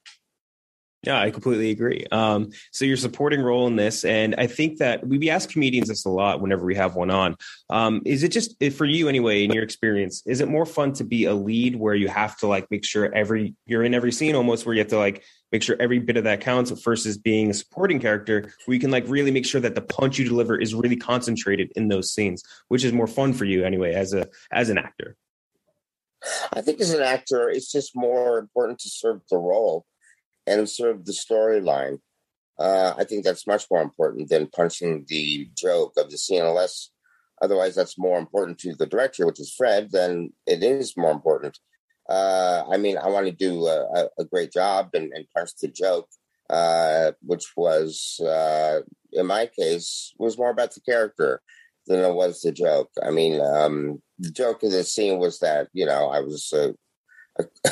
Yeah, 1.07 1.21
I 1.21 1.31
completely 1.31 1.71
agree. 1.71 2.05
Um, 2.11 2.49
so 2.73 2.83
your 2.83 2.97
supporting 2.97 3.41
role 3.41 3.65
in 3.67 3.77
this, 3.77 4.03
and 4.03 4.35
I 4.37 4.45
think 4.45 4.79
that 4.79 5.07
we, 5.07 5.17
we 5.17 5.29
ask 5.29 5.49
comedians 5.49 5.87
this 5.87 6.03
a 6.03 6.09
lot 6.09 6.41
whenever 6.41 6.65
we 6.65 6.75
have 6.75 6.97
one 6.97 7.09
on. 7.09 7.37
Um, 7.69 8.01
is 8.03 8.23
it 8.23 8.33
just 8.33 8.61
for 8.73 8.83
you 8.83 9.07
anyway, 9.07 9.45
in 9.45 9.53
your 9.53 9.63
experience, 9.63 10.21
is 10.27 10.41
it 10.41 10.49
more 10.49 10.65
fun 10.65 10.91
to 10.95 11.05
be 11.05 11.23
a 11.23 11.33
lead 11.33 11.77
where 11.77 11.95
you 11.95 12.09
have 12.09 12.35
to 12.39 12.47
like 12.47 12.69
make 12.69 12.83
sure 12.83 13.09
every 13.15 13.55
you're 13.65 13.85
in 13.85 13.93
every 13.93 14.11
scene 14.11 14.35
almost 14.35 14.65
where 14.65 14.75
you 14.75 14.79
have 14.79 14.89
to 14.89 14.97
like 14.97 15.23
make 15.53 15.63
sure 15.63 15.77
every 15.79 15.99
bit 15.99 16.17
of 16.17 16.25
that 16.25 16.41
counts 16.41 16.71
versus 16.71 17.17
being 17.17 17.51
a 17.51 17.53
supporting 17.53 18.01
character 18.01 18.51
where 18.65 18.75
you 18.75 18.81
can 18.81 18.91
like 18.91 19.05
really 19.07 19.31
make 19.31 19.45
sure 19.45 19.61
that 19.61 19.75
the 19.75 19.81
punch 19.81 20.19
you 20.19 20.27
deliver 20.27 20.59
is 20.59 20.75
really 20.75 20.97
concentrated 20.97 21.71
in 21.77 21.87
those 21.87 22.11
scenes, 22.11 22.43
which 22.67 22.83
is 22.83 22.91
more 22.91 23.07
fun 23.07 23.31
for 23.31 23.45
you 23.45 23.63
anyway 23.63 23.93
as 23.93 24.13
a 24.13 24.27
as 24.51 24.69
an 24.69 24.77
actor. 24.77 25.15
I 26.51 26.59
think 26.59 26.81
as 26.81 26.91
an 26.91 27.01
actor, 27.01 27.49
it's 27.49 27.71
just 27.71 27.95
more 27.95 28.39
important 28.39 28.79
to 28.79 28.89
serve 28.89 29.21
the 29.31 29.37
role 29.37 29.85
and 30.47 30.69
serve 30.69 31.05
the 31.05 31.11
storyline. 31.11 31.99
Uh, 32.57 32.93
I 32.97 33.03
think 33.03 33.23
that's 33.23 33.45
much 33.45 33.65
more 33.69 33.81
important 33.81 34.29
than 34.29 34.47
punching 34.47 35.05
the 35.07 35.49
joke 35.55 35.93
of 35.97 36.09
the 36.09 36.17
unless 36.31 36.89
otherwise 37.41 37.76
that's 37.76 37.99
more 37.99 38.17
important 38.17 38.57
to 38.59 38.73
the 38.73 38.88
director, 38.88 39.26
which 39.26 39.39
is 39.39 39.53
Fred, 39.53 39.91
then 39.91 40.31
it 40.47 40.63
is 40.63 40.97
more 40.97 41.11
important. 41.11 41.59
Uh, 42.09 42.63
I 42.69 42.77
mean, 42.77 42.97
I 42.97 43.09
want 43.09 43.27
to 43.27 43.31
do 43.31 43.67
a, 43.67 43.81
a, 43.81 44.09
a 44.19 44.26
great 44.26 44.51
job 44.51 44.89
and, 44.93 45.11
and 45.13 45.26
punch 45.35 45.51
the 45.61 45.67
joke, 45.67 46.07
uh, 46.49 47.11
which 47.22 47.45
was, 47.55 48.19
uh, 48.22 48.80
in 49.11 49.27
my 49.27 49.49
case, 49.59 50.13
was 50.17 50.38
more 50.38 50.49
about 50.49 50.73
the 50.73 50.81
character 50.81 51.41
than 51.85 51.99
it 51.99 52.13
was 52.13 52.41
the 52.41 52.51
joke. 52.51 52.89
I 53.03 53.11
mean, 53.11 53.39
um, 53.41 54.01
the 54.19 54.31
joke 54.31 54.63
of 54.63 54.72
the 54.72 54.84
scene 54.84 55.19
was 55.19 55.39
that, 55.39 55.67
you 55.73 55.85
know, 55.85 56.09
I 56.09 56.22
was 56.22 56.51
a, 56.53 56.73
a 57.39 57.45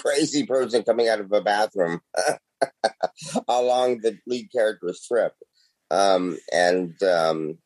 crazy 0.00 0.46
person 0.46 0.82
coming 0.82 1.08
out 1.08 1.20
of 1.20 1.32
a 1.32 1.40
bathroom 1.40 2.00
along 3.48 4.00
the 4.00 4.18
lead 4.26 4.50
character's 4.52 5.04
trip. 5.06 5.32
Um, 5.90 6.38
and 6.52 7.00
um, 7.02 7.58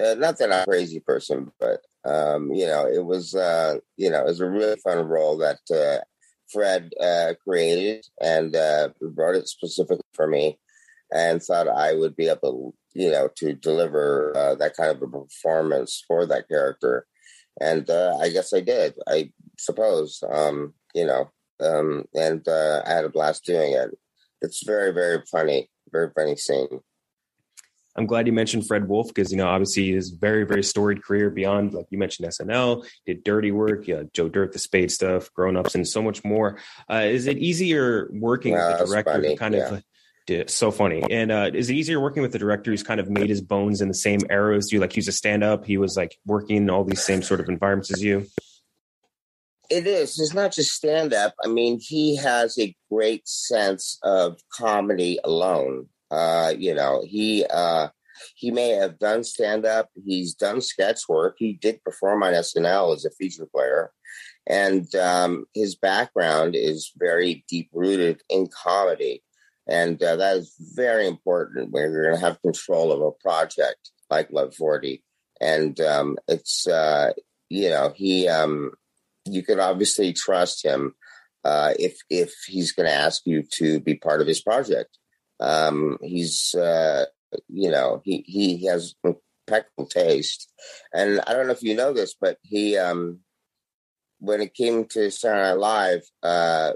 uh, 0.00 0.14
not 0.14 0.38
that 0.38 0.52
I'm 0.52 0.62
a 0.62 0.66
crazy 0.66 1.00
person, 1.00 1.50
but 1.58 1.80
um, 2.04 2.52
you 2.52 2.66
know, 2.66 2.86
it 2.86 3.04
was 3.04 3.34
uh, 3.34 3.78
you 3.96 4.10
know, 4.10 4.20
it 4.20 4.26
was 4.26 4.40
a 4.40 4.48
really 4.48 4.76
fun 4.76 5.06
role 5.06 5.38
that 5.38 5.60
uh, 5.72 6.02
Fred 6.52 6.92
uh, 7.00 7.34
created 7.42 8.04
and 8.20 8.54
uh, 8.54 8.90
wrote 9.00 9.36
it 9.36 9.48
specifically 9.48 10.04
for 10.12 10.26
me, 10.26 10.58
and 11.12 11.42
thought 11.42 11.68
I 11.68 11.94
would 11.94 12.14
be 12.16 12.28
able, 12.28 12.74
you 12.94 13.10
know, 13.10 13.28
to 13.36 13.54
deliver 13.54 14.36
uh, 14.36 14.54
that 14.56 14.76
kind 14.76 14.90
of 14.90 15.02
a 15.02 15.06
performance 15.06 16.04
for 16.06 16.26
that 16.26 16.48
character, 16.48 17.06
and 17.60 17.88
uh, 17.88 18.16
I 18.20 18.28
guess 18.28 18.52
I 18.52 18.60
did. 18.60 18.94
I 19.08 19.32
suppose, 19.58 20.22
um, 20.30 20.74
you 20.94 21.06
know, 21.06 21.30
um, 21.60 22.04
and 22.14 22.46
uh, 22.46 22.82
I 22.84 22.90
had 22.90 23.04
a 23.04 23.08
blast 23.08 23.44
doing 23.44 23.72
it. 23.72 23.90
It's 24.42 24.64
very, 24.64 24.92
very 24.92 25.22
funny, 25.30 25.68
very 25.90 26.10
funny 26.14 26.36
scene. 26.36 26.80
I'm 27.96 28.06
glad 28.06 28.26
you 28.26 28.32
mentioned 28.32 28.66
Fred 28.66 28.88
Wolf 28.88 29.08
because 29.08 29.30
you 29.30 29.38
know 29.38 29.46
obviously 29.46 29.92
his 29.92 30.10
very 30.10 30.44
very 30.44 30.64
storied 30.64 31.02
career 31.02 31.30
beyond 31.30 31.74
like 31.74 31.86
you 31.90 31.98
mentioned 31.98 32.28
SNL, 32.28 32.84
did 33.06 33.22
Dirty 33.22 33.52
Work, 33.52 33.86
yeah, 33.86 34.02
Joe 34.12 34.28
Dirt, 34.28 34.52
the 34.52 34.58
Spade 34.58 34.90
stuff, 34.90 35.32
Grown 35.32 35.56
Ups, 35.56 35.74
and 35.74 35.86
so 35.86 36.02
much 36.02 36.24
more. 36.24 36.58
Uh, 36.90 37.04
is 37.06 37.26
it 37.26 37.38
easier 37.38 38.10
working 38.12 38.54
with 38.54 38.78
the 38.78 38.86
director 38.86 39.12
funny, 39.12 39.36
kind 39.36 39.54
yeah. 39.54 39.80
of 40.40 40.50
so 40.50 40.70
funny? 40.72 41.04
And 41.08 41.30
uh, 41.30 41.50
is 41.54 41.70
it 41.70 41.74
easier 41.74 42.00
working 42.00 42.22
with 42.22 42.32
the 42.32 42.38
director 42.38 42.72
who's 42.72 42.82
kind 42.82 42.98
of 42.98 43.08
made 43.08 43.28
his 43.28 43.40
bones 43.40 43.80
in 43.80 43.88
the 43.88 43.94
same 43.94 44.20
era 44.28 44.56
as 44.56 44.72
you? 44.72 44.80
Like 44.80 44.92
he's 44.92 45.08
a 45.08 45.12
stand 45.12 45.44
up, 45.44 45.64
he 45.64 45.76
was 45.76 45.96
like 45.96 46.16
working 46.26 46.56
in 46.56 46.70
all 46.70 46.84
these 46.84 47.02
same 47.02 47.22
sort 47.22 47.38
of 47.38 47.48
environments 47.48 47.92
as 47.92 48.02
you. 48.02 48.26
It 49.70 49.86
is. 49.86 50.20
It's 50.20 50.34
not 50.34 50.52
just 50.52 50.72
stand 50.72 51.14
up. 51.14 51.34
I 51.42 51.48
mean, 51.48 51.78
he 51.80 52.16
has 52.16 52.58
a 52.58 52.76
great 52.90 53.26
sense 53.26 53.98
of 54.02 54.38
comedy 54.52 55.18
alone. 55.24 55.88
Uh, 56.10 56.52
you 56.56 56.74
know, 56.74 57.02
he 57.06 57.44
uh, 57.46 57.88
he 58.34 58.50
may 58.50 58.70
have 58.70 58.98
done 58.98 59.24
stand 59.24 59.64
up. 59.64 59.88
He's 60.04 60.34
done 60.34 60.60
sketch 60.60 61.08
work. 61.08 61.36
He 61.38 61.54
did 61.54 61.82
perform 61.82 62.22
on 62.22 62.34
SNL 62.34 62.94
as 62.94 63.04
a 63.04 63.10
feature 63.10 63.46
player, 63.46 63.90
and 64.46 64.92
um, 64.96 65.46
his 65.54 65.76
background 65.76 66.54
is 66.54 66.92
very 66.96 67.44
deep 67.48 67.70
rooted 67.72 68.22
in 68.28 68.48
comedy, 68.48 69.22
and 69.66 70.00
uh, 70.02 70.16
that 70.16 70.36
is 70.36 70.54
very 70.74 71.06
important 71.06 71.72
when 71.72 71.90
you're 71.90 72.10
going 72.10 72.20
to 72.20 72.24
have 72.24 72.42
control 72.42 72.92
of 72.92 73.00
a 73.00 73.12
project 73.22 73.90
like 74.10 74.30
Love 74.30 74.54
Forty. 74.54 75.02
And 75.40 75.80
um, 75.80 76.18
it's 76.28 76.68
uh, 76.68 77.12
you 77.48 77.70
know 77.70 77.92
he 77.96 78.28
um, 78.28 78.72
you 79.24 79.42
can 79.42 79.60
obviously 79.60 80.12
trust 80.12 80.64
him 80.64 80.94
uh, 81.44 81.74
if 81.78 81.98
if 82.08 82.32
he's 82.46 82.72
going 82.72 82.88
to 82.88 82.94
ask 82.94 83.22
you 83.26 83.44
to 83.58 83.80
be 83.80 83.94
part 83.94 84.20
of 84.20 84.26
his 84.26 84.40
project. 84.40 84.98
Um, 85.40 85.98
he's 86.02 86.54
uh, 86.54 87.04
you 87.48 87.70
know 87.70 88.00
he 88.04 88.24
he 88.26 88.66
has 88.66 88.94
impeccable 89.04 89.86
taste, 89.86 90.50
and 90.92 91.20
I 91.26 91.32
don't 91.32 91.46
know 91.46 91.52
if 91.52 91.62
you 91.62 91.74
know 91.74 91.92
this, 91.92 92.14
but 92.18 92.38
he 92.42 92.76
um, 92.76 93.20
when 94.18 94.40
it 94.40 94.54
came 94.54 94.86
to 94.86 95.10
Saturday 95.10 95.48
Night 95.48 95.58
Live, 95.58 96.02
uh, 96.22 96.72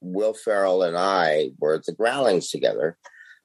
Will 0.00 0.34
Ferrell 0.34 0.82
and 0.82 0.96
I 0.96 1.50
were 1.58 1.74
at 1.74 1.84
the 1.84 1.94
Groundlings 1.94 2.50
together, 2.50 2.98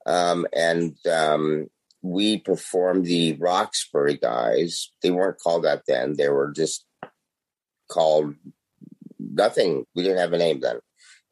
um, 0.05 0.45
and 0.53 0.95
um, 1.09 1.67
we 2.01 2.39
performed 2.39 3.05
the 3.05 3.33
Roxbury 3.33 4.17
guys. 4.17 4.91
They 5.01 5.11
weren't 5.11 5.39
called 5.39 5.63
that 5.63 5.83
then; 5.87 6.15
they 6.17 6.29
were 6.29 6.51
just 6.51 6.85
called 7.95 8.35
nothing. 9.19 9.85
We 9.95 10.03
didn't 10.03 10.19
have 10.19 10.33
a 10.33 10.37
name 10.37 10.59
then. 10.59 10.79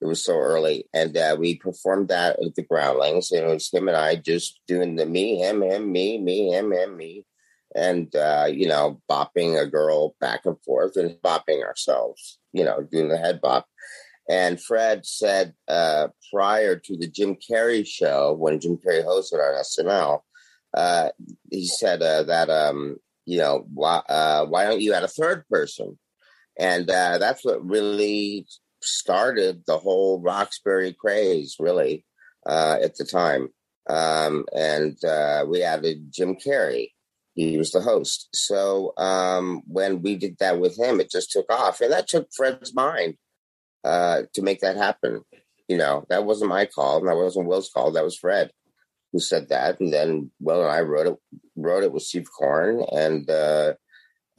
It 0.02 0.06
was 0.06 0.23
so 0.23 0.38
early, 0.38 0.85
and 0.94 1.15
uh, 1.15 1.38
we 1.40 1.56
performed 1.56 2.10
that 2.10 2.38
at 2.44 2.56
the 2.56 2.64
Groundlings, 2.64 3.31
and 3.31 3.45
it 3.45 3.53
was 3.53 3.72
him 3.72 3.88
and 3.88 3.95
I 3.95 4.15
just 4.15 4.60
doing 4.68 4.95
the 4.95 5.06
me, 5.06 5.38
him, 5.38 5.61
him, 5.64 5.91
me, 5.91 6.18
me, 6.18 6.52
him, 6.52 6.73
him, 6.73 6.98
me, 6.98 7.26
and 7.73 8.14
uh, 8.14 8.48
you 8.52 8.68
know, 8.68 9.02
bopping 9.10 9.61
a 9.61 9.65
girl 9.65 10.15
back 10.19 10.45
and 10.45 10.61
forth 10.65 10.98
and 10.98 11.15
bopping 11.23 11.64
ourselves, 11.64 12.40
you 12.52 12.65
know, 12.65 12.81
doing 12.84 13.07
the 13.07 13.18
head 13.18 13.40
bop. 13.40 13.65
And 14.30 14.61
Fred 14.61 15.06
said 15.06 15.53
uh, 15.68 16.07
prior 16.31 16.76
to 16.77 16.98
the 16.98 17.07
Jim 17.07 17.35
Carrey 17.35 17.85
show, 17.85 18.34
when 18.34 18.60
Jim 18.60 18.77
Carrey 18.77 19.06
hosted 19.06 19.34
on 19.35 19.61
SNL, 19.61 20.22
uh, 20.73 21.10
he 21.52 21.68
said 21.68 22.02
uh, 22.02 22.23
that 22.23 22.49
um, 22.49 22.98
you 23.26 23.38
know 23.38 23.65
why 23.73 24.02
uh, 24.10 24.45
why 24.45 24.65
don't 24.65 24.81
you 24.81 24.94
add 24.94 25.03
a 25.03 25.07
third 25.07 25.48
person? 25.48 25.98
And 26.58 26.90
uh, 26.90 27.18
that's 27.18 27.44
what 27.44 27.66
really 27.66 28.48
started 28.82 29.64
the 29.66 29.78
whole 29.78 30.22
Roxbury 30.22 30.94
craze, 30.94 31.56
really, 31.60 32.06
uh, 32.46 32.78
at 32.82 32.96
the 32.96 33.06
time. 33.06 33.50
Um, 33.90 34.46
and 34.56 35.04
uh, 35.04 35.46
we 35.48 35.64
added 35.64 36.12
Jim 36.12 36.36
Carrey. 36.36 36.90
He 37.34 37.58
was 37.58 37.72
the 37.72 37.82
host. 37.82 38.30
So 38.34 38.94
um, 38.98 39.64
when 39.66 40.02
we 40.02 40.16
did 40.16 40.38
that 40.40 40.60
with 40.60 40.78
him, 40.78 41.00
it 41.00 41.10
just 41.10 41.32
took 41.32 41.52
off. 41.52 41.82
And 41.82 41.92
that 41.92 42.08
took 42.08 42.28
Fred's 42.36 42.76
mind 42.76 43.16
uh, 43.84 44.24
to 44.36 44.42
make 44.42 44.62
that 44.62 44.78
happen. 44.78 45.22
You 45.68 45.78
know, 45.78 46.06
that 46.10 46.26
wasn't 46.26 46.50
my 46.50 46.66
call, 46.66 47.00
and 47.00 47.08
that 47.08 47.16
wasn't 47.16 47.48
Will's 47.48 47.72
call. 47.74 47.92
That 47.92 48.04
was 48.04 48.18
Fred 48.18 48.52
who 49.14 49.20
said 49.20 49.50
that. 49.50 49.80
And 49.80 49.94
then 49.94 50.32
Will 50.40 50.62
and 50.62 50.72
I 50.72 50.82
wrote 50.82 51.08
it, 51.08 51.16
wrote 51.56 51.84
it 51.84 51.94
with 51.94 52.04
Steve 52.04 52.28
Koren, 52.38 52.84
and 52.92 53.30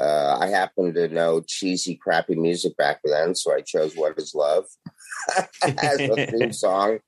uh, 0.00 0.38
I 0.40 0.46
happened 0.48 0.94
to 0.94 1.08
know 1.08 1.42
cheesy, 1.46 1.96
crappy 1.96 2.34
music 2.34 2.76
back 2.76 3.00
then, 3.04 3.34
so 3.34 3.54
I 3.54 3.60
chose 3.60 3.94
"What 3.94 4.18
Is 4.18 4.34
Love" 4.34 4.64
as 5.62 6.00
a 6.00 6.26
theme 6.26 6.52
song, 6.52 6.98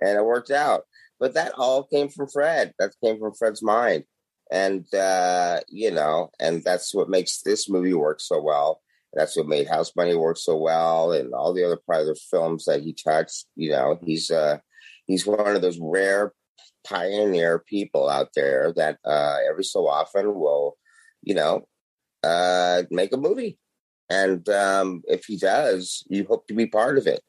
and 0.00 0.18
it 0.18 0.24
worked 0.24 0.50
out. 0.50 0.82
But 1.18 1.34
that 1.34 1.52
all 1.56 1.84
came 1.84 2.08
from 2.08 2.28
Fred. 2.28 2.74
That 2.78 2.92
came 3.02 3.18
from 3.18 3.32
Fred's 3.34 3.62
mind, 3.62 4.04
and 4.50 4.84
uh, 4.94 5.60
you 5.68 5.90
know, 5.90 6.30
and 6.38 6.62
that's 6.64 6.94
what 6.94 7.08
makes 7.08 7.40
this 7.40 7.68
movie 7.68 7.94
work 7.94 8.20
so 8.20 8.42
well. 8.42 8.80
That's 9.14 9.36
what 9.36 9.46
made 9.46 9.68
House 9.68 9.92
Bunny 9.92 10.14
work 10.14 10.36
so 10.36 10.56
well, 10.56 11.12
and 11.12 11.32
all 11.32 11.54
the 11.54 11.64
other 11.64 11.78
private 11.86 12.18
films 12.30 12.66
that 12.66 12.82
he 12.82 12.92
touched. 12.92 13.46
You 13.56 13.70
know, 13.70 13.98
he's 14.04 14.30
uh, 14.30 14.58
he's 15.06 15.26
one 15.26 15.56
of 15.56 15.62
those 15.62 15.78
rare 15.80 16.32
pioneer 16.84 17.58
people 17.58 18.10
out 18.10 18.28
there 18.34 18.72
that 18.76 18.98
uh, 19.04 19.38
every 19.48 19.64
so 19.64 19.88
often 19.88 20.34
will, 20.34 20.76
you 21.22 21.34
know, 21.34 21.66
uh, 22.24 22.82
make 22.90 23.12
a 23.12 23.18
movie. 23.18 23.58
And 24.10 24.48
um, 24.48 25.02
if 25.06 25.24
he 25.26 25.36
does, 25.36 26.04
you 26.08 26.26
hope 26.28 26.46
to 26.48 26.54
be 26.54 26.66
part 26.66 26.98
of 26.98 27.06
it. 27.06 27.20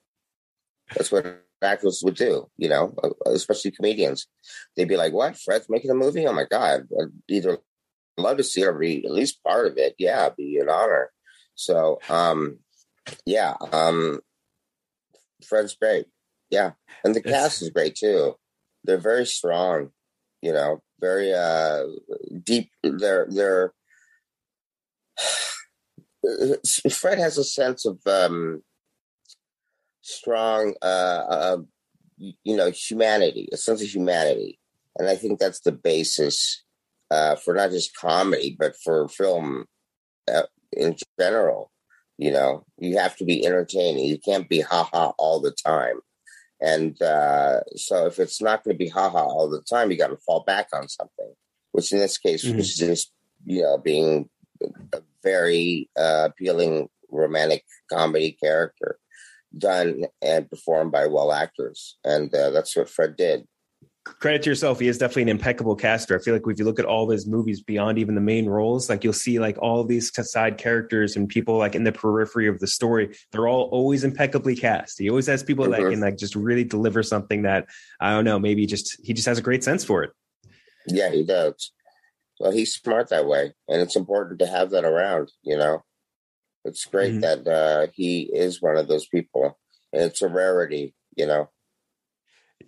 That's 0.95 1.11
what 1.11 1.41
actors 1.61 2.01
would 2.03 2.15
do, 2.15 2.47
you 2.57 2.69
know, 2.69 2.93
uh, 3.03 3.09
especially 3.27 3.71
comedians. 3.71 4.27
They'd 4.75 4.87
be 4.87 4.97
like, 4.97 5.13
"What? 5.13 5.37
Fred's 5.37 5.69
making 5.69 5.91
a 5.91 5.95
movie? 5.95 6.27
Oh 6.27 6.33
my 6.33 6.45
god! 6.45 6.87
I'd 6.99 7.07
either 7.27 7.57
love 8.17 8.37
to 8.37 8.43
see 8.43 8.63
or 8.63 8.73
be 8.73 9.05
at 9.05 9.11
least 9.11 9.43
part 9.43 9.67
of 9.67 9.77
it. 9.77 9.95
Yeah, 9.97 10.25
it'd 10.25 10.35
be 10.35 10.59
an 10.59 10.69
honor." 10.69 11.11
So, 11.55 11.99
um, 12.09 12.59
yeah, 13.25 13.55
um, 13.71 14.19
Fred's 15.47 15.75
great. 15.75 16.05
Yeah, 16.49 16.71
and 17.03 17.15
the 17.15 17.19
it's... 17.19 17.29
cast 17.29 17.61
is 17.61 17.69
great 17.69 17.95
too. 17.95 18.35
They're 18.83 18.97
very 18.97 19.25
strong, 19.25 19.89
you 20.41 20.53
know, 20.53 20.83
very 20.99 21.33
uh, 21.33 21.85
deep. 22.43 22.69
They're 22.83 23.27
they're 23.29 23.73
Fred 26.91 27.19
has 27.19 27.37
a 27.37 27.43
sense 27.43 27.85
of 27.85 27.99
um, 28.07 28.63
strong, 30.01 30.73
uh, 30.81 31.23
uh, 31.29 31.57
you 32.17 32.55
know, 32.55 32.71
humanity, 32.71 33.49
a 33.51 33.57
sense 33.57 33.81
of 33.81 33.87
humanity, 33.87 34.59
and 34.97 35.07
I 35.07 35.15
think 35.15 35.39
that's 35.39 35.59
the 35.61 35.71
basis 35.71 36.63
uh, 37.11 37.35
for 37.35 37.53
not 37.53 37.71
just 37.71 37.95
comedy 37.95 38.55
but 38.57 38.75
for 38.83 39.07
film 39.07 39.65
uh, 40.31 40.43
in 40.71 40.95
general. 41.19 41.71
You 42.17 42.31
know, 42.31 42.65
you 42.77 42.97
have 42.97 43.17
to 43.17 43.25
be 43.25 43.45
entertaining. 43.45 44.05
You 44.05 44.17
can't 44.17 44.47
be 44.47 44.61
ha 44.61 44.89
ha 44.91 45.13
all 45.17 45.41
the 45.41 45.51
time. 45.51 45.99
And 46.61 46.99
uh, 47.01 47.59
so, 47.75 48.05
if 48.07 48.19
it's 48.19 48.41
not 48.41 48.63
going 48.63 48.75
to 48.75 48.77
be 48.77 48.87
ha 48.87 49.09
ha 49.09 49.19
all 49.19 49.49
the 49.49 49.61
time, 49.61 49.91
you 49.91 49.97
got 49.97 50.07
to 50.07 50.17
fall 50.17 50.43
back 50.47 50.69
on 50.73 50.87
something. 50.87 51.33
Which 51.73 51.91
in 51.91 51.99
this 51.99 52.17
case 52.17 52.45
mm-hmm. 52.45 52.57
was 52.57 52.75
just 52.75 53.11
you 53.45 53.63
know 53.63 53.77
being 53.77 54.29
a 54.93 55.01
very 55.23 55.89
uh, 55.97 56.29
appealing 56.29 56.89
romantic 57.09 57.63
comedy 57.91 58.37
character 58.41 58.99
done 59.57 60.03
and 60.21 60.49
performed 60.49 60.91
by 60.91 61.07
well 61.07 61.31
actors, 61.31 61.97
and 62.03 62.33
uh, 62.33 62.49
that's 62.49 62.75
what 62.75 62.89
Fred 62.89 63.15
did. 63.15 63.47
Credit 64.05 64.43
to 64.43 64.51
yourself. 64.51 64.79
He 64.79 64.87
is 64.87 64.99
definitely 64.99 65.23
an 65.23 65.29
impeccable 65.29 65.75
caster. 65.75 66.15
I 66.15 66.21
feel 66.21 66.35
like 66.35 66.43
if 66.45 66.59
you 66.59 66.65
look 66.65 66.77
at 66.77 66.85
all 66.85 67.09
his 67.09 67.25
movies 67.25 67.63
beyond 67.63 67.97
even 67.97 68.13
the 68.13 68.21
main 68.21 68.45
roles, 68.45 68.87
like 68.87 69.03
you'll 69.03 69.13
see 69.13 69.39
like 69.39 69.57
all 69.57 69.83
these 69.83 70.11
side 70.29 70.59
characters 70.59 71.15
and 71.15 71.27
people 71.27 71.57
like 71.57 71.73
in 71.73 71.83
the 71.83 71.91
periphery 71.91 72.47
of 72.47 72.59
the 72.59 72.67
story, 72.67 73.15
they're 73.31 73.47
all 73.47 73.63
always 73.71 74.03
impeccably 74.03 74.55
cast. 74.55 74.99
He 74.99 75.09
always 75.09 75.25
has 75.25 75.41
people 75.41 75.65
mm-hmm. 75.65 75.83
that 75.83 75.89
can 75.89 76.01
like 76.01 76.17
just 76.17 76.35
really 76.35 76.63
deliver 76.63 77.01
something 77.01 77.41
that 77.43 77.67
I 77.99 78.11
don't 78.11 78.25
know, 78.25 78.37
maybe 78.37 78.67
just 78.67 79.03
he 79.03 79.13
just 79.13 79.25
has 79.25 79.39
a 79.39 79.41
great 79.41 79.63
sense 79.63 79.83
for 79.83 80.03
it. 80.03 80.11
Yeah, 80.87 81.09
he 81.09 81.23
does. 81.23 81.71
Well, 82.39 82.51
he's 82.51 82.73
smart 82.73 83.09
that 83.09 83.27
way, 83.27 83.53
and 83.67 83.81
it's 83.81 83.95
important 83.95 84.39
to 84.39 84.47
have 84.47 84.71
that 84.71 84.85
around. 84.85 85.31
You 85.43 85.57
know, 85.57 85.83
it's 86.65 86.85
great 86.85 87.13
mm-hmm. 87.13 87.43
that 87.43 87.47
uh, 87.47 87.87
he 87.93 88.23
is 88.23 88.61
one 88.61 88.77
of 88.77 88.87
those 88.87 89.07
people, 89.07 89.57
and 89.93 90.03
it's 90.03 90.21
a 90.21 90.27
rarity. 90.27 90.95
You 91.15 91.27
know, 91.27 91.49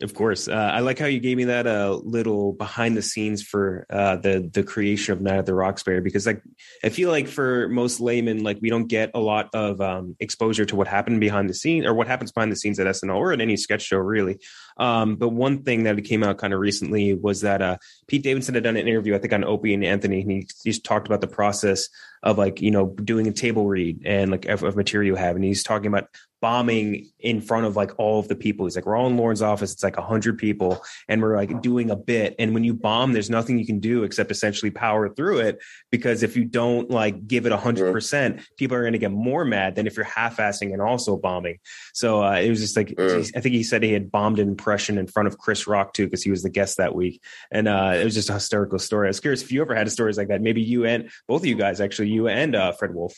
of 0.02 0.14
course, 0.14 0.48
uh, 0.48 0.54
I 0.54 0.82
like 0.82 1.00
how 1.00 1.08
you 1.08 1.20
gave 1.20 1.38
me 1.38 1.46
that 1.46 1.66
uh, 1.66 2.00
little 2.04 2.54
behind 2.54 2.96
the 2.96 3.02
scenes 3.02 3.42
for 3.42 3.86
uh, 3.90 4.18
the 4.18 4.48
the 4.54 4.62
creation 4.62 5.14
of 5.14 5.22
Night 5.22 5.40
at 5.40 5.46
the 5.46 5.56
Roxbury 5.56 6.02
because 6.02 6.28
like 6.28 6.42
I 6.84 6.90
feel 6.90 7.10
like 7.10 7.28
for 7.28 7.68
most 7.70 8.00
laymen 8.00 8.44
like 8.44 8.60
we 8.62 8.70
don't 8.70 8.88
get 8.88 9.12
a 9.16 9.20
lot 9.20 9.50
of 9.56 9.82
um, 9.82 10.16
exposure 10.20 10.66
to 10.66 10.76
what 10.76 10.88
happened 10.88 11.20
behind 11.20 11.50
the 11.50 11.54
scenes 11.54 11.86
or 11.86 11.94
what 11.94 12.08
happens 12.08 12.32
behind 12.32 12.52
the 12.52 12.58
scenes 12.58 12.80
at 12.80 12.88
SNL 12.88 13.16
or 13.16 13.32
at 13.34 13.42
any 13.42 13.58
sketch 13.58 13.82
show 13.82 13.98
really. 13.98 14.40
Um, 14.78 15.16
but 15.16 15.30
one 15.30 15.64
thing 15.64 15.84
that 15.84 16.04
came 16.04 16.24
out 16.24 16.38
kind 16.38 16.54
of 16.54 16.60
recently 16.60 17.14
was 17.14 17.42
that 17.42 17.62
uh, 17.62 17.78
Pete 18.08 18.24
Davidson 18.24 18.56
had 18.56 18.64
done 18.64 18.78
an 18.78 18.88
interview 18.88 19.16
I 19.16 19.20
think 19.20 19.34
on 19.34 19.44
Opie 19.44 19.74
and 19.74 19.84
Anthony 19.84 20.22
and 20.22 20.32
he 20.32 20.48
he's 20.64 20.80
talked 20.80 21.08
about 21.08 21.22
the 21.22 21.28
process 21.28 21.90
of 22.24 22.38
like 22.38 22.62
you 22.62 22.72
know 22.72 22.88
doing 22.88 23.28
a 23.28 23.32
table 23.32 23.68
read 23.68 24.04
and 24.06 24.32
like 24.32 24.46
of, 24.46 24.64
of 24.64 24.76
material 24.76 25.08
you 25.08 25.16
have 25.16 25.36
and 25.36 25.46
he's 25.46 25.64
talking 25.64 25.88
about 25.88 26.10
bombing 26.42 27.10
in 27.20 27.42
front 27.42 27.66
of 27.66 27.76
like 27.76 27.98
all 27.98 28.20
of 28.20 28.28
the 28.28 28.36
people. 28.36 28.66
He's 28.66 28.76
like, 28.76 28.86
we're 28.86 28.96
all 28.96 29.08
in 29.08 29.18
Lauren's 29.18 29.42
office. 29.42 29.74
It's 29.74 29.84
like 29.84 29.98
a 29.98 30.04
hundred 30.04 30.38
people 30.38 30.84
and 31.08 31.22
we're 31.22 31.36
like 31.36 31.62
doing 31.62 31.90
a 31.90 31.96
bit. 31.96 32.36
And 32.38 32.54
when 32.54 32.64
you 32.64 32.74
bomb, 32.74 33.14
there's 33.14 33.30
nothing 33.30 33.58
you 33.58 33.66
can 33.66 33.80
do 33.80 34.04
except 34.04 34.30
essentially 34.30 34.70
power 34.70 35.10
through 35.10 35.40
it. 35.40 35.60
Because 35.92 36.24
if 36.24 36.38
you 36.38 36.46
don't 36.46 36.90
like 36.92 37.28
give 37.28 37.46
it 37.46 37.52
a 37.52 37.58
hundred 37.58 37.92
percent, 37.92 38.42
people 38.58 38.78
are 38.78 38.82
going 38.82 38.94
to 38.94 39.00
get 39.00 39.12
more 39.12 39.46
mad 39.46 39.76
than 39.76 39.88
if 39.88 39.96
you're 39.96 40.06
half-assing 40.06 40.74
and 40.74 40.82
also 40.82 41.18
bombing. 41.18 41.58
So 41.94 42.24
uh, 42.24 42.36
it 42.36 42.50
was 42.50 42.60
just 42.60 42.78
like, 42.78 42.94
I 43.00 43.24
think 43.24 43.56
he 43.56 43.64
said 43.64 43.84
he 43.84 43.94
had 43.94 44.12
bombed 44.12 44.40
an 44.40 44.50
impression 44.68 44.98
in 44.98 45.08
front 45.08 45.28
of 45.28 45.38
Chris 45.38 45.66
Rock 45.66 45.94
too, 45.94 46.06
because 46.06 46.22
he 46.22 46.30
was 46.30 46.44
the 46.44 46.50
guest 46.50 46.78
that 46.78 46.94
week. 46.94 47.24
And 47.52 47.70
uh, 47.70 47.94
it 47.96 48.04
was 48.04 48.14
just 48.14 48.30
a 48.30 48.34
hysterical 48.34 48.80
story. 48.80 49.08
I 49.08 49.10
was 49.10 49.22
curious 49.22 49.42
if 49.42 49.52
you 49.52 49.62
ever 49.62 49.74
had 49.74 49.90
stories 49.90 50.18
like 50.18 50.28
that. 50.28 50.42
Maybe 50.42 50.62
you 50.62 50.86
and 50.86 51.10
both 51.26 51.42
of 51.42 51.46
you 51.46 51.56
guys, 51.56 51.80
actually, 51.80 52.10
you 52.10 52.28
and 52.28 52.54
uh, 52.54 52.74
Fred 52.74 52.94
Wolf. 52.94 53.16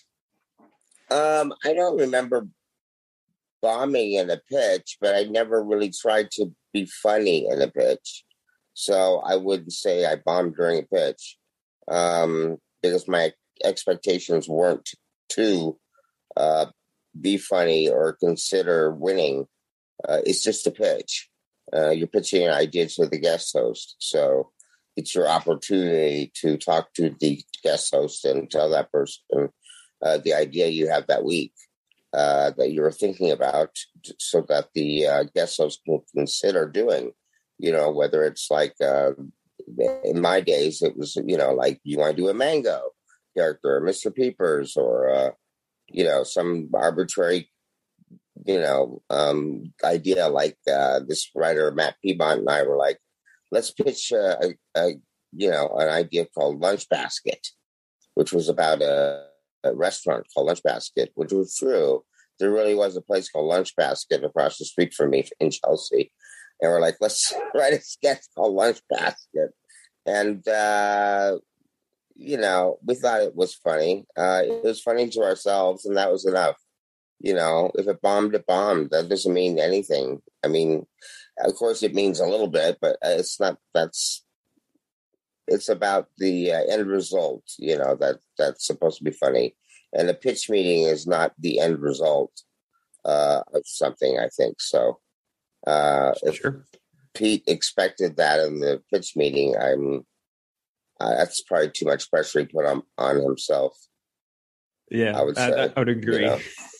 Um, 1.09 1.51
I 1.65 1.73
don't 1.73 1.97
remember 1.97 2.47
bombing 3.63 4.13
in 4.13 4.29
a 4.29 4.39
pitch, 4.49 4.97
but 5.01 5.15
I 5.15 5.23
never 5.23 5.63
really 5.63 5.89
tried 5.89 6.29
to 6.33 6.51
be 6.71 6.85
funny 6.85 7.47
in 7.49 7.59
a 7.61 7.67
pitch. 7.67 8.23
So 8.75 9.21
I 9.25 9.35
wouldn't 9.35 9.73
say 9.73 10.05
I 10.05 10.17
bombed 10.17 10.55
during 10.55 10.79
a 10.79 10.83
pitch 10.83 11.37
um, 11.87 12.57
because 12.83 13.07
my 13.07 13.33
expectations 13.65 14.47
weren't 14.47 14.87
to 15.29 15.77
uh, 16.37 16.67
be 17.19 17.37
funny 17.37 17.89
or 17.89 18.13
consider 18.13 18.91
winning. 18.91 19.47
Uh, 20.07 20.21
it's 20.25 20.43
just 20.43 20.67
a 20.67 20.71
pitch. 20.71 21.29
Uh, 21.75 21.89
you're 21.91 22.07
pitching 22.07 22.47
an 22.47 22.53
idea 22.53 22.87
to 22.87 23.05
the 23.05 23.19
guest 23.19 23.55
host. 23.55 23.95
So 23.99 24.51
it's 24.95 25.15
your 25.15 25.27
opportunity 25.27 26.31
to 26.35 26.57
talk 26.57 26.93
to 26.95 27.15
the 27.19 27.41
guest 27.63 27.93
host 27.93 28.25
and 28.25 28.49
tell 28.49 28.69
that 28.69 28.91
person 28.91 29.49
uh, 30.03 30.17
the 30.17 30.33
idea 30.33 30.67
you 30.67 30.89
have 30.89 31.07
that 31.07 31.23
week 31.23 31.53
uh, 32.13 32.51
that 32.57 32.71
you 32.71 32.81
were 32.81 32.91
thinking 32.91 33.31
about 33.31 33.69
so 34.17 34.43
that 34.49 34.67
the 34.73 35.05
uh, 35.05 35.23
guest 35.35 35.57
host 35.57 35.81
can 35.85 36.01
consider 36.15 36.67
doing. 36.67 37.11
You 37.57 37.71
know, 37.71 37.91
whether 37.91 38.23
it's 38.23 38.49
like 38.49 38.73
uh, 38.81 39.11
in 40.03 40.21
my 40.21 40.41
days, 40.41 40.81
it 40.81 40.97
was, 40.97 41.17
you 41.25 41.37
know, 41.37 41.53
like 41.53 41.79
you 41.83 41.97
want 41.97 42.15
to 42.15 42.21
do 42.21 42.29
a 42.29 42.33
mango 42.33 42.81
character, 43.37 43.75
or 43.75 43.81
Mr. 43.81 44.13
Peepers, 44.13 44.75
or, 44.77 45.09
uh, 45.09 45.31
you 45.89 46.03
know, 46.03 46.23
some 46.23 46.69
arbitrary, 46.73 47.51
you 48.45 48.59
know, 48.59 49.01
um, 49.09 49.73
idea 49.83 50.27
like 50.27 50.57
uh, 50.71 51.01
this 51.07 51.29
writer, 51.35 51.71
Matt 51.71 51.95
Piedmont, 52.03 52.41
and 52.41 52.49
I 52.49 52.63
were 52.63 52.77
like, 52.77 52.97
let's 53.51 53.71
pitch 53.71 54.11
a, 54.11 54.37
a, 54.41 54.53
a 54.75 54.91
you 55.31 55.49
know, 55.49 55.69
an 55.77 55.89
idea 55.89 56.25
called 56.25 56.59
Lunch 56.59 56.87
Basket, 56.89 57.47
which 58.15 58.31
was 58.31 58.49
about 58.49 58.81
a, 58.81 59.25
a 59.63 59.73
restaurant 59.73 60.25
called 60.33 60.47
Lunch 60.47 60.63
Basket, 60.63 61.11
which 61.15 61.31
was 61.31 61.55
true. 61.55 62.03
There 62.39 62.51
really 62.51 62.75
was 62.75 62.95
a 62.95 63.01
place 63.01 63.29
called 63.29 63.47
Lunch 63.47 63.75
Basket 63.75 64.23
across 64.23 64.57
the 64.57 64.65
street 64.65 64.93
from 64.93 65.11
me 65.11 65.27
in 65.39 65.51
Chelsea. 65.51 66.11
And 66.61 66.71
we're 66.71 66.81
like, 66.81 66.97
let's 66.99 67.33
write 67.55 67.73
a 67.73 67.81
sketch 67.81 68.23
called 68.35 68.53
Lunch 68.53 68.81
Basket. 68.89 69.51
And, 70.05 70.47
uh, 70.47 71.37
you 72.15 72.37
know, 72.37 72.79
we 72.85 72.95
thought 72.95 73.21
it 73.21 73.35
was 73.35 73.53
funny. 73.55 74.05
Uh, 74.17 74.41
it 74.43 74.63
was 74.63 74.81
funny 74.81 75.09
to 75.09 75.21
ourselves, 75.21 75.85
and 75.85 75.95
that 75.95 76.11
was 76.11 76.25
enough. 76.25 76.55
You 77.19 77.33
know, 77.33 77.71
if 77.75 77.87
it 77.87 78.01
bombed, 78.01 78.35
it 78.35 78.45
bombed. 78.45 78.91
That 78.91 79.09
doesn't 79.09 79.33
mean 79.33 79.59
anything. 79.59 80.21
I 80.43 80.47
mean, 80.47 80.85
of 81.37 81.53
course, 81.55 81.83
it 81.83 81.93
means 81.93 82.19
a 82.19 82.25
little 82.25 82.47
bit, 82.47 82.77
but 82.81 82.97
it's 83.03 83.39
not. 83.39 83.57
That's 83.73 84.23
it's 85.47 85.69
about 85.69 86.07
the 86.17 86.51
uh, 86.53 86.63
end 86.69 86.87
result. 86.87 87.43
You 87.57 87.77
know 87.77 87.95
that 87.99 88.19
that's 88.37 88.65
supposed 88.65 88.99
to 88.99 89.03
be 89.03 89.11
funny, 89.11 89.55
and 89.93 90.09
a 90.09 90.13
pitch 90.13 90.49
meeting 90.49 90.83
is 90.83 91.07
not 91.07 91.33
the 91.37 91.59
end 91.59 91.79
result 91.79 92.31
uh, 93.03 93.41
of 93.53 93.63
something. 93.65 94.19
I 94.19 94.29
think 94.29 94.61
so. 94.61 94.99
Uh, 95.67 96.13
if 96.23 96.39
Pete 97.13 97.43
expected 97.47 98.17
that 98.17 98.39
in 98.39 98.59
the 98.59 98.81
pitch 98.91 99.15
meeting, 99.15 99.55
I'm. 99.57 100.05
Uh, 101.01 101.15
that's 101.15 101.41
probably 101.41 101.69
too 101.69 101.85
much 101.85 102.09
pressure 102.09 102.39
he 102.41 102.45
put 102.45 102.65
on 102.65 102.83
on 102.97 103.21
himself. 103.21 103.77
Yeah, 104.91 105.17
I 105.17 105.23
would 105.23 105.37
I, 105.37 105.65
I 105.75 105.79
would 105.79 105.89
agree. 105.89 106.21
you 106.21 106.25
know. 106.27 106.39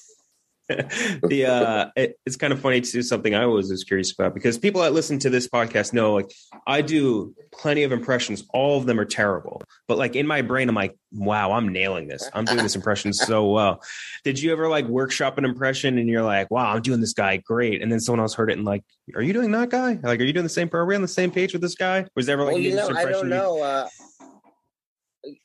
the 1.30 1.46
uh 1.46 1.90
it, 1.96 2.20
it's 2.26 2.36
kind 2.36 2.52
of 2.52 2.60
funny 2.60 2.82
to 2.82 2.91
do 2.91 3.02
something 3.02 3.36
i 3.36 3.44
always 3.44 3.70
was 3.70 3.84
curious 3.84 4.12
about 4.12 4.34
because 4.34 4.58
people 4.58 4.82
that 4.82 4.94
listen 4.94 5.20
to 5.20 5.30
this 5.30 5.48
podcast 5.48 5.94
know 5.94 6.14
like 6.14 6.32
i 6.68 6.82
do 6.82 7.34
plenty 7.52 7.84
of 7.84 7.91
impressions 7.91 8.44
all 8.54 8.78
of 8.78 8.86
them 8.86 9.00
are 9.00 9.06
terrible 9.06 9.62
but 9.88 9.98
like 9.98 10.16
in 10.16 10.26
my 10.26 10.41
brain 10.41 10.70
i'm 10.70 10.76
like 10.76 10.96
wow 11.12 11.52
i'm 11.52 11.70
nailing 11.70 12.08
this 12.08 12.30
i'm 12.34 12.46
doing 12.46 12.64
this 12.64 12.76
impression 12.76 13.14
so 13.14 13.46
well 13.46 13.82
did 14.24 14.40
you 14.40 14.52
ever 14.52 14.68
like 14.68 14.86
workshop 14.86 15.38
an 15.38 15.46
impression 15.46 15.98
and 15.98 16.10
you're 16.10 16.24
like 16.24 16.50
wow 16.52 16.74
i'm 16.74 16.82
doing 16.82 17.02
this 17.02 17.14
guy 17.14 17.38
great 17.38 17.82
and 17.82 17.91
then 17.91 18.00
someone 18.00 18.20
else 18.20 18.34
heard 18.34 18.50
it 18.50 18.58
and 18.58 18.66
like 18.66 18.84
are 19.16 19.22
you 19.22 19.34
doing 19.34 19.52
that 19.52 19.70
guy 19.70 19.98
like 20.04 20.20
are 20.20 20.24
you 20.24 20.34
doing 20.34 20.44
the 20.44 20.50
same 20.50 20.70
are 20.74 20.86
we 20.86 20.96
on 20.96 21.02
the 21.02 21.08
same 21.08 21.32
page 21.32 21.54
with 21.54 21.62
this 21.62 21.76
guy 21.76 22.06
was 22.16 22.26
there 22.26 22.40
ever 22.40 22.46
like 22.46 22.54
well, 22.54 22.62
you 22.62 22.76
know, 22.76 22.90
I 22.90 23.06
don't 23.06 23.30
know. 23.30 23.62
Uh, 23.62 23.88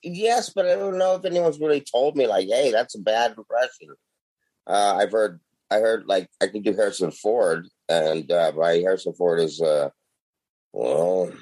yes, 0.02 0.50
but 0.54 0.66
I 0.66 0.74
don't 0.76 0.98
know 0.98 1.16
if 1.16 1.24
anyone's 1.24 1.58
really 1.58 1.80
told 1.80 2.16
me 2.16 2.26
like, 2.26 2.48
"Hey, 2.48 2.70
that's 2.70 2.94
a 2.94 3.00
bad 3.00 3.34
impression." 3.36 3.94
Uh, 4.66 4.96
I've 5.00 5.12
heard, 5.12 5.40
I 5.70 5.78
heard 5.78 6.06
like 6.06 6.28
I 6.40 6.46
can 6.46 6.62
do 6.62 6.74
Harrison 6.74 7.10
Ford, 7.10 7.66
and 7.88 8.30
uh, 8.30 8.52
by 8.52 8.78
Harrison 8.78 9.14
Ford 9.14 9.40
is, 9.40 9.60
uh, 9.60 9.90
well, 10.72 11.32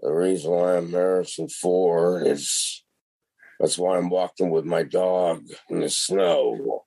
the 0.00 0.12
reason 0.12 0.50
why 0.50 0.76
I'm 0.76 0.90
Harrison 0.90 1.48
Ford 1.48 2.26
is 2.26 2.84
that's 3.58 3.78
why 3.78 3.96
I'm 3.96 4.10
walking 4.10 4.50
with 4.50 4.64
my 4.64 4.82
dog 4.82 5.44
in 5.70 5.80
the 5.80 5.88
snow, 5.88 6.84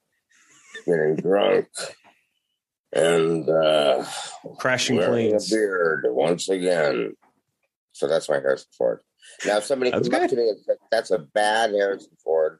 getting 0.85 1.15
drunk, 1.15 1.67
and 2.93 3.49
uh, 3.49 4.05
crashing 4.57 4.97
planes 4.97 5.51
a 5.51 5.55
beard 5.55 6.05
once 6.09 6.49
again. 6.49 7.13
So 7.93 8.07
that's 8.07 8.29
my 8.29 8.35
Harrison 8.35 8.69
Ford. 8.77 8.99
Now, 9.45 9.57
if 9.57 9.63
somebody 9.63 9.91
comes 9.91 10.13
up 10.13 10.29
to 10.29 10.35
me 10.35 10.49
and 10.49 10.59
said 10.65 10.77
that's 10.91 11.11
a 11.11 11.19
bad 11.19 11.71
Harrison 11.71 12.15
Ford, 12.23 12.59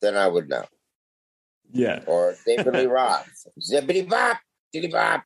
then 0.00 0.16
I 0.16 0.26
would 0.26 0.48
know. 0.48 0.64
Yeah 1.72 2.02
Or 2.06 2.34
David 2.46 2.74
Lee 2.74 2.86
Roth, 2.86 3.28
zippity 3.60 4.08
bop, 4.08 4.38
diddy 4.72 4.88
bop. 4.88 5.24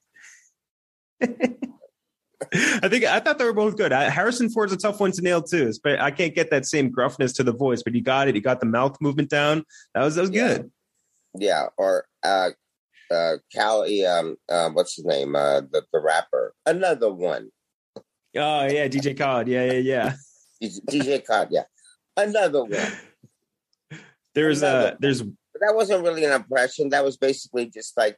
I 2.55 2.89
think 2.89 3.05
I 3.05 3.20
thought 3.20 3.39
they 3.39 3.44
were 3.44 3.52
both 3.52 3.77
good. 3.77 3.93
I, 3.93 4.10
Harrison 4.10 4.48
Ford's 4.48 4.73
a 4.73 4.77
tough 4.77 5.01
one 5.01 5.12
to 5.12 5.23
nail 5.23 5.40
too, 5.43 5.73
but 5.82 6.01
I 6.01 6.10
can't 6.10 6.35
get 6.35 6.51
that 6.51 6.66
same 6.66 6.90
gruffness 6.90 7.32
to 7.35 7.44
the 7.44 7.52
voice. 7.52 7.82
But 7.82 7.94
you 7.94 8.02
got 8.02 8.28
it. 8.28 8.35
You 8.35 8.40
got 8.40 8.60
the 8.60 8.66
mouth 8.66 8.97
movement 9.01 9.31
down. 9.31 9.64
That 9.94 10.02
was 10.02 10.16
that 10.16 10.23
was 10.23 10.31
good. 10.31 10.70
Yeah, 11.39 11.66
or 11.78 12.05
uh, 12.24 12.51
uh, 13.10 13.36
Cali, 13.55 14.05
um, 14.05 14.36
uh, 14.48 14.70
what's 14.70 14.97
his 14.97 15.05
name? 15.05 15.36
Uh, 15.36 15.60
the 15.60 15.85
the 15.93 16.01
rapper, 16.01 16.55
another 16.66 17.12
one. 17.12 17.51
Oh 17.97 18.64
yeah, 18.64 18.89
DJ 18.89 19.16
Khaled. 19.16 19.48
Yeah, 19.48 19.73
yeah, 19.73 20.12
yeah. 20.62 20.70
DJ 20.90 21.24
Khaled, 21.24 21.48
yeah, 21.52 21.64
another 22.16 22.64
one. 22.64 22.73
There's 24.35 24.62
Another 24.62 24.89
uh 24.89 24.97
there's 24.98 25.23
that 25.62 25.74
wasn't 25.74 26.05
really 26.05 26.24
an 26.24 26.32
impression. 26.32 26.90
That 26.90 27.05
was 27.05 27.16
basically 27.16 27.66
just 27.66 27.97
like, 27.97 28.16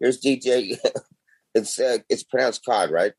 here's 0.00 0.20
DJ. 0.20 0.78
it's 1.54 1.78
uh, 1.78 1.98
it's 2.08 2.24
pronounced 2.24 2.64
Cod, 2.64 2.90
right? 2.90 3.12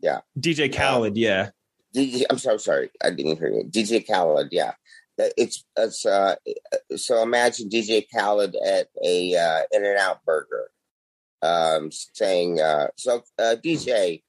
Yeah. 0.00 0.20
DJ 0.38 0.74
Khaled. 0.74 1.16
Yeah, 1.16 1.50
DJ, 1.94 2.24
I'm 2.30 2.38
so 2.38 2.56
sorry, 2.56 2.90
I 3.02 3.10
didn't 3.10 3.38
hear 3.38 3.48
you. 3.48 3.64
DJ 3.64 4.06
Khaled, 4.06 4.48
yeah. 4.50 4.72
It's 5.36 5.64
it's 5.76 6.06
uh 6.06 6.36
so 6.96 7.22
imagine 7.22 7.68
DJ 7.68 8.06
Khaled 8.14 8.54
at 8.64 8.86
a 9.04 9.34
uh 9.34 9.62
In 9.72 9.84
and 9.84 9.98
Out 9.98 10.24
Burger, 10.24 10.70
um, 11.42 11.90
saying, 11.90 12.60
uh, 12.60 12.88
"So 12.96 13.22
uh, 13.36 13.56
DJ, 13.62 14.22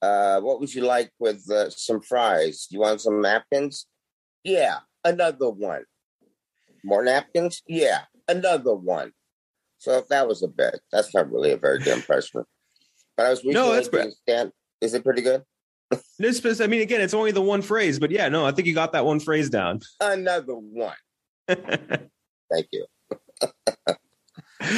uh, 0.00 0.40
what 0.40 0.60
would 0.60 0.72
you 0.72 0.82
like 0.82 1.10
with 1.18 1.50
uh, 1.50 1.70
some 1.70 2.00
fries? 2.00 2.68
You 2.70 2.78
want 2.78 3.00
some 3.00 3.20
napkins? 3.20 3.86
Yeah, 4.44 4.78
another 5.04 5.50
one. 5.50 5.84
More 6.84 7.02
napkins? 7.02 7.62
Yeah, 7.66 8.02
another 8.28 8.74
one. 8.74 9.12
So 9.78 9.92
if 9.98 10.08
that 10.08 10.26
was 10.26 10.42
a 10.42 10.48
bit, 10.48 10.80
that's 10.92 11.14
not 11.14 11.30
really 11.30 11.52
a 11.52 11.56
very 11.56 11.78
good 11.78 11.96
impression. 11.96 12.44
But 13.16 13.26
I 13.26 13.30
was 13.30 13.44
No, 13.44 13.72
that's 13.72 13.88
doing 13.88 14.10
stand. 14.22 14.52
Is 14.80 14.94
it 14.94 15.04
pretty 15.04 15.22
good? 15.22 15.42
this. 16.18 16.42
was- 16.42 16.60
I 16.60 16.66
mean, 16.66 16.80
again, 16.80 17.00
it's 17.00 17.14
only 17.14 17.30
the 17.30 17.42
one 17.42 17.62
phrase, 17.62 17.98
but 17.98 18.10
yeah, 18.10 18.28
no, 18.28 18.44
I 18.44 18.52
think 18.52 18.66
you 18.66 18.74
got 18.74 18.92
that 18.92 19.04
one 19.04 19.20
phrase 19.20 19.48
down. 19.50 19.80
Another 20.00 20.54
one. 20.54 20.94
Thank 21.48 22.68
you. 22.72 22.86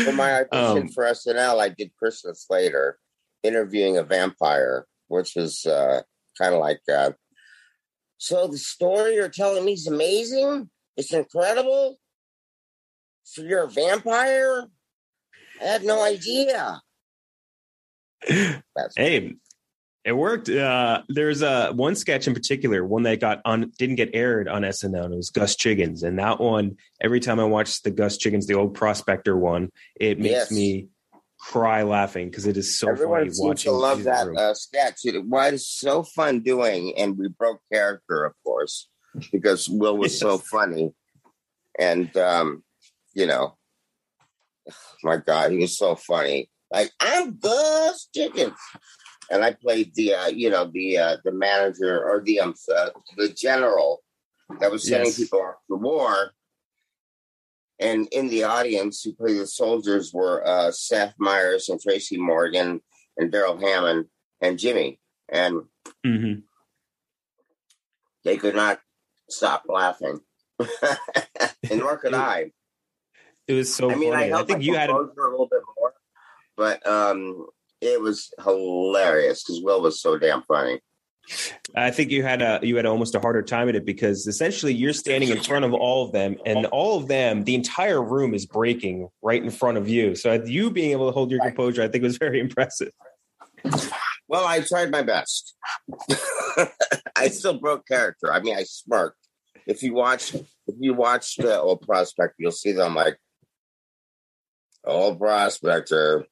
for 0.05 0.13
my 0.13 0.41
audition 0.41 0.83
Um, 0.85 0.89
for 0.89 1.05
SNL, 1.05 1.61
I 1.61 1.69
did 1.71 1.91
Christian 1.99 2.35
Slater 2.35 2.99
interviewing 3.43 3.97
a 3.97 4.03
vampire, 4.03 4.87
which 5.07 5.37
is 5.37 5.65
uh, 5.65 6.03
kind 6.41 6.55
of 6.55 6.61
like, 6.61 6.81
uh, 6.93 7.13
so 8.19 8.49
the 8.49 8.59
story 8.59 9.15
you're 9.15 9.29
telling 9.29 9.65
me 9.65 9.73
is 9.75 9.87
amazing. 9.87 10.69
It's 10.97 11.13
incredible. 11.13 11.99
So 13.31 13.43
you're 13.43 13.65
a 13.65 13.69
vampire? 13.69 14.65
I 15.61 15.65
had 15.65 15.85
no 15.85 16.03
idea. 16.03 16.81
Hey, 18.97 19.35
it 20.03 20.13
worked. 20.13 20.49
Uh, 20.49 21.03
there's 21.11 21.43
uh, 21.43 21.73
one 21.75 21.95
sketch 21.95 22.27
in 22.27 22.33
particular, 22.33 22.83
one 22.87 23.03
that 23.03 23.21
got 23.21 23.43
on 23.45 23.71
didn't 23.79 23.97
get 23.97 24.11
aired 24.15 24.49
on 24.49 24.63
SNL. 24.63 25.05
And 25.05 25.13
it 25.13 25.17
was 25.19 25.29
Gus 25.29 25.57
Chiggins, 25.57 26.03
and 26.03 26.19
that 26.19 26.41
one, 26.41 26.79
every 27.03 27.21
time 27.21 27.39
I 27.39 27.45
watch 27.45 27.83
the 27.83 27.91
Gus 27.91 28.17
Chiggins, 28.17 28.47
the 28.47 28.55
old 28.55 28.73
prospector 28.73 29.37
one, 29.37 29.69
it 30.01 30.19
makes 30.19 30.33
Yes. 30.33 30.51
me 30.51 30.89
cry 31.39 31.83
laughing 31.83 32.31
because 32.31 32.47
it 32.47 32.57
is 32.57 32.79
so 32.79 32.89
Everyone 32.89 33.19
funny 33.21 33.31
seems 33.31 33.47
watching. 33.47 33.73
to 33.73 33.77
love 33.77 33.99
these 33.99 34.07
in 34.07 34.13
the 34.13 34.33
that 34.33 34.41
uh, 34.41 34.55
sketch. 34.55 35.01
It, 35.05 35.23
it's 35.31 35.67
so 35.69 36.03
fun 36.03 36.41
doing, 36.41 36.95
and 36.97 37.19
we 37.19 37.29
broke 37.29 37.61
character, 37.71 38.25
of 38.25 38.33
course, 38.43 38.89
because 39.31 39.69
Will 39.69 39.99
was 39.99 40.19
so 40.19 40.39
funny, 40.39 40.95
and 41.79 42.17
um, 42.17 42.63
you 43.19 43.27
know, 43.27 43.57
my 45.03 45.17
God, 45.17 45.51
he 45.51 45.59
was 45.59 45.77
so 45.77 45.97
funny. 45.97 46.49
Like 46.71 46.93
I'm 47.01 47.33
Buzz 47.33 48.09
Chickens, 48.15 48.59
and 49.31 49.43
I 49.45 49.53
played 49.55 49.95
the 49.95 50.15
uh, 50.15 50.27
you 50.29 50.51
know 50.51 50.71
the 50.73 50.99
uh, 50.99 51.17
the 51.25 51.33
manager 51.33 52.03
or 52.05 52.23
the 52.25 52.41
um 52.41 52.55
uh, 52.75 52.91
the 53.17 53.29
general 53.31 54.03
that 54.61 54.71
was 54.71 54.85
sending 54.87 55.09
Yes. 55.09 55.17
people 55.19 55.41
off 55.41 55.57
to 55.71 55.77
war. 55.77 56.33
And 57.81 58.09
in 58.11 58.29
the 58.29 58.43
audience, 58.45 59.03
who 59.03 59.13
played 59.15 59.39
the 59.39 59.47
soldiers 59.47 60.13
were 60.13 60.45
uh, 60.47 60.73
Seth 60.73 61.15
Meyers 61.19 61.69
and 61.69 61.81
Tracy 61.81 62.17
Morgan 62.19 62.81
and 63.17 63.31
Darrell 63.31 63.57
Hammond 63.59 64.07
and 64.41 64.59
Jimmy. 64.59 65.01
And 65.29 65.63
Mm-hmm. 66.07 66.41
they 68.25 68.37
could 68.37 68.55
not 68.57 68.81
stop 69.31 69.65
laughing. 69.69 70.21
and 70.59 71.79
nor 71.81 71.97
could 71.99 72.15
I. 72.15 72.51
It 73.49 73.55
was 73.55 73.75
so 73.75 73.91
I 73.91 73.95
mean, 73.95 74.13
I, 74.13 74.17
funny. 74.17 74.25
I, 74.25 74.37
held 74.37 74.47
think 74.49 74.63
you 74.63 74.75
had 74.75 74.91
a, 74.91 74.95
a 74.95 74.97
little 74.97 75.49
bit 75.51 75.63
more, 75.79 75.95
but 76.57 76.87
um, 76.87 77.47
it 77.81 78.01
was 78.01 78.31
hilarious 78.45 79.43
because 79.43 79.63
Will 79.63 79.81
was 79.81 80.01
so 80.01 80.19
damn 80.19 80.43
funny. 80.43 80.81
I 81.77 81.91
think 81.91 82.11
you 82.11 82.23
had 82.23 82.41
a 82.41 82.61
you 82.63 82.77
had 82.77 82.87
almost 82.87 83.15
a 83.15 83.21
harder 83.21 83.43
time 83.43 83.69
at 83.69 83.77
it 83.77 83.85
because 83.85 84.27
essentially 84.27 84.73
you're 84.73 84.95
standing 84.95 85.29
in 85.29 85.43
front 85.43 85.65
of 85.65 85.75
all 85.75 86.07
of 86.07 86.13
them, 86.13 86.37
and 86.47 86.67
all 86.67 86.99
of 86.99 87.09
them, 87.09 87.45
the 87.45 87.55
entire 87.55 88.03
room 88.03 88.35
is 88.35 88.47
breaking 88.47 89.09
right 89.23 89.43
in 89.43 89.51
front 89.51 89.77
of 89.77 89.89
you. 89.89 90.15
So 90.15 90.33
you 90.33 90.71
being 90.71 90.93
able 90.93 91.07
to 91.07 91.13
hold 91.13 91.31
your 91.31 91.41
composure, 91.41 91.83
I 91.83 91.89
think 91.89 92.03
was 92.03 92.19
very 92.19 92.41
impressive. 92.41 92.93
Well, 94.29 94.47
I 94.47 94.61
tried 94.61 94.91
my 94.91 95.03
best. 95.03 95.57
I 97.17 97.29
still 97.29 97.59
broke 97.59 97.87
character. 97.87 98.33
I 98.33 98.41
mean, 98.41 98.57
I 98.57 98.65
smirked. 98.65 99.17
If 99.67 99.83
you 99.83 99.95
watch, 99.95 100.35
if 100.35 100.75
you 100.79 100.95
watch 100.95 101.37
the 101.37 101.59
old 101.59 101.83
prospect, 101.83 102.35
you'll 102.39 102.53
see 102.53 102.73
them 102.73 102.95
like 102.95 103.19
old 104.85 105.19
prospector. 105.19 106.27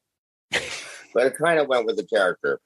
but 0.51 1.27
it 1.27 1.37
kind 1.37 1.59
of 1.59 1.67
went 1.67 1.85
with 1.85 1.97
the 1.97 2.05
character. 2.05 2.59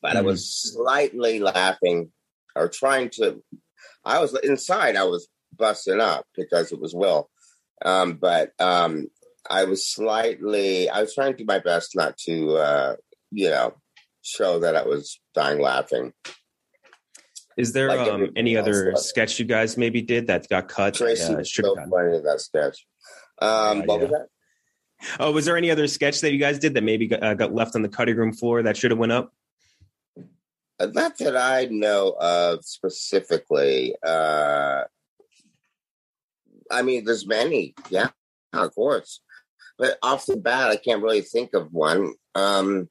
But 0.00 0.16
I 0.16 0.20
was 0.20 0.48
slightly 0.48 1.40
laughing 1.40 2.12
or 2.54 2.68
trying 2.68 3.10
to. 3.14 3.42
I 4.04 4.20
was 4.20 4.38
inside. 4.42 4.96
I 4.96 5.04
was 5.04 5.28
busting 5.56 6.00
up 6.00 6.24
because 6.36 6.72
it 6.72 6.80
was 6.80 6.94
Will. 6.94 7.28
Um, 7.84 8.14
but 8.14 8.52
um, 8.58 9.08
I 9.50 9.64
was 9.64 9.86
slightly. 9.86 10.88
I 10.88 11.00
was 11.00 11.14
trying 11.14 11.32
to 11.32 11.38
do 11.38 11.44
my 11.46 11.58
best 11.58 11.96
not 11.96 12.16
to, 12.26 12.56
uh, 12.56 12.96
you 13.30 13.50
know, 13.50 13.74
show 14.22 14.60
that 14.60 14.76
I 14.76 14.84
was 14.84 15.20
dying 15.34 15.60
laughing. 15.60 16.12
Is 17.56 17.72
there 17.72 17.88
Like 17.88 18.08
um, 18.08 18.30
any 18.36 18.56
other 18.56 18.92
was. 18.92 19.08
sketch 19.08 19.40
you 19.40 19.44
guys 19.44 19.76
maybe 19.76 20.00
did 20.00 20.28
that 20.28 20.48
got 20.48 20.68
cut? 20.68 20.94
Tracy 20.94 21.34
uh, 21.34 21.42
so 21.42 21.74
funny 21.74 22.20
that 22.20 22.40
sketch. 22.40 22.86
Um, 23.40 23.80
Yeah, 23.80 23.84
what 23.86 24.00
was 24.00 24.10
that? 24.10 24.26
Oh, 25.18 25.32
was 25.32 25.44
there 25.44 25.56
any 25.56 25.70
other 25.70 25.86
sketch 25.86 26.20
that 26.20 26.32
you 26.32 26.38
guys 26.38 26.58
did 26.58 26.74
that 26.74 26.84
maybe 26.84 27.06
got, 27.06 27.22
uh, 27.22 27.34
got 27.34 27.54
left 27.54 27.74
on 27.74 27.82
the 27.82 27.88
cutting 27.88 28.16
room 28.16 28.32
floor 28.32 28.62
that 28.62 28.76
should 28.76 28.90
have 28.90 28.98
went 28.98 29.12
up? 29.12 29.32
Uh, 30.80 30.86
Not 30.92 31.18
that 31.18 31.36
I 31.36 31.66
know 31.66 32.14
of 32.20 32.64
specifically. 32.64 33.94
Uh, 34.04 34.84
I 36.70 36.82
mean, 36.82 37.04
there's 37.04 37.26
many, 37.26 37.74
yeah, 37.90 38.10
of 38.52 38.74
course. 38.74 39.20
But 39.78 39.98
off 40.02 40.26
the 40.26 40.36
bat, 40.36 40.70
I 40.70 40.76
can't 40.76 41.02
really 41.02 41.20
think 41.20 41.54
of 41.54 41.72
one. 41.72 42.14
Um, 42.34 42.88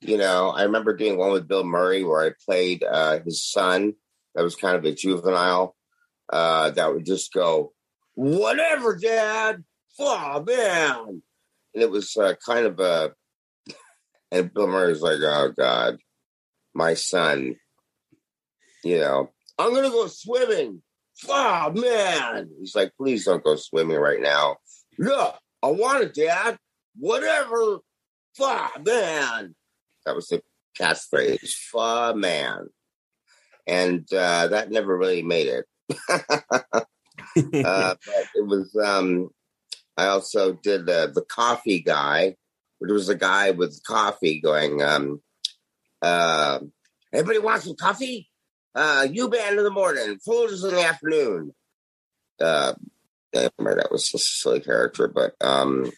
you 0.00 0.16
know, 0.16 0.50
I 0.50 0.62
remember 0.62 0.96
doing 0.96 1.16
one 1.16 1.32
with 1.32 1.48
Bill 1.48 1.64
Murray 1.64 2.04
where 2.04 2.22
I 2.22 2.32
played 2.44 2.84
uh, 2.84 3.20
his 3.20 3.42
son. 3.42 3.94
That 4.34 4.42
was 4.42 4.56
kind 4.56 4.76
of 4.76 4.84
a 4.84 4.92
juvenile 4.92 5.74
uh, 6.30 6.70
that 6.70 6.92
would 6.92 7.06
just 7.06 7.32
go, 7.32 7.72
"Whatever, 8.14 8.96
Dad." 8.96 9.64
Oh 9.98 10.42
man, 10.46 11.22
and 11.76 11.82
it 11.84 11.90
was 11.90 12.16
uh, 12.16 12.34
kind 12.44 12.66
of 12.66 12.80
a. 12.80 13.12
And 14.32 14.52
Bill 14.52 14.66
Murray's 14.66 15.02
like, 15.02 15.20
"Oh 15.22 15.52
God." 15.56 15.98
my 16.76 16.92
son, 16.94 17.56
you 18.84 18.98
know, 18.98 19.30
I'm 19.58 19.74
gonna 19.74 19.88
go 19.88 20.06
swimming. 20.06 20.82
Oh 21.28 21.72
man. 21.74 22.50
He's 22.60 22.76
like, 22.76 22.92
please 22.98 23.24
don't 23.24 23.42
go 23.42 23.56
swimming 23.56 23.96
right 23.96 24.20
now. 24.20 24.56
Look, 24.98 25.38
I 25.62 25.68
want 25.68 26.04
it, 26.04 26.14
Dad. 26.14 26.58
Whatever. 26.96 27.78
Fuh, 28.36 28.68
man. 28.84 29.54
That 30.04 30.14
was 30.14 30.26
the 30.28 30.42
catchphrase. 30.78 31.54
Fuh, 31.72 32.14
man. 32.14 32.68
And 33.66 34.06
uh, 34.12 34.48
that 34.48 34.70
never 34.70 34.96
really 34.96 35.22
made 35.22 35.48
it. 35.48 35.64
uh, 36.10 36.84
but 37.34 38.26
it 38.34 38.46
was, 38.46 38.76
um, 38.84 39.30
I 39.96 40.06
also 40.06 40.54
did 40.54 40.86
the, 40.86 41.10
the 41.14 41.22
coffee 41.22 41.80
guy, 41.80 42.36
which 42.78 42.90
was 42.90 43.08
a 43.08 43.14
guy 43.14 43.50
with 43.50 43.82
coffee 43.86 44.40
going, 44.40 44.82
um, 44.82 45.22
uh, 46.02 46.60
everybody 47.12 47.38
wants 47.38 47.64
some 47.64 47.76
coffee? 47.76 48.28
Uh, 48.74 49.06
U 49.10 49.28
band 49.28 49.58
in 49.58 49.64
the 49.64 49.70
morning, 49.70 50.18
fools 50.24 50.62
in 50.62 50.74
the 50.74 50.82
afternoon. 50.82 51.54
Uh, 52.38 52.74
yeah, 53.32 53.48
that 53.58 53.88
was 53.90 54.12
a 54.14 54.18
silly 54.18 54.60
character, 54.60 55.08
but 55.08 55.34
um, 55.40 55.90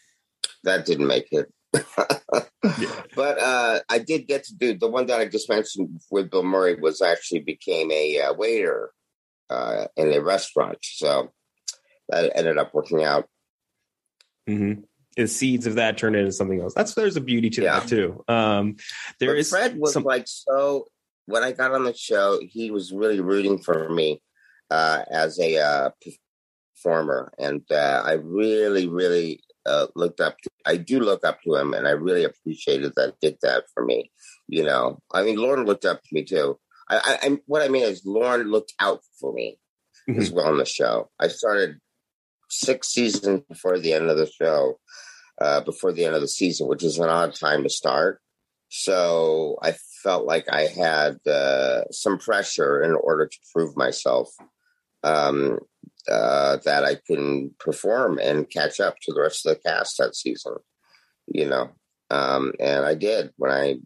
that 0.62 0.86
didn't 0.86 1.08
make 1.08 1.28
it. 1.32 1.52
But 3.18 3.40
uh, 3.40 3.80
I 3.88 3.98
did 3.98 4.28
get 4.28 4.44
to 4.44 4.54
do 4.54 4.78
the 4.78 4.86
one 4.86 5.06
that 5.06 5.18
I 5.18 5.26
just 5.26 5.48
mentioned 5.48 6.00
with 6.08 6.30
Bill 6.30 6.44
Murray 6.44 6.76
was 6.76 7.02
actually 7.02 7.40
became 7.40 7.90
a 7.90 8.20
uh, 8.20 8.32
waiter 8.32 8.90
uh, 9.50 9.86
in 9.96 10.12
a 10.12 10.20
restaurant, 10.20 10.78
so 10.82 11.32
that 12.10 12.30
ended 12.36 12.58
up 12.58 12.72
working 12.72 13.02
out. 13.02 13.28
Hmm 14.48 14.72
The 15.16 15.26
seeds 15.28 15.66
of 15.66 15.74
that 15.76 15.98
turned 15.98 16.16
into 16.16 16.32
something 16.32 16.60
else. 16.60 16.74
That's 16.74 16.94
there's 16.94 17.16
a 17.16 17.20
beauty 17.20 17.50
to 17.50 17.62
Yeah. 17.62 17.80
that 17.80 17.88
too. 17.88 18.24
Um, 18.28 18.76
there 19.20 19.30
But 19.30 19.38
is 19.38 19.50
Fred 19.50 19.78
was 19.78 19.92
some- 19.92 20.04
like 20.04 20.26
so. 20.26 20.86
When 21.26 21.42
I 21.44 21.52
got 21.52 21.72
on 21.72 21.84
the 21.84 21.92
show, 21.94 22.40
he 22.42 22.70
was 22.70 22.90
really 22.90 23.20
rooting 23.20 23.58
for 23.58 23.90
me 23.90 24.22
uh, 24.70 25.02
as 25.10 25.38
a 25.38 25.58
uh, 25.58 25.90
performer, 26.74 27.32
and 27.38 27.62
uh, 27.70 28.02
I 28.04 28.12
really, 28.12 28.88
really 28.88 29.42
uh, 29.66 29.88
looked 29.94 30.20
up. 30.20 30.38
To, 30.40 30.50
I 30.64 30.78
do 30.78 31.00
look 31.00 31.26
up 31.26 31.42
to 31.42 31.54
him, 31.56 31.74
and 31.74 31.86
I 31.86 31.90
really 31.90 32.24
appreciated 32.24 32.94
that 32.96 33.14
did 33.20 33.36
that 33.42 33.64
for 33.74 33.84
me. 33.84 34.10
You 34.48 34.64
know, 34.64 35.00
I 35.12 35.22
mean, 35.22 35.36
Lauren 35.36 35.66
looked 35.66 35.84
up 35.84 36.00
to 36.02 36.08
me 36.12 36.24
too. 36.24 36.58
I, 36.88 36.96
I, 36.96 37.26
I 37.26 37.38
what 37.46 37.60
I 37.60 37.68
mean 37.68 37.82
is, 37.84 38.06
Lauren 38.06 38.50
looked 38.50 38.72
out 38.80 39.00
for 39.20 39.32
me 39.34 39.58
as 40.08 40.30
well 40.30 40.46
on 40.46 40.56
the 40.56 40.64
show. 40.64 41.10
I 41.20 41.28
started 41.28 41.76
six 42.48 42.88
seasons 42.88 43.42
before 43.48 43.78
the 43.78 43.92
end 43.92 44.10
of 44.10 44.16
the 44.16 44.26
show, 44.26 44.78
uh, 45.40 45.60
before 45.60 45.92
the 45.92 46.04
end 46.04 46.14
of 46.14 46.20
the 46.20 46.28
season, 46.28 46.68
which 46.68 46.82
is 46.82 46.98
an 46.98 47.08
odd 47.08 47.34
time 47.34 47.62
to 47.62 47.68
start. 47.68 48.20
So 48.70 49.58
I 49.62 49.74
felt 50.02 50.26
like 50.26 50.46
I 50.52 50.66
had 50.66 51.18
uh, 51.26 51.84
some 51.90 52.18
pressure 52.18 52.82
in 52.82 52.94
order 52.94 53.26
to 53.26 53.38
prove 53.52 53.76
myself 53.76 54.28
um, 55.02 55.58
uh, 56.08 56.58
that 56.64 56.84
I 56.84 56.96
can 57.06 57.54
perform 57.58 58.18
and 58.18 58.50
catch 58.50 58.80
up 58.80 58.96
to 59.02 59.12
the 59.12 59.22
rest 59.22 59.46
of 59.46 59.54
the 59.54 59.68
cast 59.68 59.98
that 59.98 60.14
season. 60.14 60.56
You 61.26 61.48
know, 61.48 61.70
um, 62.10 62.52
and 62.58 62.84
I 62.84 62.94
did 62.94 63.30
when 63.36 63.50
I 63.50 63.76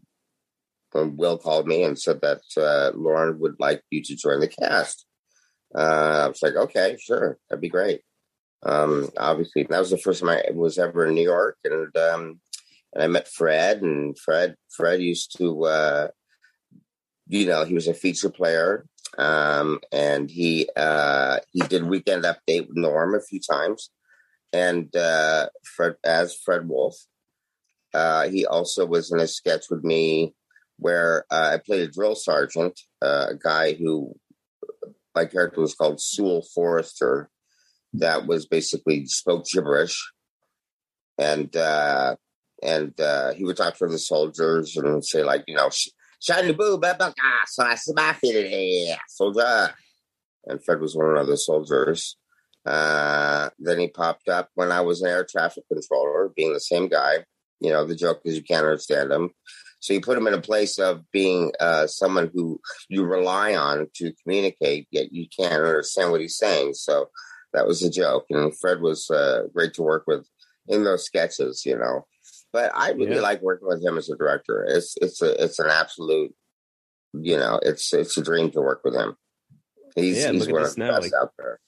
when 0.91 1.17
Will 1.17 1.37
called 1.37 1.67
me 1.67 1.83
and 1.83 1.99
said 1.99 2.21
that 2.21 2.41
uh, 2.57 2.95
Lauren 2.95 3.39
would 3.39 3.55
like 3.59 3.81
you 3.89 4.01
to 4.03 4.15
join 4.15 4.39
the 4.39 4.47
cast. 4.47 5.05
Uh, 5.75 6.23
I 6.25 6.27
was 6.27 6.41
like, 6.41 6.55
okay, 6.55 6.97
sure, 7.01 7.37
that'd 7.49 7.61
be 7.61 7.69
great. 7.69 8.01
Um, 8.65 9.09
obviously, 9.17 9.63
that 9.63 9.79
was 9.79 9.89
the 9.89 9.97
first 9.97 10.21
time 10.21 10.29
I 10.29 10.43
was 10.53 10.77
ever 10.77 11.05
in 11.05 11.15
New 11.15 11.23
York, 11.23 11.57
and 11.63 11.95
um, 11.97 12.39
and 12.93 13.03
I 13.03 13.07
met 13.07 13.27
Fred, 13.27 13.81
and 13.81 14.17
Fred 14.17 14.55
Fred 14.75 15.01
used 15.01 15.37
to, 15.37 15.65
uh, 15.65 16.07
you 17.27 17.45
know, 17.45 17.65
he 17.65 17.73
was 17.73 17.87
a 17.87 17.93
feature 17.93 18.29
player, 18.29 18.85
um, 19.17 19.79
and 19.91 20.29
he 20.29 20.69
uh, 20.75 21.39
he 21.51 21.61
did 21.61 21.83
Weekend 21.83 22.23
Update 22.23 22.67
with 22.67 22.77
Norm 22.77 23.15
a 23.15 23.21
few 23.21 23.39
times, 23.39 23.89
and 24.53 24.95
uh, 24.95 25.49
Fred 25.63 25.95
as 26.03 26.35
Fred 26.35 26.67
Wolf. 26.67 26.95
Uh, 27.93 28.27
he 28.29 28.45
also 28.45 28.85
was 28.85 29.11
in 29.11 29.19
a 29.19 29.27
sketch 29.27 29.65
with 29.69 29.83
me 29.83 30.33
where 30.77 31.25
uh, 31.29 31.51
I 31.53 31.57
played 31.57 31.81
a 31.81 31.91
drill 31.91 32.15
sergeant, 32.15 32.79
uh, 33.01 33.27
a 33.29 33.35
guy 33.35 33.73
who 33.73 34.15
my 35.13 35.25
character 35.25 35.61
was 35.61 35.75
called 35.75 36.01
Sewell 36.01 36.43
Forrester, 36.55 37.29
that 37.93 38.27
was 38.27 38.47
basically 38.47 39.05
spoke 39.05 39.45
gibberish, 39.45 39.97
and 41.17 41.55
uh, 41.55 42.15
and 42.61 42.99
uh, 42.99 43.33
he 43.33 43.43
would 43.43 43.57
talk 43.57 43.77
to 43.77 43.87
the 43.87 43.99
soldiers 43.99 44.75
and 44.77 45.03
say 45.05 45.23
like, 45.23 45.43
you 45.47 45.55
know, 45.55 45.69
"Shiny 46.19 46.53
boo, 46.53 46.79
babaka, 46.79 47.13
yeah, 47.17 48.97
soldier." 49.07 49.73
And 50.45 50.63
Fred 50.63 50.81
was 50.81 50.95
one 50.95 51.17
of 51.17 51.27
the 51.27 51.37
soldiers. 51.37 52.17
Uh, 52.65 53.49
then 53.59 53.79
he 53.79 53.87
popped 53.89 54.29
up 54.29 54.49
when 54.55 54.71
I 54.71 54.81
was 54.81 55.01
an 55.01 55.09
air 55.09 55.25
traffic 55.29 55.63
controller, 55.71 56.31
being 56.35 56.53
the 56.53 56.59
same 56.59 56.87
guy. 56.87 57.25
You 57.59 57.71
know, 57.71 57.85
the 57.85 57.95
joke 57.95 58.21
is 58.25 58.35
you 58.35 58.43
can't 58.43 58.65
understand 58.65 59.11
him. 59.11 59.31
So 59.79 59.93
you 59.93 59.99
put 59.99 60.17
him 60.17 60.27
in 60.27 60.33
a 60.33 60.41
place 60.41 60.79
of 60.79 61.01
being 61.11 61.51
uh, 61.59 61.87
someone 61.87 62.31
who 62.33 62.59
you 62.87 63.03
rely 63.03 63.53
on 63.53 63.87
to 63.95 64.13
communicate, 64.23 64.87
yet 64.91 65.11
you 65.11 65.27
can't 65.37 65.53
understand 65.53 66.11
what 66.11 66.21
he's 66.21 66.37
saying. 66.37 66.73
So 66.73 67.09
that 67.53 67.67
was 67.67 67.81
a 67.83 67.89
joke. 67.89 68.25
And 68.29 68.57
Fred 68.57 68.81
was 68.81 69.09
uh, 69.09 69.43
great 69.53 69.73
to 69.75 69.83
work 69.83 70.05
with 70.07 70.27
in 70.67 70.83
those 70.83 71.05
sketches, 71.05 71.65
you 71.65 71.77
know. 71.77 72.05
But 72.51 72.71
I 72.75 72.91
really 72.91 73.15
Yeah. 73.15 73.21
like 73.21 73.41
working 73.41 73.67
with 73.67 73.83
him 73.83 73.97
as 73.97 74.09
a 74.09 74.15
director. 74.15 74.63
It's 74.67 74.95
it's 75.01 75.21
a 75.21 75.43
it's 75.43 75.59
an 75.59 75.69
absolute, 75.69 76.33
you 77.13 77.37
know, 77.37 77.59
it's 77.63 77.93
it's 77.93 78.17
a 78.17 78.21
dream 78.23 78.51
to 78.51 78.61
work 78.61 78.81
with 78.83 78.93
him. 78.95 79.15
He's 79.95 80.17
Yeah, 80.19 80.31
he's 80.31 80.47
one 80.51 80.63
of 80.63 80.73
the 80.75 80.79
now, 80.79 80.91
best 80.99 81.11
like- 81.13 81.21
out 81.21 81.31
there. 81.37 81.59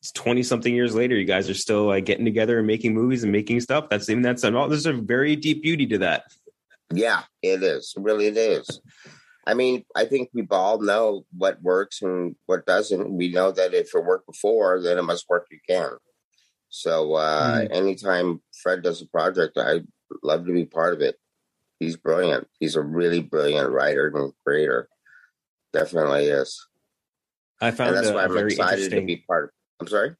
It's 0.00 0.12
twenty 0.12 0.44
something 0.44 0.72
years 0.72 0.94
later, 0.94 1.16
you 1.16 1.24
guys 1.24 1.50
are 1.50 1.54
still 1.54 1.86
like 1.86 2.04
getting 2.04 2.24
together 2.24 2.58
and 2.58 2.66
making 2.68 2.94
movies 2.94 3.24
and 3.24 3.32
making 3.32 3.60
stuff. 3.60 3.88
That's 3.90 4.08
even 4.08 4.22
that's 4.22 4.44
all. 4.44 4.68
there's 4.68 4.86
a 4.86 4.92
very 4.92 5.34
deep 5.34 5.60
beauty 5.62 5.86
to 5.88 5.98
that. 5.98 6.24
Yeah, 6.94 7.24
it 7.42 7.62
is. 7.64 7.94
Really, 7.96 8.26
it 8.26 8.36
is. 8.36 8.80
I 9.48 9.54
mean, 9.54 9.82
I 9.96 10.04
think 10.04 10.28
we 10.34 10.46
all 10.50 10.78
know 10.78 11.24
what 11.34 11.62
works 11.62 12.02
and 12.02 12.36
what 12.44 12.66
doesn't. 12.66 13.10
We 13.10 13.32
know 13.32 13.50
that 13.50 13.72
if 13.72 13.94
it 13.94 14.04
worked 14.04 14.26
before, 14.26 14.82
then 14.82 14.98
it 14.98 15.02
must 15.02 15.24
work 15.26 15.46
again. 15.50 15.92
So 16.68 17.14
uh, 17.14 17.60
mm. 17.60 17.68
anytime 17.72 18.42
Fred 18.62 18.82
does 18.82 19.00
a 19.00 19.06
project, 19.06 19.56
I 19.56 19.80
love 20.22 20.44
to 20.44 20.52
be 20.52 20.66
part 20.66 20.92
of 20.92 21.00
it. 21.00 21.16
He's 21.80 21.96
brilliant. 21.96 22.46
He's 22.60 22.76
a 22.76 22.82
really 22.82 23.20
brilliant 23.20 23.70
writer 23.70 24.12
and 24.14 24.34
creator. 24.46 24.90
Definitely 25.72 26.26
is. 26.26 26.66
I 27.58 27.70
found 27.70 27.96
and 27.96 28.04
that's 28.04 28.12
why 28.12 28.24
I'm 28.24 28.34
very 28.34 28.52
excited 28.52 28.90
to 28.90 29.00
be 29.00 29.24
part 29.26 29.44
of. 29.44 29.50
I'm 29.80 29.88
sorry. 29.88 30.14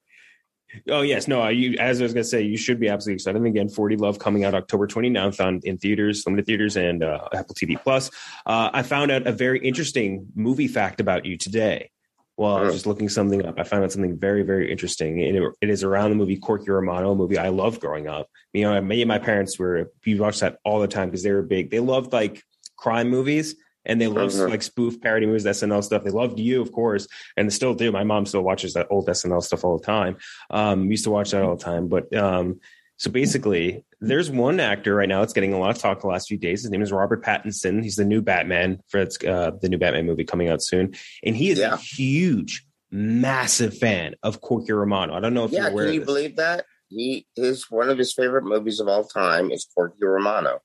Oh 0.88 1.02
yes, 1.02 1.28
no. 1.28 1.46
You, 1.48 1.78
as 1.78 2.00
I 2.00 2.04
was 2.04 2.12
gonna 2.12 2.24
say, 2.24 2.42
you 2.42 2.56
should 2.56 2.78
be 2.78 2.88
absolutely 2.88 3.14
excited. 3.14 3.38
And 3.38 3.46
again, 3.46 3.68
40 3.68 3.96
Love 3.96 4.18
coming 4.18 4.44
out 4.44 4.54
October 4.54 4.86
29th 4.86 5.44
on 5.44 5.60
in 5.64 5.78
theaters, 5.78 6.24
limited 6.26 6.46
theaters, 6.46 6.76
and 6.76 7.02
uh, 7.02 7.28
Apple 7.34 7.54
TV 7.54 7.80
Plus. 7.82 8.10
Uh, 8.46 8.70
I 8.72 8.82
found 8.82 9.10
out 9.10 9.26
a 9.26 9.32
very 9.32 9.60
interesting 9.66 10.26
movie 10.34 10.68
fact 10.68 11.00
about 11.00 11.24
you 11.24 11.36
today. 11.36 11.90
Well, 12.36 12.56
I 12.56 12.62
was 12.62 12.74
just 12.74 12.86
looking 12.86 13.08
something 13.08 13.44
up. 13.44 13.58
I 13.58 13.64
found 13.64 13.82
out 13.82 13.90
something 13.90 14.16
very, 14.16 14.44
very 14.44 14.70
interesting. 14.70 15.20
And 15.24 15.36
it, 15.36 15.52
it 15.60 15.70
is 15.70 15.82
around 15.82 16.10
the 16.10 16.16
movie 16.16 16.36
Corky 16.36 16.70
Romano, 16.70 17.10
a 17.10 17.16
movie 17.16 17.36
I 17.36 17.48
loved 17.48 17.80
growing 17.80 18.06
up. 18.06 18.28
You 18.52 18.62
know, 18.62 18.80
me 18.80 19.02
and 19.02 19.08
my 19.08 19.18
parents 19.18 19.58
were 19.58 19.90
we 20.06 20.20
watched 20.20 20.40
that 20.40 20.58
all 20.64 20.78
the 20.78 20.86
time 20.86 21.08
because 21.08 21.24
they 21.24 21.32
were 21.32 21.42
big. 21.42 21.70
They 21.70 21.80
loved 21.80 22.12
like 22.12 22.44
crime 22.76 23.08
movies 23.08 23.56
and 23.88 24.00
they 24.00 24.06
love 24.06 24.30
mm-hmm. 24.30 24.50
like 24.50 24.62
spoof 24.62 25.00
parody 25.00 25.26
movies, 25.26 25.44
SNL 25.44 25.82
stuff. 25.82 26.04
They 26.04 26.10
loved 26.10 26.38
you, 26.38 26.60
of 26.60 26.70
course, 26.70 27.08
and 27.36 27.48
they 27.48 27.52
still 27.52 27.74
do. 27.74 27.90
My 27.90 28.04
mom 28.04 28.26
still 28.26 28.42
watches 28.42 28.74
that 28.74 28.86
old 28.90 29.08
SNL 29.08 29.42
stuff 29.42 29.64
all 29.64 29.78
the 29.78 29.84
time. 29.84 30.18
Um, 30.50 30.90
used 30.90 31.04
to 31.04 31.10
watch 31.10 31.30
that 31.32 31.42
all 31.42 31.56
the 31.56 31.64
time. 31.64 31.88
But 31.88 32.14
um, 32.14 32.60
so 32.98 33.10
basically, 33.10 33.84
there's 34.00 34.30
one 34.30 34.60
actor 34.60 34.94
right 34.94 35.08
now 35.08 35.20
that's 35.20 35.32
getting 35.32 35.54
a 35.54 35.58
lot 35.58 35.70
of 35.70 35.78
talk 35.78 36.00
the 36.00 36.06
last 36.06 36.28
few 36.28 36.36
days. 36.36 36.62
His 36.62 36.70
name 36.70 36.82
is 36.82 36.92
Robert 36.92 37.24
Pattinson. 37.24 37.82
He's 37.82 37.96
the 37.96 38.04
new 38.04 38.20
Batman 38.20 38.80
for 38.88 39.00
uh, 39.00 39.52
the 39.60 39.68
new 39.68 39.78
Batman 39.78 40.06
movie 40.06 40.24
coming 40.24 40.48
out 40.48 40.62
soon, 40.62 40.94
and 41.24 41.34
he 41.34 41.50
is 41.50 41.58
yeah. 41.58 41.74
a 41.74 41.76
huge, 41.78 42.66
massive 42.90 43.76
fan 43.76 44.14
of 44.22 44.40
Corky 44.40 44.72
Romano. 44.72 45.14
I 45.14 45.20
don't 45.20 45.34
know 45.34 45.44
if 45.44 45.52
yeah, 45.52 45.62
you're 45.62 45.70
aware. 45.70 45.86
Can 45.86 45.94
you 45.94 46.04
believe 46.04 46.36
that? 46.36 46.66
He 46.88 47.26
his 47.36 47.70
one 47.70 47.88
of 47.88 47.98
his 47.98 48.12
favorite 48.12 48.44
movies 48.44 48.80
of 48.80 48.88
all 48.88 49.04
time 49.04 49.50
is 49.50 49.68
Corky 49.74 50.04
Romano. 50.04 50.60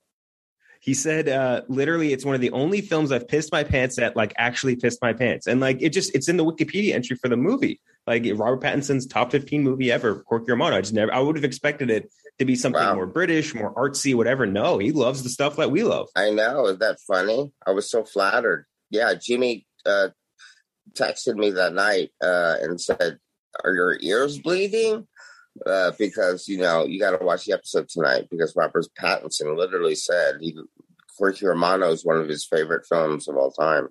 He 0.84 0.94
said, 0.94 1.30
uh, 1.30 1.62
literally, 1.70 2.12
it's 2.12 2.26
one 2.26 2.36
of 2.36 2.42
the 2.42 2.52
only 2.52 2.82
films 2.82 3.14
I've 3.14 3.26
pissed 3.26 3.54
my 3.54 3.64
pants 3.64 3.98
at, 3.98 4.18
like 4.18 4.34
actually 4.36 4.76
pissed 4.76 5.02
my 5.02 5.14
pants. 5.14 5.48
And 5.48 5.62
like, 5.62 5.82
it 5.82 5.92
just, 5.92 6.14
it's 6.14 6.28
in 6.28 6.36
the 6.36 6.44
Wikipedia 6.44 6.94
entry 6.94 7.16
for 7.16 7.30
the 7.30 7.38
movie. 7.38 7.80
Like 8.06 8.26
Robert 8.36 8.62
Pattinson's 8.62 9.06
top 9.08 9.32
15 9.32 9.64
movie 9.64 9.94
ever, 9.94 10.24
Corky 10.24 10.52
Romano. 10.52 10.76
I 10.76 10.82
just 10.82 10.94
never, 10.94 11.14
I 11.14 11.20
would 11.20 11.38
have 11.38 11.46
expected 11.46 11.90
it 11.90 12.12
to 12.40 12.44
be 12.44 12.58
something 12.58 12.82
wow. 12.82 12.96
more 12.96 13.06
British, 13.06 13.56
more 13.56 13.74
artsy, 13.76 14.14
whatever. 14.14 14.46
No, 14.46 14.78
he 14.78 14.92
loves 14.92 15.24
the 15.24 15.30
stuff 15.30 15.56
that 15.56 15.72
we 15.72 15.84
love. 15.84 16.10
I 16.18 16.32
know. 16.32 16.68
Is 16.68 16.80
that 16.80 17.00
funny? 17.08 17.54
I 17.66 17.72
was 17.72 17.90
so 17.90 18.04
flattered. 18.04 18.66
Yeah. 18.90 19.14
Jimmy, 19.14 19.66
uh, 19.86 20.10
texted 20.96 21.36
me 21.36 21.52
that 21.52 21.74
night, 21.74 22.10
uh, 22.22 22.58
and 22.62 22.82
said, 22.82 23.20
are 23.64 23.74
your 23.74 23.98
ears 24.02 24.38
bleeding? 24.38 25.08
Uh, 25.66 25.92
because 25.98 26.48
you 26.48 26.58
know 26.58 26.86
you 26.86 27.00
got 27.00 27.18
to 27.18 27.26
watch 27.26 27.46
the 27.46 27.54
episode 27.54 27.88
tonight 27.90 28.28
because 28.30 28.56
Robert 28.56 28.86
Pattinson 29.00 29.58
literally 29.58 29.96
said 29.96 30.38
he 30.40 30.58
Corky 31.18 31.46
Romano 31.46 31.92
is 31.92 32.06
one 32.06 32.18
of 32.18 32.28
his 32.28 32.46
favorite 32.46 32.86
films 32.88 33.28
of 33.28 33.38
all 33.38 33.52
time. 33.52 33.90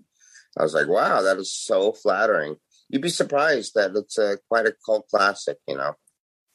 I 0.59 0.63
was 0.65 0.75
like, 0.75 0.89
wow, 0.89 1.23
that 1.23 1.39
is 1.39 1.53
so 1.53 1.93
flattering. 1.93 2.57
You'd 2.89 3.03
be 3.03 3.09
surprised 3.09 3.73
that 3.75 3.93
it's 3.95 4.19
a, 4.19 4.39
quite 4.49 4.67
a 4.67 4.75
cult 4.85 5.07
classic. 5.09 5.59
You 5.67 5.77
know, 5.77 5.95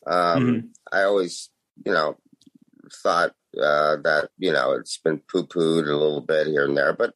um, 0.05 0.43
mm-hmm. 0.43 0.67
I 0.91 1.03
always 1.03 1.49
you 1.85 1.91
know 1.91 2.17
thought 3.03 3.31
uh, 3.57 3.97
that 4.03 4.29
you 4.37 4.51
know 4.51 4.73
it's 4.73 4.97
been 4.97 5.21
poo 5.31 5.45
pooed 5.45 5.87
a 5.87 5.95
little 5.95 6.21
bit 6.21 6.47
here 6.47 6.65
and 6.65 6.77
there, 6.77 6.93
but 6.93 7.13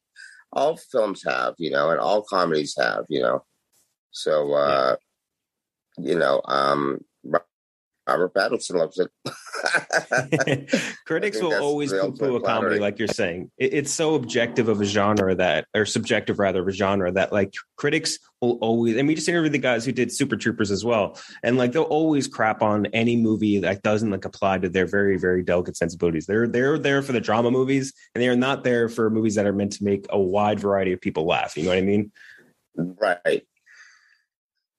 all 0.52 0.76
films 0.76 1.22
have, 1.24 1.54
you 1.58 1.70
know, 1.70 1.90
and 1.90 2.00
all 2.00 2.22
comedies 2.22 2.74
have, 2.78 3.04
you 3.08 3.20
know. 3.20 3.44
So, 4.10 4.52
uh, 4.52 4.96
yeah. 5.98 6.12
you 6.12 6.18
know, 6.18 6.42
um, 6.44 7.00
Robert 8.12 8.34
Pattinson 8.34 8.74
loves 8.74 8.98
it. 8.98 9.10
Critics 11.06 11.40
will 11.40 11.54
always 11.54 11.92
poo-poo 11.92 12.36
a 12.36 12.40
comedy, 12.40 12.78
like 12.78 12.98
you're 12.98 13.08
saying. 13.08 13.50
It, 13.58 13.74
it's 13.74 13.92
so 13.92 14.14
objective 14.14 14.68
of 14.68 14.80
a 14.80 14.84
genre 14.84 15.34
that, 15.34 15.66
or 15.74 15.86
subjective 15.86 16.38
rather, 16.38 16.62
of 16.62 16.68
a 16.68 16.72
genre 16.72 17.12
that, 17.12 17.32
like, 17.32 17.54
critics 17.76 18.18
will 18.40 18.58
always. 18.60 18.96
And 18.96 19.08
we 19.08 19.14
just 19.14 19.28
interviewed 19.28 19.52
the 19.52 19.58
guys 19.58 19.84
who 19.84 19.92
did 19.92 20.12
Super 20.12 20.36
Troopers 20.36 20.70
as 20.70 20.84
well, 20.84 21.18
and 21.42 21.56
like 21.56 21.72
they'll 21.72 21.82
always 21.82 22.28
crap 22.28 22.62
on 22.62 22.86
any 22.86 23.16
movie 23.16 23.58
that 23.60 23.82
doesn't 23.82 24.10
like 24.10 24.24
apply 24.24 24.58
to 24.58 24.68
their 24.68 24.86
very, 24.86 25.18
very 25.18 25.42
delicate 25.42 25.76
sensibilities. 25.76 26.26
They're 26.26 26.46
they're 26.46 26.78
there 26.78 27.02
for 27.02 27.12
the 27.12 27.20
drama 27.20 27.50
movies, 27.50 27.92
and 28.14 28.22
they 28.22 28.28
are 28.28 28.36
not 28.36 28.64
there 28.64 28.88
for 28.88 29.10
movies 29.10 29.36
that 29.36 29.46
are 29.46 29.52
meant 29.52 29.72
to 29.74 29.84
make 29.84 30.06
a 30.10 30.20
wide 30.20 30.60
variety 30.60 30.92
of 30.92 31.00
people 31.00 31.26
laugh. 31.26 31.56
You 31.56 31.64
know 31.64 31.70
what 31.70 31.78
I 31.78 31.82
mean? 31.82 32.12
Right. 32.76 33.46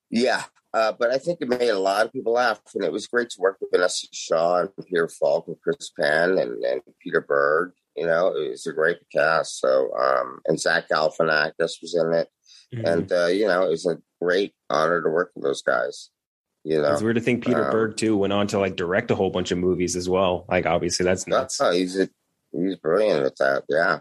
Yeah, 0.09 0.43
uh, 0.73 0.91
but 0.97 1.11
I 1.11 1.17
think 1.17 1.39
it 1.41 1.47
made 1.47 1.69
a 1.69 1.77
lot 1.77 2.05
of 2.05 2.13
people 2.13 2.33
laugh, 2.33 2.59
and 2.73 2.83
it 2.83 2.91
was 2.91 3.07
great 3.07 3.29
to 3.31 3.41
work 3.41 3.57
with 3.61 3.71
Vinessa 3.71 4.07
Shaw 4.11 4.61
and 4.61 4.69
Peter 4.85 5.07
Falk 5.07 5.47
and 5.47 5.57
Chris 5.61 5.91
Penn 5.99 6.37
and, 6.39 6.63
and 6.63 6.81
Peter 7.01 7.21
Berg. 7.21 7.73
You 7.95 8.07
know, 8.07 8.35
it 8.35 8.49
was 8.49 8.65
a 8.65 8.73
great 8.73 8.97
cast. 9.11 9.59
So, 9.59 9.91
um, 9.95 10.39
and 10.47 10.59
Zach 10.59 10.89
Galifianakis 10.89 11.81
was 11.81 11.95
in 11.95 12.13
it, 12.13 12.27
mm-hmm. 12.73 12.85
and 12.85 13.11
uh, 13.11 13.27
you 13.27 13.47
know, 13.47 13.63
it 13.65 13.69
was 13.69 13.85
a 13.85 13.99
great 14.19 14.53
honor 14.69 15.01
to 15.01 15.09
work 15.09 15.31
with 15.35 15.43
those 15.43 15.61
guys. 15.61 16.09
You 16.63 16.81
know, 16.81 16.93
it's 16.93 17.01
weird 17.01 17.15
to 17.15 17.21
think 17.21 17.45
Peter 17.45 17.65
um, 17.65 17.71
Berg 17.71 17.97
too 17.97 18.17
went 18.17 18.33
on 18.33 18.47
to 18.47 18.59
like 18.59 18.75
direct 18.75 19.11
a 19.11 19.15
whole 19.15 19.29
bunch 19.29 19.51
of 19.51 19.57
movies 19.57 19.95
as 19.95 20.09
well. 20.09 20.45
Like, 20.49 20.65
obviously, 20.65 21.03
that's 21.03 21.27
nuts. 21.27 21.61
Oh, 21.61 21.71
he's 21.71 21.99
a, 21.99 22.09
he's 22.51 22.77
brilliant 22.77 23.25
at 23.25 23.37
that. 23.37 23.63
Yeah, 23.69 23.99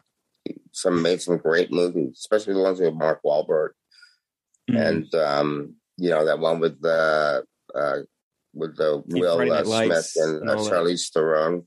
some 0.70 1.02
made 1.02 1.20
some 1.20 1.36
great 1.36 1.70
movies, 1.70 2.18
especially 2.18 2.54
the 2.54 2.60
ones 2.60 2.80
with 2.80 2.94
Mark 2.94 3.20
Wahlberg. 3.24 3.70
Mm-hmm. 4.70 4.76
And 4.76 5.14
um, 5.16 5.74
you 6.02 6.10
know 6.10 6.24
that 6.24 6.40
one 6.40 6.58
with 6.58 6.82
the 6.82 7.44
uh, 7.74 7.98
with 8.52 8.76
the 8.76 9.02
Will 9.06 9.52
uh, 9.52 9.64
Smith 9.64 10.12
and, 10.16 10.50
uh, 10.50 10.56
Charlize 10.56 11.10
Theron. 11.12 11.66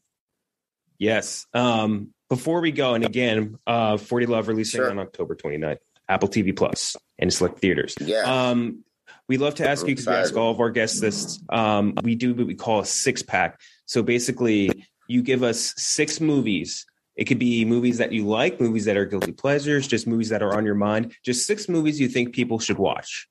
Yes. 1.00 1.46
Um, 1.54 2.14
before 2.30 2.60
we 2.60 2.72
go, 2.72 2.96
and 2.96 3.06
again, 3.06 3.58
uh, 3.66 3.98
40 3.98 4.26
Love 4.26 4.48
releasing 4.50 4.80
sure. 4.80 4.90
on 4.90 5.00
October 5.00 5.36
29th, 5.36 5.78
Apple 6.10 6.28
TV 6.28 6.56
Plus 6.56 6.96
and 7.18 7.34
select 7.34 7.60
theaters. 7.60 7.96
Yeah. 8.00 8.24
Um, 8.24 8.84
we 9.28 9.38
love 9.38 9.56
to 9.56 9.68
ask 9.68 9.84
I'm 9.84 9.90
you 9.90 9.96
because 9.96 10.08
we 10.08 10.14
ask 10.14 10.36
all 10.36 10.52
of 10.52 10.60
our 10.60 10.70
guests 10.70 11.00
this. 11.00 11.40
Um, 11.50 11.94
we 12.04 12.16
do 12.16 12.36
what 12.36 12.46
we 12.46 12.56
call 12.56 12.82
a 12.82 12.86
six 12.86 13.24
pack. 13.24 13.60
So 13.86 14.04
basically, 14.04 14.86
you 15.08 15.24
give 15.24 15.44
us 15.44 15.74
six 15.78 16.20
movies. 16.20 16.86
It 17.16 17.26
could 17.26 17.40
be 17.40 17.64
movies 17.64 18.00
that 18.00 18.12
you 18.12 18.28
like, 18.28 18.60
movies 18.60 18.86
that 18.86 18.98
are 18.98 19.06
guilty 19.06 19.32
pleasures, 19.32 19.88
just 19.88 20.06
movies 20.06 20.30
that 20.30 20.44
are 20.44 20.56
on 20.56 20.66
your 20.66 20.76
mind, 20.76 21.16
just 21.24 21.48
six 21.48 21.70
movies 21.70 22.00
you 22.00 22.10
think 22.10 22.36
people 22.36 22.60
should 22.60 22.78
watch 22.78 23.28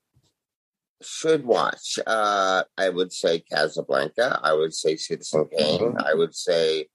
should 1.03 1.45
watch. 1.45 1.99
Uh, 2.07 2.63
I 2.77 2.89
would 2.89 3.13
say 3.13 3.41
Casablanca. 3.41 4.41
I 4.43 4.53
would 4.53 4.75
say 4.75 4.97
Citizen 4.97 5.47
Kane. 5.57 5.95
I 5.99 6.15
would 6.15 6.35
say 6.35 6.89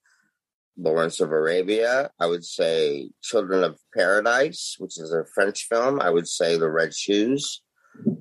Lawrence 0.78 1.20
of 1.20 1.32
Arabia. 1.32 2.10
I 2.20 2.26
would 2.26 2.46
say 2.46 3.12
Children 3.22 3.64
of 3.64 3.80
Paradise, 3.96 4.76
which 4.80 5.00
is 5.00 5.12
a 5.12 5.26
French 5.34 5.68
film. 5.68 6.00
I 6.02 6.10
would 6.10 6.28
say 6.28 6.58
The 6.58 6.70
Red 6.70 6.94
Shoes, 6.94 7.62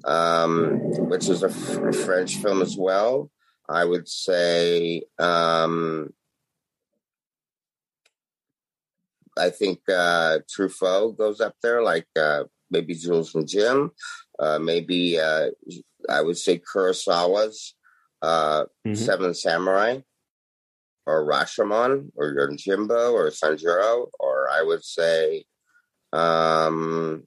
um, 0.04 0.78
which 1.08 1.28
is 1.28 1.42
a, 1.42 1.48
f- 1.48 1.76
a 1.76 1.92
French 1.92 2.36
film 2.36 2.62
as 2.62 2.76
well. 2.76 3.30
I 3.68 3.84
would 3.84 4.08
say 4.08 5.02
um, 5.18 6.10
I 9.38 9.50
think 9.50 9.80
uh, 9.88 10.38
Truffaut 10.50 11.16
goes 11.16 11.40
up 11.40 11.54
there, 11.62 11.82
like 11.82 12.06
uh, 12.18 12.44
maybe 12.70 12.94
Jules 12.94 13.34
and 13.34 13.46
Jim 13.46 13.92
uh, 14.38 14.58
maybe 14.58 15.18
uh, 15.18 15.48
I 16.08 16.22
would 16.22 16.38
say 16.38 16.60
Kurosawa's 16.60 17.74
uh, 18.22 18.64
mm-hmm. 18.86 18.94
Seven 18.94 19.34
Samurai, 19.34 20.00
or 21.06 21.26
Rashomon, 21.26 22.10
or 22.16 22.34
Yojimbo, 22.34 23.12
or 23.12 23.30
Sanjuro, 23.30 24.08
or 24.18 24.48
I 24.50 24.62
would 24.62 24.84
say, 24.84 25.44
um, 26.12 27.24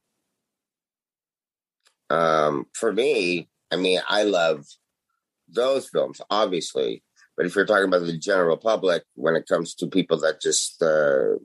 um, 2.10 2.66
for 2.74 2.92
me, 2.92 3.50
I 3.72 3.78
mean, 3.78 4.02
I 4.08 4.24
love 4.24 4.66
those 5.48 5.88
films, 5.88 6.22
obviously. 6.30 7.04
But 7.38 7.46
if 7.46 7.56
you're 7.56 7.66
talking 7.66 7.88
about 7.88 8.06
the 8.06 8.18
general 8.18 8.58
public, 8.58 9.04
when 9.16 9.36
it 9.36 9.48
comes 9.48 9.74
to 9.76 9.88
people 9.88 10.20
that 10.20 10.42
just 10.42 10.82
uh, 10.84 11.38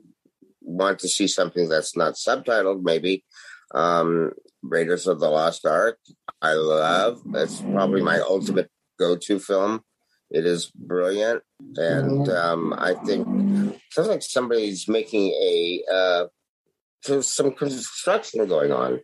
want 0.61 0.99
to 0.99 1.07
see 1.07 1.27
something 1.27 1.69
that's 1.69 1.95
not 1.95 2.15
subtitled, 2.15 2.83
maybe 2.83 3.23
um, 3.73 4.31
Raiders 4.63 5.07
of 5.07 5.19
the 5.19 5.29
Lost 5.29 5.65
Ark. 5.65 5.97
I 6.41 6.53
love. 6.53 7.21
It's 7.33 7.61
probably 7.61 8.01
my 8.01 8.19
ultimate 8.19 8.69
go-to 8.99 9.39
film. 9.39 9.81
It 10.29 10.45
is 10.45 10.69
brilliant, 10.75 11.41
and 11.77 12.27
um, 12.27 12.73
I 12.77 12.95
think 12.95 13.25
sounds 13.91 14.09
like 14.09 14.21
somebody's 14.21 14.87
making 14.89 15.29
a 15.31 15.83
uh, 15.89 16.25
some 17.21 17.53
construction 17.53 18.45
going 18.45 18.73
on, 18.73 18.99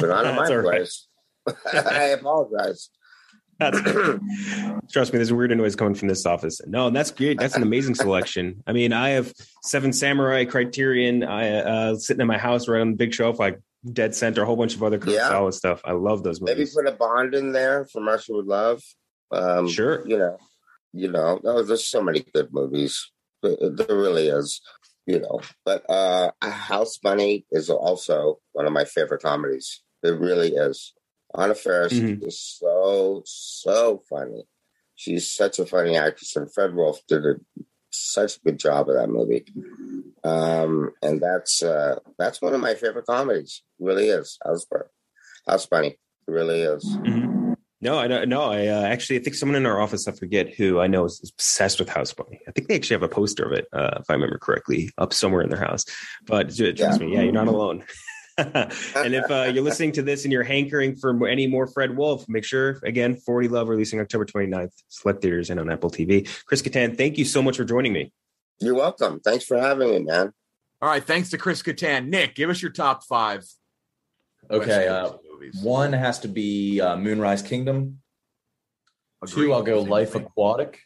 but 0.00 0.08
not 0.08 0.26
in 0.26 0.34
my 0.34 0.62
place. 0.62 1.08
I 1.74 2.04
apologize. 2.18 2.88
That's, 3.58 3.78
trust 4.92 5.12
me, 5.12 5.18
there's 5.18 5.30
a 5.30 5.34
weird 5.34 5.56
noise 5.56 5.76
coming 5.76 5.94
from 5.94 6.08
this 6.08 6.26
office. 6.26 6.60
No, 6.66 6.90
that's 6.90 7.10
great. 7.10 7.38
That's 7.38 7.56
an 7.56 7.62
amazing 7.62 7.94
selection. 7.94 8.62
I 8.66 8.72
mean, 8.72 8.92
I 8.92 9.10
have 9.10 9.32
Seven 9.62 9.92
Samurai, 9.92 10.44
Criterion. 10.44 11.22
I 11.24 11.50
uh, 11.50 11.96
sitting 11.96 12.20
in 12.20 12.26
my 12.26 12.38
house 12.38 12.68
right 12.68 12.80
on 12.80 12.90
the 12.90 12.96
big 12.96 13.14
shelf, 13.14 13.38
like 13.38 13.60
Dead 13.92 14.14
Center, 14.14 14.42
a 14.42 14.46
whole 14.46 14.56
bunch 14.56 14.74
of 14.74 14.82
other 14.82 15.00
Yeah. 15.06 15.28
solid 15.28 15.52
stuff. 15.52 15.80
I 15.84 15.92
love 15.92 16.22
those 16.22 16.40
movies. 16.40 16.74
Maybe 16.74 16.88
put 16.88 16.92
a 16.94 16.96
Bond 16.96 17.34
in 17.34 17.52
there 17.52 17.84
from 17.86 18.06
Russia 18.08 18.32
with 18.34 18.46
Love. 18.46 18.82
Um, 19.30 19.68
Sure. 19.68 20.06
You 20.06 20.18
know, 20.18 20.38
you 20.92 21.10
know, 21.10 21.40
no, 21.42 21.62
there's 21.62 21.86
so 21.86 22.02
many 22.02 22.20
good 22.34 22.52
movies. 22.52 23.10
There 23.42 23.56
there 23.70 23.96
really 23.96 24.28
is. 24.28 24.60
You 25.06 25.20
know, 25.20 25.40
but 25.64 25.88
uh, 25.88 26.32
House 26.42 26.98
Bunny 26.98 27.46
is 27.52 27.70
also 27.70 28.40
one 28.52 28.66
of 28.66 28.72
my 28.72 28.84
favorite 28.84 29.22
comedies. 29.22 29.82
It 30.02 30.18
really 30.18 30.54
is. 30.56 30.94
Anna 31.38 31.54
Faris 31.54 31.92
Mhm. 31.92 32.26
is 32.26 32.40
so 32.40 33.22
so 33.24 34.02
funny. 34.10 34.48
She's 34.96 35.30
such 35.30 35.58
a 35.60 35.66
funny 35.66 35.96
actress, 35.96 36.34
and 36.34 36.52
Fred 36.52 36.74
Wolf 36.74 37.02
did 37.06 37.24
a, 37.24 37.34
such 37.98 38.36
a 38.36 38.40
good 38.40 38.58
job 38.58 38.88
of 38.88 38.96
that 38.96 39.08
movie. 39.08 39.44
Um, 40.24 40.92
and 41.02 41.20
that's 41.20 41.62
uh, 41.62 41.98
that's 42.18 42.42
one 42.42 42.54
of 42.54 42.60
my 42.60 42.74
favorite 42.74 43.06
comedies. 43.06 43.62
It 43.80 43.84
really 43.84 44.08
is. 44.08 44.38
House 44.44 44.66
Bunny. 44.70 44.84
House 45.46 45.66
Bunny. 45.66 45.98
It 46.28 46.30
really 46.30 46.62
is. 46.62 46.98
No, 47.80 47.98
I 47.98 48.08
don't. 48.08 48.28
No, 48.28 48.42
I 48.42 48.66
uh, 48.66 48.82
actually 48.82 49.20
I 49.20 49.22
think 49.22 49.36
someone 49.36 49.56
in 49.56 49.66
our 49.66 49.80
office, 49.80 50.08
I 50.08 50.12
forget 50.12 50.54
who 50.54 50.80
I 50.80 50.86
know, 50.86 51.04
is 51.04 51.30
obsessed 51.32 51.78
with 51.78 51.88
House 51.88 52.12
Bunny. 52.12 52.40
I 52.48 52.50
think 52.50 52.68
they 52.68 52.74
actually 52.74 52.94
have 52.94 53.02
a 53.02 53.08
poster 53.08 53.44
of 53.44 53.52
it, 53.52 53.66
uh, 53.72 53.98
if 54.00 54.10
I 54.10 54.14
remember 54.14 54.38
correctly, 54.38 54.90
up 54.98 55.12
somewhere 55.12 55.42
in 55.42 55.50
their 55.50 55.60
house. 55.60 55.84
But 56.26 56.60
uh, 56.60 56.72
trust 56.72 57.00
me, 57.00 57.14
yeah, 57.14 57.22
you're 57.22 57.32
not 57.32 57.48
alone. 57.48 57.84
and 58.38 59.14
if 59.14 59.30
uh, 59.30 59.44
you're 59.44 59.64
listening 59.64 59.92
to 59.92 60.02
this 60.02 60.24
and 60.24 60.32
you're 60.32 60.42
hankering 60.42 60.94
for 60.94 61.26
any 61.26 61.46
more 61.46 61.66
Fred 61.66 61.96
Wolf, 61.96 62.28
make 62.28 62.44
sure 62.44 62.78
again, 62.82 63.16
40 63.16 63.48
Love 63.48 63.68
releasing 63.68 63.98
October 63.98 64.26
29th, 64.26 64.72
select 64.88 65.22
theaters 65.22 65.48
and 65.48 65.58
on 65.58 65.70
Apple 65.70 65.90
TV. 65.90 66.28
Chris 66.44 66.60
Kattan, 66.60 66.98
thank 66.98 67.16
you 67.16 67.24
so 67.24 67.40
much 67.40 67.56
for 67.56 67.64
joining 67.64 67.94
me. 67.94 68.12
You're 68.60 68.74
welcome. 68.74 69.20
Thanks 69.20 69.44
for 69.44 69.58
having 69.58 69.90
me, 69.90 69.98
man. 70.00 70.32
All 70.82 70.88
right, 70.88 71.02
thanks 71.02 71.30
to 71.30 71.38
Chris 71.38 71.62
Kattan. 71.62 72.08
Nick, 72.08 72.34
give 72.34 72.50
us 72.50 72.60
your 72.60 72.72
top 72.72 73.04
five. 73.04 73.46
Okay, 74.50 74.86
uh, 74.86 75.12
one 75.62 75.94
has 75.94 76.18
to 76.20 76.28
be 76.28 76.80
uh, 76.80 76.96
Moonrise 76.96 77.42
Kingdom. 77.42 78.00
Agreed. 79.22 79.34
Two, 79.34 79.52
I'll 79.54 79.62
go 79.62 79.80
Same 79.80 79.90
Life 79.90 80.12
thing. 80.12 80.22
Aquatic. 80.24 80.80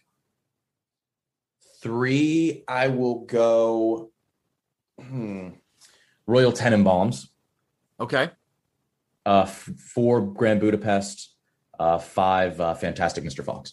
Three, 1.83 2.63
I 2.69 2.89
will 2.89 3.25
go 3.25 4.11
hmm, 5.01 5.51
Royal 6.27 6.53
Tenenbaums. 6.53 7.30
Okay. 8.01 8.31
Uh, 9.27 9.43
f- 9.43 9.69
four, 9.95 10.21
Grand 10.23 10.61
Budapest. 10.61 11.35
Uh, 11.79 11.99
five, 11.99 12.61
uh, 12.61 12.75
Fantastic 12.75 13.25
Mr. 13.25 13.43
Fox. 13.43 13.73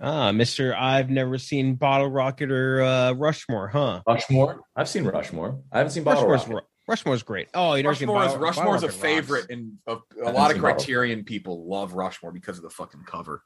Ah, 0.00 0.30
Mr. 0.30 0.72
I've 0.76 1.10
never 1.10 1.36
seen 1.38 1.74
Bottle 1.74 2.08
Rocket 2.08 2.50
or 2.50 2.82
uh, 2.82 3.12
Rushmore, 3.12 3.68
huh? 3.68 4.02
Rushmore. 4.06 4.60
I've 4.76 4.88
seen 4.88 5.04
Rushmore. 5.04 5.60
I 5.72 5.78
haven't 5.78 5.92
seen 5.92 6.04
Bottle 6.04 6.28
Rushmore's, 6.28 6.54
Rocket. 6.54 6.68
Rushmore's 6.88 7.22
great. 7.24 7.48
Oh, 7.54 7.74
you 7.74 7.82
never 7.82 7.94
seen 7.96 8.08
Rushmore 8.08 8.24
is, 8.24 8.32
Bottle, 8.32 8.46
Rushmore's 8.46 8.82
Bottle 8.82 8.88
a 8.88 9.00
favorite, 9.00 9.46
and 9.50 9.78
a, 9.86 9.96
a 10.24 10.30
lot 10.30 10.50
of 10.50 10.56
seen 10.56 10.62
Bottle. 10.62 10.76
Criterion 10.76 11.24
people 11.24 11.68
love 11.68 11.94
Rushmore 11.94 12.32
because 12.32 12.56
of 12.56 12.62
the 12.62 12.70
fucking 12.70 13.02
cover. 13.04 13.42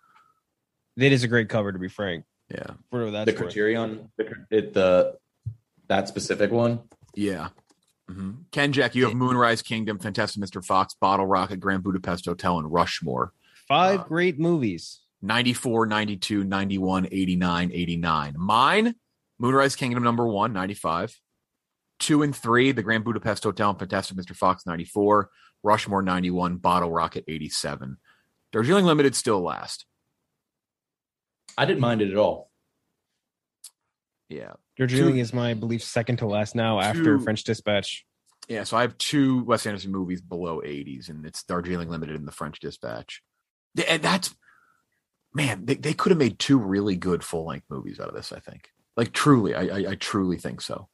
It 0.99 1.13
is 1.13 1.25
a 1.25 1.29
great 1.29 1.49
cover, 1.49 1.73
to 1.73 1.79
be 1.79 1.89
frank. 1.89 2.25
Yeah, 2.51 2.67
For 2.91 3.05
what 3.05 3.11
that's 3.13 3.27
the. 3.27 3.33
Criterion, 3.37 4.11
the, 4.17 4.35
it, 4.51 4.73
the 4.75 5.17
that 5.89 6.09
specific 6.09 6.51
one. 6.51 6.81
yeah. 7.15 7.49
Hmm 8.09 8.33
Kenjac, 8.53 8.95
you 8.95 9.05
have 9.05 9.15
Moonrise 9.15 9.63
Kingdom, 9.63 9.99
Fantastic 9.99 10.43
Mr. 10.43 10.65
Fox, 10.65 10.95
Bottle 10.95 11.27
Rocket, 11.27 11.59
Grand 11.59 11.83
Budapest 11.83 12.25
Hotel, 12.27 12.59
and 12.59 12.73
Rushmore. 12.73 13.33
Five 13.69 14.01
Uh, 14.01 14.05
great 14.05 14.39
movies. 14.39 15.01
94, 15.23 15.87
92, 15.87 16.45
91, 16.45 17.09
89, 17.11 17.71
89. 17.73 18.35
Mine, 18.37 18.95
Moonrise 19.39 19.75
Kingdom 19.75 20.05
number 20.05 20.27
one, 20.27 20.53
95. 20.53 21.21
Two 21.99 22.23
and 22.23 22.37
three, 22.37 22.73
The 22.73 22.83
Grand 22.83 23.05
Budapest 23.05 23.43
Hotel 23.43 23.71
and 23.71 23.79
Fantastic 23.79 24.17
Mr. 24.17 24.37
Fox, 24.37 24.67
94. 24.67 25.31
Rushmore, 25.63 26.03
91. 26.03 26.59
Bottle 26.59 26.91
Rocket, 26.93 27.25
87. 27.27 27.97
Darjeeling 28.53 28.85
Limited 28.85 29.17
still 29.17 29.41
last. 29.41 29.87
I 31.59 31.65
didn't 31.65 31.81
mind 31.81 32.03
it 32.03 32.11
at 32.11 32.17
all. 32.19 32.46
Yeah. 34.29 34.53
Darjeeling 34.77 35.19
is 35.19 35.33
my 35.33 35.55
belief 35.55 35.83
second 35.83 36.17
to 36.19 36.27
last 36.27 36.55
now 36.55 36.81
after 36.81 37.19
two- 37.19 37.21
French 37.21 37.45
Dispatch. 37.45 38.05
Yeah, 38.49 38.63
so 38.63 38.77
I 38.77 38.83
have 38.83 38.97
two 38.99 39.43
Wes 39.45 39.67
Anderson 39.67 39.91
movies 39.91 40.21
below 40.21 40.61
80s, 40.61 41.09
and 41.09 41.27
it's 41.27 41.43
Darjeeling 41.43 41.89
Limited 41.89 42.15
and 42.17 42.29
The 42.29 42.33
French 42.33 42.61
Dispatch. 42.61 43.21
And 43.89 44.01
that's, 44.01 44.35
man, 45.35 45.67
they, 45.67 45.75
they 45.75 45.93
could 45.95 46.11
have 46.11 46.19
made 46.19 46.39
two 46.39 46.57
really 46.57 46.95
good 46.95 47.25
full 47.25 47.45
length 47.45 47.67
movies 47.69 47.99
out 47.99 48.09
of 48.09 48.15
this, 48.15 48.33
I 48.33 48.39
think. 48.39 48.71
Like, 48.97 49.13
truly, 49.13 49.55
I, 49.55 49.63
I, 49.63 49.91
I 49.91 49.95
truly 49.97 50.37
think 50.39 50.61
so. 50.61 50.89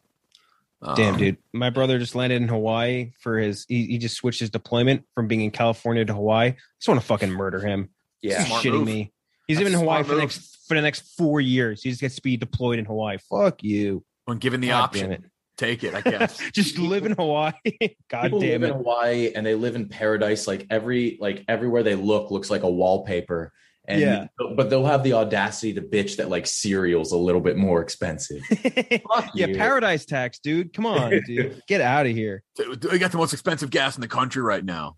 Damn, 0.97 1.15
Um, 1.15 1.21
dude. 1.21 1.37
My 1.53 1.69
brother 1.71 1.99
just 1.99 2.15
landed 2.15 2.41
in 2.43 2.49
Hawaii 2.49 3.13
for 3.21 3.39
his. 3.39 3.67
He, 3.69 3.87
he 3.87 3.99
just 3.99 4.17
switched 4.17 4.41
his 4.41 4.51
deployment 4.51 5.05
from 5.15 5.29
being 5.29 5.43
in 5.43 5.51
California 5.53 6.05
to 6.07 6.15
Hawaii. 6.15 6.49
I 6.49 6.57
just 6.81 6.89
want 6.89 7.01
to 7.01 7.07
fucking 7.07 7.31
murder 7.31 7.61
him. 7.61 7.91
Yeah. 8.23 8.45
Shitting 8.45 8.73
move. 8.73 8.87
me. 8.87 9.13
He's 9.53 9.59
That's 9.59 9.70
been 9.70 9.74
in 9.74 9.81
Hawaii 9.81 10.03
for 10.05 10.15
the 10.15 10.20
next 10.20 10.59
for 10.66 10.74
the 10.74 10.83
next 10.83 11.16
four 11.16 11.41
years. 11.41 11.83
He 11.83 11.91
just 11.91 12.01
gets 12.01 12.16
to 12.16 12.23
be 12.23 12.37
deployed 12.37 12.79
in 12.79 12.85
Hawaii. 12.85 13.19
Fuck 13.31 13.62
you. 13.62 14.05
When 14.24 14.39
given 14.39 14.61
the 14.61 14.69
God 14.69 14.83
option, 14.85 15.12
it. 15.12 15.23
take 15.57 15.85
it, 15.85 15.95
I 15.95 16.01
guess. 16.01 16.39
just 16.53 16.79
live 16.79 17.05
in 17.07 17.12
Hawaii. 17.12 17.53
God 18.09 18.23
People 18.23 18.41
damn 18.41 18.61
live 18.61 18.62
it. 18.62 18.66
in 18.69 18.73
Hawaii 18.74 19.33
and 19.35 19.45
they 19.45 19.55
live 19.55 19.74
in 19.77 19.89
paradise. 19.89 20.47
Like 20.47 20.66
every 20.70 21.19
like 21.20 21.45
everywhere 21.49 21.83
they 21.83 21.95
look 21.95 22.31
looks 22.31 22.51
like 22.51 22.62
a 22.62 22.70
wallpaper. 22.70 23.53
And 23.89 24.01
Yeah. 24.01 24.27
but 24.55 24.70
they'll 24.70 24.87
have 24.87 25.03
the 25.03 25.15
audacity 25.15 25.74
to 25.74 25.83
bitch 25.83 26.19
that 26.19 26.31
like 26.31 26.47
cereal's 26.47 27.11
a 27.11 27.16
little 27.16 27.41
bit 27.41 27.57
more 27.57 27.83
expensive. 27.83 28.41
Fuck 28.49 29.31
yeah, 29.35 29.47
you. 29.49 29.57
paradise 29.57 30.05
tax, 30.07 30.39
dude. 30.39 30.73
Come 30.73 30.87
on, 30.87 31.20
dude. 31.27 31.61
Get 31.66 31.81
out 31.81 32.07
of 32.07 32.12
here. 32.12 32.45
we 32.91 32.99
got 32.99 33.11
the 33.11 33.19
most 33.19 33.33
expensive 33.33 33.70
gas 33.70 33.97
in 33.97 34.01
the 34.01 34.09
country 34.09 34.41
right 34.41 34.65
now. 34.65 34.97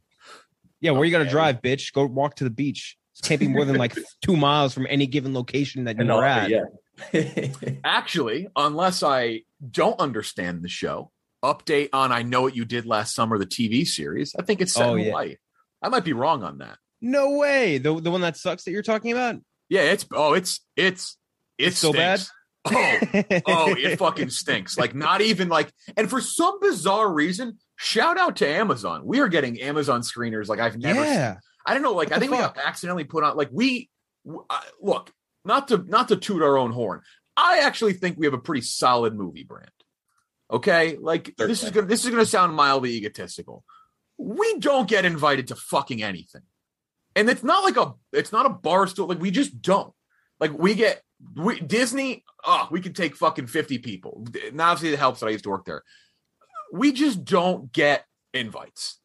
Yeah, 0.83 0.91
where 0.91 1.07
you 1.07 1.11
got 1.13 1.25
to 1.25 1.31
drive, 1.31 1.63
bitch? 1.63 1.95
Go 1.95 2.05
walk 2.05 2.37
to 2.37 2.45
the 2.45 2.51
beach. 2.51 2.99
It 3.23 3.27
can't 3.27 3.41
be 3.41 3.49
more 3.49 3.65
than 3.65 3.77
like 3.77 3.95
two 4.25 4.37
miles 4.37 4.75
from 4.75 4.87
any 4.91 5.07
given 5.07 5.35
location 5.35 5.85
that 5.85 5.97
And 5.99 6.09
you're 6.09 6.25
at. 6.25 6.51
yeah. 6.51 6.65
Actually, 7.85 8.49
unless 8.57 9.03
I 9.03 9.43
don't 9.71 9.99
understand 10.01 10.63
the 10.63 10.69
show, 10.69 11.11
update 11.45 11.91
on 11.93 12.13
I 12.13 12.23
Know 12.23 12.43
What 12.43 12.57
You 12.57 12.65
Did 12.65 12.87
Last 12.87 13.15
Summer, 13.15 13.39
the 13.39 13.47
TV 13.47 13.87
series. 13.87 14.35
I 14.39 14.43
think 14.43 14.61
it's 14.61 14.73
set 14.73 14.89
Oh, 14.89 14.95
in 14.95 15.01
yeah. 15.01 15.07
Hawaii. 15.11 15.37
I 15.83 15.89
might 15.89 16.05
be 16.05 16.13
wrong 16.13 16.43
on 16.43 16.59
that. 16.59 16.79
No 17.01 17.37
way. 17.37 17.79
The 17.79 18.01
the 18.01 18.11
one 18.11 18.23
that 18.23 18.37
sucks 18.37 18.65
that 18.65 18.71
you're 18.71 18.83
talking 18.83 19.13
about. 19.13 19.37
Yeah, 19.69 19.83
it's 19.83 20.07
oh, 20.13 20.33
it's 20.33 20.61
it's 20.77 21.17
it's 21.59 21.79
so 21.79 21.93
bad? 21.93 22.23
Oh, 22.67 22.99
oh, 23.47 23.75
it 23.77 23.97
fucking 23.99 24.31
stinks. 24.31 24.79
Like 24.79 24.95
not 24.95 25.21
even 25.21 25.49
like, 25.51 25.71
and 25.99 26.09
for 26.09 26.21
some 26.23 26.59
bizarre 26.61 27.13
reason, 27.13 27.59
shout 27.77 28.17
out 28.17 28.37
to 28.37 28.49
Amazon. 28.49 29.03
We 29.05 29.21
are 29.21 29.29
getting 29.29 29.61
Amazon 29.61 30.01
screeners 30.01 30.49
like 30.49 30.61
I've 30.61 30.79
never. 30.79 31.05
yeah. 31.05 31.33
Seen. 31.33 31.41
I 31.67 31.75
don't 31.75 31.83
know. 31.83 31.93
Like 31.93 32.13
I 32.13 32.19
think 32.19 32.33
we 32.33 32.39
got 32.39 32.59
accidentally 32.59 33.05
put 33.05 33.25
on. 33.25 33.37
Like 33.37 33.51
we 33.53 33.91
I- 34.51 34.65
look 34.81 35.13
not 35.45 35.69
to 35.69 35.79
not 35.79 36.09
to 36.09 36.17
toot 36.17 36.43
our 36.43 36.57
own 36.57 36.73
horn. 36.73 37.03
I 37.37 37.61
actually 37.61 37.95
think 37.95 38.19
we 38.19 38.27
have 38.27 38.35
a 38.35 38.39
pretty 38.39 38.63
solid 38.63 39.15
movie 39.15 39.45
brand. 39.45 39.71
Okay, 40.51 40.97
like 40.97 41.35
this 41.37 41.63
is 41.63 41.71
gonna 41.71 41.87
this 41.87 42.05
is 42.05 42.11
gonna 42.11 42.27
sound 42.27 42.55
mildly 42.55 42.91
egotistical. 42.93 43.65
We 44.19 44.59
don't 44.61 44.89
get 44.89 45.05
invited 45.05 45.49
to 45.49 45.57
fucking 45.57 46.03
anything, 46.03 46.43
and 47.17 47.29
it's 47.29 47.43
not 47.43 47.65
like 47.65 47.77
a 47.77 47.95
it's 48.13 48.31
not 48.31 48.47
a 48.47 48.51
bar 48.51 48.87
stool. 48.87 49.09
Like 49.09 49.21
we 49.21 49.31
just 49.31 49.61
don't. 49.63 49.93
Like 50.39 50.53
we 50.57 50.75
get 50.75 51.03
we 51.35 51.61
Disney. 51.61 52.25
Oh, 52.45 52.69
we 52.71 52.81
could 52.81 52.95
take 52.95 53.17
fucking 53.17 53.47
fifty 53.47 53.79
people. 53.79 54.27
Now 54.53 54.71
obviously 54.71 54.93
it 54.93 54.99
helps 54.99 55.21
that 55.21 55.27
I 55.27 55.31
used 55.31 55.45
to 55.45 55.51
work 55.51 55.65
there. 55.65 55.83
We 56.73 56.93
just 56.93 57.25
don't 57.25 57.73
get 57.73 58.05
invites. 58.33 59.01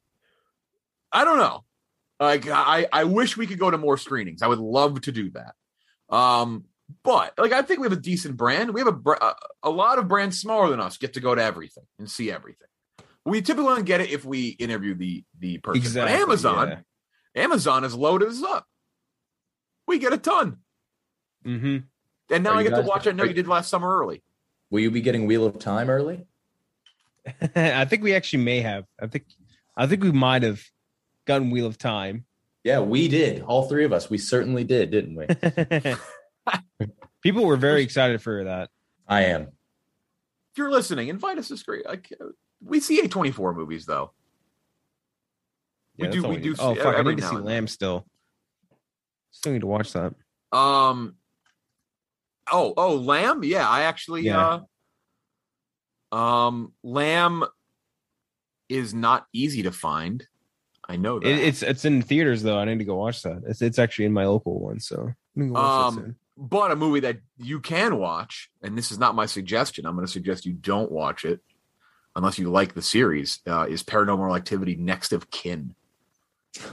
I 1.12 1.24
don't 1.24 1.38
know. 1.38 1.64
Like 2.20 2.48
I, 2.50 2.88
I 2.92 3.04
wish 3.06 3.38
we 3.38 3.48
could 3.48 3.60
go 3.60 3.72
to 3.72 3.78
more 3.78 3.98
screenings. 3.98 4.42
I 4.42 4.48
would 4.48 4.60
love 4.60 5.02
to 5.02 5.12
do 5.12 5.32
that. 5.32 5.56
Um, 6.14 6.66
but 7.04 7.34
like 7.38 7.52
I 7.54 7.62
think 7.62 7.80
we 7.80 7.86
have 7.86 7.98
a 7.98 8.02
decent 8.02 8.36
brand. 8.36 8.74
We 8.74 8.82
have 8.82 8.88
a 9.06 9.12
a, 9.12 9.36
a 9.64 9.70
lot 9.70 10.00
of 10.00 10.08
brands 10.08 10.40
smaller 10.40 10.70
than 10.70 10.80
us 10.80 10.98
get 10.98 11.14
to 11.14 11.20
go 11.22 11.34
to 11.36 11.42
everything 11.44 11.84
and 11.98 12.10
see 12.10 12.32
everything. 12.32 12.68
We 13.26 13.42
typically 13.42 13.76
don't 13.76 13.86
get 13.86 14.02
it 14.02 14.10
if 14.10 14.26
we 14.26 14.50
interview 14.50 14.96
the 14.96 15.24
the 15.38 15.60
person. 15.60 15.82
Exactly, 15.82 16.14
But 16.16 16.22
Amazon, 16.24 16.84
Amazon 17.36 17.84
is 17.84 17.94
loaded 17.96 18.28
us 18.30 18.42
up. 18.44 18.66
We 19.88 20.00
get 20.00 20.14
a 20.14 20.18
ton, 20.18 20.58
Mm-hmm. 21.46 21.78
and 22.34 22.44
now 22.44 22.52
Are 22.52 22.56
I 22.58 22.62
you 22.64 22.70
get 22.70 22.76
to 22.78 22.82
watch. 22.82 23.08
I 23.08 23.12
know 23.12 23.24
you 23.24 23.30
you- 23.30 23.36
did 23.36 23.48
last 23.48 23.70
summer 23.70 23.98
early. 24.00 24.24
Will 24.72 24.82
you 24.82 24.92
be 24.92 25.02
getting 25.02 25.26
Wheel 25.26 25.46
of 25.46 25.58
Time 25.60 25.90
early? 25.90 26.26
I 27.56 27.86
think 27.86 28.04
we 28.04 28.14
actually 28.16 28.44
may 28.44 28.62
have. 28.62 28.86
I 29.02 29.08
think 29.08 29.26
I 29.78 29.88
think 29.88 30.04
we 30.04 30.12
might 30.12 30.44
have 30.44 30.62
gotten 31.30 31.52
Wheel 31.52 31.68
of 31.68 31.78
Time. 31.78 32.26
Yeah, 32.64 32.80
we 32.82 33.08
did. 33.08 33.44
All 33.44 33.70
three 33.70 33.86
of 33.86 33.94
us. 33.94 34.10
We 34.10 34.18
certainly 34.18 34.64
did, 34.64 34.90
didn't 34.92 35.16
we? 35.16 35.28
People 37.22 37.46
were 37.46 37.56
very 37.56 37.84
excited 37.84 38.22
for 38.22 38.44
that. 38.46 38.70
I 39.08 39.26
am. 39.26 39.44
If 39.44 40.58
you're 40.58 40.72
listening, 40.72 41.08
invite 41.10 41.38
us 41.38 41.50
to 41.50 41.58
screen. 41.58 41.84
Like 41.88 42.12
we 42.64 42.80
see 42.80 43.02
A24 43.04 43.56
movies 43.56 43.86
though. 43.86 44.12
We 45.98 46.06
Yeah, 46.06 46.12
do- 46.12 46.22
that's 46.24 46.36
we 46.36 46.42
do 46.42 46.56
Oh 46.60 46.74
see- 46.74 46.82
fuck! 46.82 46.96
I 46.98 47.02
need 47.04 47.18
to 47.18 47.24
see. 47.28 47.36
Lamb 47.36 47.68
still. 47.68 48.06
Still 49.32 49.54
need 49.54 49.62
to 49.62 49.68
watch 49.68 49.94
that. 49.94 50.14
Um. 50.52 51.16
Oh, 52.52 52.74
oh, 52.76 52.96
Lamb. 52.96 53.44
Yeah, 53.44 53.70
I 53.70 53.84
actually. 53.84 54.24
Yeah. 54.24 54.62
Uh, 56.12 56.16
um, 56.16 56.74
Lamb 56.84 57.44
is 58.70 58.94
not 58.96 59.28
easy 59.34 59.62
to 59.64 59.72
find. 59.72 60.26
I 60.90 60.96
know 60.96 61.20
that. 61.20 61.28
It, 61.28 61.40
it's 61.40 61.62
it's 61.62 61.86
in 61.86 62.02
theaters 62.02 62.42
though. 62.42 62.58
I 62.58 62.66
need 62.66 62.80
to 62.80 62.84
go 62.84 62.96
watch 62.96 63.22
that. 63.22 63.44
It's 63.48 63.62
it's 63.62 63.78
actually 63.78 64.06
in 64.06 64.14
my 64.14 64.26
local 64.26 64.60
one, 64.60 64.80
so 64.80 65.14
I'm 65.38 65.48
go 65.50 65.54
watch 65.54 65.94
um, 65.94 66.16
but 66.36 66.72
a 66.72 66.76
movie 66.76 67.02
that 67.02 67.20
you 67.38 67.60
can 67.60 67.98
watch, 67.98 68.50
and 68.64 68.76
this 68.76 68.92
is 68.92 68.98
not 68.98 69.14
my 69.14 69.28
suggestion. 69.28 69.86
I'm 69.86 69.94
going 69.94 70.08
to 70.08 70.12
suggest 70.12 70.48
you 70.48 70.54
don't 70.54 70.92
watch 70.92 71.26
it 71.26 71.42
unless 72.16 72.40
you 72.40 72.50
like 72.50 72.74
the 72.74 72.82
series. 72.82 73.40
Uh, 73.46 73.68
is 73.70 73.84
Paranormal 73.84 74.36
Activity: 74.36 74.76
Next 74.76 75.14
of 75.14 75.30
Kin? 75.30 75.76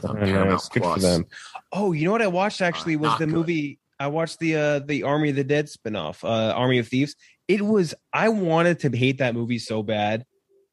Uh, 0.02 0.14
Paramount 0.14 0.52
it's 0.54 0.70
good 0.70 0.82
for 0.82 0.98
them. 0.98 1.26
Oh, 1.70 1.92
you 1.92 2.06
know 2.06 2.12
what 2.12 2.22
I 2.22 2.28
watched 2.28 2.62
actually 2.62 2.96
was 2.96 3.12
the 3.18 3.26
good. 3.26 3.34
movie. 3.34 3.78
I 4.00 4.06
watched 4.06 4.38
the 4.38 4.56
uh 4.56 4.78
the 4.78 5.02
Army 5.02 5.28
of 5.28 5.36
the 5.36 5.44
Dead 5.44 5.66
spinoff, 5.66 6.24
uh 6.24 6.54
Army 6.54 6.78
of 6.78 6.88
Thieves. 6.88 7.16
It 7.48 7.60
was 7.60 7.94
I 8.14 8.30
wanted 8.30 8.80
to 8.80 8.96
hate 8.96 9.18
that 9.18 9.34
movie 9.34 9.58
so 9.58 9.82
bad 9.82 10.24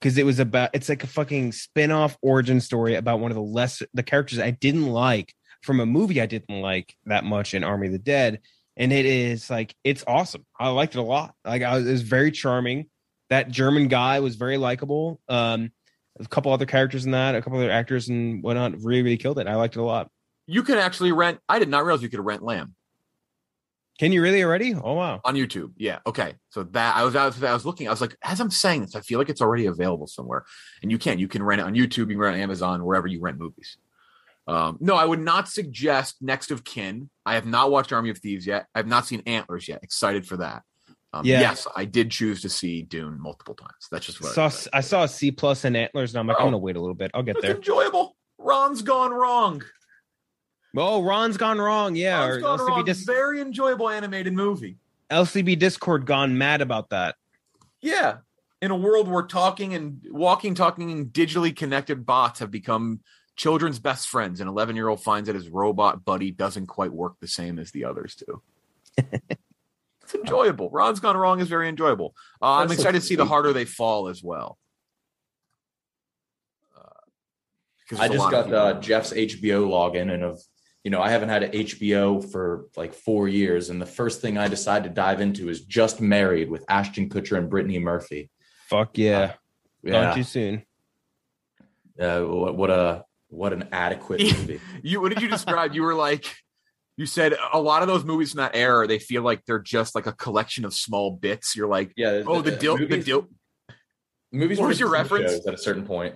because 0.03 0.17
it 0.17 0.25
was 0.25 0.39
about 0.39 0.69
it's 0.73 0.89
like 0.89 1.05
a 1.05 1.07
fucking 1.07 1.53
spin-off 1.53 2.17
origin 2.21 2.59
story 2.59 2.95
about 2.95 3.21
one 3.21 3.31
of 3.31 3.35
the 3.35 3.41
less 3.41 3.81
the 3.93 4.03
characters 4.03 4.37
I 4.37 4.51
didn't 4.51 4.87
like 4.87 5.33
from 5.61 5.79
a 5.79 5.85
movie 5.85 6.19
I 6.19 6.25
didn't 6.25 6.59
like 6.61 6.93
that 7.05 7.23
much 7.23 7.53
in 7.53 7.63
Army 7.63 7.87
of 7.87 7.93
the 7.93 7.99
Dead. 7.99 8.41
And 8.75 8.91
it 8.91 9.05
is 9.05 9.49
like 9.49 9.73
it's 9.85 10.03
awesome. 10.05 10.45
I 10.59 10.67
liked 10.69 10.95
it 10.95 10.99
a 10.99 11.03
lot. 11.03 11.35
Like 11.45 11.61
I 11.61 11.77
was, 11.77 11.87
it 11.87 11.91
was 11.91 12.01
very 12.01 12.31
charming. 12.31 12.87
That 13.29 13.49
German 13.49 13.87
guy 13.87 14.19
was 14.19 14.35
very 14.35 14.57
likable. 14.57 15.21
Um 15.29 15.71
a 16.19 16.27
couple 16.27 16.51
other 16.51 16.65
characters 16.65 17.05
in 17.05 17.11
that, 17.11 17.35
a 17.35 17.41
couple 17.41 17.57
other 17.57 17.71
actors 17.71 18.09
and 18.09 18.43
whatnot 18.43 18.73
really, 18.81 19.03
really 19.03 19.17
killed 19.17 19.39
it. 19.39 19.47
I 19.47 19.55
liked 19.55 19.77
it 19.77 19.79
a 19.79 19.83
lot. 19.83 20.09
You 20.47 20.63
can 20.63 20.79
actually 20.79 21.13
rent. 21.13 21.39
I 21.47 21.59
did 21.59 21.69
not 21.69 21.85
realize 21.85 22.03
you 22.03 22.09
could 22.09 22.19
rent 22.19 22.43
Lamb 22.43 22.75
Can 24.03 24.11
you 24.11 24.21
really 24.21 24.43
already? 24.43 24.75
Oh 24.75 24.95
wow. 24.95 25.21
on 25.23 25.35
YouTube. 25.35 25.71
Yeah. 25.77 25.99
Okay. 26.05 26.35
So 26.49 26.63
that 26.63 26.97
I 26.97 27.05
was, 27.05 27.15
I 27.15 27.25
was 27.25 27.41
I 27.41 27.53
was 27.53 27.65
looking. 27.65 27.87
I 27.87 27.91
was 27.91 28.01
like, 28.01 28.17
as 28.21 28.41
I'm 28.41 28.51
saying 28.51 28.81
this, 28.81 28.97
I 28.97 28.99
feel 28.99 29.17
like 29.17 29.29
it's 29.29 29.39
already 29.39 29.67
available 29.67 30.07
somewhere, 30.07 30.43
and 30.81 30.91
you 30.91 30.97
can. 30.97 31.19
You 31.19 31.29
can 31.29 31.41
rent 31.41 31.61
it 31.61 31.63
on 31.63 31.73
YouTube. 31.73 31.97
You 31.99 32.07
can 32.07 32.17
rent 32.17 32.35
it 32.35 32.39
on 32.39 32.43
Amazon, 32.43 32.83
wherever 32.83 33.07
you 33.07 33.21
rent 33.21 33.37
movies. 33.37 33.77
Um, 34.45 34.77
no, 34.81 34.95
I 34.95 35.05
would 35.05 35.21
not 35.21 35.47
suggest 35.47 36.17
Next 36.19 36.51
of 36.51 36.65
Kin. 36.65 37.09
I 37.25 37.35
have 37.35 37.45
not 37.45 37.71
watched 37.71 37.93
Army 37.93 38.09
of 38.09 38.17
Thieves 38.17 38.45
yet. 38.45 38.65
I 38.75 38.79
have 38.79 38.87
not 38.87 39.07
seen 39.07 39.23
Antlers 39.25 39.69
yet. 39.69 39.79
Excited 39.83 40.27
for 40.27 40.35
that. 40.35 40.63
Um, 41.13 41.25
Yeah. 41.25 41.39
Yes, 41.39 41.65
I 41.73 41.85
did 41.85 42.11
choose 42.11 42.41
to 42.41 42.49
see 42.49 42.81
Dune 42.81 43.21
multiple 43.21 43.55
times. 43.55 43.87
That's 43.89 44.05
just 44.05 44.19
what 44.19 44.37
I 44.37 44.49
saw 44.49 44.67
I, 44.73 44.79
I 44.79 44.81
saw 44.81 45.03
a 45.03 45.07
C 45.07 45.31
plus 45.31 45.63
and 45.63 45.77
antlers, 45.77 46.13
and 46.13 46.19
I'm 46.19 46.27
like, 46.27 46.35
Oh. 46.41 46.41
I'm 46.41 46.47
gonna 46.47 46.57
wait 46.57 46.75
a 46.75 46.81
little 46.81 46.93
bit. 46.93 47.09
I'll 47.13 47.23
get 47.23 47.37
it's 47.37 47.45
there. 47.45 47.55
enjoyable. 47.55 48.17
Ron's 48.37 48.81
gone 48.81 49.11
wrong. 49.13 49.63
Oh, 50.75 51.03
Ron's 51.03 51.37
gone 51.37 51.59
wrong. 51.59 51.95
Yeah, 51.95 52.19
Ron's 52.19 52.37
or 52.37 52.39
gone 52.41 52.59
LCB, 52.59 52.67
wrong. 52.67 52.85
Dis- 52.85 53.03
Very 53.03 53.41
enjoyable 53.41 53.89
animated 53.89 54.33
movie. 54.33 54.77
LCB 55.11 55.59
Discord 55.59 56.05
gone 56.05 56.37
mad 56.37 56.61
about 56.61 56.89
that. 56.89 57.15
Yeah. 57.81 58.17
In 58.61 58.71
a 58.71 58.75
world 58.75 59.07
where 59.07 59.23
talking 59.23 59.73
and 59.73 60.01
walking, 60.09 60.55
talking, 60.55 60.91
and 60.91 61.07
digitally 61.07 61.55
connected 61.55 62.05
bots 62.05 62.39
have 62.39 62.49
become 62.49 63.01
children's 63.35 63.77
best 63.77 64.07
friends, 64.07 64.39
an 64.39 64.47
11 64.47 64.75
year 64.75 64.87
old 64.87 65.03
finds 65.03 65.27
that 65.27 65.35
his 65.35 65.49
robot 65.49 66.03
buddy 66.05 66.31
doesn't 66.31 66.67
quite 66.67 66.91
work 66.93 67.19
the 67.19 67.27
same 67.27 67.59
as 67.59 67.71
the 67.71 67.83
others 67.85 68.15
do. 68.15 68.41
it's 68.97 70.15
enjoyable. 70.15 70.69
Ron's 70.69 70.99
Gone 70.99 71.17
Wrong 71.17 71.39
is 71.39 71.47
very 71.49 71.67
enjoyable. 71.67 72.15
Uh, 72.41 72.53
I'm 72.57 72.71
excited 72.71 73.01
to 73.01 73.05
see 73.05 73.15
The. 73.15 73.25
Harder 73.25 73.51
They 73.53 73.65
Fall 73.65 74.07
as 74.07 74.23
well. 74.23 74.57
Uh, 76.75 76.81
'cause 77.89 77.99
I 77.99 78.07
just 78.07 78.31
got 78.31 78.51
uh, 78.53 78.79
Jeff's 78.79 79.11
HBO 79.11 79.67
login, 79.67 80.11
and 80.13 80.23
of 80.23 80.39
you 80.83 80.91
know, 80.91 81.01
I 81.01 81.09
haven't 81.09 81.29
had 81.29 81.43
an 81.43 81.51
HBO 81.51 82.29
for 82.31 82.65
like 82.75 82.93
four 82.93 83.27
years, 83.29 83.69
and 83.69 83.81
the 83.81 83.85
first 83.85 84.21
thing 84.21 84.37
I 84.37 84.47
decided 84.49 84.89
to 84.89 84.93
dive 84.93 85.21
into 85.21 85.47
is 85.49 85.61
Just 85.61 86.01
Married 86.01 86.49
with 86.49 86.65
Ashton 86.67 87.09
Kutcher 87.09 87.37
and 87.37 87.49
Brittany 87.49 87.79
Murphy. 87.79 88.29
Fuck 88.67 88.97
yeah. 88.97 89.33
Yeah, 89.81 89.91
Gone 90.07 90.15
too 90.15 90.23
soon. 90.23 90.63
uh, 91.99 92.21
what, 92.21 92.55
what 92.55 92.69
a 92.69 93.03
what 93.29 93.53
an 93.53 93.67
adequate 93.71 94.21
movie. 94.21 94.59
you 94.83 95.01
what 95.01 95.13
did 95.13 95.21
you 95.21 95.27
describe? 95.29 95.73
you 95.73 95.83
were 95.83 95.95
like 95.95 96.33
you 96.97 97.05
said 97.05 97.33
a 97.51 97.59
lot 97.59 97.81
of 97.81 97.87
those 97.87 98.03
movies 98.03 98.31
from 98.31 98.37
that 98.39 98.55
era, 98.55 98.85
they 98.87 98.99
feel 98.99 99.23
like 99.23 99.43
they're 99.45 99.59
just 99.59 99.95
like 99.95 100.05
a 100.05 100.13
collection 100.13 100.63
of 100.63 100.73
small 100.73 101.11
bits. 101.11 101.55
You're 101.55 101.67
like, 101.67 101.91
Yeah, 101.97 102.21
oh, 102.27 102.41
the 102.41 102.51
dil- 102.51 102.75
the 102.77 102.81
movies, 102.87 103.05
dil- 103.05 103.27
movies 104.31 104.59
What 104.59 104.67
was 104.67 104.79
your 104.79 104.89
reference? 104.89 105.45
at 105.47 105.53
a 105.53 105.57
certain 105.57 105.85
point. 105.85 106.15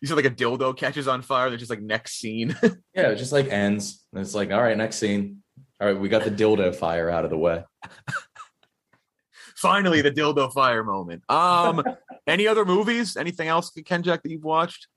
You 0.00 0.08
said 0.08 0.16
like 0.16 0.26
a 0.26 0.30
dildo 0.30 0.76
catches 0.76 1.08
on 1.08 1.22
fire. 1.22 1.48
They're 1.48 1.58
just 1.58 1.70
like 1.70 1.82
next 1.82 2.18
scene. 2.18 2.56
Yeah, 2.94 3.08
it 3.08 3.16
just 3.16 3.32
like 3.32 3.48
ends, 3.48 4.06
and 4.12 4.22
it's 4.22 4.34
like, 4.34 4.50
all 4.50 4.62
right, 4.62 4.76
next 4.76 4.96
scene. 4.96 5.42
All 5.78 5.86
right, 5.86 6.00
we 6.00 6.08
got 6.08 6.24
the 6.24 6.30
dildo 6.30 6.74
fire 6.74 7.10
out 7.10 7.24
of 7.24 7.30
the 7.30 7.36
way. 7.36 7.62
Finally, 9.56 10.00
the 10.00 10.10
dildo 10.10 10.50
fire 10.50 10.82
moment. 10.82 11.22
Um, 11.28 11.82
any 12.26 12.46
other 12.46 12.64
movies? 12.64 13.16
Anything 13.18 13.48
else, 13.48 13.70
Kenjac, 13.70 14.22
that 14.22 14.30
you've 14.30 14.44
watched? 14.44 14.88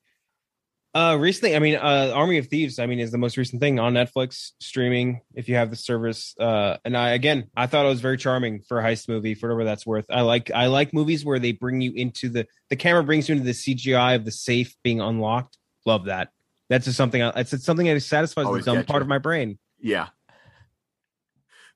Uh, 0.93 1.15
recently, 1.19 1.55
I 1.55 1.59
mean, 1.59 1.75
uh, 1.75 2.11
Army 2.15 2.39
of 2.39 2.47
Thieves. 2.47 2.79
I 2.79 2.87
mean, 2.87 2.99
is 2.99 3.11
the 3.11 3.19
most 3.19 3.37
recent 3.37 3.61
thing 3.61 3.79
on 3.79 3.93
Netflix 3.93 4.53
streaming. 4.59 5.21
If 5.35 5.47
you 5.47 5.55
have 5.55 5.69
the 5.69 5.75
service, 5.75 6.33
uh, 6.39 6.77
and 6.83 6.97
I 6.97 7.11
again, 7.11 7.49
I 7.55 7.67
thought 7.67 7.85
it 7.85 7.89
was 7.89 8.01
very 8.01 8.17
charming 8.17 8.61
for 8.61 8.79
a 8.79 8.83
heist 8.83 9.07
movie, 9.07 9.35
for 9.35 9.49
whatever 9.49 9.65
that's 9.65 9.85
worth. 9.85 10.05
I 10.09 10.21
like, 10.21 10.49
I 10.49 10.65
like 10.65 10.91
movies 10.91 11.23
where 11.23 11.37
they 11.37 11.51
bring 11.51 11.79
you 11.81 11.93
into 11.93 12.29
the 12.29 12.47
the 12.69 12.75
camera 12.75 13.03
brings 13.03 13.29
you 13.29 13.33
into 13.33 13.45
the 13.45 13.51
CGI 13.51 14.15
of 14.15 14.25
the 14.25 14.31
safe 14.31 14.75
being 14.83 14.99
unlocked. 14.99 15.59
Love 15.85 16.05
that. 16.05 16.29
That's 16.69 16.85
just 16.85 16.97
something. 16.97 17.21
I, 17.21 17.29
it's, 17.39 17.53
it's 17.53 17.65
something 17.65 17.85
that 17.85 17.99
satisfies 18.01 18.47
Always 18.47 18.65
the 18.65 18.73
dumb 18.73 18.85
part 18.85 19.01
you. 19.01 19.03
of 19.03 19.07
my 19.07 19.19
brain. 19.19 19.59
Yeah, 19.79 20.07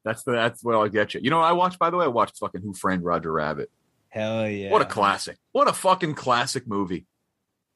that's 0.03 0.23
the 0.23 0.31
that's 0.31 0.63
what 0.63 0.73
I'll 0.73 0.89
get 0.89 1.13
you. 1.13 1.19
You 1.23 1.29
know, 1.29 1.37
what 1.37 1.45
I 1.45 1.53
watched. 1.53 1.77
By 1.77 1.91
the 1.91 1.97
way, 1.97 2.05
I 2.05 2.09
watched 2.09 2.37
fucking 2.39 2.61
Who 2.61 2.73
Framed 2.73 3.03
Roger 3.03 3.31
Rabbit. 3.31 3.69
Hell 4.09 4.49
yeah! 4.49 4.71
What 4.71 4.81
a 4.81 4.85
classic! 4.85 5.37
What 5.51 5.67
a 5.67 5.73
fucking 5.73 6.15
classic 6.15 6.67
movie. 6.67 7.05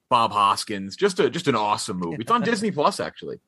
Bob 0.09 0.31
Hoskins, 0.31 0.95
just 0.95 1.19
a 1.19 1.29
just 1.29 1.47
an 1.47 1.55
awesome 1.55 1.97
movie. 1.99 2.17
It's 2.21 2.31
on 2.31 2.41
Disney 2.43 2.71
Plus, 2.71 2.99
actually. 2.99 3.39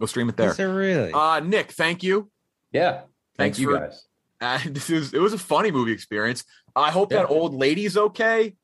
Go 0.00 0.06
stream 0.06 0.28
it 0.28 0.36
there. 0.36 0.50
Is 0.50 0.58
it 0.58 0.64
really? 0.64 1.12
Uh, 1.12 1.40
Nick, 1.40 1.72
thank 1.72 2.02
you. 2.02 2.30
Yeah, 2.72 3.02
Thanks 3.36 3.56
thank 3.56 3.58
you 3.58 3.70
for- 3.74 3.78
guys. 3.78 4.06
Uh, 4.42 4.58
this 4.66 4.90
is 4.90 5.14
it 5.14 5.20
was 5.20 5.32
a 5.32 5.38
funny 5.38 5.70
movie 5.70 5.92
experience. 5.92 6.42
I 6.74 6.90
hope 6.90 7.12
Yeah. 7.12 7.18
that 7.18 7.28
old 7.28 7.54
lady's 7.54 7.96
okay. 7.96 8.56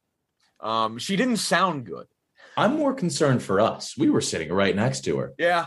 Um, 0.59 0.98
she 0.98 1.15
didn't 1.15 1.36
sound 1.36 1.86
good. 1.86 2.09
I'm 2.56 2.77
more 2.77 2.93
concerned 2.93 3.44
for 3.44 3.60
us. 3.60 3.97
We 3.97 4.10
were 4.10 4.20
sitting 4.20 4.52
right 4.52 4.74
next 4.74 5.02
to 5.05 5.19
her. 5.19 5.35
Yeah, 5.39 5.66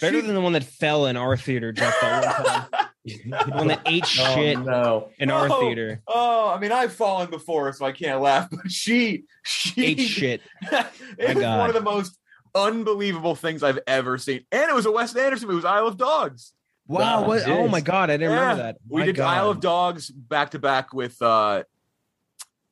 Better 0.00 0.22
than 0.22 0.34
the 0.34 0.40
one 0.40 0.54
that 0.54 0.64
fell 0.64 1.04
in 1.04 1.18
our 1.18 1.36
theater, 1.36 1.70
Jeff. 1.70 1.94
That 2.00 2.24
one 2.24 2.70
time. 2.70 2.86
the 3.04 3.52
one 3.54 3.68
that 3.68 3.80
ate 3.86 4.04
Oh, 4.04 4.34
shit 4.34 4.58
no. 4.58 5.08
in 5.18 5.30
our 5.30 5.48
Oh, 5.50 5.60
theater. 5.60 6.02
Oh, 6.06 6.50
I 6.50 6.58
mean, 6.58 6.72
I've 6.72 6.92
fallen 6.92 7.30
before, 7.30 7.72
so 7.72 7.84
I 7.86 7.92
can't 7.92 8.20
laugh. 8.20 8.48
But 8.50 8.70
she, 8.70 9.24
she 9.42 9.84
Ate 9.86 10.00
shit. 10.00 10.42
it 10.62 11.34
was 11.36 11.44
one 11.44 11.68
of 11.70 11.74
the 11.74 11.80
most 11.82 12.16
unbelievable 12.54 13.34
things 13.34 13.62
I've 13.62 13.78
ever 13.86 14.18
seen, 14.18 14.44
and 14.52 14.68
it 14.68 14.74
was 14.74 14.86
a 14.86 14.90
Wes 14.90 15.14
Anderson 15.16 15.48
movie. 15.48 15.56
It 15.56 15.64
was 15.64 15.64
Isle 15.64 15.86
of 15.86 15.96
Dogs. 15.96 16.52
Wow! 16.86 17.22
Wow, 17.22 17.28
What, 17.28 17.48
oh 17.48 17.68
my 17.68 17.80
god! 17.80 18.10
I 18.10 18.14
didn't 18.16 18.32
Yeah. 18.32 18.40
remember 18.40 18.62
that. 18.64 18.76
We 18.88 19.04
did 19.04 19.16
God. 19.16 19.28
Isle 19.36 19.50
of 19.50 19.60
Dogs 19.60 20.10
back 20.10 20.50
to 20.50 20.58
back 20.58 20.92
with 20.92 21.20
uh, 21.22 21.62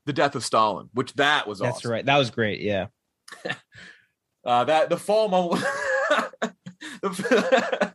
the 0.06 0.12
Death 0.12 0.34
of 0.34 0.44
Stalin, 0.44 0.88
which 0.92 1.14
that 1.14 1.46
was 1.46 1.60
That's 1.60 1.76
awesome. 1.78 1.90
right. 1.92 2.04
That 2.04 2.16
was 2.18 2.30
great. 2.30 2.60
Yeah. 2.60 2.86
Uh, 4.44 4.64
that 4.64 4.88
the 4.88 4.96
fall 4.96 5.28
moment. 5.28 5.62
the, 7.02 7.94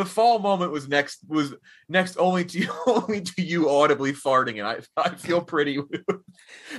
the 0.00 0.06
fall 0.06 0.38
moment 0.38 0.72
was 0.72 0.88
next 0.88 1.20
was 1.28 1.54
next 1.88 2.16
only 2.16 2.42
to 2.46 2.58
you, 2.58 2.72
only 2.86 3.20
to 3.20 3.42
you 3.42 3.68
audibly 3.68 4.14
farting, 4.14 4.58
and 4.58 4.66
I 4.66 4.78
I 4.96 5.14
feel 5.14 5.42
pretty 5.42 5.78
with, 5.78 5.90
with 6.08 6.24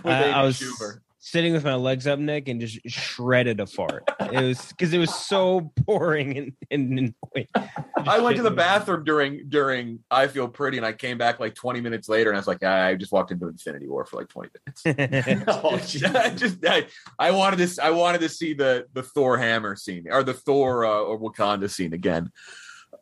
I, 0.06 0.31
I 0.31 0.43
was 0.43 0.60
Schumer. 0.60 1.02
sitting 1.19 1.53
with 1.53 1.64
my 1.64 1.76
legs 1.76 2.07
up, 2.07 2.18
Nick, 2.18 2.49
and 2.49 2.60
just 2.60 2.80
shredded 2.88 3.60
a 3.60 3.68
fart. 3.68 4.10
It 4.19 4.41
was 4.41 4.69
because 4.69 4.91
it 4.91 4.98
was 4.98 5.14
so 5.14 5.72
boring 5.85 6.35
and, 6.35 6.53
and 6.72 6.99
annoying. 6.99 7.48
I 8.07 8.19
went 8.19 8.38
to 8.38 8.41
the 8.41 8.49
bathroom 8.49 9.03
during 9.03 9.48
during 9.49 9.99
I 10.10 10.26
feel 10.26 10.48
pretty, 10.48 10.77
and 10.77 10.85
I 10.85 10.93
came 10.93 11.19
back 11.19 11.39
like 11.39 11.53
20 11.53 11.80
minutes 11.80 12.10
later, 12.10 12.31
and 12.31 12.38
I 12.38 12.39
was 12.39 12.48
like, 12.48 12.64
I 12.64 12.95
just 12.95 13.11
walked 13.11 13.30
into 13.30 13.48
Infinity 13.48 13.88
War 13.88 14.03
for 14.03 14.18
like 14.18 14.30
20 14.30 14.49
minutes. 14.84 15.45
Oh, 15.48 15.76
I 15.76 16.31
just 16.31 16.65
I, 16.65 16.88
I 17.19 17.30
wanted 17.30 17.57
this 17.57 17.77
I 17.77 17.91
wanted 17.91 18.22
to 18.22 18.30
see 18.30 18.56
the 18.56 18.88
the 18.93 19.03
Thor 19.03 19.38
hammer 19.38 19.76
scene 19.76 20.07
or 20.10 20.23
the 20.23 20.34
Thor 20.34 20.85
uh, 20.85 21.02
or 21.02 21.19
Wakanda 21.19 21.69
scene 21.69 21.93
again. 21.93 22.31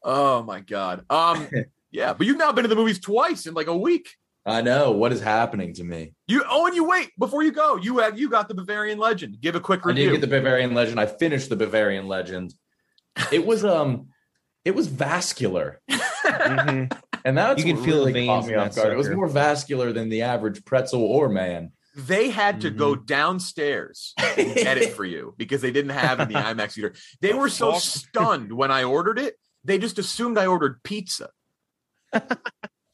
Oh 0.03 0.43
my 0.43 0.59
god. 0.61 1.05
Um 1.09 1.47
yeah, 1.91 2.13
but 2.13 2.26
you've 2.27 2.38
now 2.38 2.51
been 2.51 2.63
to 2.63 2.67
the 2.69 2.76
movies 2.76 2.99
twice 2.99 3.45
in 3.45 3.53
like 3.53 3.67
a 3.67 3.77
week. 3.77 4.09
I 4.45 4.61
know 4.61 4.91
what 4.91 5.11
is 5.11 5.21
happening 5.21 5.73
to 5.76 5.84
me. 5.84 6.13
You 6.27 6.43
oh 6.49 6.65
and 6.65 6.76
you 6.76 6.85
wait 6.85 7.11
before 7.19 7.43
you 7.43 7.51
go. 7.51 7.76
You 7.76 7.99
have 7.99 8.17
you 8.17 8.30
got 8.30 8.47
the 8.47 8.55
Bavarian 8.55 8.97
Legend. 8.97 9.39
Give 9.41 9.55
a 9.55 9.59
quick 9.59 9.85
review. 9.85 10.03
I 10.03 10.07
review. 10.07 10.21
did 10.21 10.21
get 10.21 10.30
the 10.30 10.38
Bavarian 10.41 10.73
Legend. 10.73 10.99
I 10.99 11.05
finished 11.05 11.49
the 11.49 11.55
Bavarian 11.55 12.07
Legend. 12.07 12.53
It 13.31 13.45
was 13.45 13.65
um, 13.65 14.07
it 14.65 14.73
was 14.76 14.88
vascular, 14.88 15.81
Mhm. 15.89 16.91
and 17.26 17.38
that's 17.38 17.59
You 17.59 17.65
can 17.65 17.76
what 17.77 17.85
feel 17.85 18.05
the 18.05 18.13
really 18.13 18.26
caught 18.27 18.41
veins 18.45 18.51
me 18.51 18.55
off 18.55 18.76
guard. 18.76 18.93
It 18.93 18.97
was 18.97 19.09
more 19.09 19.27
vascular 19.27 19.91
than 19.91 20.09
the 20.09 20.21
average 20.23 20.63
pretzel 20.65 21.01
or 21.03 21.27
man. 21.30 21.71
they 21.95 22.30
had 22.30 22.61
to 22.61 22.69
go 22.69 22.93
Mm-hmm. 22.95 23.05
downstairs 23.05 24.13
and 24.38 24.55
get 24.55 24.77
it 24.77 24.93
for 24.93 25.03
you 25.05 25.34
because 25.38 25.61
they 25.61 25.71
didn't 25.71 25.91
have 25.91 26.19
it 26.19 26.23
in 26.23 26.30
the 26.30 26.35
IMAX 26.39 26.73
theater. 26.73 26.93
They 27.19 27.34
were 27.34 27.49
so 27.49 27.73
stunned 27.77 28.53
when 28.53 28.71
I 28.71 28.84
ordered 28.84 29.19
it 29.19 29.35
they 29.64 29.77
just 29.77 29.99
assumed 29.99 30.38
I 30.38 30.45
ordered 30.48 30.81
pizza. 30.84 31.30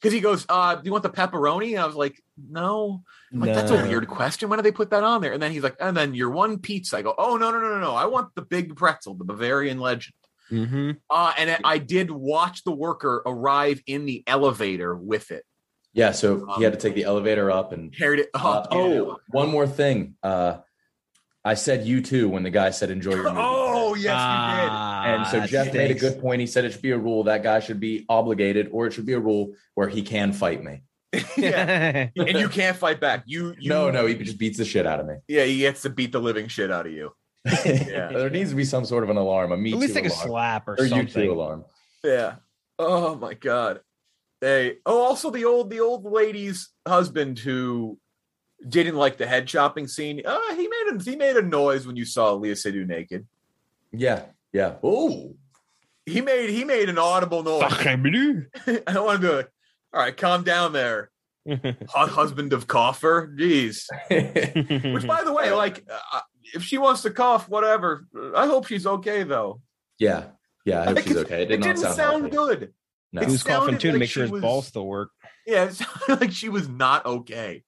Because 0.01 0.13
he 0.13 0.19
goes, 0.19 0.45
uh, 0.49 0.75
"Do 0.75 0.81
you 0.83 0.91
want 0.91 1.03
the 1.03 1.09
pepperoni?" 1.09 1.71
And 1.71 1.79
I 1.79 1.85
was 1.87 1.95
like, 1.95 2.21
"No." 2.37 3.01
I'm 3.33 3.39
like 3.39 3.55
that's 3.55 3.71
a 3.71 3.75
weird 3.87 4.07
question. 4.07 4.49
Why 4.49 4.55
do 4.57 4.61
they 4.61 4.71
put 4.71 4.91
that 4.91 5.03
on 5.03 5.21
there? 5.21 5.33
And 5.33 5.41
then 5.41 5.51
he's 5.51 5.63
like, 5.63 5.77
"And 5.79 5.97
then 5.97 6.13
your 6.13 6.29
one 6.29 6.59
pizza." 6.59 6.97
I 6.97 7.01
go, 7.01 7.15
"Oh 7.17 7.37
no 7.37 7.49
no 7.49 7.59
no 7.59 7.69
no 7.69 7.79
no! 7.79 7.95
I 7.95 8.05
want 8.05 8.35
the 8.35 8.43
big 8.43 8.75
pretzel, 8.75 9.15
the 9.15 9.23
Bavarian 9.23 9.79
Legend." 9.79 10.13
Mm-hmm. 10.51 10.91
Uh, 11.09 11.33
and 11.39 11.57
I- 11.63 11.79
did 11.79 12.11
watch 12.11 12.63
the 12.63 12.71
worker 12.71 13.23
arrive 13.25 13.81
in 13.87 14.05
the 14.05 14.23
elevator 14.27 14.93
with 14.95 15.31
it. 15.31 15.43
Yeah, 15.93 16.11
so 16.11 16.53
he 16.57 16.63
had 16.63 16.73
to 16.73 16.79
take 16.79 16.93
the 16.93 17.05
elevator 17.05 17.49
up 17.49 17.71
and 17.71 17.91
carried 17.91 18.19
it 18.19 18.29
Uh, 18.35 18.47
up. 18.59 18.67
oh, 18.71 19.17
one 19.29 19.49
more 19.49 19.65
thing. 19.65 20.17
Uh, 20.21 20.57
I 21.43 21.55
said 21.55 21.87
you 21.87 22.01
too 22.01 22.29
when 22.29 22.43
the 22.43 22.51
guy 22.51 22.69
said 22.69 22.91
enjoy 22.91 23.15
your 23.15 23.23
movie. 23.29 23.37
Oh 23.39 23.74
yes, 23.95 24.13
we 24.15 24.61
did. 24.61 24.71
And 25.15 25.27
so 25.27 25.39
Ah, 25.41 25.47
Jeff 25.47 25.73
made 25.73 25.91
a 25.91 25.95
good 25.95 26.19
point. 26.19 26.41
He 26.41 26.47
said 26.47 26.65
it 26.65 26.71
should 26.73 26.81
be 26.81 26.91
a 26.91 26.97
rule 26.97 27.23
that 27.25 27.43
guy 27.43 27.59
should 27.59 27.79
be 27.79 28.05
obligated, 28.09 28.69
or 28.71 28.87
it 28.87 28.93
should 28.93 29.05
be 29.05 29.13
a 29.13 29.19
rule 29.19 29.53
where 29.73 29.87
he 29.87 30.01
can 30.01 30.33
fight 30.33 30.63
me. 30.63 30.83
yeah, 31.37 32.09
and 32.17 32.37
you 32.37 32.49
can't 32.49 32.75
fight 32.75 32.99
back. 32.99 33.23
You, 33.25 33.55
you 33.57 33.69
No, 33.69 33.89
no, 33.89 34.05
he 34.05 34.15
just 34.15 34.37
beats 34.37 34.57
the 34.57 34.65
shit 34.65 34.85
out 34.85 34.99
of 34.99 35.05
me. 35.05 35.15
Yeah, 35.27 35.45
he 35.45 35.59
gets 35.59 35.81
to 35.83 35.89
beat 35.89 36.11
the 36.11 36.19
living 36.19 36.47
shit 36.49 36.71
out 36.71 36.85
of 36.85 36.91
you. 36.91 37.11
Yeah. 37.65 38.09
there 38.11 38.29
needs 38.29 38.49
to 38.49 38.55
be 38.55 38.65
some 38.65 38.83
sort 38.85 39.03
of 39.03 39.09
an 39.09 39.17
alarm, 39.17 39.51
a 39.51 39.57
me 39.57 39.71
At 39.71 39.79
least 39.79 39.93
too 39.93 40.01
take 40.01 40.11
a 40.11 40.13
slap 40.13 40.67
or, 40.67 40.73
or 40.73 40.83
you 40.83 40.89
something. 40.89 41.29
alarm. 41.29 41.63
Yeah. 42.03 42.35
Oh 42.79 43.15
my 43.15 43.33
god. 43.33 43.79
Hey. 44.41 44.77
Oh, 44.85 44.99
also 45.03 45.29
the 45.29 45.45
old 45.45 45.69
the 45.69 45.79
old 45.79 46.03
lady's 46.05 46.69
husband 46.87 47.39
who 47.39 47.97
didn't 48.67 48.95
like 48.95 49.17
the 49.17 49.27
head 49.27 49.47
chopping 49.47 49.87
scene. 49.87 50.21
Uh, 50.25 50.55
he 50.55 50.67
made 50.67 50.91
a 50.95 51.03
he 51.03 51.15
made 51.15 51.37
a 51.37 51.41
noise 51.41 51.85
when 51.87 51.95
you 51.95 52.03
saw 52.05 52.31
Léa 52.37 52.53
Seydoux 52.53 52.85
naked. 52.85 53.25
Yeah, 53.97 54.23
yeah. 54.53 54.75
Oh, 54.83 55.35
He 56.05 56.21
made 56.21 56.49
he 56.49 56.63
made 56.63 56.89
an 56.89 56.97
audible 56.97 57.43
noise. 57.43 57.63
I 57.85 57.95
don't 57.95 59.05
want 59.05 59.21
to 59.21 59.27
be 59.27 59.33
like, 59.33 59.49
all 59.93 60.01
right, 60.01 60.15
calm 60.15 60.43
down 60.43 60.73
there, 60.73 61.09
hot 61.89 62.09
husband 62.09 62.53
of 62.53 62.67
cougher. 62.67 63.33
Jeez. 63.37 63.85
Which, 64.93 65.07
by 65.07 65.23
the 65.23 65.33
way, 65.33 65.51
like, 65.51 65.83
uh, 65.89 66.19
if 66.53 66.63
she 66.63 66.77
wants 66.77 67.01
to 67.03 67.11
cough, 67.11 67.47
whatever. 67.49 68.05
I 68.35 68.45
hope 68.47 68.67
she's 68.67 68.85
okay 68.85 69.23
though. 69.23 69.61
yeah, 69.99 70.25
yeah. 70.65 70.81
I 70.81 70.85
hope 70.85 70.95
Like, 70.97 71.07
she's 71.07 71.17
okay. 71.17 71.43
It 71.43 71.43
It, 71.43 71.47
did 71.47 71.59
not 71.61 71.65
didn't 71.67 71.79
sound, 71.81 71.95
sound, 71.95 72.31
good. 72.31 72.73
No. 73.13 73.21
He 73.21 73.27
was 73.31 73.43
coughing 73.43 73.61
sounded 73.61 73.79
too 73.79 73.87
to 73.89 73.93
like 73.93 73.99
make 74.01 74.09
sure 74.09 74.23
his 74.23 74.31
was- 74.31 74.41
balls 74.41 74.67
still 74.67 74.85
work. 74.87 75.09
Yeah, 75.47 75.65
it 75.65 75.73
sounded 75.75 76.21
like 76.21 76.31
she 76.31 76.49
was 76.49 76.67
not 76.67 77.05
okay. 77.05 77.63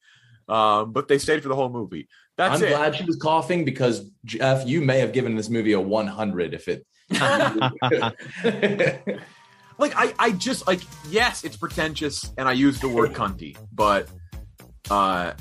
Um, 0.50 0.94
but 0.94 1.08
they 1.08 1.18
stayed 1.18 1.42
for 1.44 1.50
the 1.50 1.56
whole 1.56 1.70
movie. 1.70 2.08
That's 2.38 2.62
I'm 2.62 2.68
it. 2.68 2.70
glad 2.70 2.96
she 2.96 3.04
was 3.04 3.18
coughing 3.18 3.66
because 3.66 4.10
Jeff, 4.24 4.66
you 4.68 4.82
may 4.82 5.00
have 5.00 5.12
given 5.12 5.36
this 5.36 5.50
movie 5.50 5.74
a 5.74 5.82
100 5.82 6.54
if 6.54 6.68
it. 6.68 6.86
Like 9.80 9.94
I, 9.96 10.14
I 10.18 10.32
just 10.32 10.66
like 10.66 10.82
yes, 11.08 11.44
it's 11.44 11.56
pretentious, 11.56 12.34
and 12.38 12.48
I 12.48 12.54
use 12.54 12.80
the 12.80 12.90
word 12.90 13.14
cunty, 13.14 13.56
but 13.72 14.10
uh, 14.90 15.34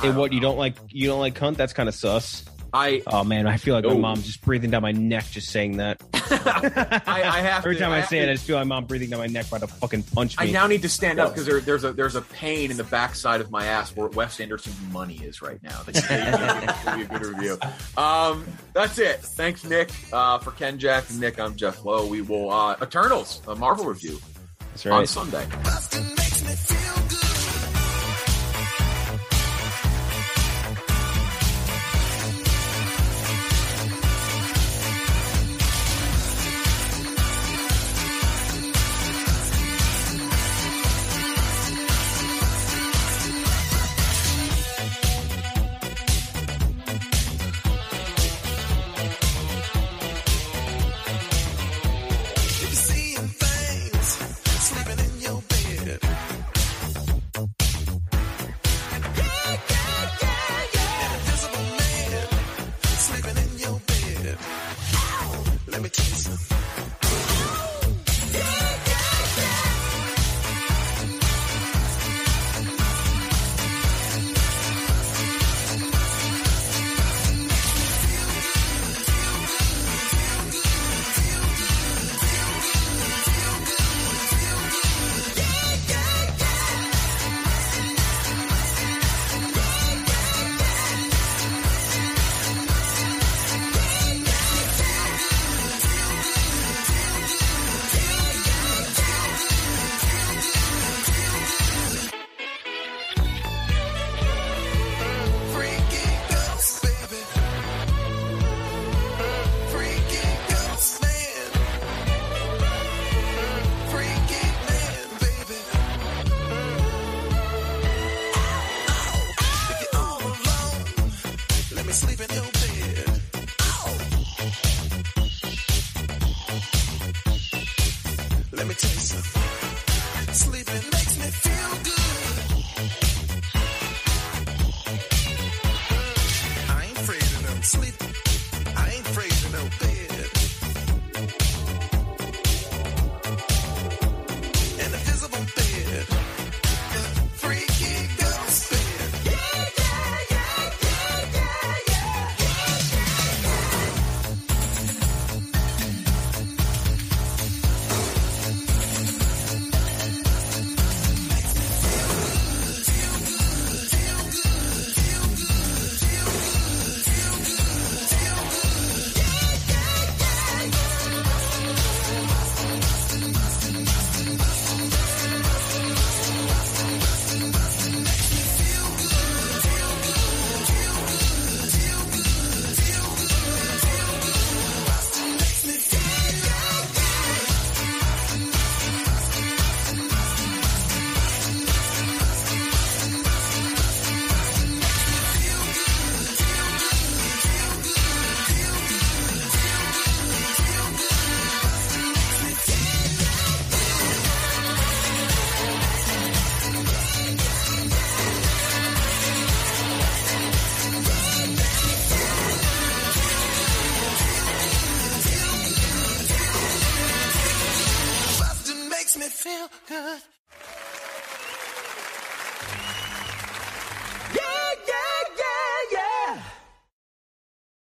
Hey, 0.00 0.10
what 0.10 0.32
you 0.32 0.40
don't 0.40 0.56
like? 0.56 0.76
You 0.88 1.08
don't 1.08 1.20
like 1.20 1.34
cunt? 1.34 1.56
That's 1.56 1.72
kind 1.72 1.88
of 1.88 1.94
sus. 1.94 2.44
I 2.72 3.02
Oh 3.06 3.24
man, 3.24 3.46
I 3.46 3.56
feel 3.56 3.74
like 3.74 3.84
my 3.84 3.94
mom's 3.94 4.24
just 4.24 4.42
breathing 4.42 4.70
down 4.70 4.82
my 4.82 4.92
neck 4.92 5.26
just 5.30 5.50
saying 5.50 5.76
that. 5.76 6.02
I, 7.06 7.22
I 7.24 7.40
have 7.40 7.64
Every 7.64 7.76
to, 7.76 7.80
time 7.80 7.92
I, 7.92 8.00
have 8.00 8.08
say 8.08 8.18
it, 8.18 8.28
I 8.28 8.34
just 8.34 8.46
feel 8.46 8.56
my 8.56 8.64
mom 8.64 8.84
breathing 8.84 9.10
down 9.10 9.20
my 9.20 9.26
neck, 9.26 9.48
about 9.48 9.60
to 9.60 9.66
fucking 9.66 10.02
punch 10.04 10.38
me. 10.38 10.48
I 10.48 10.50
now 10.50 10.66
need 10.66 10.82
to 10.82 10.88
stand 10.88 11.18
up 11.18 11.30
because 11.32 11.46
there, 11.46 11.60
there's 11.60 11.84
a 11.84 11.92
there's 11.92 12.14
a 12.14 12.22
pain 12.22 12.70
in 12.70 12.76
the 12.76 12.84
backside 12.84 13.40
of 13.40 13.50
my 13.50 13.66
ass 13.66 13.94
where 13.96 14.08
Wes 14.08 14.40
Anderson's 14.40 14.80
money 14.92 15.16
is 15.16 15.42
right 15.42 15.62
now. 15.62 15.82
That 15.82 15.96
should 16.84 16.96
be 16.96 17.02
a 17.02 17.18
good 17.18 17.26
review. 17.26 17.58
Um, 17.96 18.46
that's 18.72 18.98
it. 18.98 19.20
Thanks, 19.20 19.64
Nick, 19.64 19.90
uh, 20.12 20.38
for 20.38 20.50
Kenjac 20.52 21.10
and 21.10 21.20
Nick. 21.20 21.38
I'm 21.40 21.56
Jeff 21.56 21.84
Lowe. 21.84 22.06
We 22.06 22.22
will 22.22 22.50
uh, 22.50 22.76
Eternals, 22.82 23.42
a 23.46 23.54
Marvel 23.54 23.86
review 23.86 24.18
That's 24.70 24.86
on 24.86 24.92
right. 24.92 25.08
Sunday. 25.08 25.46